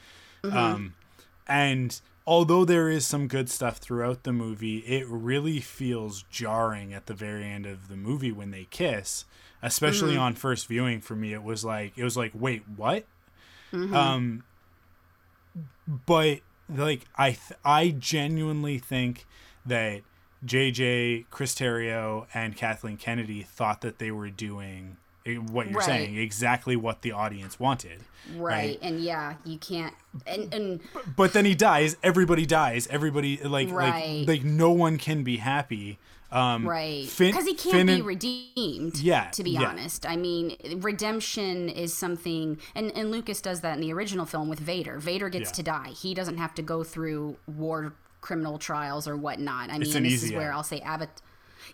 um, 0.50 0.94
and 1.46 2.00
although 2.26 2.64
there 2.64 2.88
is 2.88 3.06
some 3.06 3.26
good 3.28 3.50
stuff 3.50 3.76
throughout 3.78 4.22
the 4.22 4.32
movie, 4.32 4.78
it 4.78 5.06
really 5.08 5.60
feels 5.60 6.24
jarring 6.30 6.94
at 6.94 7.06
the 7.06 7.14
very 7.14 7.44
end 7.44 7.66
of 7.66 7.88
the 7.88 7.96
movie 7.96 8.32
when 8.32 8.50
they 8.52 8.66
kiss, 8.70 9.24
especially 9.62 10.16
on 10.16 10.34
first 10.34 10.66
viewing. 10.66 11.00
For 11.00 11.14
me, 11.16 11.32
it 11.32 11.42
was 11.42 11.64
like 11.64 11.96
it 11.96 12.04
was 12.04 12.16
like 12.16 12.32
wait 12.34 12.62
what, 12.76 13.04
um, 13.72 14.42
but 16.06 16.40
like 16.68 17.04
I 17.16 17.30
th- 17.30 17.58
I 17.64 17.90
genuinely 17.90 18.78
think 18.78 19.26
that 19.66 20.02
JJ 20.44 21.26
Chris 21.30 21.54
Terrio 21.54 22.26
and 22.34 22.56
Kathleen 22.56 22.96
Kennedy 22.96 23.42
thought 23.42 23.80
that 23.82 23.98
they 23.98 24.10
were 24.10 24.30
doing 24.30 24.96
what 25.50 25.68
you're 25.70 25.78
Right. 25.78 25.86
saying 25.86 26.16
exactly 26.16 26.74
what 26.74 27.02
the 27.02 27.12
audience 27.12 27.60
wanted 27.60 28.00
right, 28.34 28.76
and 28.82 28.98
yeah 28.98 29.34
you 29.44 29.56
can't 29.56 29.94
and 30.26 30.52
and 30.52 30.80
but 31.16 31.32
then 31.32 31.44
he 31.44 31.54
dies 31.54 31.96
everybody 32.02 32.44
dies 32.44 32.88
everybody 32.90 33.36
like 33.36 33.70
Right. 33.70 34.26
like 34.26 34.28
like 34.28 34.44
no 34.44 34.72
one 34.72 34.98
can 34.98 35.22
be 35.22 35.36
happy 35.36 36.00
um 36.32 36.66
right 36.66 37.12
because 37.18 37.44
he 37.44 37.54
can't 37.54 37.76
Finn 37.76 37.86
be 37.86 38.02
redeemed 38.02 38.98
Yeah, 38.98 39.28
to 39.30 39.44
be 39.44 39.50
yeah. 39.52 39.64
honest 39.64 40.06
i 40.08 40.16
mean 40.16 40.56
redemption 40.76 41.68
is 41.68 41.94
something 41.94 42.58
and 42.74 42.90
and 42.96 43.10
lucas 43.10 43.40
does 43.40 43.60
that 43.60 43.74
in 43.74 43.80
the 43.80 43.92
original 43.92 44.24
film 44.26 44.48
with 44.48 44.58
vader 44.58 44.98
vader 44.98 45.28
gets 45.28 45.50
Yeah. 45.50 45.54
to 45.54 45.62
die 45.62 45.88
he 45.90 46.14
doesn't 46.14 46.38
have 46.38 46.54
to 46.54 46.62
go 46.62 46.82
through 46.82 47.36
war 47.46 47.92
criminal 48.20 48.58
trials 48.58 49.06
or 49.06 49.16
whatnot 49.16 49.68
i 49.70 49.78
mean 49.78 50.02
this 50.02 50.22
is 50.22 50.32
where 50.32 50.52
out. 50.52 50.56
i'll 50.58 50.62
say 50.62 50.80
avatar 50.80 51.22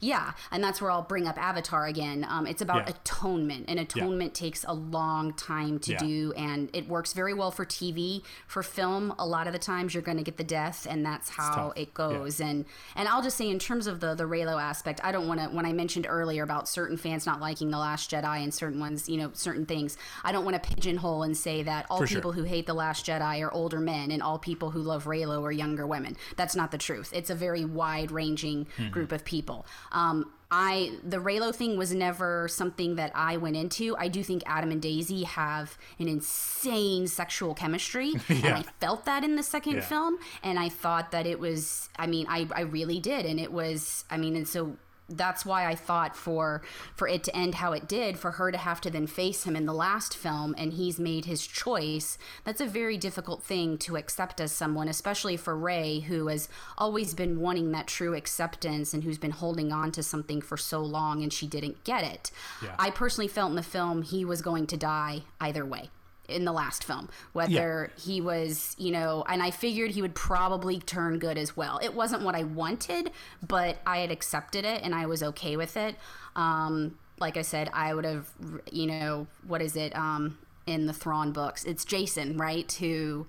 yeah, 0.00 0.32
and 0.50 0.62
that's 0.62 0.80
where 0.80 0.90
I'll 0.90 1.02
bring 1.02 1.26
up 1.26 1.38
Avatar 1.38 1.86
again. 1.86 2.26
Um, 2.28 2.46
it's 2.46 2.62
about 2.62 2.86
Yeah. 2.86 2.94
atonement, 2.94 3.66
and 3.68 3.78
atonement 3.80 4.34
takes 4.34 4.64
a 4.68 4.72
long 4.74 5.32
time 5.34 5.78
to 5.80 5.92
Yeah. 5.92 5.98
do, 5.98 6.32
and 6.36 6.70
it 6.72 6.88
works 6.88 7.12
very 7.12 7.34
well 7.34 7.50
for 7.50 7.64
TV. 7.64 8.22
For 8.46 8.62
film, 8.62 9.14
a 9.18 9.26
lot 9.26 9.46
of 9.46 9.52
the 9.52 9.58
times 9.58 9.94
you're 9.94 10.02
going 10.02 10.18
to 10.18 10.22
get 10.24 10.36
the 10.36 10.44
death, 10.44 10.86
and 10.88 11.04
that's 11.04 11.30
how 11.30 11.72
it 11.76 11.94
goes. 11.94 12.40
And 12.40 12.64
and 12.96 13.08
I'll 13.08 13.22
just 13.22 13.36
say, 13.36 13.48
in 13.48 13.58
terms 13.58 13.86
of 13.86 14.00
the 14.00 14.14
the 14.14 14.24
Reylo 14.24 14.60
aspect, 14.60 15.00
I 15.04 15.12
don't 15.12 15.26
want 15.28 15.40
to. 15.40 15.46
When 15.48 15.66
I 15.66 15.72
mentioned 15.72 16.06
earlier 16.08 16.42
about 16.42 16.68
certain 16.68 16.96
fans 16.96 17.26
not 17.26 17.40
liking 17.40 17.70
the 17.70 17.78
Last 17.78 18.10
Jedi 18.10 18.42
and 18.42 18.52
certain 18.52 18.80
ones, 18.80 19.08
you 19.08 19.16
know, 19.16 19.30
certain 19.34 19.66
things, 19.66 19.96
I 20.24 20.32
don't 20.32 20.44
want 20.44 20.62
to 20.62 20.68
pigeonhole 20.74 21.22
and 21.22 21.36
say 21.36 21.62
that 21.62 21.86
all 21.90 21.98
For 21.98 22.06
sure. 22.06 22.18
people 22.18 22.32
who 22.32 22.44
hate 22.44 22.66
the 22.66 22.74
Last 22.74 23.06
Jedi 23.06 23.40
are 23.44 23.52
older 23.52 23.80
men, 23.80 24.10
and 24.10 24.22
all 24.22 24.38
people 24.38 24.70
who 24.70 24.80
love 24.82 25.04
Reylo 25.04 25.42
are 25.42 25.52
younger 25.52 25.86
women. 25.86 26.16
That's 26.36 26.54
not 26.56 26.70
the 26.70 26.78
truth. 26.78 27.10
It's 27.12 27.30
a 27.30 27.34
very 27.34 27.64
wide 27.64 28.10
ranging 28.10 28.66
Mm-hmm. 28.78 28.90
group 28.90 29.12
of 29.12 29.24
people. 29.24 29.66
Um, 29.92 30.32
I 30.50 30.92
the 31.06 31.18
Reylo 31.18 31.54
thing 31.54 31.76
was 31.76 31.92
never 31.92 32.48
something 32.48 32.96
that 32.96 33.12
I 33.14 33.36
went 33.36 33.56
into. 33.56 33.94
I 33.98 34.08
do 34.08 34.22
think 34.22 34.42
Adam 34.46 34.70
and 34.70 34.80
Daisy 34.80 35.24
have 35.24 35.76
an 35.98 36.08
insane 36.08 37.06
sexual 37.06 37.52
chemistry, 37.54 38.14
and 38.30 38.46
I 38.46 38.62
felt 38.80 39.04
that 39.04 39.24
in 39.24 39.36
the 39.36 39.42
second 39.42 39.74
Yeah. 39.74 39.80
film. 39.82 40.18
And 40.42 40.58
I 40.58 40.70
thought 40.70 41.10
that 41.10 41.26
it 41.26 41.38
was. 41.38 41.90
I 41.98 42.06
mean, 42.06 42.26
I 42.30 42.46
I 42.54 42.62
really 42.62 42.98
did, 42.98 43.26
and 43.26 43.38
it 43.38 43.52
was. 43.52 44.04
I 44.10 44.16
mean, 44.16 44.36
and 44.36 44.48
so 44.48 44.76
that's 45.08 45.44
why 45.44 45.66
I 45.66 45.74
thought 45.74 46.16
for 46.16 46.62
for 46.94 47.08
it 47.08 47.24
to 47.24 47.36
end 47.36 47.56
how 47.56 47.72
it 47.72 47.88
did, 47.88 48.18
for 48.18 48.32
her 48.32 48.52
to 48.52 48.58
have 48.58 48.80
to 48.82 48.90
then 48.90 49.06
face 49.06 49.44
him 49.44 49.56
in 49.56 49.66
the 49.66 49.72
last 49.72 50.16
film, 50.16 50.54
and 50.58 50.72
he's 50.72 50.98
made 50.98 51.24
his 51.24 51.46
choice. 51.46 52.18
That's 52.44 52.60
a 52.60 52.66
very 52.66 52.96
difficult 52.96 53.42
thing 53.42 53.78
to 53.78 53.96
accept 53.96 54.40
as 54.40 54.52
someone, 54.52 54.88
especially 54.88 55.36
for 55.36 55.56
Rey, 55.56 56.00
who 56.00 56.28
has 56.28 56.48
always 56.76 57.14
been 57.14 57.40
wanting 57.40 57.72
that 57.72 57.86
true 57.86 58.14
acceptance 58.14 58.92
and 58.92 59.04
who's 59.04 59.18
been 59.18 59.30
holding 59.30 59.72
on 59.72 59.92
to 59.92 60.02
something 60.02 60.40
for 60.40 60.56
so 60.56 60.80
long, 60.80 61.22
and 61.22 61.32
she 61.32 61.46
didn't 61.46 61.84
get 61.84 62.04
it. 62.04 62.30
Yeah. 62.62 62.74
I 62.78 62.90
personally 62.90 63.28
felt 63.28 63.50
in 63.50 63.56
the 63.56 63.62
film 63.62 64.02
he 64.02 64.24
was 64.24 64.42
going 64.42 64.66
to 64.68 64.76
die 64.76 65.22
either 65.40 65.64
way. 65.64 65.90
In 66.28 66.44
the 66.44 66.52
last 66.52 66.84
film, 66.84 67.08
whether 67.32 67.90
he 67.98 68.20
was, 68.20 68.76
you 68.78 68.90
know, 68.90 69.24
and 69.26 69.42
I 69.42 69.50
figured 69.50 69.92
he 69.92 70.02
would 70.02 70.14
probably 70.14 70.78
turn 70.78 71.18
good 71.18 71.38
as 71.38 71.56
well. 71.56 71.80
It 71.82 71.94
wasn't 71.94 72.22
what 72.22 72.34
I 72.34 72.42
wanted, 72.42 73.12
but 73.46 73.78
I 73.86 73.98
had 73.98 74.10
accepted 74.10 74.66
it 74.66 74.82
and 74.82 74.94
I 74.94 75.06
was 75.06 75.22
okay 75.22 75.56
with 75.56 75.78
it. 75.78 75.96
Um, 76.36 76.98
like 77.18 77.38
I 77.38 77.42
said, 77.42 77.70
I 77.72 77.94
would 77.94 78.04
have, 78.04 78.28
you 78.70 78.86
know, 78.86 79.26
what 79.46 79.62
is 79.62 79.74
it 79.74 79.96
um, 79.96 80.36
in 80.66 80.84
the 80.84 80.92
Thrawn 80.92 81.32
books? 81.32 81.64
It's 81.64 81.84
Jacen, 81.84 82.38
right, 82.38 82.70
who 82.70 83.26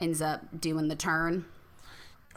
ends 0.00 0.20
up 0.20 0.60
doing 0.60 0.88
the 0.88 0.96
turn. 0.96 1.44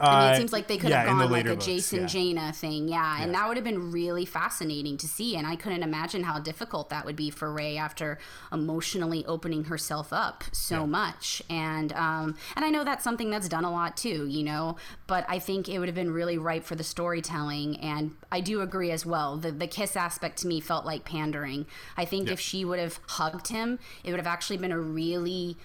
I 0.00 0.20
mean, 0.20 0.30
Uh, 0.30 0.32
it 0.32 0.36
seems 0.38 0.52
like 0.52 0.66
they 0.66 0.78
could 0.78 0.90
yeah, 0.90 1.02
have 1.02 1.18
gone 1.18 1.30
like 1.30 1.46
a 1.46 1.50
books, 1.50 1.66
Jacen 1.66 2.00
yeah. 2.00 2.06
Jaina 2.06 2.52
thing, 2.52 2.88
yeah, 2.88 3.22
and 3.22 3.34
that 3.34 3.46
would 3.46 3.56
have 3.56 3.64
been 3.64 3.92
really 3.92 4.24
fascinating 4.24 4.96
to 4.96 5.06
see. 5.06 5.36
And 5.36 5.46
I 5.46 5.54
couldn't 5.54 5.82
imagine 5.82 6.24
how 6.24 6.40
difficult 6.40 6.90
that 6.90 7.04
would 7.04 7.14
be 7.14 7.30
for 7.30 7.52
Rey 7.52 7.76
after 7.76 8.18
emotionally 8.50 9.24
opening 9.26 9.64
herself 9.64 10.12
up 10.12 10.44
so 10.50 10.86
much. 10.86 11.42
And 11.48 11.92
um, 11.92 12.36
and 12.56 12.64
I 12.64 12.70
know 12.70 12.84
that's 12.84 13.04
something 13.04 13.30
that's 13.30 13.48
done 13.48 13.64
a 13.64 13.70
lot 13.70 13.96
too, 13.96 14.26
you 14.26 14.42
know. 14.42 14.76
But 15.06 15.24
I 15.28 15.38
think 15.38 15.68
it 15.68 15.78
would 15.78 15.88
have 15.88 15.94
been 15.94 16.12
really 16.12 16.38
ripe 16.38 16.64
for 16.64 16.74
the 16.74 16.84
storytelling. 16.84 17.78
And 17.78 18.16
I 18.32 18.40
do 18.40 18.60
agree 18.60 18.90
as 18.90 19.06
well. 19.06 19.36
The 19.36 19.52
the 19.52 19.68
kiss 19.68 19.94
aspect 19.94 20.38
to 20.38 20.48
me 20.48 20.60
felt 20.60 20.84
like 20.84 21.04
pandering. 21.04 21.66
I 21.96 22.06
think 22.06 22.28
if 22.30 22.40
she 22.40 22.64
would 22.64 22.78
have 22.80 22.98
hugged 23.06 23.48
him, 23.48 23.78
it 24.02 24.10
would 24.10 24.18
have 24.18 24.26
actually 24.26 24.56
been 24.56 24.72
a 24.72 24.80
really 24.80 25.56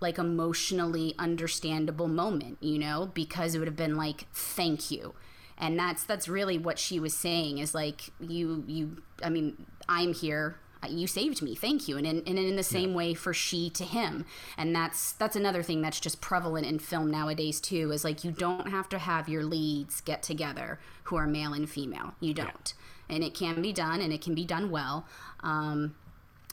like 0.00 0.18
emotionally 0.18 1.14
understandable 1.18 2.08
moment, 2.08 2.58
you 2.60 2.78
know, 2.78 3.10
because 3.14 3.54
it 3.54 3.58
would 3.58 3.68
have 3.68 3.76
been 3.76 3.96
like 3.96 4.26
thank 4.32 4.90
you. 4.90 5.14
And 5.56 5.78
that's 5.78 6.04
that's 6.04 6.28
really 6.28 6.56
what 6.56 6.78
she 6.78 7.00
was 7.00 7.14
saying 7.14 7.58
is 7.58 7.74
like 7.74 8.10
you 8.20 8.64
you 8.66 9.02
I 9.22 9.30
mean, 9.30 9.66
I'm 9.88 10.14
here. 10.14 10.58
You 10.88 11.08
saved 11.08 11.42
me. 11.42 11.56
Thank 11.56 11.88
you. 11.88 11.96
And 11.96 12.06
in, 12.06 12.22
and 12.24 12.38
in 12.38 12.54
the 12.54 12.62
same 12.62 12.94
way 12.94 13.12
for 13.12 13.34
she 13.34 13.68
to 13.70 13.82
him. 13.82 14.24
And 14.56 14.76
that's 14.76 15.10
that's 15.12 15.34
another 15.34 15.64
thing 15.64 15.82
that's 15.82 15.98
just 15.98 16.20
prevalent 16.20 16.66
in 16.66 16.78
film 16.78 17.10
nowadays 17.10 17.60
too 17.60 17.90
is 17.90 18.04
like 18.04 18.22
you 18.22 18.30
don't 18.30 18.68
have 18.68 18.88
to 18.90 18.98
have 18.98 19.28
your 19.28 19.42
leads 19.42 20.00
get 20.00 20.22
together 20.22 20.78
who 21.04 21.16
are 21.16 21.26
male 21.26 21.52
and 21.52 21.68
female. 21.68 22.14
You 22.20 22.32
don't. 22.32 22.74
And 23.08 23.24
it 23.24 23.34
can 23.34 23.60
be 23.60 23.72
done 23.72 24.00
and 24.00 24.12
it 24.12 24.20
can 24.20 24.36
be 24.36 24.44
done 24.44 24.70
well. 24.70 25.04
Um, 25.40 25.96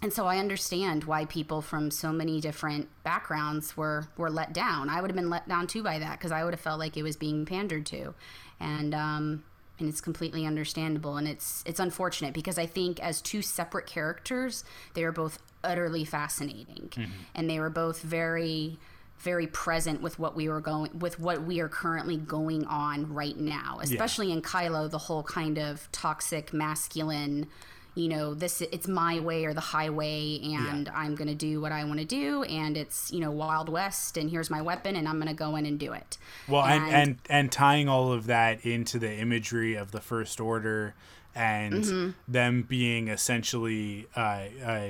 and 0.05 0.13
so 0.13 0.27
I 0.27 0.37
understand 0.37 1.05
why 1.05 1.25
people 1.25 1.63
from 1.63 1.89
so 1.89 2.11
many 2.11 2.39
different 2.39 2.89
backgrounds 3.01 3.75
were 3.75 4.07
were 4.17 4.29
let 4.29 4.53
down. 4.53 4.87
I 4.87 5.01
would 5.01 5.09
have 5.09 5.15
been 5.15 5.31
let 5.31 5.49
down 5.49 5.65
too 5.65 5.81
by 5.81 5.97
that 5.97 6.19
because 6.19 6.31
I 6.31 6.43
would 6.43 6.53
have 6.53 6.61
felt 6.61 6.77
like 6.77 6.95
it 6.95 7.01
was 7.01 7.15
being 7.15 7.43
pandered 7.43 7.87
to, 7.87 8.13
and 8.59 8.93
um, 8.93 9.43
and 9.79 9.89
it's 9.89 10.01
completely 10.01 10.45
understandable. 10.45 11.17
And 11.17 11.27
it's 11.27 11.63
it's 11.65 11.79
unfortunate 11.79 12.35
because 12.35 12.59
I 12.59 12.67
think 12.67 12.99
as 12.99 13.19
two 13.19 13.41
separate 13.41 13.87
characters, 13.87 14.63
they 14.93 15.03
are 15.03 15.11
both 15.11 15.41
utterly 15.63 16.05
fascinating, 16.05 16.91
and 17.33 17.49
they 17.49 17.59
were 17.59 17.71
both 17.71 18.03
very 18.03 18.77
very 19.17 19.47
present 19.47 20.03
with 20.03 20.19
what 20.19 20.35
we 20.35 20.47
were 20.49 20.61
going 20.61 20.99
with 20.99 21.19
what 21.19 21.41
we 21.41 21.61
are 21.61 21.69
currently 21.69 22.17
going 22.17 22.65
on 22.65 23.11
right 23.13 23.37
now 23.37 23.79
especially 23.81 24.27
yeah. 24.27 24.33
in 24.33 24.41
kylo 24.41 24.91
the 24.91 24.97
whole 24.97 25.23
kind 25.23 25.57
of 25.57 25.89
toxic 25.93 26.51
masculine 26.51 27.47
you 27.95 28.09
know 28.09 28.33
this 28.33 28.61
it's 28.61 28.87
my 28.87 29.19
way 29.19 29.45
or 29.45 29.53
the 29.53 29.61
highway 29.61 30.39
and 30.43 30.87
yeah. 30.87 30.93
i'm 30.93 31.15
going 31.15 31.27
to 31.27 31.35
do 31.35 31.61
what 31.61 31.71
i 31.71 31.83
want 31.83 31.99
to 31.99 32.05
do 32.05 32.43
and 32.43 32.77
it's 32.77 33.11
you 33.11 33.19
know 33.19 33.31
wild 33.31 33.69
west 33.69 34.17
and 34.17 34.29
here's 34.29 34.49
my 34.49 34.61
weapon 34.61 34.95
and 34.95 35.07
i'm 35.07 35.15
going 35.15 35.27
to 35.27 35.33
go 35.33 35.55
in 35.55 35.65
and 35.65 35.79
do 35.79 35.93
it 35.93 36.17
well 36.47 36.63
and, 36.65 36.83
and 36.83 36.93
and 36.93 37.17
and 37.29 37.51
tying 37.51 37.87
all 37.87 38.11
of 38.11 38.27
that 38.27 38.63
into 38.65 38.99
the 38.99 39.15
imagery 39.15 39.75
of 39.75 39.91
the 39.91 40.01
first 40.01 40.39
order 40.39 40.93
and 41.33 41.83
mm-hmm. 41.83 42.09
them 42.27 42.61
being 42.61 43.07
essentially 43.07 44.07
uh, 44.15 44.43
uh, 44.63 44.87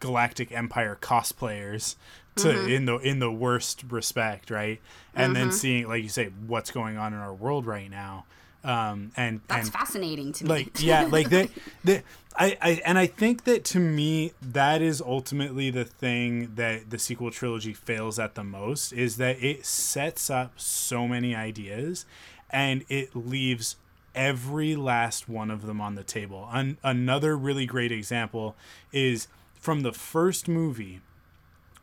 galactic 0.00 0.50
empire 0.50 0.96
cosplayers 1.00 1.96
to 2.36 2.48
mm-hmm. 2.48 2.68
in 2.70 2.84
the 2.86 2.96
in 2.98 3.18
the 3.18 3.30
worst 3.30 3.84
respect 3.90 4.50
right 4.50 4.80
and 5.14 5.34
mm-hmm. 5.34 5.44
then 5.44 5.52
seeing 5.52 5.88
like 5.88 6.02
you 6.02 6.08
say 6.08 6.30
what's 6.46 6.70
going 6.70 6.96
on 6.96 7.12
in 7.12 7.18
our 7.18 7.34
world 7.34 7.66
right 7.66 7.90
now 7.90 8.24
um 8.68 9.10
and 9.16 9.40
that's 9.48 9.66
and, 9.66 9.72
fascinating 9.72 10.32
to 10.32 10.44
me 10.44 10.50
like 10.50 10.82
yeah 10.82 11.08
like 11.10 11.30
the 11.30 11.48
the 11.84 12.02
I, 12.36 12.56
I 12.62 12.80
and 12.84 12.98
I 12.98 13.06
think 13.06 13.44
that 13.44 13.64
to 13.64 13.80
me 13.80 14.32
that 14.40 14.80
is 14.80 15.00
ultimately 15.00 15.70
the 15.70 15.84
thing 15.84 16.54
that 16.54 16.90
the 16.90 16.98
sequel 16.98 17.32
trilogy 17.32 17.72
fails 17.72 18.20
at 18.20 18.36
the 18.36 18.44
most 18.44 18.92
is 18.92 19.16
that 19.16 19.42
it 19.42 19.66
sets 19.66 20.30
up 20.30 20.52
so 20.56 21.08
many 21.08 21.34
ideas 21.34 22.06
and 22.50 22.84
it 22.88 23.16
leaves 23.16 23.74
every 24.14 24.76
last 24.76 25.28
one 25.28 25.50
of 25.50 25.66
them 25.66 25.80
on 25.80 25.94
the 25.94 26.04
table. 26.04 26.48
An- 26.52 26.78
another 26.82 27.36
really 27.36 27.66
great 27.66 27.92
example 27.92 28.56
is 28.92 29.28
from 29.54 29.82
the 29.82 29.92
first 29.92 30.48
movie 30.48 31.00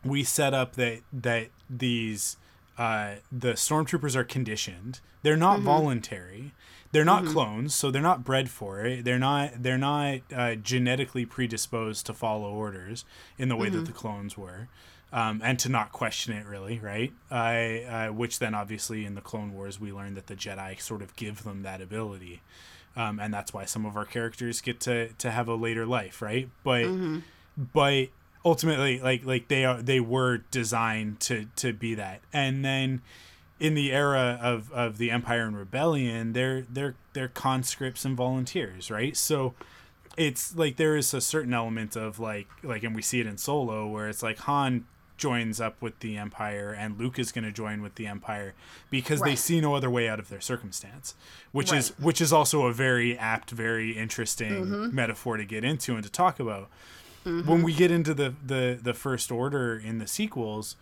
we 0.03 0.23
set 0.23 0.53
up 0.53 0.75
that 0.75 0.99
that 1.11 1.47
these 1.69 2.37
uh, 2.77 3.15
the 3.31 3.53
stormtroopers 3.53 4.15
are 4.15 4.23
conditioned. 4.23 4.99
They're 5.23 5.37
not 5.37 5.57
mm-hmm. 5.57 5.65
voluntary. 5.65 6.51
They're 6.95 7.03
not 7.03 7.23
mm-hmm. 7.23 7.33
clones, 7.33 7.75
so 7.75 7.91
they're 7.91 8.01
not 8.01 8.23
bred 8.23 8.49
for 8.49 8.85
it. 8.85 9.03
They're 9.03 9.19
not 9.19 9.61
they're 9.61 9.77
not 9.77 10.19
uh, 10.33 10.55
genetically 10.55 11.25
predisposed 11.25 12.05
to 12.05 12.13
follow 12.13 12.53
orders 12.53 13.03
in 13.37 13.49
the 13.49 13.57
way 13.57 13.67
mm-hmm. 13.67 13.79
that 13.79 13.85
the 13.85 13.91
clones 13.91 14.37
were, 14.37 14.69
um, 15.11 15.41
and 15.43 15.59
to 15.59 15.67
not 15.67 15.91
question 15.91 16.31
it 16.31 16.45
really, 16.45 16.79
right? 16.79 17.11
Uh, 17.29 18.13
which 18.13 18.39
then 18.39 18.55
obviously 18.55 19.05
in 19.05 19.13
the 19.13 19.19
Clone 19.19 19.53
Wars 19.53 19.77
we 19.77 19.91
learned 19.91 20.15
that 20.15 20.27
the 20.27 20.37
Jedi 20.37 20.79
sort 20.79 21.01
of 21.01 21.13
give 21.17 21.43
them 21.43 21.63
that 21.63 21.81
ability, 21.81 22.41
um, 22.95 23.19
and 23.19 23.33
that's 23.33 23.53
why 23.53 23.65
some 23.65 23.85
of 23.85 23.97
our 23.97 24.05
characters 24.05 24.61
get 24.61 24.79
to 24.79 25.09
to 25.09 25.31
have 25.31 25.49
a 25.49 25.55
later 25.55 25.85
life, 25.85 26.21
right? 26.21 26.47
But 26.63 26.85
mm-hmm. 26.85 27.19
but 27.73 28.07
ultimately 28.45 29.01
like 29.01 29.25
like 29.25 29.49
they 29.49 29.65
are 29.65 29.81
they 29.81 29.99
were 29.99 30.37
designed 30.49 31.19
to 31.19 31.47
to 31.57 31.73
be 31.73 31.95
that 31.95 32.21
and 32.31 32.63
then 32.63 33.01
in 33.59 33.73
the 33.73 33.91
era 33.91 34.39
of 34.41 34.71
of 34.71 34.97
the 34.97 35.11
empire 35.11 35.43
and 35.43 35.57
rebellion 35.57 36.33
they're 36.33 36.61
they're 36.69 36.95
they're 37.13 37.27
conscripts 37.27 38.03
and 38.05 38.17
volunteers 38.17 38.91
right 38.91 39.15
so 39.15 39.53
it's 40.17 40.55
like 40.55 40.77
there 40.77 40.95
is 40.95 41.13
a 41.13 41.21
certain 41.21 41.53
element 41.53 41.95
of 41.95 42.19
like 42.19 42.47
like 42.63 42.83
and 42.83 42.95
we 42.95 43.01
see 43.01 43.19
it 43.19 43.27
in 43.27 43.37
solo 43.37 43.87
where 43.87 44.09
it's 44.09 44.23
like 44.23 44.39
han 44.39 44.85
joins 45.17 45.61
up 45.61 45.81
with 45.81 45.97
the 46.01 46.17
empire 46.17 46.75
and 46.77 46.99
luke 46.99 47.17
is 47.17 47.31
going 47.31 47.45
to 47.45 47.51
join 47.51 47.81
with 47.81 47.95
the 47.95 48.05
empire 48.05 48.53
because 48.89 49.21
right. 49.21 49.29
they 49.29 49.35
see 49.35 49.61
no 49.61 49.73
other 49.73 49.89
way 49.89 50.09
out 50.09 50.19
of 50.19 50.27
their 50.27 50.41
circumstance 50.41 51.15
which 51.53 51.71
right. 51.71 51.77
is 51.77 51.89
which 51.99 52.19
is 52.19 52.33
also 52.33 52.63
a 52.65 52.73
very 52.73 53.17
apt 53.17 53.51
very 53.51 53.91
interesting 53.91 54.65
mm-hmm. 54.65 54.93
metaphor 54.93 55.37
to 55.37 55.45
get 55.45 55.63
into 55.63 55.93
and 55.93 56.03
to 56.03 56.09
talk 56.09 56.37
about 56.39 56.69
Mm-hmm. 57.25 57.49
When 57.49 57.63
we 57.63 57.73
get 57.73 57.91
into 57.91 58.13
the, 58.13 58.35
the 58.45 58.77
the 58.81 58.93
first 58.93 59.31
order 59.31 59.75
in 59.75 59.97
the 59.97 60.07
sequels, 60.07 60.75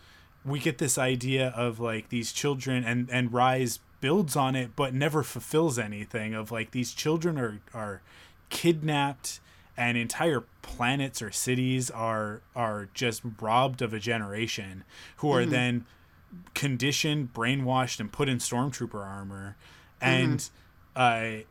we 0.44 0.58
get 0.58 0.78
this 0.78 0.98
idea 0.98 1.48
of 1.56 1.80
like 1.80 2.08
these 2.08 2.32
children 2.32 2.84
and 2.84 3.08
and 3.10 3.32
Rise 3.32 3.80
builds 4.00 4.36
on 4.36 4.54
it 4.54 4.76
but 4.76 4.92
never 4.92 5.22
fulfills 5.22 5.78
anything 5.78 6.34
of 6.34 6.52
like 6.52 6.72
these 6.72 6.92
children 6.92 7.38
are 7.38 7.60
are 7.72 8.02
kidnapped 8.50 9.40
and 9.76 9.96
entire 9.96 10.44
planets 10.62 11.20
or 11.20 11.30
cities 11.30 11.90
are 11.90 12.42
are 12.54 12.88
just 12.94 13.22
robbed 13.40 13.82
of 13.82 13.92
a 13.92 13.98
generation 13.98 14.84
who 15.16 15.32
are 15.32 15.42
mm-hmm. 15.42 15.50
then 15.50 15.86
conditioned, 16.54 17.32
brainwashed, 17.32 18.00
and 18.00 18.12
put 18.12 18.28
in 18.28 18.38
stormtrooper 18.38 19.04
armor, 19.04 19.56
and 20.00 20.38
mm-hmm. 20.96 21.40
uh, 21.40 21.44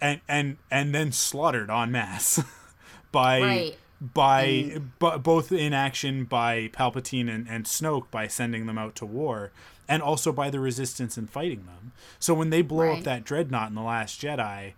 and 0.00 0.20
and 0.28 0.56
and 0.70 0.94
then 0.94 1.12
slaughtered 1.12 1.70
en 1.70 1.90
masse 1.92 2.42
by 3.12 3.40
right 3.40 3.78
by 4.12 4.46
mm. 4.46 4.90
b- 4.98 5.18
both 5.18 5.50
in 5.52 5.72
action 5.72 6.24
by 6.24 6.68
Palpatine 6.68 7.32
and, 7.32 7.48
and 7.48 7.64
Snoke 7.64 8.10
by 8.10 8.26
sending 8.26 8.66
them 8.66 8.78
out 8.78 8.94
to 8.96 9.06
war, 9.06 9.52
and 9.88 10.02
also 10.02 10.32
by 10.32 10.50
the 10.50 10.60
Resistance 10.60 11.16
and 11.16 11.30
fighting 11.30 11.66
them. 11.66 11.92
So 12.18 12.34
when 12.34 12.50
they 12.50 12.62
blow 12.62 12.88
right. 12.88 12.98
up 12.98 13.04
that 13.04 13.24
dreadnought 13.24 13.68
in 13.68 13.74
the 13.74 13.82
Last 13.82 14.20
Jedi, 14.20 14.74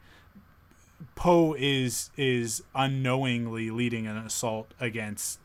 Poe 1.14 1.54
is 1.58 2.10
is 2.16 2.62
unknowingly 2.74 3.70
leading 3.70 4.06
an 4.06 4.16
assault 4.16 4.72
against 4.80 5.40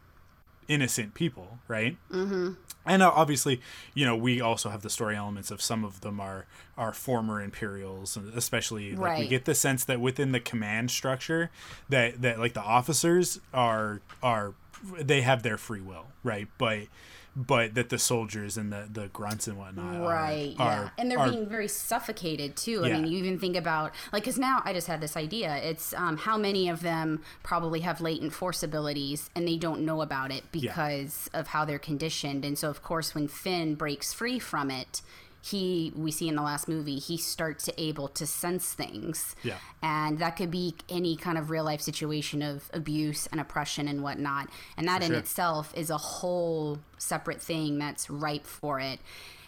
innocent 0.67 1.13
people, 1.13 1.59
right? 1.67 1.97
Mm-hmm. 2.11 2.53
And 2.85 3.03
uh, 3.03 3.11
obviously, 3.13 3.61
you 3.93 4.05
know, 4.05 4.15
we 4.15 4.41
also 4.41 4.69
have 4.69 4.81
the 4.81 4.89
story 4.89 5.15
elements 5.15 5.51
of 5.51 5.61
some 5.61 5.83
of 5.83 6.01
them 6.01 6.19
are 6.19 6.45
are 6.77 6.93
former 6.93 7.41
Imperials, 7.41 8.17
especially 8.35 8.93
like 8.93 8.99
right. 8.99 9.19
we 9.19 9.27
get 9.27 9.45
the 9.45 9.53
sense 9.53 9.83
that 9.85 9.99
within 9.99 10.31
the 10.31 10.39
command 10.39 10.89
structure, 10.89 11.51
that 11.89 12.21
that 12.21 12.39
like 12.39 12.53
the 12.53 12.61
officers 12.61 13.39
are 13.53 14.01
are 14.23 14.53
they 14.99 15.21
have 15.21 15.43
their 15.43 15.57
free 15.57 15.81
will, 15.81 16.07
right? 16.23 16.47
But 16.57 16.87
but 17.35 17.75
that 17.75 17.89
the 17.89 17.97
soldiers 17.97 18.57
and 18.57 18.73
the, 18.73 18.87
the 18.91 19.07
grunts 19.07 19.47
and 19.47 19.57
whatnot 19.57 20.01
right 20.01 20.55
are, 20.59 20.71
yeah 20.71 20.89
and 20.97 21.09
they're 21.09 21.19
are, 21.19 21.29
being 21.29 21.47
very 21.47 21.67
suffocated 21.67 22.55
too 22.55 22.83
i 22.83 22.87
yeah. 22.87 22.95
mean 22.99 23.09
you 23.09 23.17
even 23.17 23.39
think 23.39 23.55
about 23.55 23.93
like 24.11 24.23
because 24.23 24.37
now 24.37 24.61
i 24.65 24.73
just 24.73 24.87
had 24.87 24.99
this 24.99 25.15
idea 25.15 25.55
it's 25.57 25.93
um, 25.93 26.17
how 26.17 26.37
many 26.37 26.67
of 26.67 26.81
them 26.81 27.21
probably 27.41 27.79
have 27.79 28.01
latent 28.01 28.33
force 28.33 28.63
abilities 28.63 29.29
and 29.35 29.47
they 29.47 29.57
don't 29.57 29.81
know 29.81 30.01
about 30.01 30.31
it 30.31 30.43
because 30.51 31.29
yeah. 31.33 31.39
of 31.39 31.47
how 31.47 31.63
they're 31.63 31.79
conditioned 31.79 32.43
and 32.43 32.57
so 32.57 32.69
of 32.69 32.83
course 32.83 33.15
when 33.15 33.27
finn 33.27 33.75
breaks 33.75 34.13
free 34.13 34.39
from 34.39 34.69
it 34.69 35.01
he 35.41 35.91
we 35.95 36.11
see 36.11 36.27
in 36.27 36.35
the 36.35 36.41
last 36.41 36.67
movie 36.67 36.99
he 36.99 37.17
starts 37.17 37.65
to 37.65 37.81
able 37.81 38.07
to 38.09 38.25
sense 38.25 38.73
things. 38.73 39.35
Yeah. 39.43 39.57
And 39.81 40.19
that 40.19 40.37
could 40.37 40.51
be 40.51 40.75
any 40.89 41.15
kind 41.15 41.37
of 41.37 41.49
real 41.49 41.63
life 41.63 41.81
situation 41.81 42.41
of 42.41 42.69
abuse 42.73 43.27
and 43.27 43.41
oppression 43.41 43.87
and 43.87 44.03
whatnot. 44.03 44.49
And 44.77 44.87
that 44.87 44.99
for 44.99 45.05
in 45.05 45.11
sure. 45.11 45.19
itself 45.19 45.73
is 45.75 45.89
a 45.89 45.97
whole 45.97 46.79
separate 46.97 47.41
thing 47.41 47.79
that's 47.79 48.09
ripe 48.09 48.45
for 48.45 48.79
it. 48.79 48.99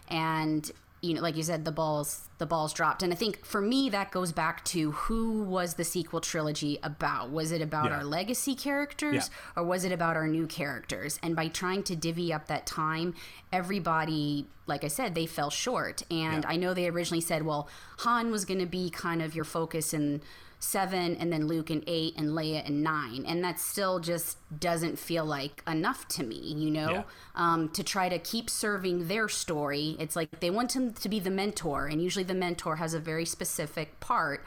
And 0.09 0.69
you 1.03 1.13
know, 1.13 1.21
like 1.21 1.35
you 1.35 1.43
said, 1.43 1.65
the 1.65 1.71
balls 1.71 2.29
the 2.37 2.45
balls 2.45 2.71
dropped, 2.73 3.03
and 3.03 3.11
I 3.11 3.15
think 3.15 3.45
for 3.45 3.59
me 3.59 3.89
that 3.89 4.11
goes 4.11 4.31
back 4.31 4.63
to 4.65 4.91
who 4.91 5.43
was 5.43 5.73
the 5.73 5.83
sequel 5.83 6.21
trilogy 6.21 6.79
about? 6.81 7.29
Was 7.29 7.51
it 7.51 7.61
about 7.61 7.89
yeah. 7.89 7.97
our 7.97 8.03
legacy 8.05 8.55
characters, 8.55 9.29
yeah. 9.29 9.61
or 9.61 9.65
was 9.65 9.83
it 9.83 9.91
about 9.91 10.15
our 10.15 10.27
new 10.27 10.47
characters? 10.47 11.19
And 11.21 11.35
by 11.35 11.49
trying 11.49 11.83
to 11.83 11.95
divvy 11.97 12.31
up 12.31 12.47
that 12.47 12.65
time, 12.65 13.15
everybody, 13.51 14.47
like 14.65 14.85
I 14.85 14.87
said, 14.87 15.13
they 15.13 15.25
fell 15.25 15.49
short. 15.49 16.03
And 16.09 16.43
yeah. 16.43 16.49
I 16.49 16.55
know 16.55 16.73
they 16.73 16.87
originally 16.87 17.21
said, 17.21 17.43
well, 17.43 17.67
Han 17.99 18.31
was 18.31 18.45
going 18.45 18.61
to 18.61 18.65
be 18.65 18.89
kind 18.89 19.21
of 19.21 19.35
your 19.35 19.45
focus 19.45 19.93
and 19.93 20.21
seven 20.63 21.15
and 21.17 21.31
then 21.31 21.47
Luke 21.47 21.69
and 21.69 21.83
eight 21.87 22.15
and 22.17 22.29
Leia 22.29 22.65
and 22.65 22.81
nine. 22.81 23.25
And 23.27 23.43
that 23.43 23.59
still 23.59 23.99
just 23.99 24.37
doesn't 24.59 24.97
feel 24.97 25.25
like 25.25 25.61
enough 25.67 26.07
to 26.09 26.23
me, 26.23 26.37
you 26.37 26.71
know? 26.71 26.91
Yeah. 26.91 27.03
Um, 27.35 27.69
to 27.69 27.83
try 27.83 28.09
to 28.09 28.17
keep 28.17 28.49
serving 28.49 29.07
their 29.07 29.27
story. 29.27 29.95
It's 29.99 30.15
like 30.15 30.39
they 30.39 30.49
want 30.49 30.75
him 30.75 30.93
to 30.93 31.09
be 31.09 31.19
the 31.19 31.31
mentor, 31.31 31.87
and 31.87 32.01
usually 32.01 32.23
the 32.23 32.33
mentor 32.33 32.77
has 32.77 32.93
a 32.93 32.99
very 32.99 33.25
specific 33.25 33.99
part 33.99 34.45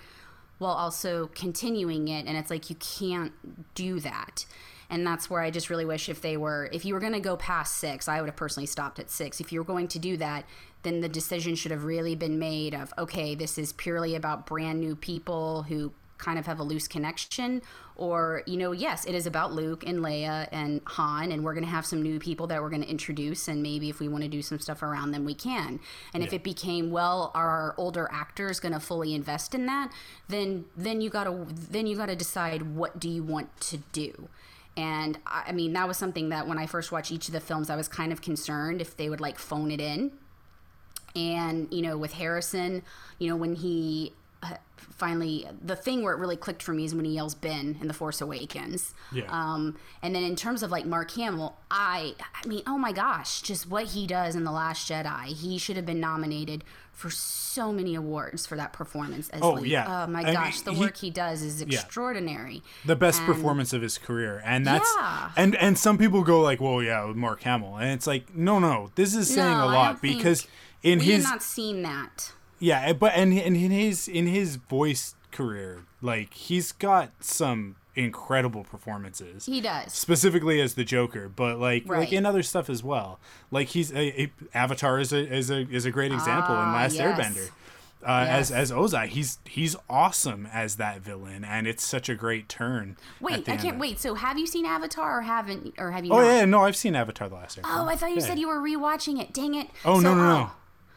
while 0.58 0.72
also 0.72 1.28
continuing 1.34 2.08
it. 2.08 2.26
And 2.26 2.36
it's 2.36 2.50
like 2.50 2.70
you 2.70 2.76
can't 2.76 3.32
do 3.74 4.00
that. 4.00 4.46
And 4.88 5.04
that's 5.04 5.28
where 5.28 5.40
I 5.40 5.50
just 5.50 5.68
really 5.68 5.84
wish 5.84 6.08
if 6.08 6.20
they 6.20 6.36
were, 6.36 6.70
if 6.72 6.84
you 6.84 6.94
were 6.94 7.00
going 7.00 7.12
to 7.12 7.20
go 7.20 7.36
past 7.36 7.76
six, 7.76 8.08
I 8.08 8.20
would 8.20 8.28
have 8.28 8.36
personally 8.36 8.66
stopped 8.66 9.00
at 9.00 9.10
six. 9.10 9.40
If 9.40 9.52
you 9.52 9.58
were 9.58 9.64
going 9.64 9.88
to 9.88 9.98
do 9.98 10.16
that, 10.18 10.44
then 10.84 11.00
the 11.00 11.08
decision 11.08 11.56
should 11.56 11.72
have 11.72 11.84
really 11.84 12.14
been 12.14 12.38
made 12.38 12.72
of, 12.72 12.94
okay, 12.96 13.34
this 13.34 13.58
is 13.58 13.72
purely 13.72 14.14
about 14.14 14.46
brand 14.46 14.78
new 14.78 14.94
people 14.94 15.64
who 15.64 15.92
kind 16.18 16.38
of 16.38 16.46
have 16.46 16.58
a 16.58 16.62
loose 16.62 16.88
connection 16.88 17.62
or 17.96 18.42
you 18.46 18.56
know 18.56 18.72
yes 18.72 19.04
it 19.04 19.14
is 19.14 19.26
about 19.26 19.52
luke 19.52 19.84
and 19.86 19.98
leia 19.98 20.48
and 20.52 20.80
han 20.86 21.32
and 21.32 21.42
we're 21.42 21.54
going 21.54 21.64
to 21.64 21.70
have 21.70 21.86
some 21.86 22.02
new 22.02 22.18
people 22.18 22.46
that 22.46 22.60
we're 22.60 22.70
going 22.70 22.82
to 22.82 22.88
introduce 22.88 23.48
and 23.48 23.62
maybe 23.62 23.88
if 23.88 24.00
we 24.00 24.08
want 24.08 24.22
to 24.22 24.28
do 24.28 24.42
some 24.42 24.58
stuff 24.58 24.82
around 24.82 25.10
them 25.10 25.24
we 25.24 25.34
can. 25.34 25.80
And 26.12 26.22
yeah. 26.22 26.26
if 26.26 26.32
it 26.32 26.42
became 26.42 26.90
well 26.90 27.30
are 27.34 27.74
older 27.76 28.08
actors 28.12 28.60
going 28.60 28.72
to 28.72 28.80
fully 28.80 29.14
invest 29.14 29.54
in 29.54 29.66
that 29.66 29.92
then 30.28 30.66
then 30.76 31.00
you 31.00 31.10
got 31.10 31.24
to 31.24 31.46
then 31.50 31.86
you 31.86 31.96
got 31.96 32.06
to 32.06 32.16
decide 32.16 32.74
what 32.74 32.98
do 32.98 33.08
you 33.08 33.22
want 33.22 33.60
to 33.62 33.78
do. 33.92 34.28
And 34.76 35.18
I 35.26 35.52
mean 35.52 35.72
that 35.72 35.88
was 35.88 35.96
something 35.96 36.28
that 36.30 36.46
when 36.46 36.58
i 36.58 36.66
first 36.66 36.92
watched 36.92 37.12
each 37.12 37.28
of 37.28 37.32
the 37.32 37.40
films 37.40 37.70
i 37.70 37.76
was 37.76 37.88
kind 37.88 38.12
of 38.12 38.20
concerned 38.20 38.80
if 38.80 38.96
they 38.96 39.08
would 39.08 39.20
like 39.20 39.38
phone 39.38 39.70
it 39.70 39.80
in. 39.80 40.12
And 41.14 41.72
you 41.72 41.82
know 41.82 41.96
with 41.96 42.12
harrison 42.12 42.82
you 43.18 43.28
know 43.28 43.36
when 43.36 43.54
he 43.54 44.12
finally 44.76 45.46
the 45.62 45.76
thing 45.76 46.02
where 46.02 46.12
it 46.14 46.18
really 46.18 46.36
clicked 46.36 46.62
for 46.62 46.72
me 46.72 46.84
is 46.84 46.94
when 46.94 47.04
he 47.04 47.12
yells 47.14 47.34
Ben 47.34 47.76
in 47.80 47.88
The 47.88 47.94
Force 47.94 48.20
Awakens. 48.20 48.94
Yeah. 49.12 49.24
Um, 49.28 49.76
and 50.02 50.14
then 50.14 50.22
in 50.22 50.36
terms 50.36 50.62
of 50.62 50.70
like 50.70 50.86
Mark 50.86 51.10
Hamill, 51.12 51.56
I 51.70 52.14
I 52.42 52.46
mean, 52.46 52.62
oh 52.66 52.78
my 52.78 52.92
gosh, 52.92 53.42
just 53.42 53.68
what 53.68 53.86
he 53.88 54.06
does 54.06 54.34
in 54.36 54.44
The 54.44 54.52
Last 54.52 54.88
Jedi. 54.90 55.26
He 55.26 55.58
should 55.58 55.76
have 55.76 55.86
been 55.86 56.00
nominated 56.00 56.64
for 56.92 57.10
so 57.10 57.72
many 57.72 57.94
awards 57.94 58.46
for 58.46 58.56
that 58.56 58.72
performance 58.72 59.28
as 59.28 59.42
Oh, 59.42 59.54
Luke. 59.54 59.66
yeah. 59.66 60.04
Oh 60.04 60.06
my 60.10 60.20
I 60.20 60.24
mean, 60.24 60.32
gosh, 60.34 60.62
the 60.62 60.72
work 60.72 60.96
he 60.96 61.10
does 61.10 61.42
is 61.42 61.60
extraordinary. 61.60 62.62
the 62.86 62.96
best 62.96 63.18
And- 63.20 63.26
performance 63.26 63.72
of 63.74 63.82
his 63.82 63.98
career 63.98 64.40
and 64.44 64.66
that's 64.66 64.90
Yeah. 64.98 65.30
and 65.36 65.54
and 65.56 65.78
some 65.78 65.98
people 65.98 66.22
go 66.22 66.40
like 66.40 66.60
well 66.60 66.82
yeah 66.82 67.12
mark 67.14 67.42
hamill 67.42 67.76
and 67.76 67.90
it's 67.92 68.06
like 68.06 68.34
no 68.34 68.58
no 68.58 68.90
this 68.94 69.14
is 69.14 69.28
saying 69.32 69.58
No, 69.58 69.64
a 69.64 69.66
lot 69.66 70.00
because 70.02 70.46
in 70.82 70.98
We 71.00 71.06
his 71.06 71.24
not 71.24 71.42
seen 71.42 71.82
that. 71.82 72.32
Yeah 72.58 72.92
but 72.92 73.12
and, 73.14 73.32
and 73.32 73.56
in 73.56 73.70
his 73.70 74.08
in 74.08 74.26
his 74.26 74.56
voice 74.56 75.14
career 75.32 75.80
like 76.00 76.32
he's 76.34 76.72
got 76.72 77.10
some 77.20 77.76
incredible 77.94 78.62
performances 78.64 79.46
He 79.46 79.60
does. 79.60 79.92
specifically 79.92 80.60
as 80.60 80.74
the 80.74 80.84
Joker, 80.84 81.28
but 81.30 81.58
like 81.58 81.86
like 81.86 82.12
in 82.12 82.26
other 82.26 82.42
stuff 82.42 82.68
as 82.68 82.84
well. 82.84 83.18
Like 83.50 83.68
he's 83.68 83.90
a, 83.90 84.22
a- 84.24 84.32
Avatar 84.54 84.98
is 85.00 85.14
a 85.14 85.32
is 85.32 85.50
a 85.50 85.66
is 85.70 85.86
a 85.86 85.90
great 85.90 86.12
example 86.12 86.54
in 86.56 86.68
Ah, 86.68 86.74
Last 86.74 86.96
yes. 86.96 87.18
Airbender. 87.18 87.48
Uh, 88.04 88.24
Yes. 88.28 88.50
As 88.50 88.70
as 88.70 88.72
Ozai, 88.72 89.06
he's 89.08 89.38
he's 89.46 89.74
awesome 89.88 90.46
as 90.52 90.76
that 90.76 91.00
villain, 91.00 91.42
and 91.42 91.66
it's 91.66 91.82
such 91.82 92.10
a 92.10 92.14
great 92.14 92.48
turn. 92.50 92.98
Wait, 93.20 93.48
I 93.48 93.56
can't 93.56 93.78
wait. 93.78 93.98
So 93.98 94.14
have 94.14 94.38
you 94.38 94.46
seen 94.46 94.66
Avatar 94.66 95.18
or 95.18 95.22
haven't 95.22 95.74
or 95.78 95.90
have 95.90 96.04
you 96.04 96.12
Oh 96.12 96.20
not? 96.20 96.26
yeah, 96.26 96.44
no, 96.44 96.64
I've 96.64 96.76
seen 96.76 96.94
Avatar: 96.94 97.30
The 97.30 97.34
Last 97.36 97.56
Airbender. 97.58 97.62
Oh, 97.74 97.88
I 97.88 97.96
thought 97.96 98.10
you 98.10 98.16
Yeah. 98.16 98.26
said 98.26 98.38
you 98.38 98.48
were 98.48 98.60
rewatching 98.60 99.18
it. 99.20 99.32
Dang 99.32 99.54
it. 99.54 99.68
Oh 99.86 99.96
So, 99.96 100.02
no 100.02 100.14
no 100.14 100.22
no 100.40 100.50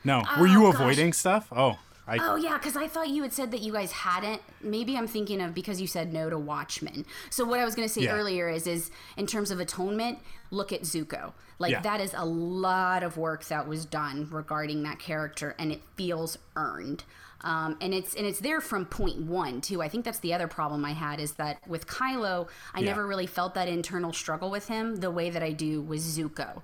no! 0.04 0.24
Were 0.40 0.48
you 0.48 0.66
Oh, 0.66 0.72
gosh. 0.72 0.82
avoiding 0.82 1.14
stuff? 1.14 1.48
Oh, 1.52 1.78
I 2.08 2.18
Oh 2.20 2.36
yeah, 2.38 2.58
because 2.58 2.76
I 2.76 2.88
thought 2.88 3.10
you 3.10 3.22
had 3.22 3.34
said 3.34 3.52
that 3.52 3.62
you 3.62 3.72
guys 3.74 3.92
hadn't. 3.92 4.42
Maybe 4.62 4.98
I'm 4.98 5.08
thinking 5.08 5.42
of 5.42 5.54
because 5.54 5.80
you 5.80 5.86
said 5.88 6.12
no 6.12 6.30
to 6.30 6.38
Watchmen. 6.40 7.06
So 7.30 7.46
what 7.46 7.60
I 7.60 7.66
was 7.66 7.76
going 7.76 7.88
to 7.88 7.94
say 7.94 8.02
Yeah. 8.02 8.16
earlier 8.16 8.50
is, 8.50 8.66
is 8.66 8.90
in 9.16 9.28
terms 9.28 9.52
of 9.52 9.60
atonement, 9.60 10.18
look 10.50 10.74
at 10.74 10.82
Zuko. 10.82 11.34
Like 11.60 11.72
Yeah. 11.72 11.82
that 11.82 12.02
is 12.02 12.14
a 12.18 12.26
lot 12.26 13.04
of 13.04 13.16
work 13.18 13.46
that 13.46 13.68
was 13.68 13.86
done 13.86 14.28
regarding 14.32 14.82
that 14.84 14.98
character, 14.98 15.56
and 15.60 15.72
it 15.72 15.82
feels 15.98 16.38
earned. 16.56 17.04
Um, 17.42 17.78
and 17.80 17.94
it's 17.94 18.16
and 18.16 18.26
it's 18.26 18.40
there 18.40 18.60
from 18.60 18.86
point 18.86 19.18
one 19.22 19.62
too. 19.62 19.82
I 19.82 19.88
think 19.88 20.04
that's 20.04 20.20
the 20.20 20.34
other 20.34 20.48
problem 20.48 20.84
I 20.84 20.92
had 20.94 21.20
is 21.22 21.34
that 21.34 21.60
with 21.68 21.86
Kylo, 21.88 22.48
I 22.74 22.80
Yeah. 22.80 22.88
never 22.88 23.06
really 23.08 23.28
felt 23.28 23.54
that 23.54 23.68
internal 23.70 24.12
struggle 24.14 24.50
with 24.50 24.68
him 24.68 24.98
the 24.98 25.12
way 25.12 25.30
that 25.30 25.44
I 25.44 25.52
do 25.52 25.80
with 25.82 26.02
Zuko. 26.02 26.64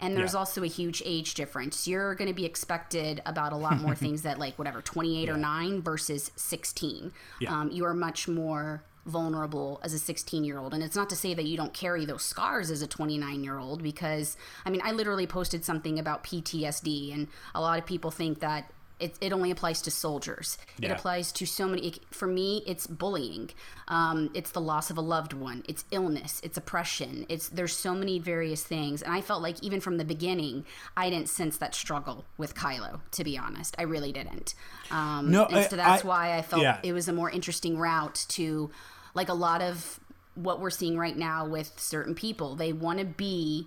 And 0.00 0.16
there's 0.16 0.32
Yeah. 0.32 0.40
also 0.40 0.62
a 0.62 0.66
huge 0.66 1.02
age 1.04 1.34
difference. 1.34 1.86
You're 1.86 2.14
going 2.14 2.28
to 2.28 2.34
be 2.34 2.44
expected 2.44 3.22
about 3.26 3.52
a 3.52 3.56
lot 3.56 3.80
more 3.80 3.94
things 4.04 4.22
that, 4.22 4.38
like, 4.38 4.58
whatever, 4.58 4.82
28 4.82 5.28
or 5.28 5.36
9 5.36 5.82
versus 5.82 6.30
16. 6.36 7.12
Yeah. 7.40 7.52
Um, 7.60 7.70
you 7.70 7.84
are 7.84 7.94
much 7.94 8.26
more 8.28 8.82
vulnerable 9.06 9.80
as 9.84 9.92
a 9.92 9.98
16 9.98 10.44
year 10.44 10.58
old. 10.58 10.72
And 10.72 10.82
it's 10.82 10.96
not 10.96 11.10
to 11.10 11.16
say 11.16 11.34
that 11.34 11.44
you 11.44 11.56
don't 11.58 11.74
carry 11.74 12.06
those 12.06 12.22
scars 12.22 12.70
as 12.70 12.80
a 12.82 12.86
29 12.86 13.44
year 13.44 13.58
old, 13.58 13.82
because, 13.82 14.36
I 14.64 14.70
mean, 14.70 14.80
I 14.82 14.92
literally 14.92 15.26
posted 15.26 15.64
something 15.64 15.98
about 15.98 16.24
PTSD, 16.24 17.12
and 17.12 17.28
a 17.54 17.60
lot 17.60 17.78
of 17.78 17.86
people 17.86 18.10
think 18.10 18.40
that. 18.40 18.70
It, 19.00 19.16
it 19.20 19.32
only 19.32 19.50
applies 19.50 19.82
to 19.82 19.90
soldiers. 19.90 20.56
It 20.80 20.90
applies 20.90 21.32
to 21.32 21.46
so 21.46 21.66
many. 21.66 21.88
It, 21.88 21.98
for 22.14 22.28
me, 22.28 22.62
it's 22.64 22.86
bullying. 22.86 23.50
Um, 23.88 24.30
it's 24.34 24.52
the 24.52 24.60
loss 24.60 24.88
of 24.88 24.96
a 24.96 25.00
loved 25.00 25.32
one. 25.32 25.64
It's 25.68 25.84
illness. 25.90 26.40
It's 26.44 26.56
oppression. 26.56 27.26
It's 27.28 27.48
there's 27.48 27.74
so 27.76 27.92
many 27.94 28.20
various 28.20 28.62
things, 28.62 29.02
and 29.02 29.12
I 29.12 29.20
felt 29.20 29.42
like 29.42 29.60
even 29.64 29.80
from 29.80 29.96
the 29.98 30.04
beginning, 30.04 30.64
I 30.96 31.10
didn't 31.10 31.28
sense 31.28 31.56
that 31.58 31.74
struggle 31.74 32.24
with 32.38 32.54
Kylo. 32.54 33.00
To 33.10 33.24
be 33.24 33.36
honest, 33.36 33.74
I 33.78 33.82
really 33.82 34.12
didn't. 34.12 34.54
Um, 34.92 35.28
No, 35.30 35.44
and 35.46 35.56
I- 35.58 35.66
so 35.66 35.74
that's 35.76 36.04
I- 36.04 36.06
why 36.06 36.38
I 36.38 36.42
felt 36.42 36.62
yeah. 36.62 36.78
it 36.84 36.92
was 36.92 37.08
a 37.08 37.12
more 37.12 37.28
interesting 37.30 37.76
route 37.76 38.24
to, 38.28 38.70
like 39.12 39.28
a 39.28 39.34
lot 39.34 39.60
of 39.60 39.98
what 40.36 40.60
we're 40.60 40.70
seeing 40.70 40.96
right 40.96 41.16
now 41.16 41.46
with 41.46 41.72
certain 41.80 42.14
people. 42.14 42.54
They 42.54 42.72
want 42.72 43.00
to 43.00 43.04
be 43.04 43.66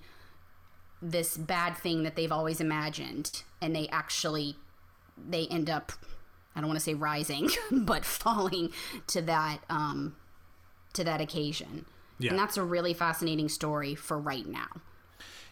this 1.02 1.38
bad 1.38 1.78
thing 1.78 2.04
that 2.04 2.16
they've 2.16 2.32
always 2.32 2.60
imagined, 2.60 3.44
and 3.62 3.76
they 3.76 3.88
actually 3.90 4.56
they 5.30 5.48
end 5.48 5.70
up 5.70 5.92
I 6.58 6.60
don't 6.60 6.70
want 6.70 6.80
to 6.80 6.84
say 6.84 6.96
rising, 6.96 7.52
but 7.72 8.04
falling 8.04 8.72
to 9.08 9.22
that 9.22 9.60
um, 9.70 10.16
to 10.94 11.04
that 11.04 11.22
occasion. 11.22 11.86
Yeah. 12.18 12.32
And 12.32 12.40
that's 12.40 12.58
a 12.58 12.64
really 12.64 12.96
fascinating 12.96 13.48
story 13.48 13.94
for 13.94 14.18
right 14.18 14.48
now. 14.48 14.68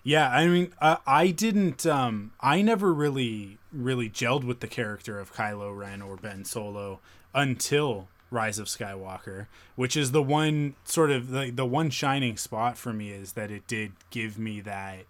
Yeah, 0.01 0.29
I 0.29 0.47
mean, 0.47 0.73
I, 0.81 0.97
I 1.05 1.27
didn't. 1.29 1.85
Um, 1.85 2.31
I 2.41 2.63
never 2.63 2.91
really, 2.91 3.59
really 3.71 4.09
gelled 4.09 4.43
with 4.43 4.61
the 4.61 4.67
character 4.67 5.19
of 5.19 5.33
Kylo 5.33 5.77
Ren 5.77 6.01
or 6.01 6.15
Ben 6.15 6.43
Solo 6.43 7.01
until 7.35 8.07
Rise 8.31 8.57
of 8.57 8.65
Skywalker, 8.65 9.45
which 9.75 9.95
is 9.95 10.11
the 10.11 10.23
one 10.23 10.75
sort 10.85 11.11
of 11.11 11.29
the 11.29 11.51
the 11.51 11.65
one 11.67 11.91
shining 11.91 12.35
spot 12.35 12.79
for 12.79 12.93
me 12.93 13.11
is 13.11 13.33
that 13.33 13.51
it 13.51 13.67
did 13.67 13.91
give 14.09 14.39
me 14.39 14.59
that 14.61 15.05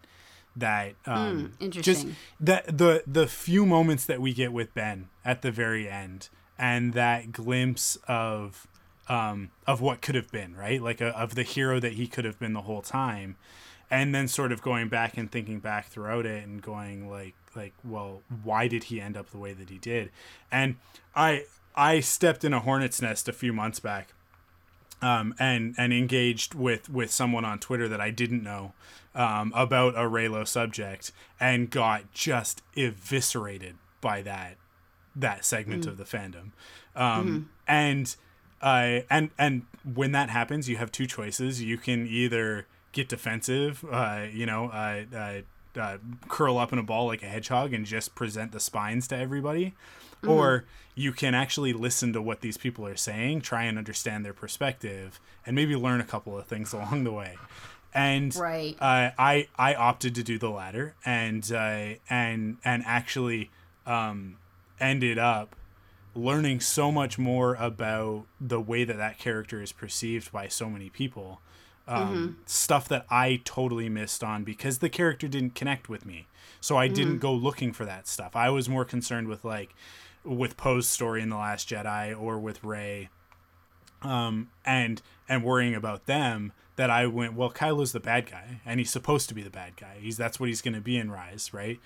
that 0.56 0.95
um, 1.06 1.53
just 1.60 1.77
interesting. 1.77 2.15
that 2.40 2.77
the 2.77 3.03
the 3.06 3.27
few 3.27 3.65
moments 3.65 4.06
that 4.06 4.22
we 4.22 4.34
get 4.34 4.53
with 4.53 4.73
Ben 4.73 5.10
at 5.23 5.41
the 5.41 5.52
very 5.52 5.90
end 5.90 6.30
and 6.57 6.94
that 6.94 7.32
glimpse 7.32 7.98
of 8.07 8.68
um 9.07 9.52
of 9.68 9.82
what 9.82 10.02
could 10.02 10.15
have 10.15 10.32
been 10.32 10.56
right 10.56 10.82
like 10.82 11.02
a, 11.02 11.07
of 11.10 11.36
the 11.36 11.44
hero 11.44 11.80
that 11.80 11.94
he 11.94 12.07
could 12.07 12.26
have 12.26 12.40
been 12.40 12.53
the 12.53 12.61
whole 12.61 12.82
time 12.82 13.36
and 13.91 14.15
then 14.15 14.27
sort 14.27 14.52
of 14.52 14.61
going 14.61 14.88
back 14.88 15.18
and 15.18 15.32
thinking 15.32 15.60
back 15.60 15.88
throughout 15.88 16.26
it 16.26 16.44
and 16.44 16.61
going 16.61 17.10
like 17.10 17.36
like 17.56 17.73
well 17.84 18.22
why 18.44 18.68
did 18.68 18.86
he 18.86 18.99
end 18.99 19.15
up 19.15 19.30
the 19.30 19.38
way 19.38 19.53
that 19.53 19.69
he 19.69 19.77
did 19.77 20.10
and 20.52 20.76
i 21.15 21.45
i 21.76 21.99
stepped 21.99 22.44
in 22.44 22.52
a 22.52 22.60
hornet's 22.61 22.99
nest 22.99 23.27
a 23.27 23.34
few 23.34 23.53
months 23.53 23.80
back 23.80 24.14
um, 25.02 25.36
and 25.38 25.76
and 25.77 25.94
engaged 25.94 26.53
with 26.56 26.90
with 26.90 27.11
someone 27.11 27.45
on 27.45 27.60
Twitter 27.60 27.88
that 27.88 28.02
I 28.02 28.11
didn't 28.11 28.44
know 28.44 28.73
um, 29.16 29.52
about 29.56 29.96
a 29.96 30.02
Reylo 30.02 30.48
subject 30.48 31.12
and 31.40 31.70
got 31.70 32.12
just 32.14 32.62
eviscerated 32.76 33.76
by 34.02 34.22
that 34.22 34.58
that 35.16 35.46
segment 35.46 35.86
of 35.86 35.98
the 35.98 36.04
fandom. 36.04 36.52
Um, 36.96 37.50
And 37.68 38.16
uh, 38.62 39.00
and 39.10 39.30
and 39.38 39.66
when 39.84 40.12
that 40.12 40.30
happens, 40.30 40.68
you 40.70 40.78
have 40.78 40.92
two 40.92 41.08
choices. 41.08 41.62
You 41.62 41.78
can 41.78 42.06
either 42.08 42.68
get 42.92 43.10
defensive, 43.10 43.84
uh, 43.92 44.26
you 44.32 44.46
know, 44.46 44.66
uh, 44.70 45.04
uh, 45.16 45.80
uh, 45.80 45.98
curl 46.28 46.58
up 46.58 46.72
in 46.74 46.80
a 46.80 46.84
ball 46.84 47.08
like 47.08 47.24
a 47.24 47.28
hedgehog 47.28 47.74
and 47.74 47.86
just 47.86 48.16
present 48.16 48.52
the 48.52 48.60
spines 48.60 49.08
to 49.10 49.18
everybody, 49.18 49.74
or 50.26 50.66
you 50.96 51.12
can 51.12 51.34
actually 51.36 51.74
listen 51.74 52.14
to 52.14 52.22
what 52.22 52.40
these 52.42 52.58
people 52.58 52.86
are 52.88 52.96
saying, 52.96 53.42
try 53.42 53.64
and 53.64 53.78
understand 53.78 54.24
their 54.26 54.34
perspective, 54.34 55.20
and 55.46 55.56
maybe 55.56 55.76
learn 55.76 56.00
a 56.00 56.06
couple 56.06 56.38
of 56.38 56.46
things 56.48 56.72
along 56.78 57.04
the 57.04 57.12
way. 57.12 57.38
And 57.95 58.35
Right. 58.35 58.76
uh, 58.80 59.11
I 59.17 59.47
I 59.57 59.73
opted 59.73 60.13
to 60.15 60.23
do 60.23 60.38
the 60.38 60.49
latter, 60.49 60.95
and 61.05 61.49
uh, 61.51 61.95
and 62.09 62.57
and 62.63 62.84
actually 62.85 63.49
um, 63.85 64.35
ended 64.80 65.17
up 65.17 65.55
learning 66.13 66.59
so 66.59 66.91
much 66.91 67.17
more 67.17 67.55
about 67.55 68.26
the 68.39 68.59
way 68.59 68.84
that 68.84 68.97
that 68.97 69.17
character 69.17 69.61
is 69.61 69.72
perceived 69.72 70.31
by 70.31 70.47
so 70.47 70.69
many 70.69 70.89
people. 70.89 71.41
Um, 71.88 72.38
Stuff 72.47 72.88
that 72.89 73.05
I 73.09 73.41
totally 73.45 73.89
missed 73.89 74.23
on 74.23 74.43
because 74.43 74.80
the 74.80 74.89
character 74.89 75.27
didn't 75.27 75.53
connect 75.55 75.88
with 75.88 76.05
me. 76.05 76.27
So 76.59 76.77
I 76.77 76.88
didn't 76.88 77.19
go 77.19 77.31
looking 77.34 77.72
for 77.73 77.85
that 77.85 78.07
stuff. 78.07 78.35
I 78.35 78.49
was 78.49 78.67
more 78.67 78.84
concerned 78.85 79.27
with 79.27 79.45
like 79.45 79.73
with 80.23 80.57
Poe's 80.57 80.88
story 80.89 81.22
in 81.22 81.30
The 81.30 81.38
Last 81.38 81.69
Jedi 81.69 82.19
or 82.19 82.39
with 82.39 82.63
Rey 82.63 83.09
um, 84.01 84.49
and 84.65 85.01
and 85.30 85.43
worrying 85.43 85.76
about 85.76 86.05
them 86.07 86.51
that 86.76 86.89
I 86.89 87.07
went 87.07 87.34
well 87.34 87.52
Kylo's 87.52 87.91
the 87.91 87.99
bad 87.99 88.30
guy 88.30 88.61
and 88.65 88.80
he's 88.80 88.91
supposed 88.91 89.30
to 89.30 89.35
be 89.35 89.41
the 89.41 89.49
bad 89.49 89.76
guy. 89.77 89.97
He's 89.99 90.18
that's 90.18 90.39
what 90.39 90.49
he's 90.49 90.61
going 90.61 90.73
to 90.73 90.81
be 90.81 90.97
in 90.97 91.11
Rise 91.11 91.53
right? 91.53 91.80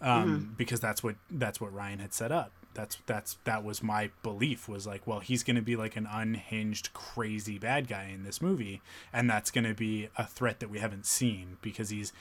Um, 0.00 0.54
because 0.58 0.80
that's 0.80 1.02
what 1.02 1.16
that's 1.30 1.60
what 1.60 1.74
Rian 1.74 2.00
had 2.00 2.12
set 2.12 2.30
up. 2.30 2.52
That's 2.74 2.98
that's 3.06 3.38
that 3.44 3.64
was 3.64 3.82
my 3.82 4.10
belief 4.22 4.68
was 4.68 4.86
like 4.86 5.06
well 5.06 5.20
he's 5.20 5.42
going 5.42 5.56
to 5.56 5.62
be 5.62 5.76
like 5.76 5.96
an 5.96 6.06
unhinged 6.10 6.92
crazy 6.92 7.58
bad 7.58 7.88
guy 7.88 8.10
in 8.12 8.22
this 8.22 8.42
movie 8.42 8.82
and 9.12 9.30
that's 9.30 9.50
going 9.50 9.64
to 9.64 9.74
be 9.74 10.08
a 10.18 10.26
threat 10.26 10.60
that 10.60 10.68
we 10.68 10.78
haven't 10.78 11.06
seen 11.06 11.56
because 11.62 11.88
he's 11.88 12.12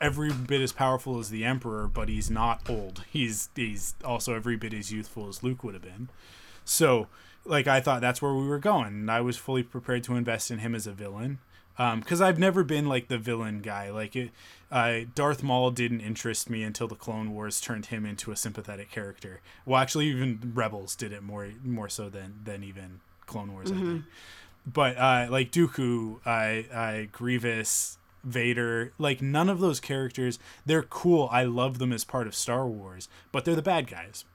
every 0.00 0.32
bit 0.32 0.60
as 0.60 0.72
powerful 0.72 1.20
as 1.20 1.30
the 1.30 1.44
emperor 1.44 1.86
but 1.86 2.08
he's 2.08 2.30
not 2.30 2.68
old. 2.68 3.04
He's 3.10 3.50
he's 3.54 3.94
also 4.04 4.34
every 4.34 4.56
bit 4.56 4.74
as 4.74 4.92
youthful 4.92 5.28
as 5.28 5.42
Luke 5.42 5.62
would 5.62 5.74
have 5.74 5.82
been. 5.82 6.08
So, 6.64 7.08
like, 7.44 7.66
I 7.66 7.80
thought 7.80 8.00
that's 8.00 8.20
where 8.20 8.34
we 8.34 8.46
were 8.46 8.58
going, 8.58 8.86
and 8.88 9.10
I 9.10 9.20
was 9.20 9.36
fully 9.36 9.62
prepared 9.62 10.04
to 10.04 10.14
invest 10.14 10.50
in 10.50 10.58
him 10.58 10.74
as 10.74 10.86
a 10.86 10.92
villain. 10.92 11.38
Because 11.76 12.20
I've 12.20 12.38
never 12.38 12.62
been 12.62 12.86
like 12.86 13.08
the 13.08 13.16
villain 13.16 13.60
guy. 13.60 13.90
Like, 13.90 14.14
it, 14.14 14.30
uh, 14.70 15.00
Darth 15.14 15.42
Maul 15.42 15.70
didn't 15.70 16.02
interest 16.02 16.50
me 16.50 16.62
until 16.62 16.86
the 16.86 16.94
Clone 16.94 17.32
Wars 17.32 17.58
turned 17.58 17.86
him 17.86 18.04
into 18.04 18.30
a 18.30 18.36
sympathetic 18.36 18.90
character. 18.90 19.40
Well, 19.64 19.80
actually, 19.80 20.08
even 20.08 20.52
Rebels 20.54 20.94
did 20.94 21.10
it 21.10 21.22
more 21.22 21.48
more 21.64 21.88
so 21.88 22.10
than 22.10 22.40
than 22.44 22.62
even 22.64 23.00
Clone 23.24 23.52
Wars. 23.54 23.72
I 23.72 23.76
think. 23.76 24.04
But 24.66 24.98
uh, 24.98 25.28
like 25.30 25.50
Dooku, 25.52 26.18
I, 26.26 26.66
uh, 26.70 27.08
Grievous, 27.10 27.96
Vader, 28.24 28.92
like 28.98 29.22
none 29.22 29.48
of 29.48 29.60
those 29.60 29.80
characters, 29.80 30.38
they're 30.66 30.82
cool. 30.82 31.30
I 31.32 31.44
love 31.44 31.78
them 31.78 31.94
as 31.94 32.04
part 32.04 32.26
of 32.26 32.34
Star 32.34 32.66
Wars, 32.66 33.08
but 33.32 33.46
they're 33.46 33.54
the 33.56 33.62
bad 33.62 33.86
guys 33.86 34.26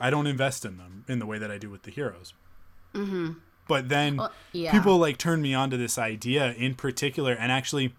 I 0.00 0.10
don't 0.10 0.26
invest 0.26 0.64
in 0.64 0.76
them 0.76 1.04
in 1.08 1.18
the 1.18 1.26
way 1.26 1.38
that 1.38 1.50
I 1.50 1.58
do 1.58 1.70
with 1.70 1.82
the 1.82 1.90
heroes. 1.90 2.34
Mm-hmm. 2.94 3.32
But 3.68 3.88
then 3.88 4.16
Well, 4.16 4.32
yeah. 4.52 4.70
people 4.70 4.98
like 4.98 5.18
turned 5.18 5.42
me 5.42 5.54
on 5.54 5.70
to 5.70 5.76
this 5.76 5.98
idea 5.98 6.52
in 6.52 6.74
particular, 6.74 7.32
and 7.32 7.50
actually, 7.50 7.94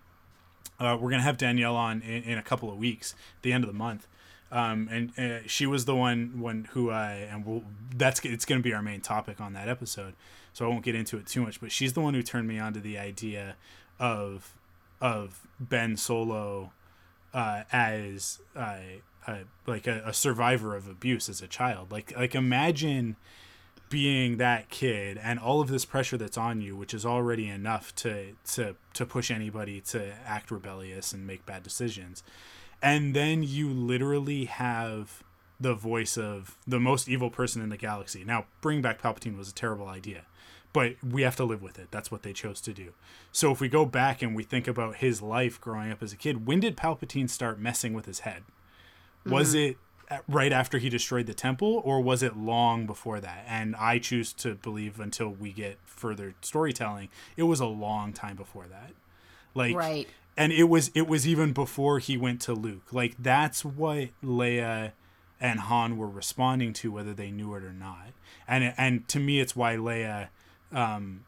uh, 0.80 0.98
we're 0.99 1.10
gonna 1.10 1.24
have 1.24 1.38
Danielle 1.38 1.76
on 1.76 2.02
in, 2.02 2.24
in 2.24 2.38
a 2.38 2.44
couple 2.44 2.72
of 2.72 2.78
weeks, 2.78 3.15
the 3.41 3.52
end 3.52 3.64
of 3.64 3.68
the 3.68 3.78
month. 3.78 4.07
Um, 4.49 4.88
and 4.90 5.19
uh, 5.19 5.45
she 5.45 5.65
was 5.65 5.86
the 5.86 5.95
one 5.95 6.40
one 6.40 6.69
who 6.72 6.90
I 6.90 7.14
and 7.14 7.45
we'll, 7.45 7.64
that's 7.95 8.24
it's 8.24 8.45
going 8.45 8.60
to 8.60 8.64
be 8.64 8.74
our 8.74 8.82
main 8.82 9.02
topic 9.02 9.41
on 9.41 9.53
that 9.53 9.68
episode. 9.68 10.14
So 10.53 10.65
I 10.65 10.69
won't 10.69 10.86
get 10.86 10.95
into 10.95 11.18
it 11.18 11.28
too 11.28 11.41
much. 11.41 11.60
But 11.60 11.72
she's 11.72 11.94
the 11.94 12.02
one 12.02 12.14
who 12.14 12.24
turned 12.24 12.48
me 12.48 12.57
on 12.57 12.74
to 12.74 12.80
the 12.80 12.98
idea 12.98 13.57
of 13.99 14.53
of 15.02 15.48
Ben 15.60 15.98
Solo 15.98 16.72
uh, 17.34 17.64
as 17.72 18.40
uh, 18.56 18.78
uh, 19.28 19.40
like 19.66 19.86
a, 19.88 20.02
a 20.06 20.14
survivor 20.14 20.76
of 20.76 20.88
abuse 20.88 21.28
as 21.30 21.41
a 21.41 21.48
child. 21.48 21.91
Like 21.91 22.16
like 22.18 22.34
imagine 22.34 23.18
being 23.90 24.38
that 24.38 24.70
kid 24.70 25.18
and 25.22 25.40
all 25.40 25.62
of 25.62 25.70
this 25.70 25.86
pressure 25.86 26.18
that's 26.18 26.38
on 26.38 26.62
you, 26.62 26.76
which 26.76 26.94
is 26.94 27.06
already 27.06 27.48
enough 27.48 27.94
to 27.95 28.34
to 28.54 28.76
to 28.94 29.06
push 29.06 29.30
anybody 29.30 29.82
to 29.82 30.14
act 30.26 30.52
rebellious 30.52 31.14
and 31.14 31.28
make 31.28 31.45
bad 31.45 31.64
decisions. 31.64 32.24
And 32.82 33.16
then 33.16 33.44
you 33.44 33.70
literally 33.70 34.45
have 34.45 35.24
the 35.60 35.74
voice 35.74 36.18
of 36.18 36.56
the 36.68 36.80
most 36.80 37.10
evil 37.10 37.30
person 37.32 37.62
in 37.62 37.70
the 37.70 37.78
galaxy. 37.78 38.24
Now, 38.24 38.45
bringing 38.62 38.84
back 38.84 39.02
Palpatine 39.02 39.38
was 39.38 39.49
a 39.49 39.54
terrible 39.54 39.88
idea, 39.88 40.26
but 40.72 40.95
we 41.04 41.24
have 41.24 41.36
to 41.38 41.44
live 41.44 41.64
with 41.64 41.80
it. 41.80 41.88
That's 41.90 42.12
what 42.12 42.22
they 42.22 42.34
chose 42.34 42.62
to 42.62 42.74
do. 42.74 42.94
So 43.32 43.52
if 43.52 43.60
we 43.60 43.68
go 43.68 43.84
back 43.84 44.22
and 44.22 44.36
we 44.36 44.44
think 44.44 44.68
about 44.68 44.98
his 44.98 45.22
life 45.22 45.60
growing 45.60 45.91
up 45.91 46.04
as 46.04 46.14
a 46.14 46.18
kid, 46.18 46.45
when 46.45 46.60
did 46.60 46.78
Palpatine 46.78 47.30
start 47.30 47.60
messing 47.60 47.94
with 47.94 48.06
his 48.06 48.20
head? 48.20 48.44
Was 49.32 49.54
it 49.54 49.78
right 50.28 50.54
after 50.54 50.78
he 50.78 50.90
destroyed 50.90 51.26
the 51.26 51.34
temple 51.34 51.82
or 51.84 52.02
was 52.02 52.24
it 52.24 52.38
long 52.38 52.86
before 52.86 53.20
that? 53.20 53.45
And 53.48 53.76
I 53.76 53.99
choose 53.99 54.34
to 54.34 54.56
believe 54.56 54.99
until 54.99 55.30
we 55.30 55.52
get 55.52 55.78
further 55.84 56.34
storytelling, 56.41 57.10
it 57.36 57.44
was 57.44 57.60
a 57.60 57.66
long 57.66 58.14
time 58.14 58.36
before 58.36 58.66
that. 58.68 58.91
Like 59.54 59.76
Right. 59.76 60.08
and 60.38 60.52
it 60.54 60.66
was 60.66 60.91
it 60.94 61.08
was 61.08 61.28
even 61.28 61.52
before 61.52 61.99
he 61.99 62.16
went 62.18 62.41
to 62.41 62.54
Luke. 62.54 62.94
Like 62.94 63.16
that's 63.20 63.66
what 63.66 64.10
Leia 64.24 64.91
and 65.40 65.60
Han 65.62 65.98
were 65.98 66.10
responding 66.10 66.74
to, 66.74 66.91
whether 66.91 67.14
they 67.14 67.32
knew 67.32 67.54
it 67.56 67.64
or 67.64 67.74
not. 67.74 68.10
And 68.48 68.74
and 68.78 69.08
to 69.10 69.20
me, 69.20 69.40
it's 69.40 69.56
why 69.56 69.76
Leia 69.76 70.30
um, 70.72 71.26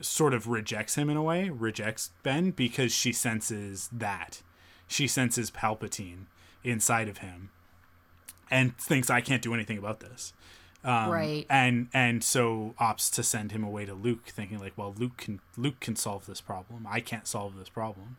sort 0.00 0.34
of 0.34 0.48
rejects 0.48 0.96
him 0.96 1.10
in 1.10 1.16
a 1.16 1.22
way, 1.22 1.50
rejects 1.50 2.10
Ben 2.22 2.50
because 2.50 2.92
she 2.94 3.12
senses 3.12 3.88
that 3.92 4.42
she 4.86 5.06
senses 5.06 5.50
Palpatine 5.50 6.26
inside 6.64 7.08
of 7.08 7.18
him, 7.18 7.50
and 8.50 8.76
thinks 8.78 9.10
I 9.10 9.20
can't 9.20 9.42
do 9.42 9.54
anything 9.54 9.78
about 9.78 10.00
this. 10.00 10.32
Um, 10.82 11.10
Right. 11.10 11.46
And 11.48 11.88
and 11.94 12.22
so 12.22 12.74
opts 12.80 13.12
to 13.14 13.22
send 13.22 13.52
him 13.52 13.64
away 13.64 13.86
to 13.86 13.94
Luke, 13.94 14.26
thinking 14.26 14.58
like, 14.58 14.72
well, 14.76 14.94
Luke 14.98 15.16
can 15.16 15.40
Luke 15.56 15.80
can 15.80 15.96
solve 15.96 16.26
this 16.26 16.40
problem. 16.40 16.86
I 16.88 17.00
can't 17.00 17.26
solve 17.26 17.56
this 17.56 17.68
problem. 17.68 18.16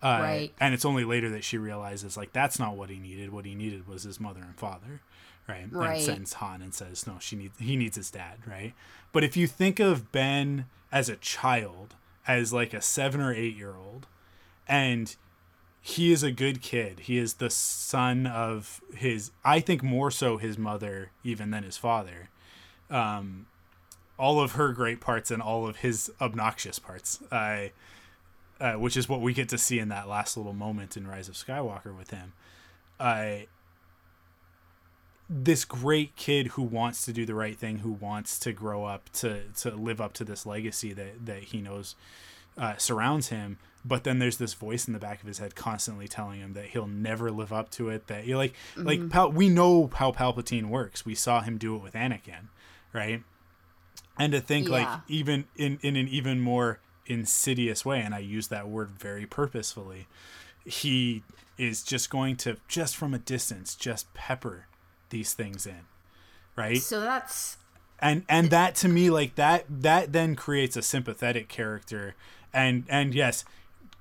Uh, 0.00 0.18
Right. 0.22 0.54
And 0.60 0.74
it's 0.74 0.84
only 0.84 1.04
later 1.04 1.28
that 1.30 1.42
she 1.42 1.58
realizes 1.58 2.16
like 2.16 2.32
that's 2.32 2.58
not 2.58 2.76
what 2.76 2.88
he 2.90 2.98
needed. 2.98 3.32
What 3.32 3.44
he 3.44 3.54
needed 3.54 3.88
was 3.88 4.04
his 4.04 4.20
mother 4.20 4.40
and 4.40 4.56
father, 4.56 5.00
right? 5.48 5.66
Right. 5.72 5.96
And 5.96 6.02
sends 6.02 6.34
Han 6.34 6.62
and 6.62 6.72
says 6.72 7.04
no, 7.06 7.16
she 7.18 7.34
needs 7.34 7.58
he 7.58 7.74
needs 7.74 7.96
his 7.96 8.10
dad, 8.12 8.38
right? 8.46 8.74
But 9.12 9.24
if 9.24 9.36
you 9.36 9.48
think 9.48 9.80
of 9.80 10.12
Ben 10.12 10.66
as 10.92 11.08
a 11.08 11.16
child, 11.16 11.96
as 12.28 12.52
like 12.52 12.72
a 12.72 12.80
seven 12.80 13.20
or 13.20 13.34
eight 13.34 13.56
year 13.56 13.74
old, 13.76 14.06
and 14.68 15.16
he 15.88 16.12
is 16.12 16.22
a 16.22 16.30
good 16.30 16.60
kid. 16.60 17.00
He 17.00 17.16
is 17.16 17.34
the 17.34 17.48
son 17.48 18.26
of 18.26 18.82
his, 18.94 19.30
I 19.42 19.60
think 19.60 19.82
more 19.82 20.10
so 20.10 20.36
his 20.36 20.58
mother 20.58 21.12
even 21.24 21.50
than 21.50 21.62
his 21.62 21.78
father. 21.78 22.28
Um, 22.90 23.46
all 24.18 24.38
of 24.38 24.52
her 24.52 24.72
great 24.72 25.00
parts 25.00 25.30
and 25.30 25.40
all 25.40 25.66
of 25.66 25.76
his 25.76 26.12
obnoxious 26.20 26.78
parts, 26.78 27.22
uh, 27.32 27.68
uh, 28.60 28.74
which 28.74 28.98
is 28.98 29.08
what 29.08 29.22
we 29.22 29.32
get 29.32 29.48
to 29.48 29.56
see 29.56 29.78
in 29.78 29.88
that 29.88 30.08
last 30.08 30.36
little 30.36 30.52
moment 30.52 30.94
in 30.94 31.06
Rise 31.06 31.26
of 31.26 31.36
Skywalker 31.36 31.96
with 31.96 32.10
him. 32.10 32.34
Uh, 33.00 33.46
this 35.30 35.64
great 35.64 36.16
kid 36.16 36.48
who 36.48 36.62
wants 36.62 37.06
to 37.06 37.14
do 37.14 37.24
the 37.24 37.34
right 37.34 37.56
thing, 37.56 37.78
who 37.78 37.92
wants 37.92 38.38
to 38.40 38.52
grow 38.52 38.84
up 38.84 39.10
to 39.14 39.42
to 39.60 39.70
live 39.70 40.00
up 40.02 40.12
to 40.14 40.24
this 40.24 40.44
legacy 40.44 40.92
that 40.92 41.24
that 41.26 41.44
he 41.44 41.60
knows 41.60 41.94
uh, 42.58 42.76
surrounds 42.76 43.28
him. 43.28 43.58
But 43.84 44.04
then 44.04 44.18
there's 44.18 44.36
this 44.36 44.54
voice 44.54 44.86
in 44.86 44.92
the 44.92 44.98
back 44.98 45.22
of 45.22 45.26
his 45.26 45.38
head 45.38 45.54
constantly 45.54 46.08
telling 46.08 46.40
him 46.40 46.52
that 46.54 46.66
he'll 46.66 46.88
never 46.88 47.30
live 47.30 47.52
up 47.52 47.70
to 47.72 47.88
it. 47.88 48.08
That 48.08 48.26
you 48.26 48.36
like, 48.36 48.54
like 48.76 49.08
Pal- 49.08 49.32
we 49.32 49.48
know 49.48 49.88
how 49.94 50.12
Palpatine 50.12 50.68
works. 50.68 51.06
We 51.06 51.14
saw 51.14 51.40
him 51.40 51.56
do 51.56 51.76
it 51.76 51.82
with 51.82 51.94
Anakin, 51.94 52.48
right? 52.92 53.22
And 54.18 54.32
to 54.32 54.40
think 54.40 54.68
like 54.68 54.88
even 55.06 55.44
in 55.56 55.78
in 55.82 55.96
an 55.96 56.08
even 56.08 56.40
more 56.40 56.80
insidious 57.06 57.84
way, 57.84 58.00
and 58.00 58.14
I 58.14 58.18
use 58.18 58.48
that 58.48 58.68
word 58.68 58.90
very 58.90 59.26
purposefully, 59.26 60.08
he 60.64 61.22
is 61.56 61.82
just 61.82 62.10
going 62.10 62.36
to 62.36 62.56
just 62.66 62.96
from 62.96 63.14
a 63.14 63.18
distance 63.18 63.74
just 63.74 64.12
pepper 64.14 64.66
these 65.10 65.34
things 65.34 65.66
in, 65.66 65.86
right? 66.56 66.78
So 66.78 67.00
that's 67.00 67.58
and 68.00 68.24
and 68.28 68.50
that 68.50 68.74
to 68.76 68.88
me 68.88 69.10
like 69.10 69.34
that 69.36 69.64
that 69.68 70.12
then 70.12 70.36
creates 70.36 70.76
a 70.76 70.82
sympathetic 70.82 71.48
character 71.48 72.14
and 72.52 72.84
and 72.88 73.14
yes 73.14 73.44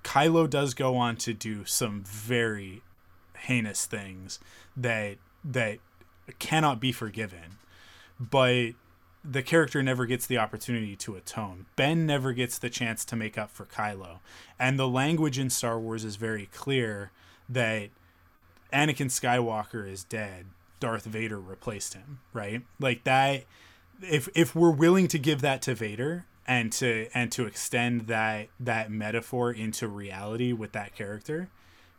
kylo 0.03 0.49
does 0.49 0.73
go 0.73 0.95
on 0.95 1.15
to 1.17 1.33
do 1.33 1.65
some 1.65 2.03
very 2.03 2.81
heinous 3.37 3.85
things 3.85 4.39
that 4.75 5.17
that 5.43 5.79
cannot 6.39 6.79
be 6.79 6.91
forgiven. 6.91 7.57
But 8.19 8.71
the 9.23 9.43
character 9.43 9.83
never 9.83 10.05
gets 10.05 10.25
the 10.25 10.37
opportunity 10.37 10.95
to 10.95 11.15
atone. 11.15 11.65
Ben 11.75 12.05
never 12.05 12.33
gets 12.33 12.57
the 12.57 12.69
chance 12.69 13.03
to 13.05 13.15
make 13.15 13.37
up 13.37 13.51
for 13.51 13.65
kylo. 13.65 14.19
And 14.59 14.79
the 14.79 14.87
language 14.87 15.37
in 15.37 15.49
star 15.49 15.79
wars 15.79 16.03
is 16.03 16.15
very 16.15 16.47
clear 16.47 17.11
that 17.49 17.89
Anakin 18.73 19.07
Skywalker 19.07 19.89
is 19.89 20.03
dead, 20.03 20.47
Darth 20.79 21.05
Vader 21.05 21.39
replaced 21.39 21.93
him, 21.93 22.19
right? 22.33 22.63
Like 22.79 23.03
that 23.05 23.45
if 24.01 24.29
if 24.35 24.55
we're 24.55 24.71
willing 24.71 25.07
to 25.07 25.19
give 25.19 25.41
that 25.41 25.61
to 25.63 25.75
Vader 25.75 26.25
and 26.47 26.71
to 26.73 27.07
and 27.13 27.31
to 27.33 27.45
extend 27.45 28.07
that 28.07 28.47
that 28.59 28.89
metaphor 28.91 29.51
into 29.51 29.87
reality 29.87 30.53
with 30.53 30.71
that 30.73 30.95
character, 30.95 31.49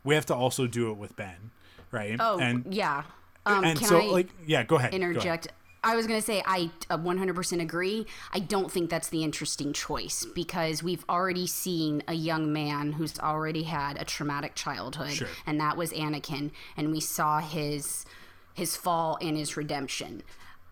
we 0.03 0.15
have 0.15 0.25
to 0.27 0.35
also 0.35 0.67
do 0.67 0.91
it 0.91 0.97
with 0.97 1.15
Ben, 1.15 1.51
right? 1.91 2.17
oh 2.19 2.39
and 2.39 2.65
yeah. 2.73 3.03
Um, 3.45 3.63
and 3.63 3.79
can 3.79 3.87
so 3.87 3.99
I 3.99 4.05
like 4.05 4.29
yeah, 4.45 4.63
go 4.63 4.75
ahead. 4.77 4.91
go 4.91 4.97
ahead. 4.97 5.09
interject? 5.09 5.47
I 5.81 5.95
was 5.95 6.07
going 6.07 6.19
to 6.19 6.25
say 6.25 6.43
I 6.45 6.69
uh, 6.89 6.97
100% 6.97 7.61
agree. 7.61 8.05
I 8.33 8.39
don't 8.39 8.69
think 8.69 8.89
that's 8.89 9.07
the 9.07 9.23
interesting 9.23 9.71
choice 9.71 10.25
because 10.35 10.83
we've 10.83 11.05
already 11.07 11.47
seen 11.47 12.03
a 12.05 12.13
young 12.13 12.51
man 12.51 12.91
who's 12.91 13.17
already 13.17 13.63
had 13.63 13.99
a 13.99 14.03
traumatic 14.03 14.55
childhood, 14.55 15.11
Sure. 15.13 15.29
and 15.47 15.57
that 15.61 15.77
was 15.77 15.93
Anakin, 15.93 16.51
and 16.75 16.91
we 16.91 16.99
saw 16.99 17.39
his 17.39 18.05
his 18.53 18.75
fall 18.75 19.17
and 19.21 19.37
his 19.37 19.55
redemption. 19.55 20.21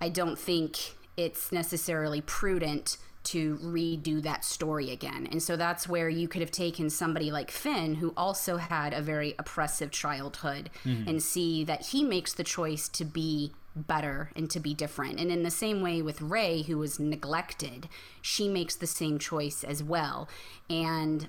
I 0.01 0.09
don't 0.09 0.37
think 0.37 0.77
it's 1.15 1.53
necessarily 1.53 2.19
prudent 2.19 2.97
to 3.27 3.57
redo 3.57 4.21
that 4.23 4.43
story 4.43 4.91
again. 4.91 5.27
And 5.31 5.41
so 5.41 5.55
that's 5.55 5.87
where 5.87 6.09
you 6.09 6.27
could 6.27 6.41
have 6.41 6.51
taken 6.51 6.89
somebody 6.89 7.31
like 7.31 7.51
Finn, 7.51 7.95
who 7.95 8.13
also 8.15 8.57
had 8.57 8.93
a 8.93 9.01
very 9.01 9.35
oppressive 9.39 9.91
childhood, 9.91 10.69
and 10.85 11.21
see 11.21 11.63
that 11.63 11.87
he 11.87 12.03
makes 12.03 12.33
the 12.33 12.43
choice 12.43 12.87
to 12.89 13.05
be 13.05 13.53
better 13.75 14.31
and 14.35 14.49
to 14.49 14.59
be 14.59 14.73
different. 14.73 15.19
And 15.19 15.31
in 15.31 15.43
the 15.43 15.51
same 15.51 15.81
way 15.81 16.01
with 16.01 16.21
Rey, 16.21 16.63
who 16.63 16.77
was 16.77 16.99
neglected, 16.99 17.87
she 18.21 18.49
makes 18.49 18.75
the 18.75 18.87
same 18.87 19.19
choice 19.19 19.63
as 19.63 19.83
well. 19.83 20.27
And 20.69 21.27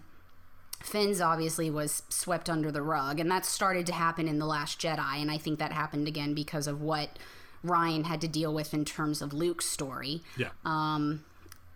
Finn's 0.83 1.21
obviously 1.21 1.71
was 1.71 2.03
swept 2.09 2.49
under 2.49 2.71
the 2.71 2.83
rug, 2.83 3.19
and 3.19 3.31
that 3.31 3.45
started 3.45 3.87
to 3.87 3.93
happen 3.93 4.29
in 4.29 4.39
The 4.39 4.47
Last 4.47 4.81
Jedi, 4.81 5.21
and 5.21 5.31
I 5.31 5.39
think 5.39 5.59
that 5.59 5.73
happened 5.73 6.07
again 6.07 6.35
because 6.35 6.67
of 6.67 6.81
what 6.81 7.19
Rian 7.65 8.05
had 8.05 8.21
to 8.21 8.29
deal 8.29 8.55
with 8.55 8.73
in 8.73 8.85
terms 8.85 9.21
of 9.21 9.33
Luke's 9.33 9.67
story. 9.67 10.23
Yeah. 10.37 10.51
Um, 10.65 11.25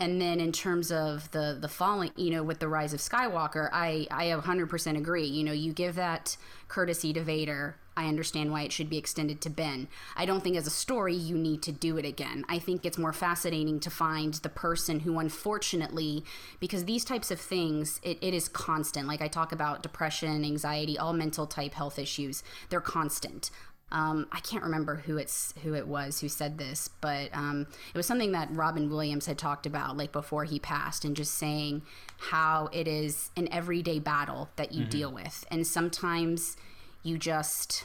and 0.02 0.20
then 0.20 0.40
in 0.40 0.50
terms 0.50 0.90
of 0.90 1.30
the 1.30 1.56
the 1.58 1.68
falling, 1.68 2.10
you 2.16 2.30
know, 2.30 2.42
with 2.42 2.58
the 2.58 2.66
rise 2.66 2.92
of 2.92 2.98
Skywalker, 2.98 3.68
I 3.72 4.08
I 4.10 4.26
100% 4.26 4.98
agree. 4.98 5.26
You 5.26 5.44
know, 5.44 5.52
you 5.52 5.72
give 5.72 5.94
that 5.94 6.36
courtesy 6.66 7.12
to 7.12 7.22
Vader. 7.22 7.76
I 7.96 8.08
understand 8.08 8.50
why 8.50 8.62
it 8.62 8.72
should 8.72 8.88
be 8.90 8.96
extended 8.96 9.40
to 9.42 9.50
Ben. 9.50 9.86
I 10.16 10.24
don't 10.24 10.42
think 10.42 10.56
as 10.56 10.66
a 10.66 10.70
story 10.70 11.14
you 11.14 11.36
need 11.36 11.62
to 11.62 11.72
do 11.72 11.98
it 11.98 12.04
again. 12.04 12.44
I 12.48 12.58
think 12.58 12.84
it's 12.84 12.98
more 12.98 13.12
fascinating 13.12 13.78
to 13.80 13.90
find 13.90 14.34
the 14.34 14.48
person 14.48 15.00
who 15.00 15.18
unfortunately 15.18 16.24
because 16.58 16.86
these 16.86 17.04
types 17.04 17.30
of 17.30 17.38
things 17.38 18.00
it, 18.02 18.18
it 18.20 18.34
is 18.34 18.48
constant. 18.48 19.06
Like 19.06 19.22
I 19.22 19.28
talk 19.28 19.52
about 19.52 19.82
depression, 19.82 20.44
anxiety, 20.44 20.98
all 20.98 21.12
mental 21.12 21.46
type 21.46 21.74
health 21.74 21.98
issues. 21.98 22.42
They're 22.70 22.80
constant 22.80 23.50
um, 23.93 24.27
I 24.32 24.40
can't 24.40 24.64
remember 24.64 24.97
who 24.97 25.19
it's 25.19 25.55
who 25.62 25.74
it 25.74 25.86
was 25.86 26.20
who 26.20 26.28
said 26.28 26.59
this, 26.59 26.89
but 27.01 27.28
um, 27.35 27.66
it 27.94 27.97
was 27.97 28.06
something 28.06 28.32
that 28.32 28.48
Robin 28.51 28.89
Williams 28.90 29.27
had 29.27 29.39
talked 29.39 29.66
about 29.66 29.97
like 29.97 30.12
before 30.12 30.44
he 30.44 30.59
passed, 30.59 31.05
and 31.05 31.14
just 31.14 31.35
saying 31.35 31.82
how 32.19 32.69
it 32.73 32.89
is 32.89 33.31
an 33.36 33.48
everyday 33.52 33.98
battle 33.98 34.48
that 34.56 34.73
you 34.73 34.85
deal 34.85 35.12
with, 35.12 35.44
and 35.51 35.66
sometimes 35.66 36.56
you 37.02 37.19
just 37.19 37.85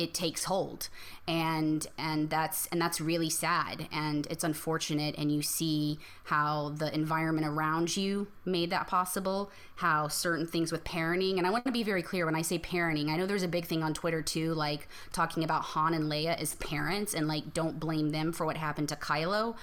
it 0.00 0.14
takes 0.14 0.44
hold. 0.44 0.88
And 1.28 1.86
and 1.98 2.30
that's 2.30 2.66
and 2.68 2.80
that's 2.80 3.00
really 3.00 3.30
sad. 3.30 3.86
And 3.92 4.26
it's 4.30 4.42
unfortunate. 4.42 5.14
And 5.18 5.30
you 5.30 5.42
see 5.42 5.98
how 6.24 6.70
the 6.70 6.92
environment 6.92 7.46
around 7.46 7.96
you 7.96 8.28
made 8.44 8.70
that 8.70 8.88
possible 8.88 9.50
how 9.76 10.08
certain 10.08 10.46
things 10.46 10.70
with 10.70 10.84
parenting 10.84 11.38
and 11.38 11.46
i 11.46 11.50
want 11.50 11.64
to 11.64 11.72
be 11.72 11.82
very 11.82 12.02
clear 12.02 12.26
when 12.26 12.34
i 12.34 12.42
say 12.42 12.58
parenting 12.58 13.08
i 13.08 13.16
know 13.16 13.26
there's 13.26 13.42
a 13.42 13.48
big 13.48 13.64
thing 13.64 13.82
on 13.82 13.94
twitter 13.94 14.20
too 14.22 14.52
like 14.54 14.88
talking 15.12 15.42
about 15.42 15.62
han 15.62 15.94
and 15.94 16.10
leia 16.10 16.38
as 16.40 16.54
parents 16.56 17.14
and 17.14 17.26
like 17.26 17.54
don't 17.54 17.80
blame 17.80 18.10
them 18.10 18.32
for 18.32 18.44
what 18.46 18.56
happened 18.56 18.88
to 18.88 18.96
kylo. 18.96 19.56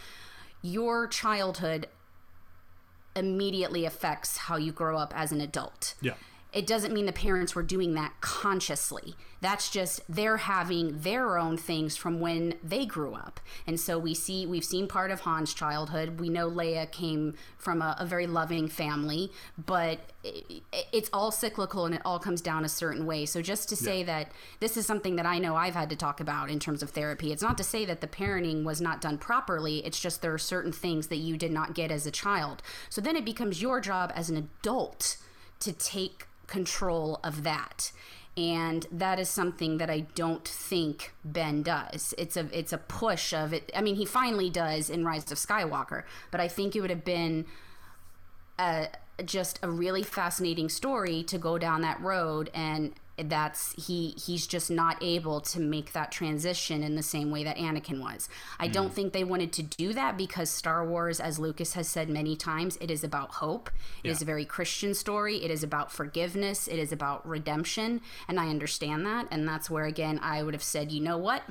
Your 0.62 1.08
childhood 1.08 1.88
immediately 3.16 3.86
affects 3.86 4.38
how 4.38 4.58
you 4.58 4.72
grow 4.72 4.98
up 4.98 5.14
as 5.16 5.32
an 5.32 5.42
adult. 5.42 5.96
Yeah. 6.02 6.14
It 6.54 6.66
doesn't 6.66 6.94
mean 6.94 7.06
the 7.06 7.12
parents 7.12 7.56
were 7.56 7.64
doing 7.64 7.94
that 7.96 8.14
consciously. 8.22 9.16
That's 9.42 9.70
just 9.70 10.02
they're 10.10 10.38
having 10.38 11.02
their 11.02 11.38
own 11.38 11.58
things 11.58 11.96
from 11.96 12.20
when 12.20 12.56
they 12.64 12.86
grew 12.86 13.14
up. 13.14 13.40
And 13.68 13.80
so 13.80 14.00
we 14.00 14.14
see 14.14 14.48
we've 14.48 14.64
seen 14.64 14.88
part 14.88 15.12
of 15.12 15.22
Han's 15.22 15.54
childhood. 15.54 16.20
We 16.20 16.30
know 16.30 16.50
Leia 16.50 16.90
came 16.92 17.36
from 17.58 17.82
a, 17.82 17.96
a 18.00 18.06
very 18.06 18.26
loving 18.26 18.68
family, 18.70 19.32
but 19.64 20.00
it, 20.24 20.64
it's 20.92 21.10
all 21.14 21.32
cyclical 21.32 21.86
and 21.86 21.94
it 21.94 22.02
all 22.04 22.18
comes 22.18 22.42
down 22.42 22.66
a 22.66 22.70
certain 22.70 23.06
way. 23.06 23.26
So 23.26 23.42
just 23.42 23.70
to 23.70 23.76
say 23.76 24.02
that 24.04 24.32
this 24.60 24.78
is 24.78 24.86
something 24.88 25.18
that 25.18 25.26
I 25.26 25.38
know 25.38 25.56
I've 25.56 25.76
had 25.76 25.90
to 25.92 25.96
talk 25.96 26.20
about 26.20 26.50
in 26.50 26.60
terms 26.60 26.82
of 26.82 26.92
therapy. 26.92 27.32
It's 27.32 27.44
not 27.44 27.58
to 27.58 27.64
say 27.64 27.86
that 27.86 28.02
the 28.02 28.08
parenting 28.08 28.64
was 28.64 28.82
not 28.82 29.02
done 29.02 29.18
properly. 29.18 29.86
It's 29.86 30.00
just 30.00 30.22
there 30.22 30.34
are 30.34 30.40
certain 30.40 30.72
things 30.72 31.08
that 31.08 31.18
you 31.18 31.38
did 31.38 31.52
not 31.52 31.76
get 31.76 31.92
as 31.92 32.08
a 32.08 32.12
child. 32.12 32.64
So 32.90 33.02
then 33.02 33.16
it 33.16 33.26
becomes 33.26 33.62
your 33.62 33.82
job 33.82 34.12
as 34.16 34.30
an 34.30 34.38
adult 34.38 35.18
to 35.60 35.74
take 35.74 36.26
control 36.48 37.20
of 37.24 37.44
that 37.44 37.92
and 38.38 38.86
that 38.92 39.20
is 39.20 39.30
something 39.30 39.80
that 39.80 39.90
I 39.90 40.02
don't 40.14 40.48
think 40.48 41.16
Ben 41.26 41.64
does. 41.64 42.14
It's 42.20 42.38
a 42.38 42.48
it's 42.58 42.72
a 42.72 42.78
push 42.78 43.34
of 43.34 43.52
it. 43.52 43.72
I 43.76 43.82
mean, 43.82 43.96
he 43.96 44.06
finally 44.06 44.52
does 44.52 44.92
in 44.92 45.04
Rise 45.04 45.32
of 45.32 45.40
Skywalker, 45.40 46.04
but 46.30 46.40
I 46.40 46.48
think 46.48 46.76
it 46.76 46.82
would 46.82 46.92
have 46.92 47.04
been 47.04 47.46
a, 48.60 48.90
just 49.26 49.60
a 49.64 49.70
really 49.70 50.04
fascinating 50.04 50.70
story 50.70 51.24
to 51.24 51.40
go 51.40 51.58
down 51.58 51.82
that 51.82 52.00
road 52.00 52.52
and 52.54 52.94
that's 53.26 53.74
he 53.88 54.14
he's 54.24 54.46
just 54.46 54.70
not 54.70 54.98
able 55.02 55.42
to 55.42 55.60
make 55.60 55.94
that 55.94 56.12
transition 56.12 56.84
in 56.84 56.96
the 56.96 57.04
same 57.04 57.32
way 57.32 57.44
that 57.44 57.58
Anakin 57.58 58.00
was. 58.00 58.30
I 58.60 58.68
hmm. 58.68 58.74
don't 58.74 58.94
think 58.94 59.14
they 59.14 59.24
wanted 59.24 59.52
to 59.54 59.64
do 59.64 59.94
that 59.94 60.18
because 60.18 60.50
Star 60.50 60.86
Wars 60.86 61.20
as 61.20 61.40
Lucas 61.40 61.74
has 61.74 61.88
said 61.88 62.10
many 62.10 62.36
times 62.36 62.78
it 62.78 62.92
is 62.92 63.04
about 63.04 63.36
hope. 63.36 63.70
It 64.04 64.10
is 64.10 64.22
a 64.22 64.26
very 64.26 64.46
Christian 64.46 64.94
story. 64.94 65.44
It 65.44 65.52
is 65.52 65.64
about 65.64 65.92
forgiveness. 65.92 66.68
It 66.68 66.78
is 66.78 66.92
about 66.92 67.28
redemption 67.28 68.02
and 68.28 68.40
I 68.40 68.50
understand 68.50 69.06
that 69.06 69.28
and 69.32 69.48
that's 69.48 69.70
where 69.70 69.86
again 69.86 70.20
I 70.22 70.44
would 70.44 70.54
have 70.54 70.64
said, 70.64 70.92
"You 70.92 71.02
know 71.02 71.18
what? 71.18 71.44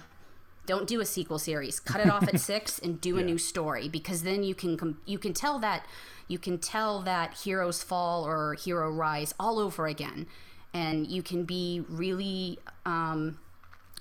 don't 0.67 0.89
do 0.89 1.01
a 1.01 1.07
sequel 1.07 1.39
series 1.39 1.79
cut 1.79 2.01
it 2.01 2.11
off 2.11 2.27
at 2.27 2.41
six 2.53 2.79
and 2.81 3.01
do 3.01 3.19
a 3.19 3.23
new 3.23 3.39
story 3.39 3.89
because 3.89 4.25
then 4.25 4.43
you 4.43 4.55
can 4.55 4.77
com- 4.77 5.01
you 5.07 5.17
can 5.17 5.33
tell 5.33 5.61
that 5.61 5.87
you 6.29 6.39
can 6.39 6.59
tell 6.59 7.01
that 7.03 7.35
heroes 7.35 7.83
fall 7.83 8.27
or 8.27 8.55
hero 8.55 8.91
rise 8.91 9.33
all 9.39 9.59
over 9.59 9.87
again 9.87 10.27
and 10.75 11.07
you 11.07 11.23
can 11.23 11.45
be 11.45 11.83
really 11.89 12.59
um, 12.85 13.39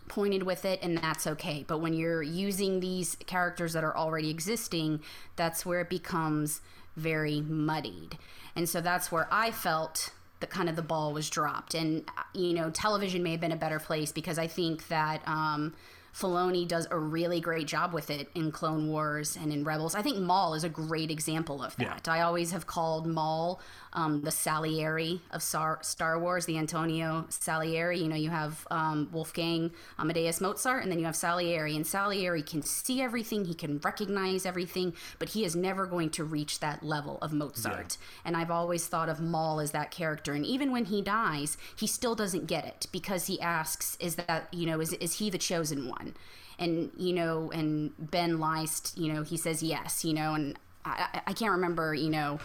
pointed 0.08 0.44
with 0.44 0.66
it 0.66 0.80
and 0.82 0.98
that's 0.98 1.26
okay 1.26 1.66
but 1.68 1.80
when 1.80 1.94
you're 1.94 2.22
using 2.22 2.80
these 2.80 3.16
characters 3.26 3.74
that 3.74 3.84
are 3.84 3.96
already 3.96 4.30
existing 4.30 5.00
that's 5.36 5.66
where 5.66 5.82
it 5.82 5.90
becomes 5.90 6.62
very 6.96 7.42
muddied 7.42 8.18
and 8.56 8.70
so 8.70 8.82
that's 8.82 9.12
where 9.12 9.28
i 9.32 9.50
felt 9.50 10.12
that 10.42 10.50
kind 10.50 10.70
of 10.70 10.76
the 10.76 10.82
ball 10.82 11.12
was 11.12 11.30
dropped 11.30 11.74
and 11.74 12.08
you 12.34 12.54
know 12.54 12.70
television 12.70 13.24
may 13.24 13.32
have 13.32 13.42
been 13.42 13.52
a 13.52 13.58
better 13.58 13.80
place 13.80 14.12
because 14.12 14.38
i 14.38 14.46
think 14.46 14.88
that 14.90 15.28
um, 15.28 15.74
Filoni 16.16 16.66
does 16.66 16.88
a 16.92 16.98
really 16.98 17.42
great 17.42 17.68
job 17.68 17.94
with 17.94 18.10
it 18.10 18.30
in 18.36 18.50
Clone 18.50 18.88
Wars 18.88 19.36
and 19.36 19.52
in 19.52 19.66
Rebels. 19.66 19.96
I 19.96 20.02
think 20.02 20.18
Maul 20.18 20.54
is 20.54 20.64
a 20.64 20.70
great 20.70 21.12
example 21.12 21.62
of 21.62 21.76
that. 21.76 22.08
I 22.08 22.22
always 22.22 22.52
have 22.52 22.66
called 22.66 23.06
Maul 23.06 23.60
um, 23.96 24.22
the 24.22 24.32
Salieri 24.32 25.22
of 25.32 25.42
Star, 25.42 25.80
Star 25.82 26.20
Wars, 26.20 26.46
the 26.46 26.58
Antonio 26.58 27.26
Salieri. 27.30 28.00
You 28.00 28.10
know, 28.10 28.16
you 28.16 28.30
have 28.30 28.68
um, 28.70 29.10
Wolfgang 29.12 29.72
Amadeus 29.98 30.40
Mozart, 30.42 30.84
and 30.84 30.92
then 30.92 31.00
you 31.00 31.06
have 31.06 31.16
Salieri. 31.16 31.76
And 31.76 31.88
Salieri 31.88 32.44
can 32.44 32.62
see 32.62 33.02
everything, 33.02 33.46
he 33.46 33.54
can 33.56 33.80
recognize 33.80 34.46
everything, 34.46 34.94
but 35.18 35.30
he 35.30 35.44
is 35.46 35.56
never 35.56 35.86
going 35.88 36.10
to 36.12 36.24
reach 36.24 36.60
that 36.60 36.84
level 36.84 37.18
of 37.22 37.34
Mozart. 37.34 37.98
And 38.24 38.36
I've 38.38 38.52
always 38.52 38.86
thought 38.88 39.10
of 39.10 39.20
Maul 39.22 39.60
as 39.60 39.72
that 39.72 39.92
character. 39.92 40.34
And 40.34 40.46
even 40.46 40.72
when 40.72 40.86
he 40.86 41.02
dies, 41.02 41.58
he 41.76 41.88
still 41.88 42.16
doesn't 42.16 42.48
get 42.48 42.66
it 42.66 42.88
because 42.92 43.28
he 43.28 43.40
asks, 43.42 43.98
"Is 44.00 44.16
that 44.16 44.48
you 44.54 44.66
know, 44.66 44.80
is 44.82 44.94
is 44.94 45.20
he 45.20 45.30
the 45.30 45.38
chosen 45.38 45.88
one?" 45.88 46.14
And 46.60 46.92
you 46.98 47.14
know, 47.14 47.52
and 47.52 47.94
Ben 47.98 48.38
Leist, 48.38 48.98
you 48.98 49.12
know, 49.14 49.24
he 49.24 49.38
says 49.38 49.64
yes, 49.64 50.04
you 50.06 50.14
know, 50.14 50.34
and 50.36 50.58
I- 50.86 51.22
I 51.28 51.34
can't 51.34 51.52
remember, 51.52 51.96
you 51.96 52.10
know, 52.10 52.40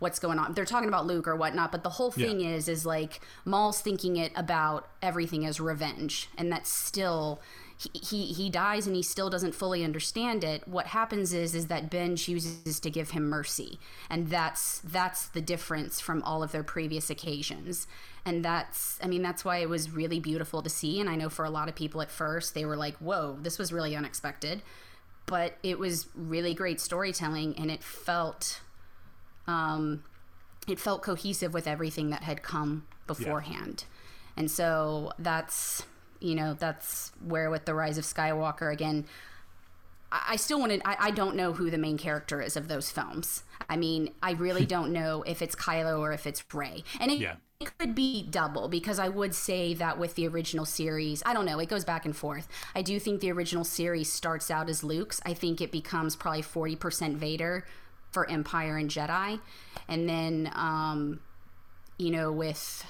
what's 0.00 0.18
going 0.18 0.38
on. 0.38 0.54
They're 0.54 0.64
talking 0.64 0.88
about 0.88 1.06
Luke 1.06 1.28
or 1.28 1.36
whatnot, 1.36 1.70
but 1.70 1.84
the 1.84 1.90
whole 1.90 2.10
thing 2.10 2.40
is, 2.40 2.68
is 2.68 2.84
like 2.84 3.20
Maul's 3.44 3.80
thinking 3.80 4.16
it 4.16 4.32
about 4.34 4.88
everything 5.00 5.46
as 5.46 5.60
revenge, 5.60 6.28
and 6.36 6.50
that's 6.50 6.72
still. 6.72 7.40
He, 7.78 7.98
he, 7.98 8.26
he 8.34 8.50
dies 8.50 8.86
and 8.86 8.94
he 8.94 9.02
still 9.02 9.30
doesn't 9.30 9.54
fully 9.54 9.82
understand 9.82 10.44
it. 10.44 10.68
What 10.68 10.88
happens 10.88 11.32
is 11.32 11.54
is 11.54 11.68
that 11.68 11.88
Ben 11.88 12.14
chooses 12.14 12.78
to 12.78 12.90
give 12.90 13.12
him 13.12 13.26
mercy, 13.26 13.78
and 14.10 14.28
that's 14.28 14.80
that's 14.80 15.28
the 15.28 15.40
difference 15.40 15.98
from 15.98 16.22
all 16.22 16.42
of 16.42 16.52
their 16.52 16.62
previous 16.62 17.08
occasions. 17.08 17.86
And 18.26 18.44
that's 18.44 18.98
I 19.02 19.06
mean 19.06 19.22
that's 19.22 19.46
why 19.46 19.58
it 19.58 19.70
was 19.70 19.90
really 19.90 20.20
beautiful 20.20 20.60
to 20.60 20.68
see. 20.68 21.00
And 21.00 21.08
I 21.08 21.16
know 21.16 21.30
for 21.30 21.46
a 21.46 21.50
lot 21.50 21.70
of 21.70 21.74
people 21.74 22.02
at 22.02 22.10
first 22.10 22.52
they 22.52 22.66
were 22.66 22.76
like, 22.76 22.96
"Whoa, 22.98 23.38
this 23.40 23.58
was 23.58 23.72
really 23.72 23.96
unexpected," 23.96 24.60
but 25.24 25.56
it 25.62 25.78
was 25.78 26.06
really 26.14 26.52
great 26.52 26.80
storytelling, 26.82 27.56
and 27.56 27.70
it 27.70 27.82
felt 27.82 28.60
um, 29.50 30.04
it 30.68 30.78
felt 30.78 31.02
cohesive 31.02 31.52
with 31.52 31.66
everything 31.66 32.10
that 32.10 32.22
had 32.22 32.42
come 32.42 32.86
beforehand. 33.06 33.84
And 34.36 34.50
so 34.50 35.12
that's, 35.18 35.84
you 36.20 36.34
know, 36.34 36.54
that's 36.54 37.12
where 37.24 37.50
with 37.50 37.64
the 37.64 37.74
Rise 37.74 37.98
of 37.98 38.04
Skywalker, 38.04 38.72
again, 38.72 39.06
I, 40.12 40.36
still 40.36 40.58
wanted, 40.60 40.82
I, 40.84 40.96
I 40.98 41.10
don't 41.12 41.36
know 41.36 41.52
who 41.52 41.70
the 41.70 41.78
main 41.78 41.96
character 41.98 42.40
is 42.42 42.56
of 42.56 42.68
those 42.68 42.90
films. 42.90 43.44
I 43.68 43.76
mean, 43.76 44.10
I 44.22 44.32
really 44.32 44.66
don't 44.76 44.92
know 44.92 45.22
if 45.26 45.42
it's 45.42 45.54
Kylo 45.54 45.98
or 46.00 46.12
if 46.12 46.26
it's 46.26 46.42
Rey. 46.52 46.84
And 47.00 47.10
it, 47.10 47.18
Yeah. 47.18 47.36
it 47.60 47.76
could 47.78 47.94
be 47.94 48.22
double 48.22 48.68
because 48.68 48.98
I 48.98 49.08
would 49.08 49.34
say 49.34 49.74
that 49.74 49.98
with 49.98 50.14
the 50.14 50.26
original 50.26 50.64
series, 50.64 51.22
I 51.26 51.32
don't 51.34 51.46
know, 51.46 51.58
it 51.60 51.68
goes 51.68 51.84
back 51.84 52.04
and 52.04 52.16
forth. 52.16 52.48
I 52.74 52.82
do 52.82 52.98
think 52.98 53.20
the 53.20 53.30
original 53.32 53.64
series 53.64 54.12
starts 54.12 54.50
out 54.50 54.68
as 54.68 54.82
Luke's. 54.82 55.20
I 55.24 55.34
think 55.34 55.60
it 55.60 55.70
becomes 55.72 56.16
probably 56.16 56.42
40% 56.42 57.16
Vader 57.16 57.64
for 58.10 58.28
Empire 58.30 58.76
and 58.76 58.90
Jedi. 58.90 59.40
And 59.88 60.08
then, 60.08 60.50
um, 60.54 61.20
you 61.98 62.10
know, 62.10 62.32
with 62.32 62.84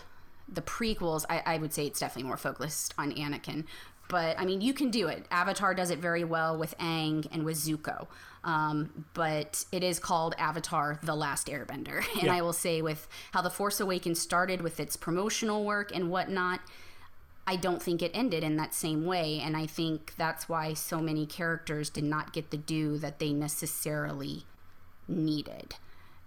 the 0.48 0.62
prequels, 0.62 1.24
I, 1.30 1.42
I 1.46 1.58
would 1.58 1.72
say 1.72 1.86
it's 1.86 2.00
definitely 2.00 2.28
more 2.28 2.36
focused 2.36 2.94
on 2.98 3.12
Anakin. 3.12 3.64
But 4.08 4.40
I 4.40 4.44
mean, 4.44 4.60
you 4.60 4.74
can 4.74 4.90
do 4.90 5.06
it. 5.06 5.26
Avatar 5.30 5.72
does 5.72 5.90
it 5.90 6.00
very 6.00 6.24
well 6.24 6.58
with 6.58 6.76
Aang 6.78 7.28
and 7.30 7.44
with 7.44 7.56
Zuko. 7.56 8.08
Um, 8.42 9.04
but 9.14 9.64
it 9.70 9.84
is 9.84 10.00
called 10.00 10.34
Avatar 10.36 10.98
The 11.02 11.14
Last 11.14 11.46
Airbender. 11.46 12.04
And 12.14 12.24
Yeah. 12.24 12.34
I 12.34 12.42
will 12.42 12.52
say, 12.52 12.82
with 12.82 13.06
how 13.32 13.42
The 13.42 13.50
Force 13.50 13.78
Awakens 13.80 14.20
started 14.20 14.62
with 14.62 14.80
its 14.80 14.96
promotional 14.96 15.64
work 15.64 15.94
and 15.94 16.10
whatnot, 16.10 16.60
I 17.46 17.56
don't 17.56 17.82
think 17.82 18.02
it 18.02 18.10
ended 18.12 18.42
in 18.42 18.56
that 18.56 18.74
same 18.74 19.04
way. 19.04 19.40
And 19.40 19.56
I 19.56 19.66
think 19.66 20.14
that's 20.16 20.48
why 20.48 20.74
so 20.74 21.00
many 21.00 21.24
characters 21.26 21.88
did 21.90 22.04
not 22.04 22.32
get 22.32 22.50
the 22.50 22.56
due 22.56 22.98
that 22.98 23.18
they 23.20 23.32
necessarily 23.32 24.44
needed. 25.10 25.74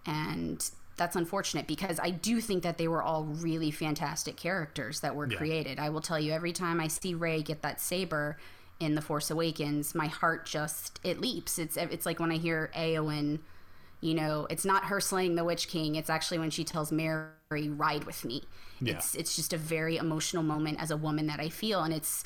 And 0.05 0.69
that's 0.95 1.15
unfortunate 1.15 1.65
because 1.65 1.99
I 1.99 2.11
do 2.11 2.39
think 2.39 2.61
that 2.63 2.77
they 2.77 2.87
were 2.87 3.01
all 3.01 3.23
really 3.23 3.71
fantastic 3.71 4.35
characters 4.37 4.99
that 4.99 5.15
were 5.15 5.27
Yeah. 5.27 5.37
created. 5.37 5.79
I 5.79 5.89
will 5.89 6.01
tell 6.01 6.19
you, 6.19 6.31
every 6.31 6.53
time 6.53 6.79
I 6.79 6.87
see 6.87 7.15
Rey 7.15 7.41
get 7.41 7.61
that 7.63 7.81
saber 7.81 8.37
in 8.79 8.95
The 8.95 9.01
Force 9.01 9.31
Awakens, 9.31 9.95
my 9.95 10.07
heart 10.07 10.45
just 10.45 10.99
it 11.03 11.19
leaps. 11.19 11.57
It's 11.57 11.77
it's 11.77 12.05
like 12.05 12.19
when 12.19 12.31
I 12.31 12.37
hear 12.37 12.69
Eowyn, 12.75 13.39
you 14.01 14.13
know, 14.13 14.45
it's 14.49 14.65
not 14.65 14.85
her 14.85 14.99
slaying 14.99 15.35
the 15.35 15.43
Witch 15.45 15.67
King. 15.67 15.95
It's 15.95 16.09
actually 16.09 16.37
when 16.39 16.49
she 16.51 16.63
tells 16.63 16.91
Merry, 16.91 17.69
"Ride 17.69 18.03
with 18.03 18.25
me." 18.25 18.43
Yeah. 18.81 18.95
It's 18.95 19.15
it's 19.15 19.35
just 19.35 19.53
a 19.53 19.57
very 19.57 19.97
emotional 19.97 20.43
moment 20.43 20.79
as 20.81 20.91
a 20.91 20.97
woman 20.97 21.27
that 21.27 21.39
I 21.39 21.49
feel, 21.49 21.81
and 21.83 21.93
it's 21.93 22.23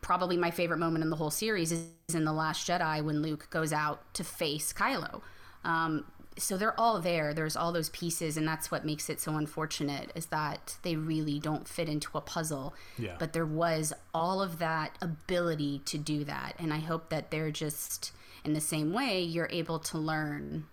probably 0.00 0.36
my 0.36 0.50
favorite 0.50 0.78
moment 0.78 1.04
in 1.04 1.10
the 1.10 1.16
whole 1.16 1.30
series 1.30 1.70
is 1.70 1.86
in 2.14 2.24
the 2.24 2.32
Last 2.32 2.66
Jedi 2.66 3.04
when 3.04 3.20
Luke 3.22 3.48
goes 3.50 3.72
out 3.72 4.12
to 4.14 4.24
face 4.24 4.72
Kylo. 4.72 5.20
Um, 5.64 6.04
so 6.38 6.56
they're 6.56 6.78
all 6.80 7.00
there. 7.00 7.34
There's 7.34 7.56
all 7.56 7.72
those 7.72 7.90
pieces, 7.90 8.36
and 8.36 8.48
that's 8.48 8.70
what 8.70 8.84
makes 8.84 9.10
it 9.10 9.20
so 9.20 9.36
unfortunate 9.36 10.10
is 10.14 10.26
that 10.26 10.76
they 10.82 10.96
really 10.96 11.38
don't 11.38 11.68
fit 11.68 11.88
into 11.88 12.16
a 12.16 12.20
puzzle. 12.20 12.74
Yeah. 12.98 13.16
But 13.18 13.32
there 13.32 13.46
was 13.46 13.92
all 14.14 14.40
of 14.40 14.58
that 14.58 14.96
ability 15.02 15.82
to 15.86 15.98
do 15.98 16.24
that, 16.24 16.54
and 16.58 16.72
I 16.72 16.78
hope 16.78 17.10
that 17.10 17.30
they're 17.30 17.50
just 17.50 18.12
in 18.44 18.54
the 18.54 18.60
same 18.60 18.92
way 18.92 19.22
you're 19.22 19.48
able 19.52 19.78
to 19.78 19.98
learn 19.98 20.64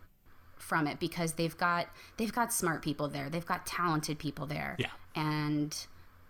from 0.57 0.87
it 0.87 0.99
because 0.99 1.33
they've 1.33 1.57
got 1.57 1.87
they've 2.17 2.33
got 2.33 2.53
smart 2.53 2.81
people 2.81 3.07
there. 3.07 3.29
They've 3.29 3.45
got 3.45 3.65
talented 3.65 4.19
people 4.19 4.45
there. 4.45 4.75
Yeah. 4.79 4.87
And 5.15 5.75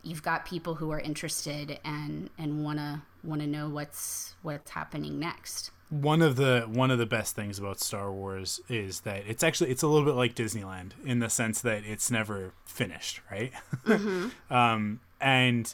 you've 0.01 0.23
got 0.23 0.45
people 0.45 0.75
who 0.75 0.91
are 0.91 0.99
interested 0.99 1.79
and 1.83 2.29
and 2.37 2.63
want 2.63 2.79
to 2.79 3.01
want 3.23 3.41
to 3.41 3.47
know 3.47 3.69
what's 3.69 4.35
what's 4.41 4.71
happening 4.71 5.19
next 5.19 5.71
one 5.89 6.21
of 6.21 6.35
the 6.35 6.65
one 6.67 6.91
of 6.91 6.99
the 6.99 7.05
best 7.05 7.35
things 7.35 7.57
about 7.57 7.79
Star 7.79 8.11
Wars 8.11 8.61
is 8.69 9.01
that 9.01 9.23
it's 9.27 9.43
actually 9.43 9.71
it's 9.71 9.81
a 9.81 9.87
little 9.87 10.05
bit 10.05 10.15
like 10.15 10.35
Disneyland 10.35 10.91
in 11.03 11.19
the 11.19 11.29
sense 11.29 11.61
that 11.61 11.83
it's 11.83 12.11
never 12.11 12.53
finished, 12.65 13.21
right? 13.31 13.51
Mm-hmm. 13.85 14.27
um, 14.53 14.99
and 15.19 15.73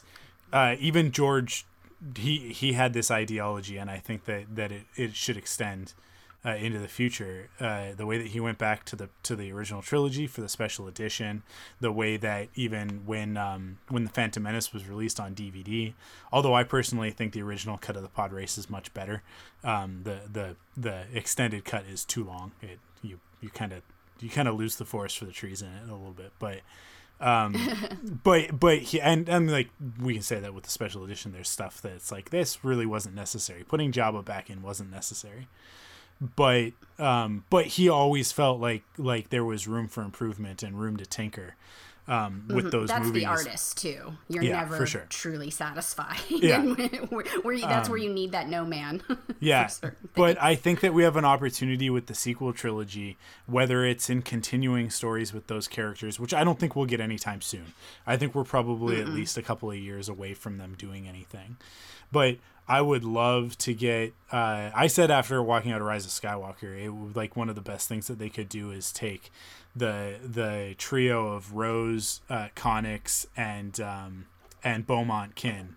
uh, 0.52 0.76
even 0.78 1.12
George, 1.12 1.66
he 2.16 2.52
he 2.52 2.72
had 2.72 2.94
this 2.94 3.10
ideology, 3.10 3.76
and 3.76 3.90
I 3.90 3.98
think 3.98 4.24
that 4.24 4.56
that 4.56 4.72
it, 4.72 4.82
it 4.96 5.14
should 5.14 5.36
extend 5.36 5.92
uh, 6.44 6.50
into 6.50 6.78
the 6.78 6.88
future. 6.88 7.48
Uh, 7.58 7.94
the 7.96 8.06
way 8.06 8.18
that 8.18 8.28
he 8.28 8.40
went 8.40 8.58
back 8.58 8.84
to 8.84 8.96
the 8.96 9.08
to 9.22 9.36
the 9.36 9.52
original 9.52 9.82
trilogy 9.82 10.26
for 10.26 10.40
the 10.40 10.48
special 10.48 10.86
edition, 10.86 11.42
the 11.80 11.92
way 11.92 12.16
that 12.16 12.48
even 12.54 13.02
when 13.06 13.36
um, 13.36 13.78
when 13.88 14.04
the 14.04 14.10
Phantom 14.10 14.42
Menace 14.42 14.72
was 14.72 14.88
released 14.88 15.18
on 15.18 15.34
DVD, 15.34 15.94
although 16.32 16.54
I 16.54 16.64
personally 16.64 17.10
think 17.10 17.32
the 17.32 17.42
original 17.42 17.78
cut 17.78 17.96
of 17.96 18.02
the 18.02 18.08
pod 18.08 18.32
race 18.32 18.58
is 18.58 18.70
much 18.70 18.92
better, 18.94 19.22
um, 19.64 20.02
the 20.04 20.20
the 20.30 20.56
the 20.76 21.04
extended 21.12 21.64
cut 21.64 21.84
is 21.90 22.04
too 22.04 22.24
long. 22.24 22.52
It 22.62 22.78
you 23.02 23.20
you 23.40 23.50
kind 23.50 23.72
of 23.72 23.82
you 24.20 24.30
kind 24.30 24.48
of 24.48 24.56
lose 24.56 24.76
the 24.76 24.84
forest 24.84 25.18
for 25.18 25.24
the 25.24 25.32
trees 25.32 25.62
in 25.62 25.68
it 25.68 25.88
a 25.88 25.94
little 25.94 26.12
bit, 26.12 26.32
but 26.38 26.60
um 27.18 27.56
but 28.24 28.58
but 28.58 28.78
he 28.78 29.00
and 29.00 29.28
and 29.28 29.50
like 29.50 29.70
we 30.00 30.12
can 30.14 30.22
say 30.22 30.38
that 30.38 30.52
with 30.52 30.64
the 30.64 30.70
special 30.70 31.02
edition 31.02 31.32
there's 31.32 31.48
stuff 31.48 31.80
that's 31.80 32.12
like 32.12 32.28
this 32.28 32.62
really 32.62 32.84
wasn't 32.84 33.14
necessary 33.14 33.64
putting 33.64 33.90
jabba 33.90 34.22
back 34.22 34.50
in 34.50 34.60
wasn't 34.60 34.90
necessary 34.90 35.48
but 36.20 36.72
um, 36.98 37.44
but 37.50 37.66
he 37.66 37.88
always 37.88 38.32
felt 38.32 38.60
like 38.60 38.82
like 38.98 39.30
there 39.30 39.44
was 39.44 39.68
room 39.68 39.88
for 39.88 40.02
improvement 40.02 40.62
and 40.62 40.80
room 40.80 40.96
to 40.96 41.06
tinker 41.06 41.54
um, 42.08 42.44
with 42.48 42.56
mm-hmm. 42.58 42.68
those 42.70 42.88
that's 42.88 43.06
movies. 43.06 43.22
the 43.22 43.28
artist 43.28 43.78
too. 43.78 44.14
You're 44.28 44.44
yeah, 44.44 44.60
never 44.60 44.86
sure. 44.86 45.06
truly 45.08 45.50
satisfied. 45.50 46.20
Yeah, 46.36 46.62
where, 46.62 47.24
where 47.42 47.54
you, 47.54 47.62
that's 47.62 47.88
um, 47.88 47.92
where 47.92 47.98
you 47.98 48.12
need 48.12 48.32
that 48.32 48.48
no 48.48 48.64
man. 48.64 49.02
yeah, 49.40 49.68
but 50.14 50.40
I 50.40 50.54
think 50.54 50.80
that 50.80 50.92
we 50.92 51.02
have 51.02 51.16
an 51.16 51.24
opportunity 51.24 51.88
with 51.90 52.06
the 52.06 52.14
sequel 52.14 52.52
trilogy, 52.52 53.16
whether 53.46 53.84
it's 53.84 54.10
in 54.10 54.22
continuing 54.22 54.90
stories 54.90 55.32
with 55.32 55.46
those 55.46 55.66
characters, 55.66 56.20
which 56.20 56.34
I 56.34 56.44
don't 56.44 56.58
think 56.58 56.76
we'll 56.76 56.86
get 56.86 57.00
anytime 57.00 57.40
soon. 57.40 57.72
I 58.06 58.16
think 58.16 58.34
we're 58.34 58.44
probably 58.44 58.96
Mm-mm. 58.96 59.02
at 59.02 59.08
least 59.08 59.38
a 59.38 59.42
couple 59.42 59.70
of 59.70 59.76
years 59.76 60.08
away 60.08 60.34
from 60.34 60.58
them 60.58 60.74
doing 60.76 61.08
anything. 61.08 61.56
But 62.12 62.36
I 62.68 62.80
would 62.80 63.04
love 63.04 63.56
to 63.58 63.74
get. 63.74 64.12
Uh, 64.32 64.70
I 64.74 64.88
said 64.88 65.10
after 65.10 65.42
walking 65.42 65.72
out 65.72 65.80
of 65.80 65.86
Rise 65.86 66.04
of 66.04 66.10
Skywalker, 66.10 66.76
it 66.76 66.90
would 66.90 67.14
like 67.14 67.36
one 67.36 67.48
of 67.48 67.54
the 67.54 67.60
best 67.60 67.88
things 67.88 68.08
that 68.08 68.18
they 68.18 68.28
could 68.28 68.48
do 68.48 68.70
is 68.70 68.90
take 68.92 69.30
the 69.74 70.16
the 70.24 70.74
trio 70.76 71.28
of 71.28 71.54
Rose, 71.54 72.22
uh, 72.28 72.48
Connix, 72.56 73.26
and 73.36 73.78
um, 73.80 74.26
and 74.64 74.86
Beaumont 74.86 75.36
Kin, 75.36 75.76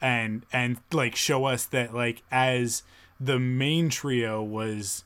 and 0.00 0.44
and 0.52 0.78
like 0.92 1.14
show 1.14 1.44
us 1.44 1.66
that 1.66 1.94
like 1.94 2.22
as 2.32 2.82
the 3.20 3.38
main 3.38 3.88
trio 3.88 4.42
was, 4.42 5.04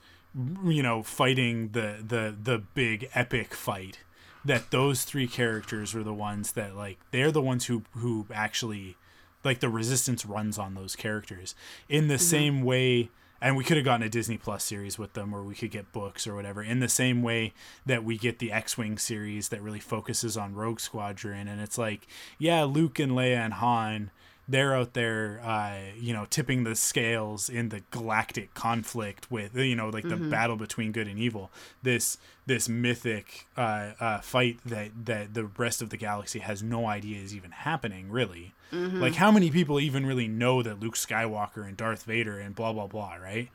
you 0.65 0.83
know, 0.83 1.03
fighting 1.03 1.71
the 1.73 1.97
the 2.07 2.35
the 2.43 2.59
big 2.59 3.11
epic 3.15 3.55
fight. 3.55 3.99
That 4.45 4.71
those 4.71 5.03
three 5.05 5.27
characters 5.27 5.93
were 5.93 6.05
the 6.05 6.15
ones 6.15 6.53
that 6.53 6.75
like 6.75 6.99
they're 7.11 7.33
the 7.33 7.43
ones 7.43 7.67
who 7.67 7.83
who 7.91 8.27
actually 8.33 8.97
like 9.45 9.61
the 9.61 9.69
resistance 9.69 10.27
runs 10.27 10.59
on 10.59 10.75
those 10.75 10.97
characters 10.97 11.55
in 11.89 12.09
the 12.09 12.15
mm-hmm. 12.15 12.23
same 12.23 12.63
way 12.63 13.11
and 13.41 13.57
we 13.57 13.63
could 13.63 13.77
have 13.77 13.85
gotten 13.85 14.05
a 14.05 14.09
Disney 14.09 14.37
Plus 14.37 14.65
series 14.65 14.99
with 14.99 15.13
them 15.13 15.33
or 15.33 15.45
we 15.45 15.55
could 15.55 15.71
get 15.71 15.93
books 15.93 16.27
or 16.27 16.35
whatever 16.35 16.61
in 16.63 16.81
the 16.81 16.89
same 16.89 17.23
way 17.23 17.53
that 17.87 18.03
we 18.03 18.19
get 18.19 18.41
the 18.41 18.51
X-Wing 18.51 18.99
series 18.99 19.51
that 19.51 19.63
really 19.63 19.79
focuses 19.79 20.37
on 20.37 20.55
Rogue 20.55 20.81
Squadron 20.81 21.47
and 21.49 21.61
it's 21.61 21.79
like 21.79 22.07
yeah 22.39 22.65
Luke 22.65 22.99
and 22.99 23.13
Leia 23.13 23.37
and 23.37 23.55
Han 23.55 24.11
they're 24.49 24.75
out 24.75 24.95
there, 24.95 25.41
uh, 25.45 25.79
you 26.01 26.15
know, 26.15 26.27
tipping 26.31 26.65
the 26.65 26.75
scales 26.75 27.51
in 27.51 27.69
the 27.69 27.83
galactic 27.91 28.55
conflict 28.55 29.31
with, 29.31 29.55
you 29.55 29.77
know, 29.77 29.91
like 29.91 30.05
the 30.05 30.15
mm-hmm. 30.15 30.31
battle 30.31 30.57
between 30.57 30.91
good 30.91 31.07
and 31.07 31.19
evil. 31.19 31.51
This 31.83 32.17
this 32.47 32.67
mythic 32.67 33.47
uh, 33.59 33.93
uh, 34.01 34.21
fight 34.21 34.59
that 34.65 34.91
that 35.05 35.35
the 35.35 35.45
rest 35.45 35.83
of 35.83 35.91
the 35.91 35.99
galaxy 35.99 36.39
has 36.39 36.63
no 36.63 36.87
idea 36.87 37.21
is 37.21 37.37
even 37.37 37.51
happening. 37.51 38.11
Really, 38.11 38.55
mm-hmm. 38.73 39.01
like 39.01 39.15
how 39.15 39.31
many 39.31 39.51
people 39.51 39.81
even 39.81 40.07
really 40.07 40.29
know 40.29 40.63
that 40.63 40.81
Luke 40.81 40.95
Skywalker 40.95 41.67
and 41.67 41.77
Darth 41.77 42.05
Vader 42.05 42.39
and 42.39 42.55
blah 42.55 42.73
blah 42.73 42.87
blah, 42.87 43.15
right? 43.15 43.49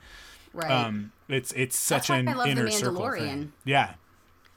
Right. 0.54 0.72
Um, 0.72 1.12
it's 1.28 1.52
it's 1.54 1.78
such 1.78 2.10
an 2.10 2.28
inner 2.28 2.70
circle 2.70 3.12
thing. 3.12 3.54
Yeah. 3.66 3.94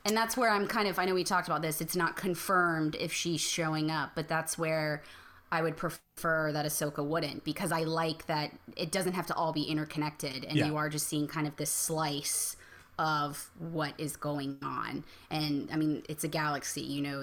And 0.05 0.17
that's 0.17 0.37
where 0.37 0.51
I'm 0.51 0.69
kind 0.69 0.87
of. 0.87 0.99
I 1.01 1.05
know 1.05 1.15
we 1.15 1.25
talked 1.25 1.49
about 1.49 1.63
this. 1.63 1.81
It's 1.81 1.97
not 1.97 2.17
confirmed 2.17 2.97
if 3.01 3.13
she's 3.13 3.41
showing 3.41 3.91
up, 3.91 4.13
but 4.15 4.29
that's 4.29 4.57
where 4.57 5.03
I 5.51 5.63
would 5.63 5.77
prefer 5.77 6.53
that 6.53 6.67
Ahsoka 6.67 7.05
wouldn't 7.05 7.45
because 7.45 7.73
I 7.73 7.83
like 7.85 8.27
that 8.27 8.53
it 8.77 8.91
doesn't 8.91 9.15
have 9.15 9.27
to 9.27 9.35
all 9.35 9.53
be 9.53 9.63
interconnected 9.63 10.45
and 10.45 10.57
yeah. 10.57 10.67
you 10.67 10.77
are 10.77 10.89
just 10.89 11.07
seeing 11.07 11.29
kind 11.29 11.47
of 11.47 11.57
this 11.57 11.71
slice 11.71 12.57
of 12.99 13.51
what 13.59 13.95
is 13.99 14.17
going 14.17 14.59
on. 14.63 15.05
And 15.31 15.69
I 15.73 15.77
mean, 15.77 16.03
it's 16.09 16.25
a 16.25 16.29
galaxy, 16.29 16.83
you 16.83 17.03
know, 17.03 17.23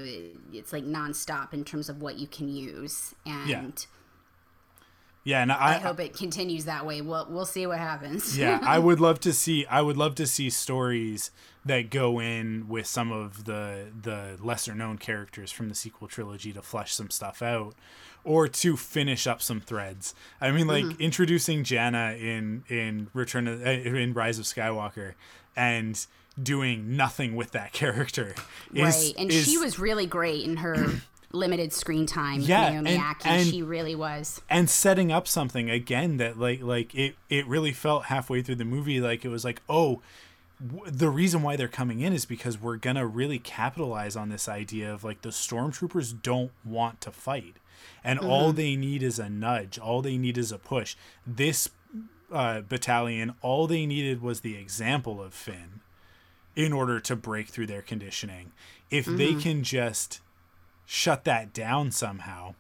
it's 0.52 0.72
like 0.72 0.86
nonstop 0.86 1.54
in 1.54 1.64
terms 1.64 1.90
of 1.90 2.02
what 2.02 2.18
you 2.18 2.28
can 2.28 2.50
use. 2.50 3.16
And 3.26 3.50
yeah. 3.50 3.70
Yeah, 5.26 5.42
and 5.42 5.54
I, 5.54 5.76
I, 5.76 5.78
hope 5.78 6.02
it 6.02 6.18
continues 6.18 6.66
that 6.66 6.86
way. 6.86 7.00
We'll 7.00 7.26
we'll 7.30 7.46
see 7.46 7.66
what 7.66 7.80
happens. 7.80 8.38
yeah, 8.38 8.60
I 8.64 8.78
would 8.78 9.00
love 9.00 9.22
to 9.22 9.32
see. 9.32 9.66
I 9.68 9.82
would 9.82 9.96
love 9.96 10.16
to 10.16 10.28
see 10.28 10.50
stories 10.50 11.32
that 11.66 11.90
go 11.90 12.20
in 12.20 12.68
with 12.68 12.88
some 12.88 13.14
of 13.14 13.46
the 13.46 13.88
the 14.02 14.38
lesser 14.42 14.76
known 14.76 14.98
characters 14.98 15.50
from 15.50 15.70
the 15.70 15.76
sequel 15.76 16.10
trilogy 16.10 16.52
to 16.52 16.62
flesh 16.62 16.94
some 16.94 17.10
stuff 17.10 17.42
out, 17.42 17.74
or 18.26 18.50
to 18.50 18.76
finish 18.76 19.26
up 19.26 19.42
some 19.42 19.62
threads. 19.62 20.14
I 20.42 20.52
mean, 20.52 20.68
like 20.68 20.84
mm-hmm. 20.84 21.02
introducing 21.02 21.64
Jannah 21.64 22.18
in 22.20 22.66
in 22.68 23.10
Return 23.14 23.48
of, 23.48 23.66
uh, 23.66 23.70
in 23.70 24.14
Rise 24.14 24.40
of 24.40 24.46
Skywalker, 24.46 25.14
and 25.56 26.06
doing 26.42 26.96
nothing 26.96 27.36
with 27.36 27.52
that 27.52 27.74
character. 27.74 28.36
Is, 28.74 28.82
right, 28.82 29.14
and 29.18 29.32
is, 29.32 29.46
she 29.46 29.58
was 29.58 29.80
really 29.80 30.06
great 30.06 30.44
in 30.46 30.58
her 30.58 30.88
limited 31.32 31.74
screen 31.74 32.06
time. 32.06 32.42
Yeah, 32.42 32.70
Naomi 32.70 32.92
and, 32.92 33.02
Ackie, 33.02 33.26
and, 33.26 33.48
she 33.48 33.62
really 33.62 33.96
was. 33.96 34.42
And 34.50 34.70
setting 34.70 35.12
up 35.12 35.28
something 35.28 35.70
again 35.70 36.18
that 36.18 36.40
like 36.40 36.62
like 36.62 36.96
it 36.96 37.16
it 37.30 37.46
really 37.48 37.72
felt 37.72 38.06
halfway 38.06 38.42
through 38.42 38.56
the 38.56 38.66
movie 38.66 39.00
like 39.00 39.26
it 39.26 39.30
was 39.30 39.44
like 39.44 39.62
oh 39.70 40.02
the 40.88 41.10
reason 41.10 41.42
why 41.42 41.56
they're 41.56 41.68
coming 41.68 42.00
in 42.00 42.14
is 42.14 42.26
because 42.26 42.60
we're 42.60 42.78
gonna 42.78 43.06
really 43.06 43.40
capitalize 43.40 44.16
on 44.16 44.30
this 44.30 44.48
idea 44.48 44.94
of 44.94 45.04
like 45.04 45.22
the 45.22 45.30
stormtroopers 45.30 46.22
don't 46.22 46.52
want 46.64 47.02
to 47.02 47.12
fight 47.12 47.56
and 48.04 48.20
mm-hmm. 48.20 48.30
all 48.30 48.54
they 48.54 48.76
need 48.76 49.04
is 49.04 49.20
a 49.20 49.30
nudge 49.30 49.78
all 49.78 50.02
they 50.02 50.18
need 50.18 50.38
is 50.38 50.52
a 50.52 50.58
push 50.58 50.96
this 51.28 51.70
uh, 52.34 52.62
battalion 52.62 53.34
all 53.42 53.68
they 53.68 53.86
needed 53.86 54.22
was 54.22 54.42
the 54.42 54.58
example 54.58 55.22
of 55.22 55.34
finn 55.34 55.82
in 56.56 56.74
order 56.74 57.00
to 57.00 57.16
break 57.16 57.48
through 57.48 57.68
their 57.68 57.82
conditioning 57.82 58.52
if 58.90 59.06
mm-hmm. 59.06 59.18
they 59.18 59.34
can 59.36 59.64
just 59.64 60.20
shut 60.86 61.24
that 61.24 61.54
down 61.54 61.92
somehow 61.92 62.54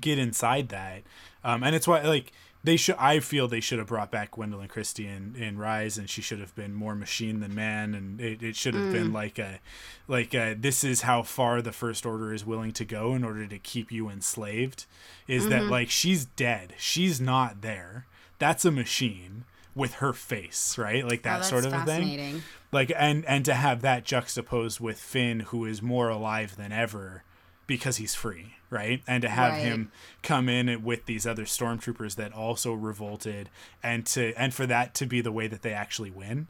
get 0.00 0.18
inside 0.18 0.68
that 0.68 1.02
um, 1.44 1.62
and 1.62 1.74
it's 1.74 1.86
why 1.86 2.02
like 2.02 2.32
they 2.64 2.76
should 2.76 2.96
i 2.98 3.20
feel 3.20 3.46
they 3.46 3.60
should 3.60 3.78
have 3.78 3.88
brought 3.88 4.10
back 4.10 4.32
gwendoline 4.32 4.68
christie 4.68 5.06
in, 5.06 5.34
in 5.36 5.56
rise 5.56 5.96
and 5.96 6.10
she 6.10 6.20
should 6.20 6.40
have 6.40 6.54
been 6.54 6.74
more 6.74 6.94
machine 6.94 7.40
than 7.40 7.54
man 7.54 7.94
and 7.94 8.20
it, 8.20 8.42
it 8.42 8.56
should 8.56 8.74
have 8.74 8.84
mm. 8.84 8.92
been 8.92 9.12
like 9.12 9.38
a 9.38 9.60
like 10.06 10.34
a, 10.34 10.54
this 10.54 10.82
is 10.82 11.02
how 11.02 11.22
far 11.22 11.62
the 11.62 11.72
first 11.72 12.04
order 12.04 12.34
is 12.34 12.44
willing 12.44 12.72
to 12.72 12.84
go 12.84 13.14
in 13.14 13.24
order 13.24 13.46
to 13.46 13.58
keep 13.58 13.92
you 13.92 14.08
enslaved 14.08 14.86
is 15.26 15.42
mm-hmm. 15.42 15.50
that 15.50 15.64
like 15.64 15.88
she's 15.88 16.24
dead 16.24 16.74
she's 16.76 17.20
not 17.20 17.62
there 17.62 18.06
that's 18.38 18.64
a 18.64 18.70
machine 18.70 19.44
with 19.74 19.94
her 19.94 20.12
face 20.12 20.76
right 20.76 21.06
like 21.06 21.22
that 21.22 21.40
oh, 21.40 21.42
sort 21.42 21.64
of 21.64 21.72
a 21.72 21.84
thing 21.84 22.42
like 22.72 22.92
and 22.96 23.24
and 23.26 23.44
to 23.44 23.54
have 23.54 23.80
that 23.82 24.04
juxtaposed 24.04 24.80
with 24.80 24.98
finn 24.98 25.40
who 25.40 25.64
is 25.64 25.80
more 25.80 26.08
alive 26.08 26.56
than 26.56 26.72
ever 26.72 27.22
because 27.68 27.98
he's 27.98 28.16
free, 28.16 28.54
right? 28.70 29.02
And 29.06 29.22
to 29.22 29.28
have 29.28 29.52
right. 29.52 29.62
him 29.62 29.92
come 30.24 30.48
in 30.48 30.82
with 30.82 31.06
these 31.06 31.24
other 31.24 31.44
stormtroopers 31.44 32.16
that 32.16 32.32
also 32.32 32.72
revolted, 32.72 33.48
and 33.80 34.04
to 34.06 34.34
and 34.36 34.52
for 34.52 34.66
that 34.66 34.94
to 34.94 35.06
be 35.06 35.20
the 35.20 35.30
way 35.30 35.46
that 35.46 35.62
they 35.62 35.72
actually 35.72 36.10
win, 36.10 36.48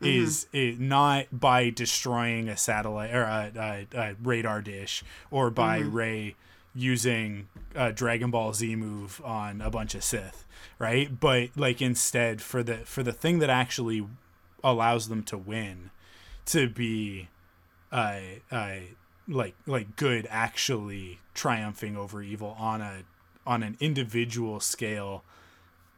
mm-hmm. 0.00 0.06
is 0.06 0.48
it 0.52 0.80
not 0.80 1.26
by 1.30 1.70
destroying 1.70 2.48
a 2.48 2.56
satellite 2.56 3.14
or 3.14 3.22
a, 3.22 3.86
a, 3.94 3.96
a 3.96 4.16
radar 4.20 4.60
dish 4.60 5.04
or 5.30 5.50
by 5.50 5.80
mm-hmm. 5.80 5.92
Rey 5.92 6.36
using 6.74 7.48
a 7.74 7.92
Dragon 7.92 8.30
Ball 8.30 8.52
Z 8.52 8.76
move 8.76 9.20
on 9.24 9.60
a 9.60 9.70
bunch 9.70 9.94
of 9.94 10.02
Sith, 10.02 10.44
right? 10.78 11.08
But 11.18 11.50
like 11.56 11.80
instead 11.80 12.42
for 12.42 12.62
the 12.62 12.78
for 12.78 13.02
the 13.02 13.12
thing 13.12 13.38
that 13.38 13.50
actually 13.50 14.06
allows 14.62 15.08
them 15.08 15.22
to 15.24 15.38
win, 15.38 15.90
to 16.46 16.68
be, 16.68 17.28
uh, 17.92 18.20
uh 18.50 18.76
like 19.28 19.54
like 19.66 19.96
good 19.96 20.26
actually 20.30 21.20
triumphing 21.32 21.96
over 21.96 22.22
evil 22.22 22.56
on 22.58 22.80
a 22.80 23.04
on 23.46 23.62
an 23.62 23.76
individual 23.80 24.60
scale 24.60 25.22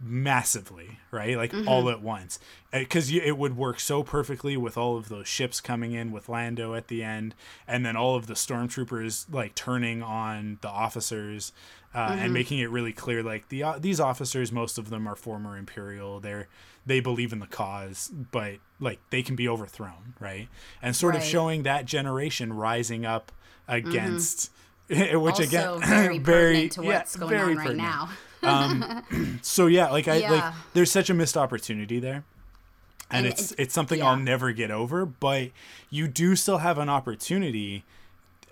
massively, 0.01 0.99
right? 1.11 1.37
Like 1.37 1.53
mm-hmm. 1.53 1.69
all 1.69 1.89
at 1.89 2.03
once, 2.03 2.39
because 2.73 3.11
uh, 3.11 3.19
it 3.23 3.39
would 3.39 3.57
work 3.57 3.81
so 3.81 4.03
perfectly 4.03 4.57
with 4.57 4.77
all 4.77 4.97
of 4.97 5.09
those 5.09 5.27
ships 5.27 5.61
coming 5.61 5.93
in 5.93 6.13
with 6.13 6.29
Lando 6.29 6.75
at 6.75 6.89
the 6.89 7.03
end, 7.03 7.35
and 7.67 7.85
then 7.85 7.97
all 7.97 8.17
of 8.17 8.27
the 8.27 8.35
stormtroopers 8.35 9.33
like 9.33 9.55
turning 9.55 10.03
on 10.03 10.59
the 10.61 10.69
officers. 10.69 11.53
Uh, 11.95 12.11
mm-hmm. 12.11 12.19
And 12.19 12.35
making 12.35 12.59
it 12.59 12.69
really 12.69 12.93
clear, 12.93 13.23
like 13.23 13.49
the 13.49 13.63
uh, 13.63 13.79
these 13.79 14.01
officers, 14.01 14.53
most 14.53 14.77
of 14.77 14.91
them 14.91 15.09
are 15.09 15.17
former 15.17 15.57
Imperial. 15.57 16.21
They're 16.21 16.47
they 16.85 17.01
believe 17.01 17.33
in 17.33 17.39
the 17.39 17.47
cause, 17.47 18.13
but 18.33 18.57
like 18.79 19.01
they 19.09 19.23
can 19.23 19.35
be 19.35 19.49
overthrown, 19.49 20.13
right? 20.21 20.49
And 20.83 20.95
sort 20.95 21.15
right. 21.15 21.23
of 21.23 21.27
showing 21.27 21.63
that 21.63 21.87
generation 21.87 22.53
rising 22.53 23.07
up 23.07 23.33
against, 23.67 24.51
mm-hmm. 24.91 25.19
which 25.21 25.41
also 25.41 25.45
again, 25.45 25.81
very, 25.89 26.19
very 26.19 26.69
to 26.71 26.83
what's 26.83 27.17
yeah, 27.17 27.21
going 27.21 27.35
on 27.35 27.47
right 27.47 27.57
pertinent. 27.57 27.79
now 27.79 28.11
um, 28.43 29.39
so 29.43 29.67
yeah, 29.67 29.91
like 29.91 30.09
I 30.09 30.17
yeah. 30.17 30.31
like 30.31 30.55
there's 30.75 30.91
such 30.91 31.11
a 31.11 31.15
missed 31.15 31.37
opportunity 31.37 31.99
there. 31.99 32.25
And, 33.09 33.25
and 33.25 33.27
it's 33.27 33.53
it's 33.53 33.73
something 33.73 34.01
yeah. 34.01 34.09
I'll 34.09 34.17
never 34.17 34.53
get 34.53 34.71
over, 34.71 35.07
but 35.07 35.51
you 35.91 36.09
do 36.09 36.35
still 36.35 36.59
have 36.59 36.79
an 36.79 36.89
opportunity 36.89 37.85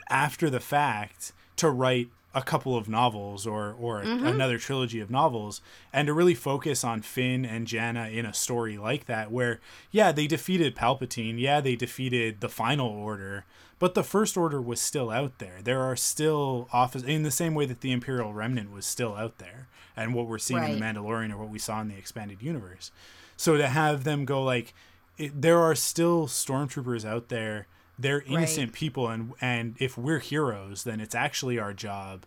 after 0.08 0.48
the 0.48 0.60
fact 0.60 1.32
to 1.56 1.70
write 1.70 2.08
a 2.34 2.42
couple 2.42 2.76
of 2.76 2.88
novels 2.88 3.46
or 3.46 3.74
or 3.78 4.02
mm-hmm. 4.02 4.26
another 4.26 4.58
trilogy 4.58 5.00
of 5.00 5.10
novels 5.10 5.60
and 5.92 6.06
to 6.06 6.12
really 6.12 6.34
focus 6.34 6.82
on 6.82 7.00
Finn 7.00 7.44
and 7.44 7.66
Jannah 7.66 8.08
in 8.08 8.26
a 8.26 8.34
story 8.34 8.76
like 8.76 9.06
that 9.06 9.30
where 9.30 9.60
yeah 9.92 10.10
they 10.10 10.26
defeated 10.26 10.74
Palpatine 10.74 11.38
yeah 11.38 11.60
they 11.60 11.76
defeated 11.76 12.40
the 12.40 12.48
final 12.48 12.88
order 12.88 13.44
but 13.78 13.94
the 13.94 14.02
first 14.02 14.36
order 14.36 14.60
was 14.60 14.80
still 14.80 15.10
out 15.10 15.38
there 15.38 15.60
there 15.62 15.80
are 15.82 15.96
still 15.96 16.68
office 16.72 17.04
in 17.04 17.22
the 17.22 17.30
same 17.30 17.54
way 17.54 17.66
that 17.66 17.82
the 17.82 17.92
imperial 17.92 18.34
remnant 18.34 18.72
was 18.72 18.84
still 18.84 19.14
out 19.14 19.38
there 19.38 19.68
and 19.96 20.14
what 20.14 20.26
we're 20.26 20.38
seeing 20.38 20.60
right. 20.60 20.70
in 20.70 20.78
the 20.78 20.84
Mandalorian 20.84 21.32
or 21.32 21.38
what 21.38 21.48
we 21.48 21.58
saw 21.58 21.80
in 21.80 21.88
the 21.88 21.96
expanded 21.96 22.42
universe 22.42 22.90
so 23.36 23.56
to 23.56 23.68
have 23.68 24.04
them 24.04 24.24
go 24.24 24.42
like 24.42 24.74
it, 25.18 25.40
there 25.40 25.58
are 25.58 25.74
still 25.74 26.26
stormtroopers 26.26 27.04
out 27.04 27.28
there 27.28 27.66
they're 27.98 28.22
innocent 28.22 28.68
right. 28.68 28.72
people 28.72 29.08
and 29.08 29.32
and 29.40 29.76
if 29.78 29.96
we're 29.96 30.18
heroes 30.18 30.84
then 30.84 31.00
it's 31.00 31.14
actually 31.14 31.58
our 31.58 31.72
job 31.72 32.24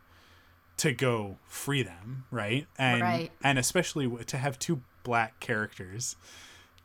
to 0.78 0.92
go 0.92 1.38
free 1.48 1.84
them 1.84 2.26
right 2.32 2.68
and 2.78 3.02
right. 3.02 3.32
and 3.44 3.58
especially 3.60 4.08
to 4.26 4.38
have 4.38 4.58
two 4.60 4.82
black 5.04 5.40
characters 5.40 6.16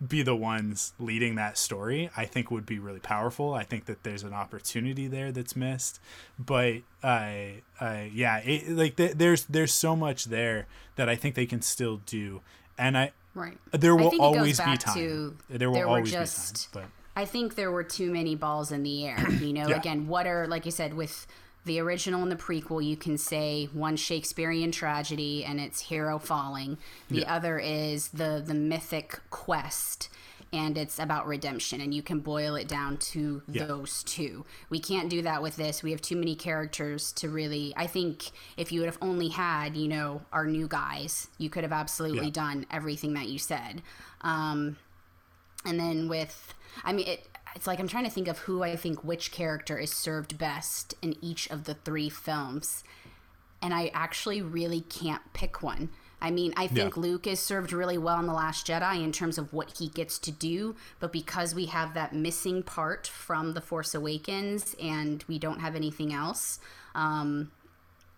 be 0.08 0.22
the 0.22 0.34
ones 0.34 0.92
leading 0.98 1.36
that 1.36 1.56
story 1.56 2.10
i 2.16 2.24
think 2.24 2.50
would 2.50 2.66
be 2.66 2.78
really 2.78 3.00
powerful. 3.00 3.54
I 3.54 3.64
think 3.64 3.86
that 3.86 4.02
there's 4.02 4.22
an 4.22 4.32
opportunity 4.32 5.06
there 5.06 5.32
that's 5.32 5.54
missed. 5.56 6.00
But 6.38 6.82
i 7.02 7.62
uh, 7.80 7.84
uh, 7.84 8.04
yeah 8.12 8.38
it, 8.38 8.68
like 8.70 8.96
th- 8.96 9.12
there's 9.12 9.44
there's 9.44 9.72
so 9.72 9.94
much 9.96 10.26
there 10.26 10.66
that 10.96 11.08
i 11.08 11.16
think 11.16 11.34
they 11.34 11.46
can 11.46 11.62
still 11.62 11.98
do. 12.06 12.40
And 12.78 12.96
i 12.96 13.12
right. 13.34 13.58
there 13.72 13.94
will 13.94 14.20
always 14.20 14.60
be 14.60 14.76
time. 14.76 15.38
there 15.48 15.70
will 15.70 15.74
there 15.76 15.86
always 15.86 16.10
just, 16.10 16.72
be 16.72 16.80
time 16.80 16.88
but 16.88 16.98
I 17.14 17.26
think 17.26 17.56
there 17.56 17.70
were 17.70 17.84
too 17.84 18.10
many 18.10 18.34
balls 18.34 18.72
in 18.72 18.82
the 18.82 19.06
air. 19.06 19.28
You 19.30 19.52
know, 19.52 19.66
yeah. 19.68 19.76
again, 19.76 20.08
what 20.08 20.26
are 20.26 20.46
like 20.46 20.64
you 20.64 20.70
said 20.70 20.94
with 20.94 21.26
the 21.64 21.80
original 21.80 22.22
and 22.22 22.32
the 22.32 22.36
prequel, 22.36 22.84
you 22.84 22.96
can 22.96 23.16
say 23.16 23.68
one 23.72 23.96
Shakespearean 23.96 24.72
tragedy 24.72 25.44
and 25.44 25.60
it's 25.60 25.80
hero 25.80 26.18
falling. 26.18 26.78
The 27.08 27.20
yeah. 27.20 27.34
other 27.34 27.58
is 27.58 28.08
the 28.08 28.42
the 28.44 28.54
mythic 28.54 29.20
quest 29.30 30.08
and 30.52 30.76
it's 30.76 30.98
about 30.98 31.26
redemption 31.26 31.80
and 31.80 31.94
you 31.94 32.02
can 32.02 32.20
boil 32.20 32.56
it 32.56 32.68
down 32.68 32.98
to 32.98 33.42
yeah. 33.48 33.64
those 33.64 34.02
two. 34.02 34.44
We 34.70 34.80
can't 34.80 35.08
do 35.08 35.22
that 35.22 35.42
with 35.42 35.56
this. 35.56 35.82
We 35.82 35.92
have 35.92 36.02
too 36.02 36.16
many 36.16 36.34
characters 36.34 37.12
to 37.14 37.28
really 37.28 37.72
I 37.76 37.86
think 37.86 38.30
if 38.56 38.72
you 38.72 38.80
would 38.80 38.88
have 38.88 38.98
only 39.00 39.28
had, 39.28 39.76
you 39.76 39.88
know, 39.88 40.22
our 40.32 40.46
new 40.46 40.66
guys, 40.66 41.28
you 41.38 41.48
could 41.48 41.62
have 41.62 41.72
absolutely 41.72 42.26
yeah. 42.26 42.32
done 42.32 42.66
everything 42.70 43.14
that 43.14 43.28
you 43.28 43.38
said. 43.38 43.82
Um 44.22 44.76
and 45.64 45.78
then 45.78 46.08
with 46.08 46.54
I 46.84 46.92
mean, 46.92 47.06
it, 47.06 47.28
it's 47.54 47.66
like 47.66 47.80
I'm 47.80 47.88
trying 47.88 48.04
to 48.04 48.10
think 48.10 48.28
of 48.28 48.38
who 48.40 48.62
I 48.62 48.76
think 48.76 49.04
which 49.04 49.32
character 49.32 49.78
is 49.78 49.92
served 49.92 50.38
best 50.38 50.94
in 51.02 51.16
each 51.22 51.50
of 51.50 51.64
the 51.64 51.74
three 51.74 52.08
films. 52.08 52.84
And 53.60 53.72
I 53.72 53.90
actually 53.94 54.42
really 54.42 54.80
can't 54.80 55.22
pick 55.32 55.62
one. 55.62 55.90
I 56.20 56.30
mean, 56.30 56.54
I 56.56 56.68
think 56.68 56.94
yeah. 56.94 57.02
Luke 57.02 57.26
is 57.26 57.40
served 57.40 57.72
really 57.72 57.98
well 57.98 58.20
in 58.20 58.26
The 58.26 58.32
Last 58.32 58.66
Jedi 58.66 59.02
in 59.02 59.10
terms 59.10 59.38
of 59.38 59.52
what 59.52 59.78
he 59.78 59.88
gets 59.88 60.20
to 60.20 60.30
do, 60.30 60.76
but 61.00 61.12
because 61.12 61.52
we 61.52 61.66
have 61.66 61.94
that 61.94 62.14
missing 62.14 62.62
part 62.62 63.08
from 63.08 63.54
The 63.54 63.60
Force 63.60 63.92
Awakens 63.92 64.76
and 64.80 65.24
we 65.26 65.40
don't 65.40 65.58
have 65.58 65.74
anything 65.74 66.12
else, 66.12 66.60
um, 66.94 67.50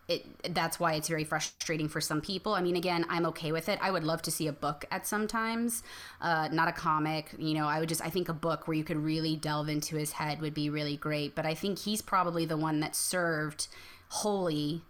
it 0.06 0.55
that's 0.55 0.78
why 0.78 0.94
it's 0.94 1.09
very 1.09 1.24
frustrating 1.24 1.89
for 1.89 2.01
some 2.01 2.20
people. 2.20 2.55
I 2.55 2.60
mean, 2.60 2.76
again, 2.76 3.06
I'm 3.09 3.24
okay 3.26 3.52
with 3.52 3.68
it. 3.68 3.78
I 3.81 3.90
would 3.90 4.05
love 4.05 4.22
to 4.22 4.31
see 4.31 4.47
a 4.47 4.52
book 4.52 4.85
at 4.90 5.06
some 5.06 5.26
times, 5.26 5.82
uh, 6.20 6.48
not 6.52 6.68
a 6.68 6.72
comic. 6.72 7.35
You 7.39 7.55
know, 7.55 7.66
I 7.66 7.81
would 7.81 7.89
just 7.89 8.05
I 8.05 8.10
think 8.10 8.28
a 8.28 8.35
book 8.35 8.68
where 8.68 8.76
you 8.76 8.85
could 8.85 8.98
really 8.98 9.36
delve 9.36 9.68
into 9.68 9.97
his 9.97 10.12
head 10.12 10.40
would 10.40 10.55
be 10.55 10.68
really 10.68 10.97
great. 10.97 11.35
But 11.35 11.47
I 11.47 11.55
think 11.55 11.78
he's 11.81 12.02
probably 12.02 12.44
the 12.44 12.56
one 12.56 12.81
that 12.81 12.94
served 12.94 13.68
wholly 14.09 14.82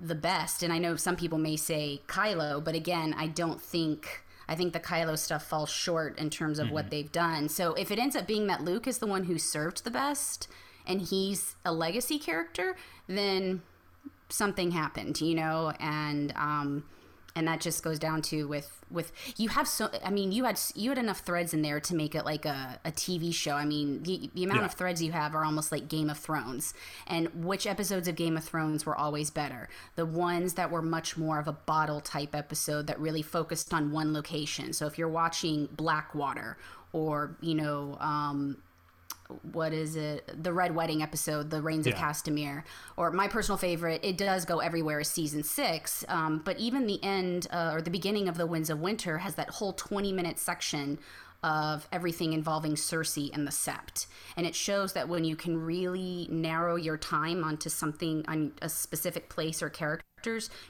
the 0.00 0.14
best. 0.14 0.62
And 0.62 0.72
I 0.72 0.78
know 0.78 0.96
some 0.96 1.16
people 1.16 1.38
may 1.38 1.56
say 1.56 2.02
Kylo, 2.06 2.62
but 2.62 2.74
again, 2.74 3.14
I 3.16 3.26
don't 3.26 3.60
think. 3.60 4.24
I 4.50 4.54
think 4.54 4.72
the 4.72 4.80
Kylo 4.80 5.18
stuff 5.18 5.44
falls 5.44 5.68
short 5.68 6.18
in 6.18 6.30
terms 6.30 6.58
of 6.58 6.66
mm-hmm. 6.66 6.74
what 6.74 6.88
they've 6.88 7.12
done. 7.12 7.50
So 7.50 7.74
if 7.74 7.90
it 7.90 7.98
ends 7.98 8.16
up 8.16 8.26
being 8.26 8.46
that 8.46 8.64
Luke 8.64 8.86
is 8.86 8.96
the 8.96 9.06
one 9.06 9.24
who 9.24 9.38
served 9.38 9.84
the 9.84 9.90
best 9.90 10.48
and 10.86 11.02
he's 11.02 11.54
a 11.66 11.72
legacy 11.72 12.18
character, 12.18 12.74
then 13.06 13.60
something 14.28 14.70
happened, 14.70 15.20
you 15.20 15.34
know, 15.34 15.72
and 15.80 16.32
um, 16.36 16.84
and 17.38 17.46
that 17.46 17.60
just 17.60 17.82
goes 17.84 17.98
down 17.98 18.20
to 18.20 18.48
with 18.48 18.80
with 18.90 19.12
you 19.36 19.48
have 19.50 19.68
so 19.68 19.90
I 20.04 20.10
mean 20.10 20.32
you 20.32 20.44
had 20.44 20.58
you 20.74 20.90
had 20.90 20.98
enough 20.98 21.20
threads 21.20 21.54
in 21.54 21.62
there 21.62 21.78
to 21.78 21.94
make 21.94 22.14
it 22.14 22.24
like 22.24 22.44
a, 22.44 22.80
a 22.84 22.90
TV 22.90 23.32
show. 23.32 23.52
I 23.52 23.64
mean 23.64 24.02
the, 24.02 24.28
the 24.34 24.44
amount 24.44 24.60
yeah. 24.60 24.66
of 24.66 24.74
threads 24.74 25.02
you 25.02 25.12
have 25.12 25.34
are 25.34 25.44
almost 25.44 25.70
like 25.70 25.88
Game 25.88 26.10
of 26.10 26.18
Thrones. 26.18 26.74
And 27.06 27.44
which 27.44 27.66
episodes 27.66 28.08
of 28.08 28.16
Game 28.16 28.36
of 28.36 28.44
Thrones 28.44 28.84
were 28.84 28.96
always 28.96 29.30
better? 29.30 29.68
The 29.94 30.04
ones 30.06 30.54
that 30.54 30.70
were 30.70 30.82
much 30.82 31.16
more 31.16 31.38
of 31.38 31.46
a 31.46 31.52
bottle 31.52 32.00
type 32.00 32.34
episode 32.34 32.86
that 32.88 32.98
really 32.98 33.22
focused 33.22 33.72
on 33.72 33.92
one 33.92 34.12
location. 34.12 34.72
So 34.72 34.86
if 34.86 34.98
you're 34.98 35.08
watching 35.08 35.68
Blackwater 35.72 36.58
or 36.92 37.36
you 37.40 37.54
know 37.54 37.96
um, 38.00 38.56
what 39.52 39.72
is 39.72 39.96
it? 39.96 40.42
The 40.42 40.52
Red 40.52 40.74
Wedding 40.74 41.02
episode, 41.02 41.50
The 41.50 41.62
Rains 41.62 41.86
yeah. 41.86 41.92
of 41.92 41.98
Castamere, 41.98 42.64
or 42.96 43.10
my 43.10 43.28
personal 43.28 43.58
favorite. 43.58 44.00
It 44.02 44.16
does 44.16 44.44
go 44.44 44.58
everywhere. 44.58 45.00
Is 45.00 45.08
season 45.08 45.42
six, 45.42 46.04
um, 46.08 46.42
but 46.44 46.58
even 46.58 46.86
the 46.86 47.02
end 47.02 47.46
uh, 47.50 47.72
or 47.74 47.82
the 47.82 47.90
beginning 47.90 48.28
of 48.28 48.36
the 48.36 48.46
Winds 48.46 48.70
of 48.70 48.80
Winter 48.80 49.18
has 49.18 49.34
that 49.34 49.50
whole 49.50 49.72
twenty 49.72 50.12
minute 50.12 50.38
section 50.38 50.98
of 51.42 51.86
everything 51.92 52.32
involving 52.32 52.74
Cersei 52.74 53.30
and 53.32 53.46
the 53.46 53.52
Sept. 53.52 54.06
And 54.36 54.46
it 54.46 54.56
shows 54.56 54.94
that 54.94 55.08
when 55.08 55.24
you 55.24 55.36
can 55.36 55.56
really 55.56 56.26
narrow 56.30 56.74
your 56.74 56.96
time 56.96 57.44
onto 57.44 57.68
something 57.68 58.24
on 58.26 58.52
a 58.60 58.68
specific 58.68 59.28
place 59.28 59.62
or 59.62 59.68
character 59.68 60.04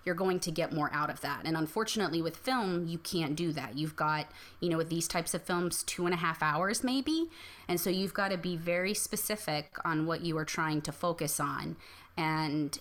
you're 0.05 0.15
going 0.15 0.41
to 0.41 0.51
get 0.51 0.73
more 0.73 0.91
out 0.93 1.11
of 1.11 1.21
that. 1.21 1.43
And 1.45 1.57
unfortunately, 1.57 2.23
with 2.23 2.37
film, 2.37 2.87
you 2.87 2.99
can't 2.99 3.37
do 3.37 3.53
that. 3.53 3.77
You've 3.77 3.97
got, 3.97 4.27
you 4.61 4.69
know, 4.69 4.77
with 4.77 4.89
these 4.89 5.09
types 5.09 5.35
of 5.35 5.43
films, 5.43 5.83
two 5.83 6.05
and 6.05 6.15
a 6.15 6.19
half 6.19 6.43
hours 6.43 6.85
maybe. 6.85 7.31
And 7.67 7.81
so 7.81 7.91
you've 7.91 8.15
got 8.15 8.31
to 8.31 8.39
be 8.39 8.57
very 8.57 8.95
specific 8.95 9.77
on 9.85 10.07
what 10.07 10.23
you 10.23 10.37
are 10.39 10.45
trying 10.45 10.81
to 10.83 10.93
focus 10.93 11.41
on. 11.41 11.77
And 12.17 12.79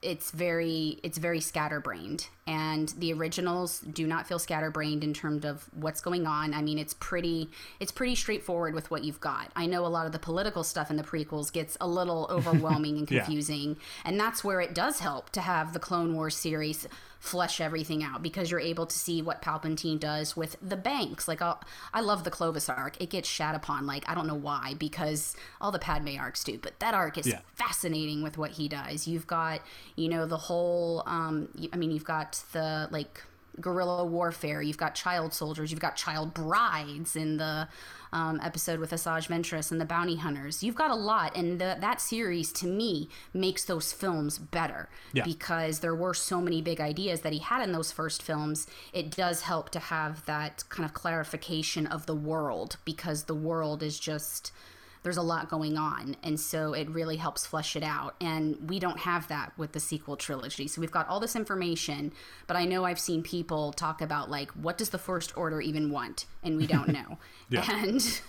it's 0.00 0.30
very 0.30 1.00
it's 1.02 1.18
very 1.18 1.40
scatterbrained 1.40 2.28
and 2.46 2.88
the 2.98 3.12
originals 3.12 3.80
do 3.80 4.06
not 4.06 4.26
feel 4.26 4.38
scatterbrained 4.38 5.04
in 5.04 5.14
terms 5.14 5.44
of 5.44 5.68
what's 5.74 6.00
going 6.00 6.26
on 6.26 6.52
i 6.54 6.60
mean 6.60 6.78
it's 6.78 6.94
pretty 6.94 7.48
it's 7.78 7.92
pretty 7.92 8.14
straightforward 8.14 8.74
with 8.74 8.90
what 8.90 9.04
you've 9.04 9.20
got 9.20 9.50
i 9.54 9.64
know 9.66 9.86
a 9.86 9.88
lot 9.88 10.06
of 10.06 10.12
the 10.12 10.18
political 10.18 10.64
stuff 10.64 10.90
in 10.90 10.96
the 10.96 11.02
prequels 11.04 11.52
gets 11.52 11.76
a 11.80 11.86
little 11.86 12.26
overwhelming 12.30 12.98
and 12.98 13.06
confusing 13.06 13.70
yeah. 13.70 14.10
and 14.10 14.18
that's 14.18 14.42
where 14.42 14.60
it 14.60 14.74
does 14.74 14.98
help 14.98 15.30
to 15.30 15.40
have 15.40 15.72
the 15.72 15.78
clone 15.78 16.14
wars 16.14 16.36
series 16.36 16.88
flesh 17.22 17.60
everything 17.60 18.02
out 18.02 18.20
because 18.20 18.50
you're 18.50 18.58
able 18.58 18.84
to 18.84 18.98
see 18.98 19.22
what 19.22 19.40
Palpatine 19.40 20.00
does 20.00 20.36
with 20.36 20.56
the 20.60 20.76
banks. 20.76 21.28
Like, 21.28 21.40
I'll, 21.40 21.62
i 21.94 22.00
love 22.00 22.24
the 22.24 22.32
Clovis 22.32 22.68
arc. 22.68 23.00
It 23.00 23.10
gets 23.10 23.28
shat 23.28 23.54
upon. 23.54 23.86
Like, 23.86 24.02
I 24.10 24.16
don't 24.16 24.26
know 24.26 24.34
why, 24.34 24.74
because 24.76 25.36
all 25.60 25.70
the 25.70 25.78
Padme 25.78 26.18
arcs 26.18 26.42
do, 26.42 26.58
but 26.58 26.80
that 26.80 26.94
arc 26.94 27.16
is 27.18 27.28
yeah. 27.28 27.38
fascinating 27.54 28.24
with 28.24 28.38
what 28.38 28.50
he 28.50 28.66
does. 28.66 29.06
You've 29.06 29.28
got, 29.28 29.60
you 29.94 30.08
know, 30.08 30.26
the 30.26 30.36
whole, 30.36 31.04
um, 31.06 31.46
I 31.72 31.76
mean, 31.76 31.92
you've 31.92 32.04
got 32.04 32.31
the, 32.40 32.88
like, 32.90 33.22
guerrilla 33.60 34.04
warfare. 34.04 34.62
You've 34.62 34.78
got 34.78 34.94
child 34.94 35.34
soldiers. 35.34 35.70
You've 35.70 35.80
got 35.80 35.96
child 35.96 36.32
brides 36.32 37.16
in 37.16 37.36
the 37.36 37.68
um, 38.12 38.40
episode 38.42 38.78
with 38.78 38.90
Asajj 38.90 39.28
Ventress 39.28 39.70
and 39.70 39.80
the 39.80 39.84
Bounty 39.84 40.16
Hunters. 40.16 40.62
You've 40.62 40.74
got 40.74 40.90
a 40.90 40.94
lot, 40.94 41.36
and 41.36 41.60
the, 41.60 41.76
that 41.80 42.00
series 42.00 42.52
to 42.52 42.66
me 42.66 43.08
makes 43.32 43.64
those 43.64 43.92
films 43.92 44.38
better 44.38 44.88
yeah. 45.12 45.24
because 45.24 45.80
there 45.80 45.94
were 45.94 46.14
so 46.14 46.40
many 46.40 46.62
big 46.62 46.80
ideas 46.80 47.20
that 47.22 47.32
he 47.32 47.38
had 47.38 47.62
in 47.62 47.72
those 47.72 47.92
first 47.92 48.22
films. 48.22 48.66
It 48.92 49.10
does 49.10 49.42
help 49.42 49.70
to 49.70 49.78
have 49.78 50.24
that 50.26 50.64
kind 50.68 50.84
of 50.84 50.94
clarification 50.94 51.86
of 51.86 52.06
the 52.06 52.14
world 52.14 52.76
because 52.84 53.24
the 53.24 53.34
world 53.34 53.82
is 53.82 53.98
just 53.98 54.52
there's 55.02 55.16
a 55.16 55.22
lot 55.22 55.48
going 55.48 55.76
on 55.76 56.16
and 56.22 56.38
so 56.38 56.74
it 56.74 56.88
really 56.90 57.16
helps 57.16 57.44
flesh 57.46 57.74
it 57.76 57.82
out. 57.82 58.14
And 58.20 58.70
we 58.70 58.78
don't 58.78 59.00
have 59.00 59.28
that 59.28 59.52
with 59.56 59.72
the 59.72 59.80
sequel 59.80 60.16
trilogy. 60.16 60.68
So 60.68 60.80
we've 60.80 60.92
got 60.92 61.08
all 61.08 61.20
this 61.20 61.36
information 61.36 62.12
but 62.46 62.56
i 62.56 62.64
know 62.64 62.84
i've 62.84 62.98
seen 62.98 63.22
people 63.22 63.72
talk 63.72 64.00
about 64.00 64.30
like 64.30 64.50
what 64.52 64.76
does 64.78 64.90
the 64.90 64.98
first 64.98 65.36
order 65.36 65.60
even 65.60 65.90
want? 65.90 66.26
And 66.42 66.56
we 66.56 66.66
don't 66.66 66.88
know. 66.88 67.18
Yeah. 67.48 67.70
and 67.70 68.20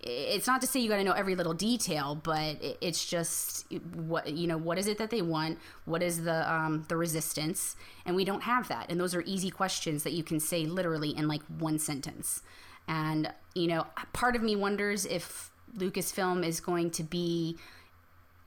it's 0.00 0.46
not 0.46 0.60
to 0.60 0.68
say 0.68 0.78
you 0.78 0.88
got 0.88 0.98
to 0.98 1.04
know 1.04 1.12
every 1.12 1.34
little 1.34 1.52
detail 1.54 2.14
but 2.14 2.58
it's 2.80 3.04
just 3.04 3.66
what 3.94 4.32
you 4.32 4.46
know 4.46 4.56
what 4.56 4.78
is 4.78 4.86
it 4.86 4.98
that 4.98 5.10
they 5.10 5.20
want? 5.22 5.58
What 5.84 6.00
is 6.02 6.22
the 6.22 6.52
um, 6.52 6.84
the 6.88 6.96
resistance? 6.96 7.74
And 8.06 8.14
we 8.14 8.24
don't 8.24 8.42
have 8.42 8.68
that. 8.68 8.86
And 8.88 9.00
those 9.00 9.16
are 9.16 9.22
easy 9.22 9.50
questions 9.50 10.04
that 10.04 10.12
you 10.12 10.22
can 10.22 10.38
say 10.38 10.64
literally 10.64 11.10
in 11.10 11.26
like 11.26 11.42
one 11.58 11.80
sentence. 11.80 12.42
And 12.86 13.32
you 13.54 13.66
know 13.66 13.86
part 14.12 14.36
of 14.36 14.42
me 14.42 14.54
wonders 14.54 15.04
if 15.06 15.50
Lucasfilm 15.76 16.44
is 16.44 16.60
going 16.60 16.90
to 16.92 17.02
be 17.02 17.56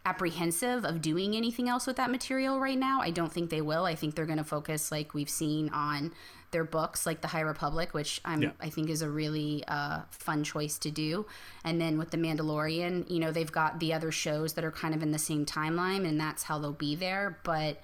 apprehensive 0.06 0.84
of 0.84 1.02
doing 1.02 1.36
anything 1.36 1.70
else 1.70 1.86
with 1.86 1.96
that 1.98 2.10
material 2.10 2.60
right 2.60 2.78
now. 2.78 3.02
I 3.02 3.12
don't 3.12 3.32
think 3.32 3.50
they 3.50 3.62
will. 3.62 3.86
I 3.86 3.96
think 3.96 4.16
they're 4.16 4.26
going 4.26 4.40
to 4.40 4.44
focus, 4.44 4.92
like 4.92 5.14
we've 5.14 5.30
seen, 5.30 5.70
on 5.70 6.12
their 6.50 6.64
books, 6.64 7.06
like 7.06 7.22
the 7.22 7.28
High 7.28 7.42
Republic, 7.42 7.94
which 7.94 8.20
I'm, 8.26 8.42
yeah. 8.42 8.52
I 8.60 8.70
think 8.70 8.90
is 8.90 9.02
a 9.02 9.10
really 9.10 9.64
uh, 9.68 10.02
fun 10.10 10.44
choice 10.44 10.78
to 10.80 10.92
do. 10.92 11.26
And 11.64 11.80
then 11.80 11.98
with 11.98 12.12
the 12.12 12.18
Mandalorian, 12.18 13.10
you 13.10 13.20
know, 13.20 13.32
they've 13.32 13.52
got 13.52 13.80
the 13.80 13.94
other 13.94 14.12
shows 14.12 14.54
that 14.54 14.66
are 14.66 14.72
kind 14.72 14.94
of 14.96 15.04
in 15.04 15.12
the 15.12 15.20
same 15.20 15.46
timeline, 15.46 16.06
and 16.08 16.20
that's 16.20 16.44
how 16.44 16.58
they'll 16.60 16.74
be 16.74 16.96
there. 16.96 17.38
But 17.44 17.80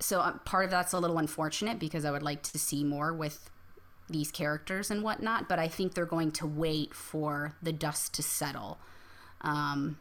so 0.00 0.20
uh, 0.20 0.32
part 0.38 0.64
of 0.64 0.70
that's 0.70 0.92
a 0.92 0.98
little 0.98 1.18
unfortunate 1.18 1.78
because 1.78 2.04
I 2.04 2.10
would 2.10 2.22
like 2.22 2.42
to 2.42 2.58
see 2.58 2.84
more 2.84 3.12
with 3.12 3.48
these 4.08 4.30
characters 4.30 4.90
and 4.90 5.02
whatnot, 5.02 5.48
but 5.48 5.58
I 5.58 5.68
think 5.68 5.94
they're 5.94 6.06
going 6.06 6.32
to 6.32 6.46
wait 6.46 6.94
for 6.94 7.54
the 7.62 7.72
dust 7.72 8.14
to 8.14 8.22
settle, 8.22 8.78
um, 9.40 9.98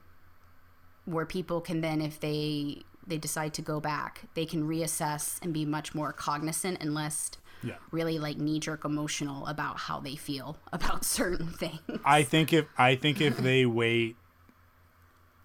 where 1.05 1.25
people 1.25 1.61
can 1.61 1.81
then, 1.81 2.01
if 2.01 2.19
they 2.19 2.83
they 3.05 3.17
decide 3.17 3.53
to 3.53 3.61
go 3.61 3.79
back, 3.79 4.25
they 4.33 4.45
can 4.45 4.67
reassess 4.67 5.39
and 5.41 5.53
be 5.53 5.65
much 5.65 5.95
more 5.95 6.11
cognizant 6.11 6.77
and 6.81 6.93
less 6.93 7.31
yeah. 7.63 7.75
really 7.91 8.19
like 8.19 8.37
knee 8.37 8.59
jerk 8.59 8.85
emotional 8.85 9.45
about 9.47 9.77
how 9.77 9.99
they 9.99 10.15
feel 10.15 10.57
about 10.73 11.05
certain 11.05 11.47
things. 11.47 11.79
I 12.03 12.23
think 12.23 12.53
if 12.53 12.65
I 12.77 12.95
think 12.95 13.21
if 13.21 13.37
they 13.37 13.65
wait 13.65 14.15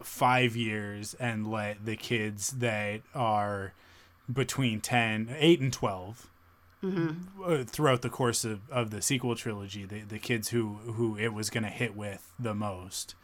five 0.02 0.56
years 0.56 1.14
and 1.14 1.48
let 1.48 1.84
the 1.86 1.96
kids 1.96 2.50
that 2.58 3.02
are 3.14 3.72
between 4.32 4.80
10 4.80 5.34
8 5.38 5.60
and 5.60 5.72
12 5.72 6.30
mm-hmm. 6.82 7.62
throughout 7.62 8.02
the 8.02 8.10
course 8.10 8.44
of, 8.44 8.70
of 8.70 8.90
the 8.90 9.02
sequel 9.02 9.34
trilogy, 9.34 9.84
the, 9.84 10.00
the 10.00 10.18
kids 10.18 10.48
who, 10.48 10.74
who 10.84 11.16
it 11.16 11.32
was 11.32 11.50
going 11.50 11.64
to 11.64 11.70
hit 11.70 11.96
with 11.96 12.32
the 12.38 12.54
most. 12.54 13.14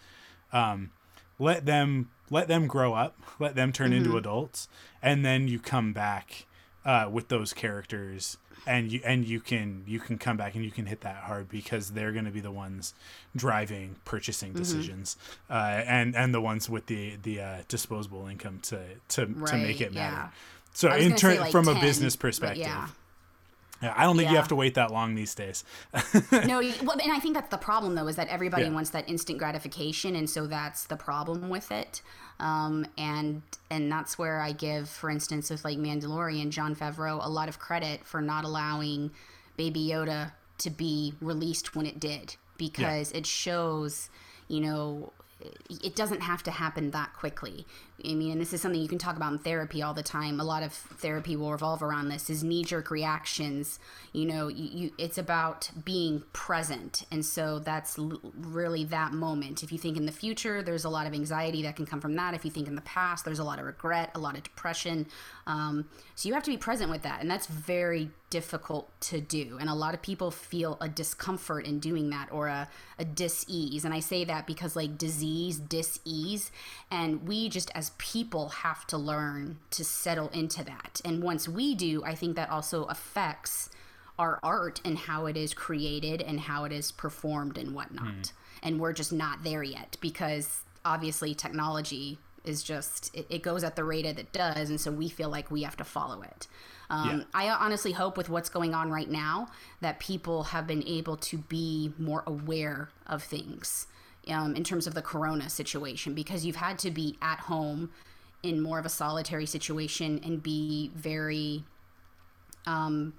Um, 0.52 0.90
let 1.38 1.66
them 1.66 2.10
let 2.30 2.48
them 2.48 2.66
grow 2.66 2.94
up, 2.94 3.16
let 3.38 3.54
them 3.54 3.72
turn 3.72 3.90
mm-hmm. 3.90 4.04
into 4.04 4.16
adults, 4.16 4.68
and 5.02 5.24
then 5.24 5.48
you 5.48 5.58
come 5.58 5.92
back 5.92 6.46
uh, 6.84 7.08
with 7.10 7.28
those 7.28 7.52
characters, 7.52 8.38
and 8.66 8.90
you 8.90 9.00
and 9.04 9.24
you 9.24 9.40
can 9.40 9.84
you 9.86 10.00
can 10.00 10.18
come 10.18 10.36
back 10.36 10.54
and 10.54 10.64
you 10.64 10.70
can 10.70 10.86
hit 10.86 11.02
that 11.02 11.16
hard 11.16 11.48
because 11.48 11.90
they're 11.90 12.12
going 12.12 12.24
to 12.24 12.30
be 12.30 12.40
the 12.40 12.50
ones 12.50 12.92
driving 13.36 13.96
purchasing 14.04 14.50
mm-hmm. 14.50 14.58
decisions, 14.58 15.16
mm-hmm. 15.48 15.52
uh, 15.52 15.82
and 15.86 16.16
and 16.16 16.34
the 16.34 16.40
ones 16.40 16.68
with 16.68 16.86
the 16.86 17.16
the 17.22 17.40
uh, 17.40 17.56
disposable 17.68 18.26
income 18.26 18.58
to 18.62 18.80
to 19.08 19.26
right, 19.26 19.50
to 19.52 19.56
make 19.58 19.80
it 19.80 19.94
matter. 19.94 20.16
Yeah. 20.16 20.28
So 20.74 20.92
in 20.92 21.14
turn, 21.16 21.38
like 21.38 21.52
from 21.52 21.64
10, 21.64 21.76
a 21.76 21.80
business 21.80 22.16
perspective. 22.16 22.58
Yeah 22.58 22.88
yeah, 23.82 23.94
I 23.96 24.04
don't 24.04 24.16
think 24.16 24.26
yeah. 24.26 24.32
you 24.32 24.36
have 24.36 24.48
to 24.48 24.56
wait 24.56 24.74
that 24.74 24.90
long 24.90 25.14
these 25.14 25.34
days. 25.34 25.64
no, 26.46 26.60
you, 26.60 26.74
well, 26.82 26.98
and 27.00 27.12
I 27.12 27.20
think 27.20 27.34
that's 27.34 27.50
the 27.50 27.58
problem 27.58 27.94
though, 27.94 28.08
is 28.08 28.16
that 28.16 28.28
everybody 28.28 28.64
yeah. 28.64 28.70
wants 28.70 28.90
that 28.90 29.08
instant 29.08 29.38
gratification, 29.38 30.16
and 30.16 30.28
so 30.28 30.46
that's 30.46 30.84
the 30.86 30.96
problem 30.96 31.48
with 31.48 31.70
it. 31.70 32.02
Um, 32.40 32.86
and 32.96 33.42
and 33.70 33.90
that's 33.90 34.18
where 34.18 34.40
I 34.40 34.52
give, 34.52 34.88
for 34.88 35.10
instance, 35.10 35.50
with 35.50 35.64
like 35.64 35.78
Mandalorian, 35.78 36.50
Jon 36.50 36.74
Favreau, 36.74 37.24
a 37.24 37.28
lot 37.28 37.48
of 37.48 37.58
credit 37.58 38.04
for 38.04 38.20
not 38.20 38.44
allowing 38.44 39.10
Baby 39.56 39.88
Yoda 39.88 40.32
to 40.58 40.70
be 40.70 41.14
released 41.20 41.76
when 41.76 41.86
it 41.86 42.00
did, 42.00 42.36
because 42.56 43.12
yeah. 43.12 43.18
it 43.18 43.26
shows, 43.26 44.10
you 44.48 44.60
know, 44.60 45.12
it 45.68 45.94
doesn't 45.94 46.20
have 46.22 46.42
to 46.44 46.50
happen 46.50 46.90
that 46.90 47.12
quickly. 47.14 47.66
I 48.04 48.14
mean, 48.14 48.32
and 48.32 48.40
this 48.40 48.52
is 48.52 48.60
something 48.60 48.80
you 48.80 48.88
can 48.88 48.98
talk 48.98 49.16
about 49.16 49.32
in 49.32 49.38
therapy 49.38 49.82
all 49.82 49.92
the 49.92 50.04
time. 50.04 50.38
A 50.38 50.44
lot 50.44 50.62
of 50.62 50.72
therapy 50.72 51.34
will 51.34 51.50
revolve 51.50 51.82
around 51.82 52.08
this: 52.08 52.30
is 52.30 52.44
knee 52.44 52.64
jerk 52.64 52.90
reactions. 52.90 53.80
You 54.12 54.26
know, 54.26 54.48
you, 54.48 54.68
you, 54.72 54.92
it's 54.98 55.18
about 55.18 55.70
being 55.84 56.22
present, 56.32 57.04
and 57.10 57.24
so 57.24 57.58
that's 57.58 57.98
l- 57.98 58.20
really 58.36 58.84
that 58.84 59.12
moment. 59.12 59.62
If 59.62 59.72
you 59.72 59.78
think 59.78 59.96
in 59.96 60.06
the 60.06 60.12
future, 60.12 60.62
there's 60.62 60.84
a 60.84 60.88
lot 60.88 61.06
of 61.06 61.12
anxiety 61.12 61.62
that 61.62 61.74
can 61.76 61.86
come 61.86 62.00
from 62.00 62.14
that. 62.14 62.34
If 62.34 62.44
you 62.44 62.50
think 62.50 62.68
in 62.68 62.76
the 62.76 62.82
past, 62.82 63.24
there's 63.24 63.40
a 63.40 63.44
lot 63.44 63.58
of 63.58 63.66
regret, 63.66 64.12
a 64.14 64.18
lot 64.18 64.36
of 64.36 64.44
depression. 64.44 65.06
Um, 65.46 65.86
so 66.14 66.28
you 66.28 66.34
have 66.34 66.44
to 66.44 66.50
be 66.50 66.56
present 66.56 66.90
with 66.90 67.02
that, 67.02 67.20
and 67.20 67.30
that's 67.30 67.46
very 67.46 68.10
difficult 68.30 68.88
to 69.00 69.20
do. 69.20 69.56
And 69.58 69.70
a 69.70 69.74
lot 69.74 69.94
of 69.94 70.02
people 70.02 70.30
feel 70.30 70.76
a 70.80 70.88
discomfort 70.88 71.66
in 71.66 71.80
doing 71.80 72.10
that 72.10 72.28
or 72.30 72.48
a, 72.48 72.68
a 72.98 73.04
dis 73.04 73.44
ease. 73.48 73.84
And 73.84 73.94
I 73.94 74.00
say 74.00 74.24
that 74.24 74.46
because 74.46 74.76
like 74.76 74.98
disease, 74.98 75.58
dis 75.58 76.00
ease, 76.04 76.50
and 76.90 77.26
we 77.26 77.48
just 77.48 77.70
as 77.74 77.87
people 77.98 78.48
have 78.48 78.86
to 78.88 78.98
learn 78.98 79.58
to 79.70 79.84
settle 79.84 80.28
into 80.28 80.64
that. 80.64 81.00
And 81.04 81.22
once 81.22 81.48
we 81.48 81.74
do, 81.74 82.02
I 82.04 82.14
think 82.14 82.36
that 82.36 82.50
also 82.50 82.84
affects 82.84 83.70
our 84.18 84.40
art 84.42 84.80
and 84.84 84.98
how 84.98 85.26
it 85.26 85.36
is 85.36 85.54
created 85.54 86.20
and 86.22 86.40
how 86.40 86.64
it 86.64 86.72
is 86.72 86.90
performed 86.90 87.56
and 87.56 87.74
whatnot. 87.74 88.06
Mm. 88.06 88.32
And 88.62 88.80
we're 88.80 88.92
just 88.92 89.12
not 89.12 89.44
there 89.44 89.62
yet 89.62 89.96
because 90.00 90.62
obviously 90.84 91.34
technology 91.34 92.18
is 92.44 92.62
just 92.62 93.14
it, 93.14 93.26
it, 93.28 93.42
goes 93.42 93.62
at 93.62 93.76
the 93.76 93.84
rate 93.84 94.04
that 94.04 94.18
it 94.18 94.32
does 94.32 94.70
and 94.70 94.80
so 94.80 94.90
we 94.90 95.08
feel 95.08 95.28
like 95.28 95.50
we 95.50 95.62
have 95.62 95.76
to 95.76 95.84
follow 95.84 96.22
it 96.22 96.46
um, 96.88 97.18
yeah. 97.18 97.24
i 97.34 97.48
honestly 97.50 97.92
hope 97.92 98.16
with 98.16 98.30
what's 98.30 98.48
going 98.48 98.74
on 98.74 98.90
right 98.90 99.10
now 99.10 99.48
that 99.80 99.98
people 99.98 100.44
have 100.44 100.66
been 100.66 100.82
able 100.86 101.16
to 101.16 101.36
be 101.36 101.92
more 101.98 102.22
aware 102.26 102.88
of 103.06 103.22
things 103.22 103.86
um, 104.28 104.54
in 104.54 104.64
terms 104.64 104.86
of 104.86 104.94
the 104.94 105.02
corona 105.02 105.48
situation 105.48 106.14
because 106.14 106.44
you've 106.44 106.56
had 106.56 106.78
to 106.80 106.90
be 106.90 107.16
at 107.22 107.40
home 107.40 107.90
in 108.42 108.60
more 108.60 108.78
of 108.78 108.86
a 108.86 108.90
solitary 108.90 109.46
situation 109.46 110.20
and 110.24 110.42
be 110.42 110.90
very 110.94 111.64
um, 112.66 113.14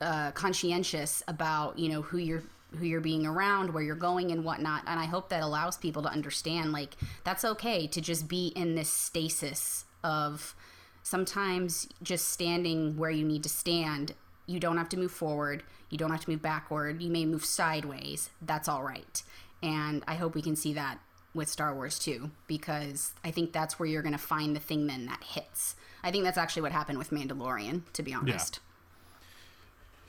uh, 0.00 0.30
conscientious 0.32 1.22
about 1.28 1.78
you 1.78 1.88
know 1.88 2.02
who 2.02 2.18
you're 2.18 2.42
who 2.78 2.84
you're 2.84 3.00
being 3.00 3.26
around 3.26 3.72
where 3.72 3.82
you're 3.82 3.94
going 3.94 4.30
and 4.32 4.44
whatnot. 4.44 4.82
And 4.86 5.00
i 5.00 5.04
hope 5.04 5.28
that 5.30 5.42
allows 5.42 5.76
people 5.78 6.02
to 6.02 6.08
understand 6.08 6.72
like 6.72 6.96
that's 7.24 7.44
okay 7.44 7.86
to 7.86 8.00
just 8.00 8.28
be 8.28 8.48
in 8.48 8.74
this 8.74 8.90
stasis 8.90 9.84
of 10.04 10.54
sometimes 11.02 11.88
just 12.02 12.28
standing 12.28 12.96
where 12.96 13.10
you 13.10 13.24
need 13.24 13.42
to 13.44 13.48
stand 13.48 14.14
you 14.46 14.60
don't 14.60 14.76
have 14.76 14.88
to 14.90 14.96
move 14.96 15.12
forward. 15.12 15.62
You 15.90 15.98
don't 15.98 16.10
have 16.10 16.24
to 16.24 16.30
move 16.30 16.42
backward. 16.42 17.02
You 17.02 17.10
may 17.10 17.24
move 17.24 17.44
sideways. 17.44 18.30
That's 18.40 18.68
all 18.68 18.82
right. 18.82 19.22
And 19.62 20.02
I 20.06 20.14
hope 20.14 20.34
we 20.34 20.42
can 20.42 20.56
see 20.56 20.72
that 20.74 20.98
with 21.34 21.48
Star 21.48 21.74
Wars 21.74 21.98
too, 21.98 22.30
because 22.46 23.12
I 23.24 23.30
think 23.30 23.52
that's 23.52 23.78
where 23.78 23.88
you're 23.88 24.02
going 24.02 24.12
to 24.12 24.18
find 24.18 24.56
the 24.56 24.60
thing 24.60 24.86
then 24.86 25.06
that 25.06 25.22
hits. 25.22 25.76
I 26.02 26.10
think 26.10 26.24
that's 26.24 26.38
actually 26.38 26.62
what 26.62 26.72
happened 26.72 26.98
with 26.98 27.10
Mandalorian, 27.10 27.82
to 27.92 28.02
be 28.02 28.14
honest. 28.14 28.60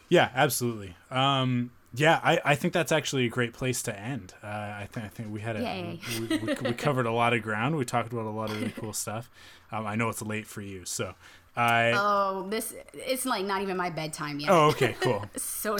Yeah, 0.09 0.23
yeah 0.23 0.31
absolutely. 0.33 0.95
Um, 1.11 1.71
yeah, 1.93 2.19
I, 2.23 2.39
I 2.43 2.55
think 2.55 2.73
that's 2.73 2.91
actually 2.91 3.25
a 3.25 3.29
great 3.29 3.53
place 3.53 3.81
to 3.83 3.97
end. 3.97 4.33
Uh, 4.43 4.47
I 4.47 4.87
think 4.91 5.05
I 5.05 5.09
think 5.09 5.31
we 5.31 5.41
had 5.41 5.55
a 5.55 5.99
we, 6.19 6.37
we, 6.37 6.53
we, 6.61 6.73
covered 6.73 7.05
a 7.05 7.11
lot 7.11 7.33
of 7.33 7.41
ground. 7.41 7.77
We 7.77 7.85
talked 7.85 8.11
about 8.11 8.25
a 8.25 8.29
lot 8.29 8.49
of 8.49 8.59
really 8.59 8.73
cool 8.77 8.93
stuff. 8.93 9.29
Um, 9.71 9.87
I 9.87 9.95
know 9.95 10.09
it's 10.09 10.21
late 10.21 10.47
for 10.47 10.61
you, 10.61 10.85
so 10.85 11.15
I 11.57 11.93
oh 11.95 12.45
this 12.49 12.75
it's 12.93 13.25
like 13.25 13.43
not 13.43 13.63
even 13.63 13.77
my 13.77 13.89
bedtime 13.89 14.39
yet. 14.39 14.51
Oh 14.51 14.67
okay 14.67 14.95
cool. 14.99 15.25
so 15.35 15.77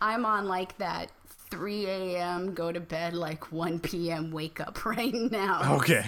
I'm 0.00 0.24
on 0.24 0.46
like 0.46 0.78
that 0.78 1.10
3 1.50 1.86
a.m. 1.86 2.54
go 2.54 2.70
to 2.70 2.78
bed 2.78 3.14
like 3.14 3.50
1 3.50 3.80
p.m. 3.80 4.30
wake 4.30 4.60
up 4.60 4.84
right 4.84 5.12
now. 5.12 5.76
Okay. 5.76 6.04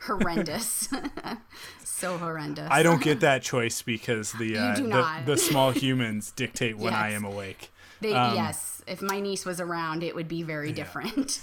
horrendous. 0.00 0.88
so 1.84 2.18
horrendous. 2.18 2.68
I 2.70 2.82
don't 2.82 3.02
get 3.02 3.20
that 3.20 3.42
choice 3.42 3.82
because 3.82 4.32
the 4.32 4.58
uh, 4.58 4.74
the, 4.74 5.22
the, 5.26 5.36
small 5.36 5.70
humans 5.70 6.32
dictate 6.32 6.76
when 6.76 6.92
yes. 6.92 7.02
I 7.02 7.10
am 7.10 7.24
awake. 7.24 7.70
They, 8.00 8.14
um, 8.14 8.34
yes, 8.34 8.82
if 8.86 9.02
my 9.02 9.20
niece 9.20 9.44
was 9.44 9.60
around, 9.60 10.02
it 10.02 10.14
would 10.14 10.26
be 10.26 10.42
very 10.42 10.70
yeah. 10.70 10.74
different. 10.74 11.40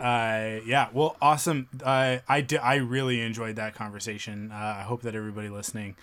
uh, 0.00 0.60
yeah, 0.64 0.88
well, 0.92 1.16
awesome. 1.20 1.68
Uh, 1.84 2.18
I 2.26 2.40
di- 2.40 2.56
I 2.56 2.76
really 2.76 3.20
enjoyed 3.20 3.56
that 3.56 3.74
conversation. 3.74 4.50
Uh, 4.50 4.76
I 4.78 4.82
hope 4.82 5.02
that 5.02 5.14
everybody 5.14 5.50
listening 5.50 5.96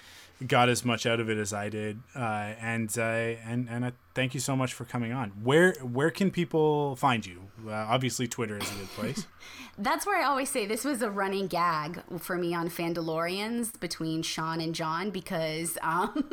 got 0.48 0.70
as 0.70 0.84
much 0.84 1.06
out 1.06 1.20
of 1.20 1.30
it 1.30 1.38
as 1.38 1.54
I 1.54 1.70
did, 1.70 2.02
uh, 2.16 2.54
and 2.60 2.96
uh, 2.98 3.02
and 3.02 3.68
and 3.70 3.86
I 3.86 3.92
thank 4.14 4.34
you 4.34 4.40
so 4.40 4.56
much 4.56 4.74
for 4.74 4.86
coming 4.86 5.12
on. 5.12 5.30
Where 5.44 5.74
where 5.82 6.12
can 6.12 6.32
people 6.32 6.96
find 6.96 7.26
you? 7.26 7.50
Uh, 7.68 7.72
obviously, 7.72 8.28
Twitter 8.28 8.58
is 8.58 8.70
a 8.70 8.76
good 8.76 8.90
place. 8.90 9.28
That's 9.78 10.06
where 10.06 10.22
I 10.22 10.26
always 10.26 10.50
say 10.50 10.66
this 10.66 10.86
was 10.86 11.02
a 11.02 11.10
running 11.10 11.48
gag 11.48 12.02
for 12.20 12.38
me 12.38 12.54
on 12.54 12.70
Fandalorians 12.70 13.78
between 13.80 14.22
Sean 14.22 14.62
and 14.62 14.74
John 14.74 15.10
because 15.10 15.78
um, 15.82 16.30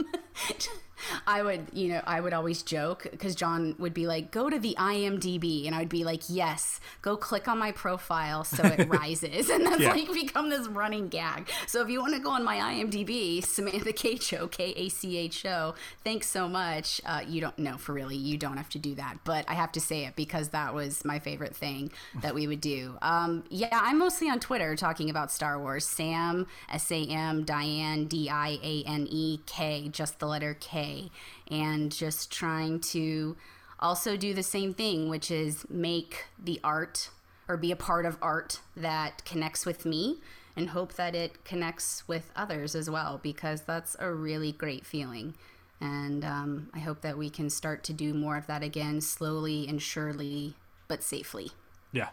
I 1.27 1.43
would, 1.43 1.66
you 1.73 1.89
know, 1.89 2.02
I 2.06 2.20
would 2.20 2.32
always 2.32 2.62
joke 2.62 3.06
because 3.10 3.35
John 3.35 3.74
would 3.78 3.94
be 3.94 4.06
like, 4.06 4.31
"Go 4.31 4.48
to 4.48 4.59
the 4.59 4.77
IMDb," 4.78 5.66
and 5.66 5.74
I 5.74 5.81
would 5.81 5.89
be 5.89 6.05
like, 6.05 6.23
"Yes, 6.28 6.81
go 7.01 7.16
click 7.16 7.48
on 7.48 7.59
my 7.59 7.73
profile 7.73 8.44
so 8.44 8.64
it 8.64 8.89
rises," 8.89 9.51
and 9.51 9.66
that's 9.66 9.81
yeah. 9.81 9.93
like 9.93 10.12
become 10.12 10.51
this 10.51 10.69
running 10.69 11.09
gag. 11.09 11.51
So 11.66 11.82
if 11.82 11.89
you 11.89 12.01
want 12.01 12.14
to 12.14 12.20
go 12.20 12.31
on 12.31 12.44
my 12.44 12.56
IMDb, 12.56 13.44
Samantha 13.44 13.93
Kacho, 13.93 14.51
K 14.51 14.73
A 14.77 14.89
C 14.89 15.16
H 15.16 15.35
Show, 15.35 15.74
thanks 16.05 16.28
so 16.28 16.48
much. 16.48 17.01
Uh, 17.05 17.23
you 17.27 17.40
don't 17.40 17.59
know 17.59 17.77
for 17.77 17.93
really, 17.93 18.16
you 18.16 18.39
don't 18.39 18.56
have 18.56 18.70
to 18.70 18.78
do 18.78 18.94
that, 18.94 19.19
but 19.24 19.44
I 19.48 19.55
have 19.55 19.73
to 19.73 19.81
say 19.81 20.05
it 20.06 20.16
because 20.16 20.51
that 20.51 20.74
was 20.74 21.05
my 21.05 21.19
favorite 21.19 21.56
thing 21.56 21.90
that 22.20 22.35
we 22.35 22.47
would 22.47 22.60
do. 22.60 22.97
Um, 23.02 23.32
yeah, 23.49 23.69
I'm 23.73 23.99
mostly 23.99 24.29
on 24.29 24.41
Twitter 24.41 24.77
talking 24.77 25.11
about 25.11 25.31
Star 25.31 25.59
Wars. 25.59 25.87
Sam 25.87 26.47
S 26.71 26.91
A 26.91 27.05
M 27.07 27.45
Diane 27.45 28.07
D 28.07 28.29
I 28.29 28.59
A 28.63 28.83
N 28.87 29.07
E 29.11 29.41
K, 29.47 29.89
just 29.91 30.19
the 30.19 30.27
letter 30.27 30.57
K 30.61 31.11
and 31.51 31.93
just 31.93 32.31
trying 32.33 32.81
to 32.81 33.37
also 33.81 34.17
do 34.17 34.33
the 34.33 34.43
same 34.43 34.73
thing, 34.73 35.09
which 35.09 35.31
is 35.31 35.67
make 35.69 36.27
the 36.43 36.61
art 36.63 37.11
or 37.49 37.57
be 37.57 37.73
a 37.73 37.77
part 37.77 38.07
of 38.07 38.17
art 38.23 38.61
that 38.77 39.25
connects 39.25 39.67
with 39.67 39.85
me 39.85 40.19
and 40.57 40.71
hope 40.71 40.95
that 40.95 41.15
it 41.15 41.45
connects 41.45 42.07
with 42.07 42.31
others 42.37 42.75
as 42.75 42.89
well, 42.89 43.19
because 43.23 43.63
that's 43.63 43.97
a 43.99 44.13
really 44.13 44.53
great 44.53 44.87
feeling. 44.87 45.35
And 45.81 46.25
um, 46.25 46.69
I 46.73 46.79
hope 46.79 47.01
that 47.01 47.19
we 47.19 47.29
can 47.29 47.51
start 47.51 47.83
to 47.85 47.93
do 47.93 48.15
more 48.15 48.37
of 48.37 48.47
that 48.47 48.63
again, 48.63 49.01
slowly 49.01 49.67
and 49.67 49.83
surely, 49.83 50.55
but 50.87 51.03
safely. 51.03 51.51
Yeah, 51.91 52.11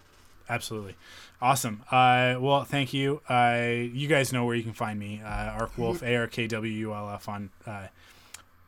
absolutely. 0.50 0.96
Awesome. 1.42 1.84
Uh, 1.90 2.36
well, 2.40 2.64
thank 2.64 2.94
you. 2.94 3.22
Uh, 3.30 3.62
you 3.94 4.08
guys 4.08 4.34
know 4.34 4.46
where 4.46 4.56
you 4.56 4.64
can 4.64 4.74
find 4.74 5.00
me. 5.00 5.22
Uh, 5.24 5.58
Arkwulf, 5.58 6.04
A 6.04 6.16
R 6.16 6.28
K 6.28 6.48
W 6.48 6.72
U 6.72 6.94
L 6.94 7.10
F 7.12 7.30
on 7.30 7.50
uh, 7.66 7.88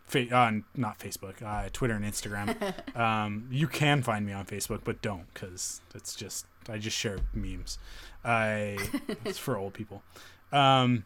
fa- 0.05 0.33
uh, 0.33 0.51
not 0.75 0.99
Facebook, 0.99 1.41
uh, 1.41 1.69
Twitter 1.73 1.95
and 1.95 2.05
Instagram. 2.05 2.55
um, 2.97 3.47
you 3.51 3.67
can 3.67 4.01
find 4.01 4.25
me 4.25 4.33
on 4.33 4.45
Facebook, 4.45 4.81
but 4.83 5.01
don't 5.01 5.25
because 5.33 5.81
it's 5.93 6.15
just 6.15 6.45
I 6.69 6.77
just 6.77 6.97
share 6.97 7.19
memes. 7.33 7.77
I 8.23 8.77
it's 9.25 9.37
for 9.37 9.57
old 9.57 9.73
people. 9.73 10.03
Um, 10.51 11.05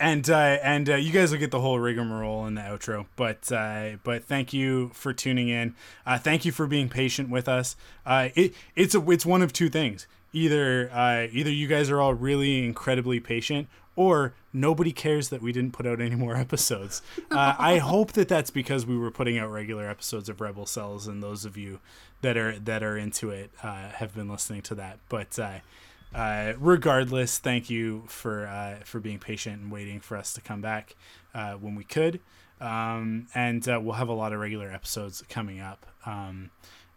and 0.00 0.28
uh, 0.30 0.58
and 0.62 0.88
uh, 0.90 0.96
you 0.96 1.12
guys 1.12 1.30
will 1.30 1.38
get 1.38 1.50
the 1.50 1.60
whole 1.60 1.78
rigmarole 1.78 2.46
in 2.46 2.54
the 2.54 2.60
outro. 2.60 3.06
But 3.16 3.50
uh, 3.50 3.96
but 4.02 4.24
thank 4.24 4.52
you 4.52 4.90
for 4.94 5.12
tuning 5.12 5.48
in. 5.48 5.74
Uh, 6.06 6.18
thank 6.18 6.44
you 6.44 6.52
for 6.52 6.66
being 6.66 6.88
patient 6.88 7.30
with 7.30 7.48
us. 7.48 7.76
Uh, 8.06 8.28
it 8.34 8.54
it's 8.74 8.94
a, 8.94 9.10
it's 9.10 9.26
one 9.26 9.42
of 9.42 9.52
two 9.52 9.68
things. 9.68 10.06
Either 10.32 10.90
uh, 10.92 11.26
either 11.32 11.50
you 11.50 11.66
guys 11.66 11.90
are 11.90 12.00
all 12.00 12.14
really 12.14 12.64
incredibly 12.64 13.20
patient, 13.20 13.68
or 13.96 14.34
nobody 14.52 14.92
cares 14.92 15.30
that 15.30 15.42
we 15.42 15.52
didn't 15.52 15.72
put 15.72 15.86
out 15.86 16.00
any 16.00 16.16
more 16.16 16.36
episodes. 16.36 17.02
I 17.30 17.78
hope 17.78 18.12
that 18.12 18.28
that's 18.28 18.50
because 18.50 18.86
we 18.86 18.96
were 18.96 19.10
putting 19.10 19.38
out 19.38 19.50
regular 19.50 19.88
episodes 19.88 20.28
of 20.28 20.40
Rebel 20.40 20.66
Cells, 20.66 21.06
and 21.06 21.22
those 21.22 21.44
of 21.44 21.56
you 21.56 21.80
that 22.20 22.36
are 22.36 22.58
that 22.58 22.82
are 22.82 22.96
into 22.96 23.30
it 23.30 23.50
have 23.60 24.14
been 24.14 24.28
listening 24.28 24.62
to 24.62 24.74
that. 24.76 24.98
But 25.08 25.38
uh, 26.14 26.18
uh 26.18 26.52
regardless, 26.58 27.38
thank 27.38 27.70
you 27.70 28.04
for 28.06 28.46
uh, 28.46 28.76
for 28.84 29.00
being 29.00 29.18
patient 29.18 29.62
and 29.62 29.72
waiting 29.72 30.00
for 30.00 30.16
us 30.16 30.32
to 30.34 30.40
come 30.40 30.60
back 30.60 30.96
uh, 31.34 31.54
when 31.54 31.74
we 31.74 31.84
could. 31.84 32.20
Um, 32.60 33.28
and 33.34 33.64
we'll 33.66 33.92
have 33.92 34.08
a 34.08 34.14
lot 34.14 34.32
of 34.32 34.40
regular 34.40 34.70
episodes 34.70 35.22
coming 35.28 35.60
up. 35.60 35.86
Um, 36.06 36.50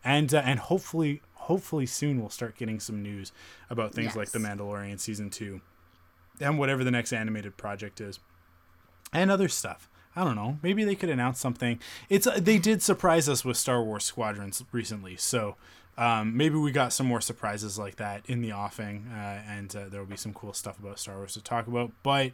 and 0.04 0.34
and 0.34 0.60
hopefully 0.60 1.22
hopefully 1.34 1.86
soon 1.86 2.20
we'll 2.20 2.30
start 2.30 2.58
getting 2.58 2.80
some 2.80 3.02
news 3.02 3.32
about 3.70 3.94
things 3.94 4.08
yes. 4.08 4.16
like 4.16 4.32
the 4.32 4.40
Mandalorian 4.40 5.00
season 5.00 5.30
two 5.30 5.62
and 6.40 6.58
whatever 6.58 6.84
the 6.84 6.92
next 6.92 7.14
animated 7.14 7.58
project 7.58 8.02
is, 8.02 8.20
and 9.14 9.30
other 9.32 9.48
stuff. 9.48 9.88
I 10.16 10.26
don't 10.26 10.36
know. 10.36 10.58
Maybe 10.62 10.84
they 10.84 10.96
could 10.96 11.10
announce 11.10 11.40
something. 11.40 11.80
It's 12.10 12.28
uh, 12.28 12.40
they 12.42 12.58
did 12.58 12.82
surprise 12.82 13.30
us 13.30 13.46
with 13.46 13.58
Star 13.58 13.82
Wars 13.84 14.04
Squadrons 14.04 14.64
recently, 14.72 15.16
so 15.16 15.56
um, 15.98 16.36
maybe 16.38 16.56
we 16.56 16.72
got 16.72 16.94
some 16.94 17.06
more 17.06 17.22
surprises 17.22 17.78
like 17.78 17.98
that 17.98 18.26
in 18.28 18.42
the 18.42 18.54
offing, 18.54 19.08
uh, 19.12 19.42
and 19.48 19.76
uh, 19.76 19.90
there 19.90 20.00
will 20.00 20.08
be 20.08 20.18
some 20.18 20.34
cool 20.34 20.54
stuff 20.54 20.80
about 20.80 21.00
Star 21.00 21.18
Wars 21.18 21.34
to 21.34 21.44
talk 21.44 21.68
about. 21.68 21.92
But 22.04 22.32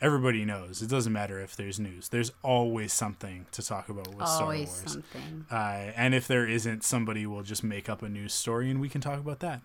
everybody 0.00 0.44
knows 0.44 0.82
it 0.82 0.88
doesn't 0.88 1.12
matter 1.12 1.40
if 1.40 1.56
there's 1.56 1.80
news. 1.80 2.08
There's 2.08 2.30
always 2.42 2.92
something 2.92 3.46
to 3.52 3.62
talk 3.62 3.88
about 3.88 4.08
with 4.08 4.26
always 4.26 4.70
Star 4.70 4.86
Wars. 4.86 4.92
Something. 4.92 5.46
Uh, 5.50 5.92
and 5.96 6.14
if 6.14 6.28
there 6.28 6.46
isn't, 6.46 6.84
somebody 6.84 7.26
will 7.26 7.42
just 7.42 7.64
make 7.64 7.88
up 7.88 8.02
a 8.02 8.08
news 8.08 8.32
story, 8.34 8.70
and 8.70 8.80
we 8.80 8.88
can 8.88 9.00
talk 9.00 9.18
about 9.18 9.40
that. 9.40 9.60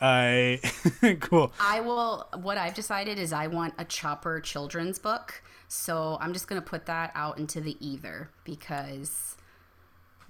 I 0.00 0.60
cool. 1.20 1.52
I 1.60 1.80
will. 1.80 2.26
What 2.34 2.56
I've 2.56 2.74
decided 2.74 3.18
is 3.18 3.32
I 3.32 3.48
want 3.48 3.74
a 3.78 3.84
Chopper 3.84 4.40
children's 4.40 4.98
book. 4.98 5.42
So 5.68 6.18
I'm 6.20 6.32
just 6.32 6.48
gonna 6.48 6.62
put 6.62 6.86
that 6.86 7.12
out 7.14 7.38
into 7.38 7.60
the 7.60 7.76
ether 7.86 8.30
because 8.44 9.36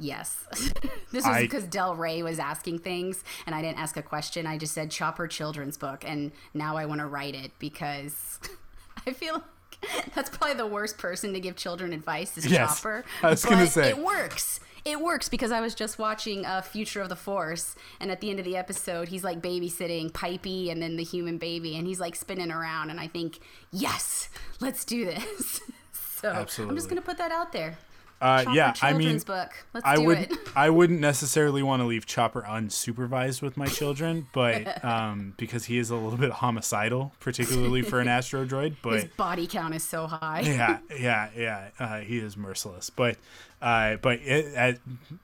yes, 0.01 0.45
this 1.13 1.25
was 1.25 1.27
I, 1.27 1.43
because 1.43 1.65
Del 1.65 1.95
Rey 1.95 2.23
was 2.23 2.39
asking 2.39 2.81
things 2.81 3.23
and 3.47 3.55
I 3.55 3.63
didn't 3.63 3.79
ask 3.79 3.97
a 3.97 4.03
question. 4.03 4.47
I 4.47 4.59
just 4.59 4.75
said 4.75 4.91
Chopper 4.91 5.29
children's 5.29 5.77
book, 5.77 6.05
and 6.07 6.33
now 6.55 6.77
I 6.77 6.87
want 6.87 7.01
to 7.01 7.07
write 7.07 7.35
it 7.35 7.53
because 7.59 8.41
I 9.07 9.13
feel. 9.13 9.35
Like 9.35 10.15
that's 10.15 10.29
probably 10.29 10.57
the 10.57 10.67
worst 10.67 10.99
person 10.99 11.33
to 11.33 11.41
give 11.41 11.57
children 11.57 11.95
advice 11.95 12.37
is 12.37 12.45
yes, 12.45 12.77
Chopper. 12.77 13.05
I 13.23 13.31
was 13.31 13.45
gonna 13.45 13.67
say 13.67 13.89
it 13.89 13.99
works 13.99 14.61
it 14.85 15.01
works 15.01 15.29
because 15.29 15.53
I 15.53 15.61
was 15.61 15.75
just 15.75 15.99
watching 15.99 16.47
uh, 16.47 16.63
Future 16.63 17.01
of 17.01 17.09
the 17.09 17.17
Force, 17.17 17.77
and 18.01 18.11
at 18.11 18.21
the 18.21 18.31
end 18.31 18.39
of 18.39 18.45
the 18.45 18.57
episode, 18.57 19.09
he's 19.09 19.25
like 19.25 19.41
babysitting 19.41 20.11
Pipey 20.11 20.71
and 20.71 20.81
then 20.81 20.97
the 20.97 21.05
human 21.05 21.39
baby, 21.39 21.77
and 21.77 21.87
he's 21.87 22.01
like 22.01 22.17
spinning 22.17 22.51
around, 22.51 22.91
and 22.91 22.99
I 22.99 23.07
think, 23.07 23.41
yes, 23.71 24.29
let's 24.61 24.85
do 24.85 25.05
this. 25.05 25.61
so 25.93 26.31
Absolutely. 26.31 26.73
I'm 26.73 26.77
just 26.77 26.89
gonna 26.89 27.03
put 27.03 27.19
that 27.19 27.33
out 27.33 27.53
there. 27.53 27.79
Uh, 28.21 28.45
yeah, 28.53 28.75
I 28.83 28.93
mean, 28.93 29.19
book. 29.21 29.51
Let's 29.73 29.87
I 29.87 29.97
would 29.97 30.19
it. 30.19 30.39
I 30.55 30.69
wouldn't 30.69 31.01
necessarily 31.01 31.63
want 31.63 31.81
to 31.81 31.87
leave 31.87 32.05
Chopper 32.05 32.43
unsupervised 32.43 33.41
with 33.41 33.57
my 33.57 33.67
children, 33.67 34.29
but 34.35 34.85
um, 34.85 35.33
because 35.39 35.65
he 35.65 35.79
is 35.79 35.89
a 35.89 35.97
little 35.97 36.19
bit 36.19 36.31
homicidal, 36.31 37.13
particularly 37.19 37.81
for 37.81 37.99
an 37.99 38.09
astro 38.09 38.45
droid. 38.45 38.77
But 38.83 38.93
his 38.93 39.05
body 39.17 39.47
count 39.47 39.75
is 39.75 39.83
so 39.83 40.07
high. 40.07 40.41
yeah, 40.41 40.81
yeah, 40.99 41.31
yeah. 41.35 41.69
Uh, 41.79 42.01
he 42.01 42.19
is 42.19 42.37
merciless, 42.37 42.91
but 42.91 43.17
uh, 43.63 43.97
but 43.97 44.21
it, 44.21 44.81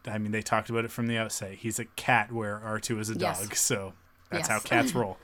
I 0.07 0.17
mean, 0.17 0.33
they 0.33 0.43
talked 0.43 0.71
about 0.71 0.87
it 0.87 0.91
from 0.91 1.07
the 1.07 1.19
outset. 1.19 1.53
He's 1.53 1.79
a 1.79 1.85
cat 1.85 2.33
where 2.33 2.59
R 2.65 2.81
two 2.81 2.99
is 2.99 3.11
a 3.11 3.15
yes. 3.15 3.41
dog, 3.41 3.55
so 3.57 3.93
that's 4.31 4.49
yes. 4.49 4.51
how 4.51 4.61
cats 4.61 4.95
roll. 4.95 5.19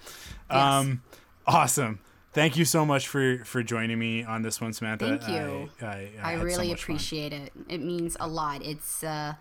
Um, 0.50 1.02
awesome 1.46 2.00
thank 2.32 2.56
you 2.56 2.64
so 2.64 2.84
much 2.84 3.08
for 3.08 3.42
for 3.44 3.62
joining 3.62 3.98
me 3.98 4.24
on 4.24 4.42
this 4.42 4.60
one, 4.60 4.72
Samantha. 4.72 5.18
Thank 5.18 5.28
you. 5.28 5.70
I, 5.80 5.86
I, 5.86 6.10
I, 6.22 6.30
I 6.32 6.32
really 6.34 6.68
so 6.68 6.74
appreciate 6.74 7.32
fun. 7.32 7.42
it. 7.42 7.52
It 7.68 7.82
means 7.82 8.16
a 8.20 8.26
lot. 8.26 8.62
It's 8.64 9.04
uh, 9.04 9.34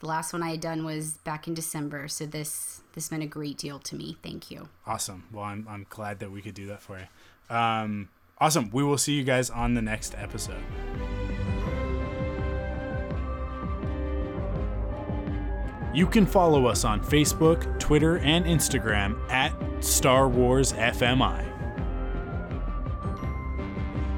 the 0.00 0.06
last 0.06 0.32
one 0.32 0.42
I 0.42 0.50
had 0.50 0.60
done 0.60 0.84
was 0.84 1.12
back 1.18 1.48
in 1.48 1.54
December, 1.54 2.08
so 2.08 2.26
this 2.26 2.82
this 2.94 3.10
meant 3.10 3.22
a 3.22 3.26
great 3.26 3.58
deal 3.58 3.78
to 3.80 3.96
me. 3.96 4.16
Thank 4.22 4.50
you. 4.50 4.68
Awesome. 4.86 5.24
Well, 5.32 5.44
I'm 5.44 5.66
I'm 5.68 5.86
glad 5.88 6.18
that 6.20 6.30
we 6.30 6.42
could 6.42 6.54
do 6.54 6.66
that 6.66 6.82
for 6.82 6.98
you. 6.98 7.56
Um, 7.56 8.08
awesome. 8.38 8.70
We 8.72 8.82
will 8.82 8.98
see 8.98 9.14
you 9.14 9.24
guys 9.24 9.50
on 9.50 9.74
the 9.74 9.82
next 9.82 10.14
episode. 10.16 10.62
You 15.94 16.06
can 16.06 16.26
follow 16.26 16.66
us 16.66 16.84
on 16.84 17.02
Facebook, 17.02 17.80
Twitter, 17.80 18.18
and 18.18 18.44
Instagram 18.44 19.18
at 19.30 19.54
Star 19.82 20.28
Wars 20.28 20.74
FMI. 20.74 21.55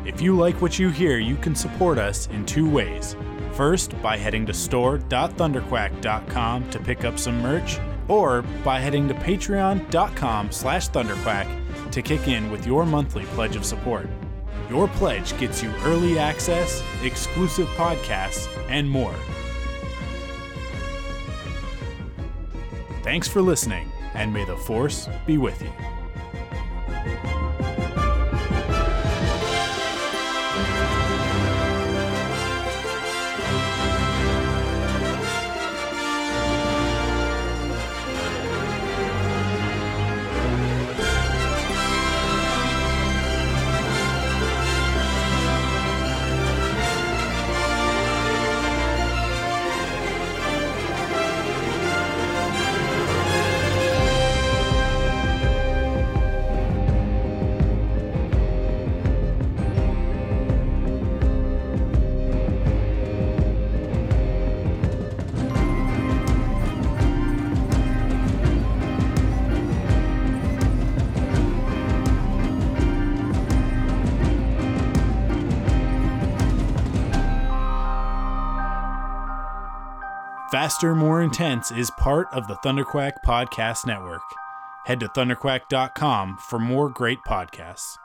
If 0.08 0.20
you 0.22 0.34
like 0.34 0.60
what 0.62 0.78
you 0.78 0.88
hear, 0.88 1.18
you 1.18 1.36
can 1.36 1.54
support 1.54 1.98
us 1.98 2.28
in 2.28 2.46
two 2.46 2.66
ways. 2.68 3.14
First, 3.52 4.00
by 4.00 4.16
heading 4.16 4.46
to 4.46 4.54
store.thunderquack.com 4.54 6.70
to 6.70 6.78
pick 6.78 7.04
up 7.04 7.18
some 7.18 7.42
merch, 7.42 7.78
or 8.08 8.40
by 8.64 8.80
heading 8.80 9.06
to 9.08 9.14
patreon.com 9.14 10.50
slash 10.50 10.88
thunderquack 10.88 11.46
to 11.92 12.00
kick 12.00 12.26
in 12.26 12.50
with 12.50 12.66
your 12.66 12.86
monthly 12.86 13.26
pledge 13.26 13.54
of 13.54 13.66
support. 13.66 14.08
Your 14.70 14.88
pledge 14.88 15.38
gets 15.38 15.62
you 15.62 15.70
early 15.82 16.18
access, 16.18 16.82
exclusive 17.02 17.68
podcasts, 17.76 18.48
and 18.70 18.88
more. 18.88 19.14
Thanks 23.02 23.28
for 23.28 23.42
listening, 23.42 23.92
and 24.14 24.32
may 24.32 24.46
the 24.46 24.56
Force 24.56 25.06
be 25.26 25.36
with 25.36 25.60
you. 25.60 25.70
Faster, 80.68 80.94
More 80.94 81.22
Intense 81.22 81.70
is 81.70 81.90
part 81.92 82.28
of 82.30 82.46
the 82.46 82.56
Thunderquack 82.56 83.22
Podcast 83.24 83.86
Network. 83.86 84.20
Head 84.84 85.00
to 85.00 85.08
thunderquack.com 85.08 86.36
for 86.36 86.58
more 86.58 86.90
great 86.90 87.20
podcasts. 87.26 87.96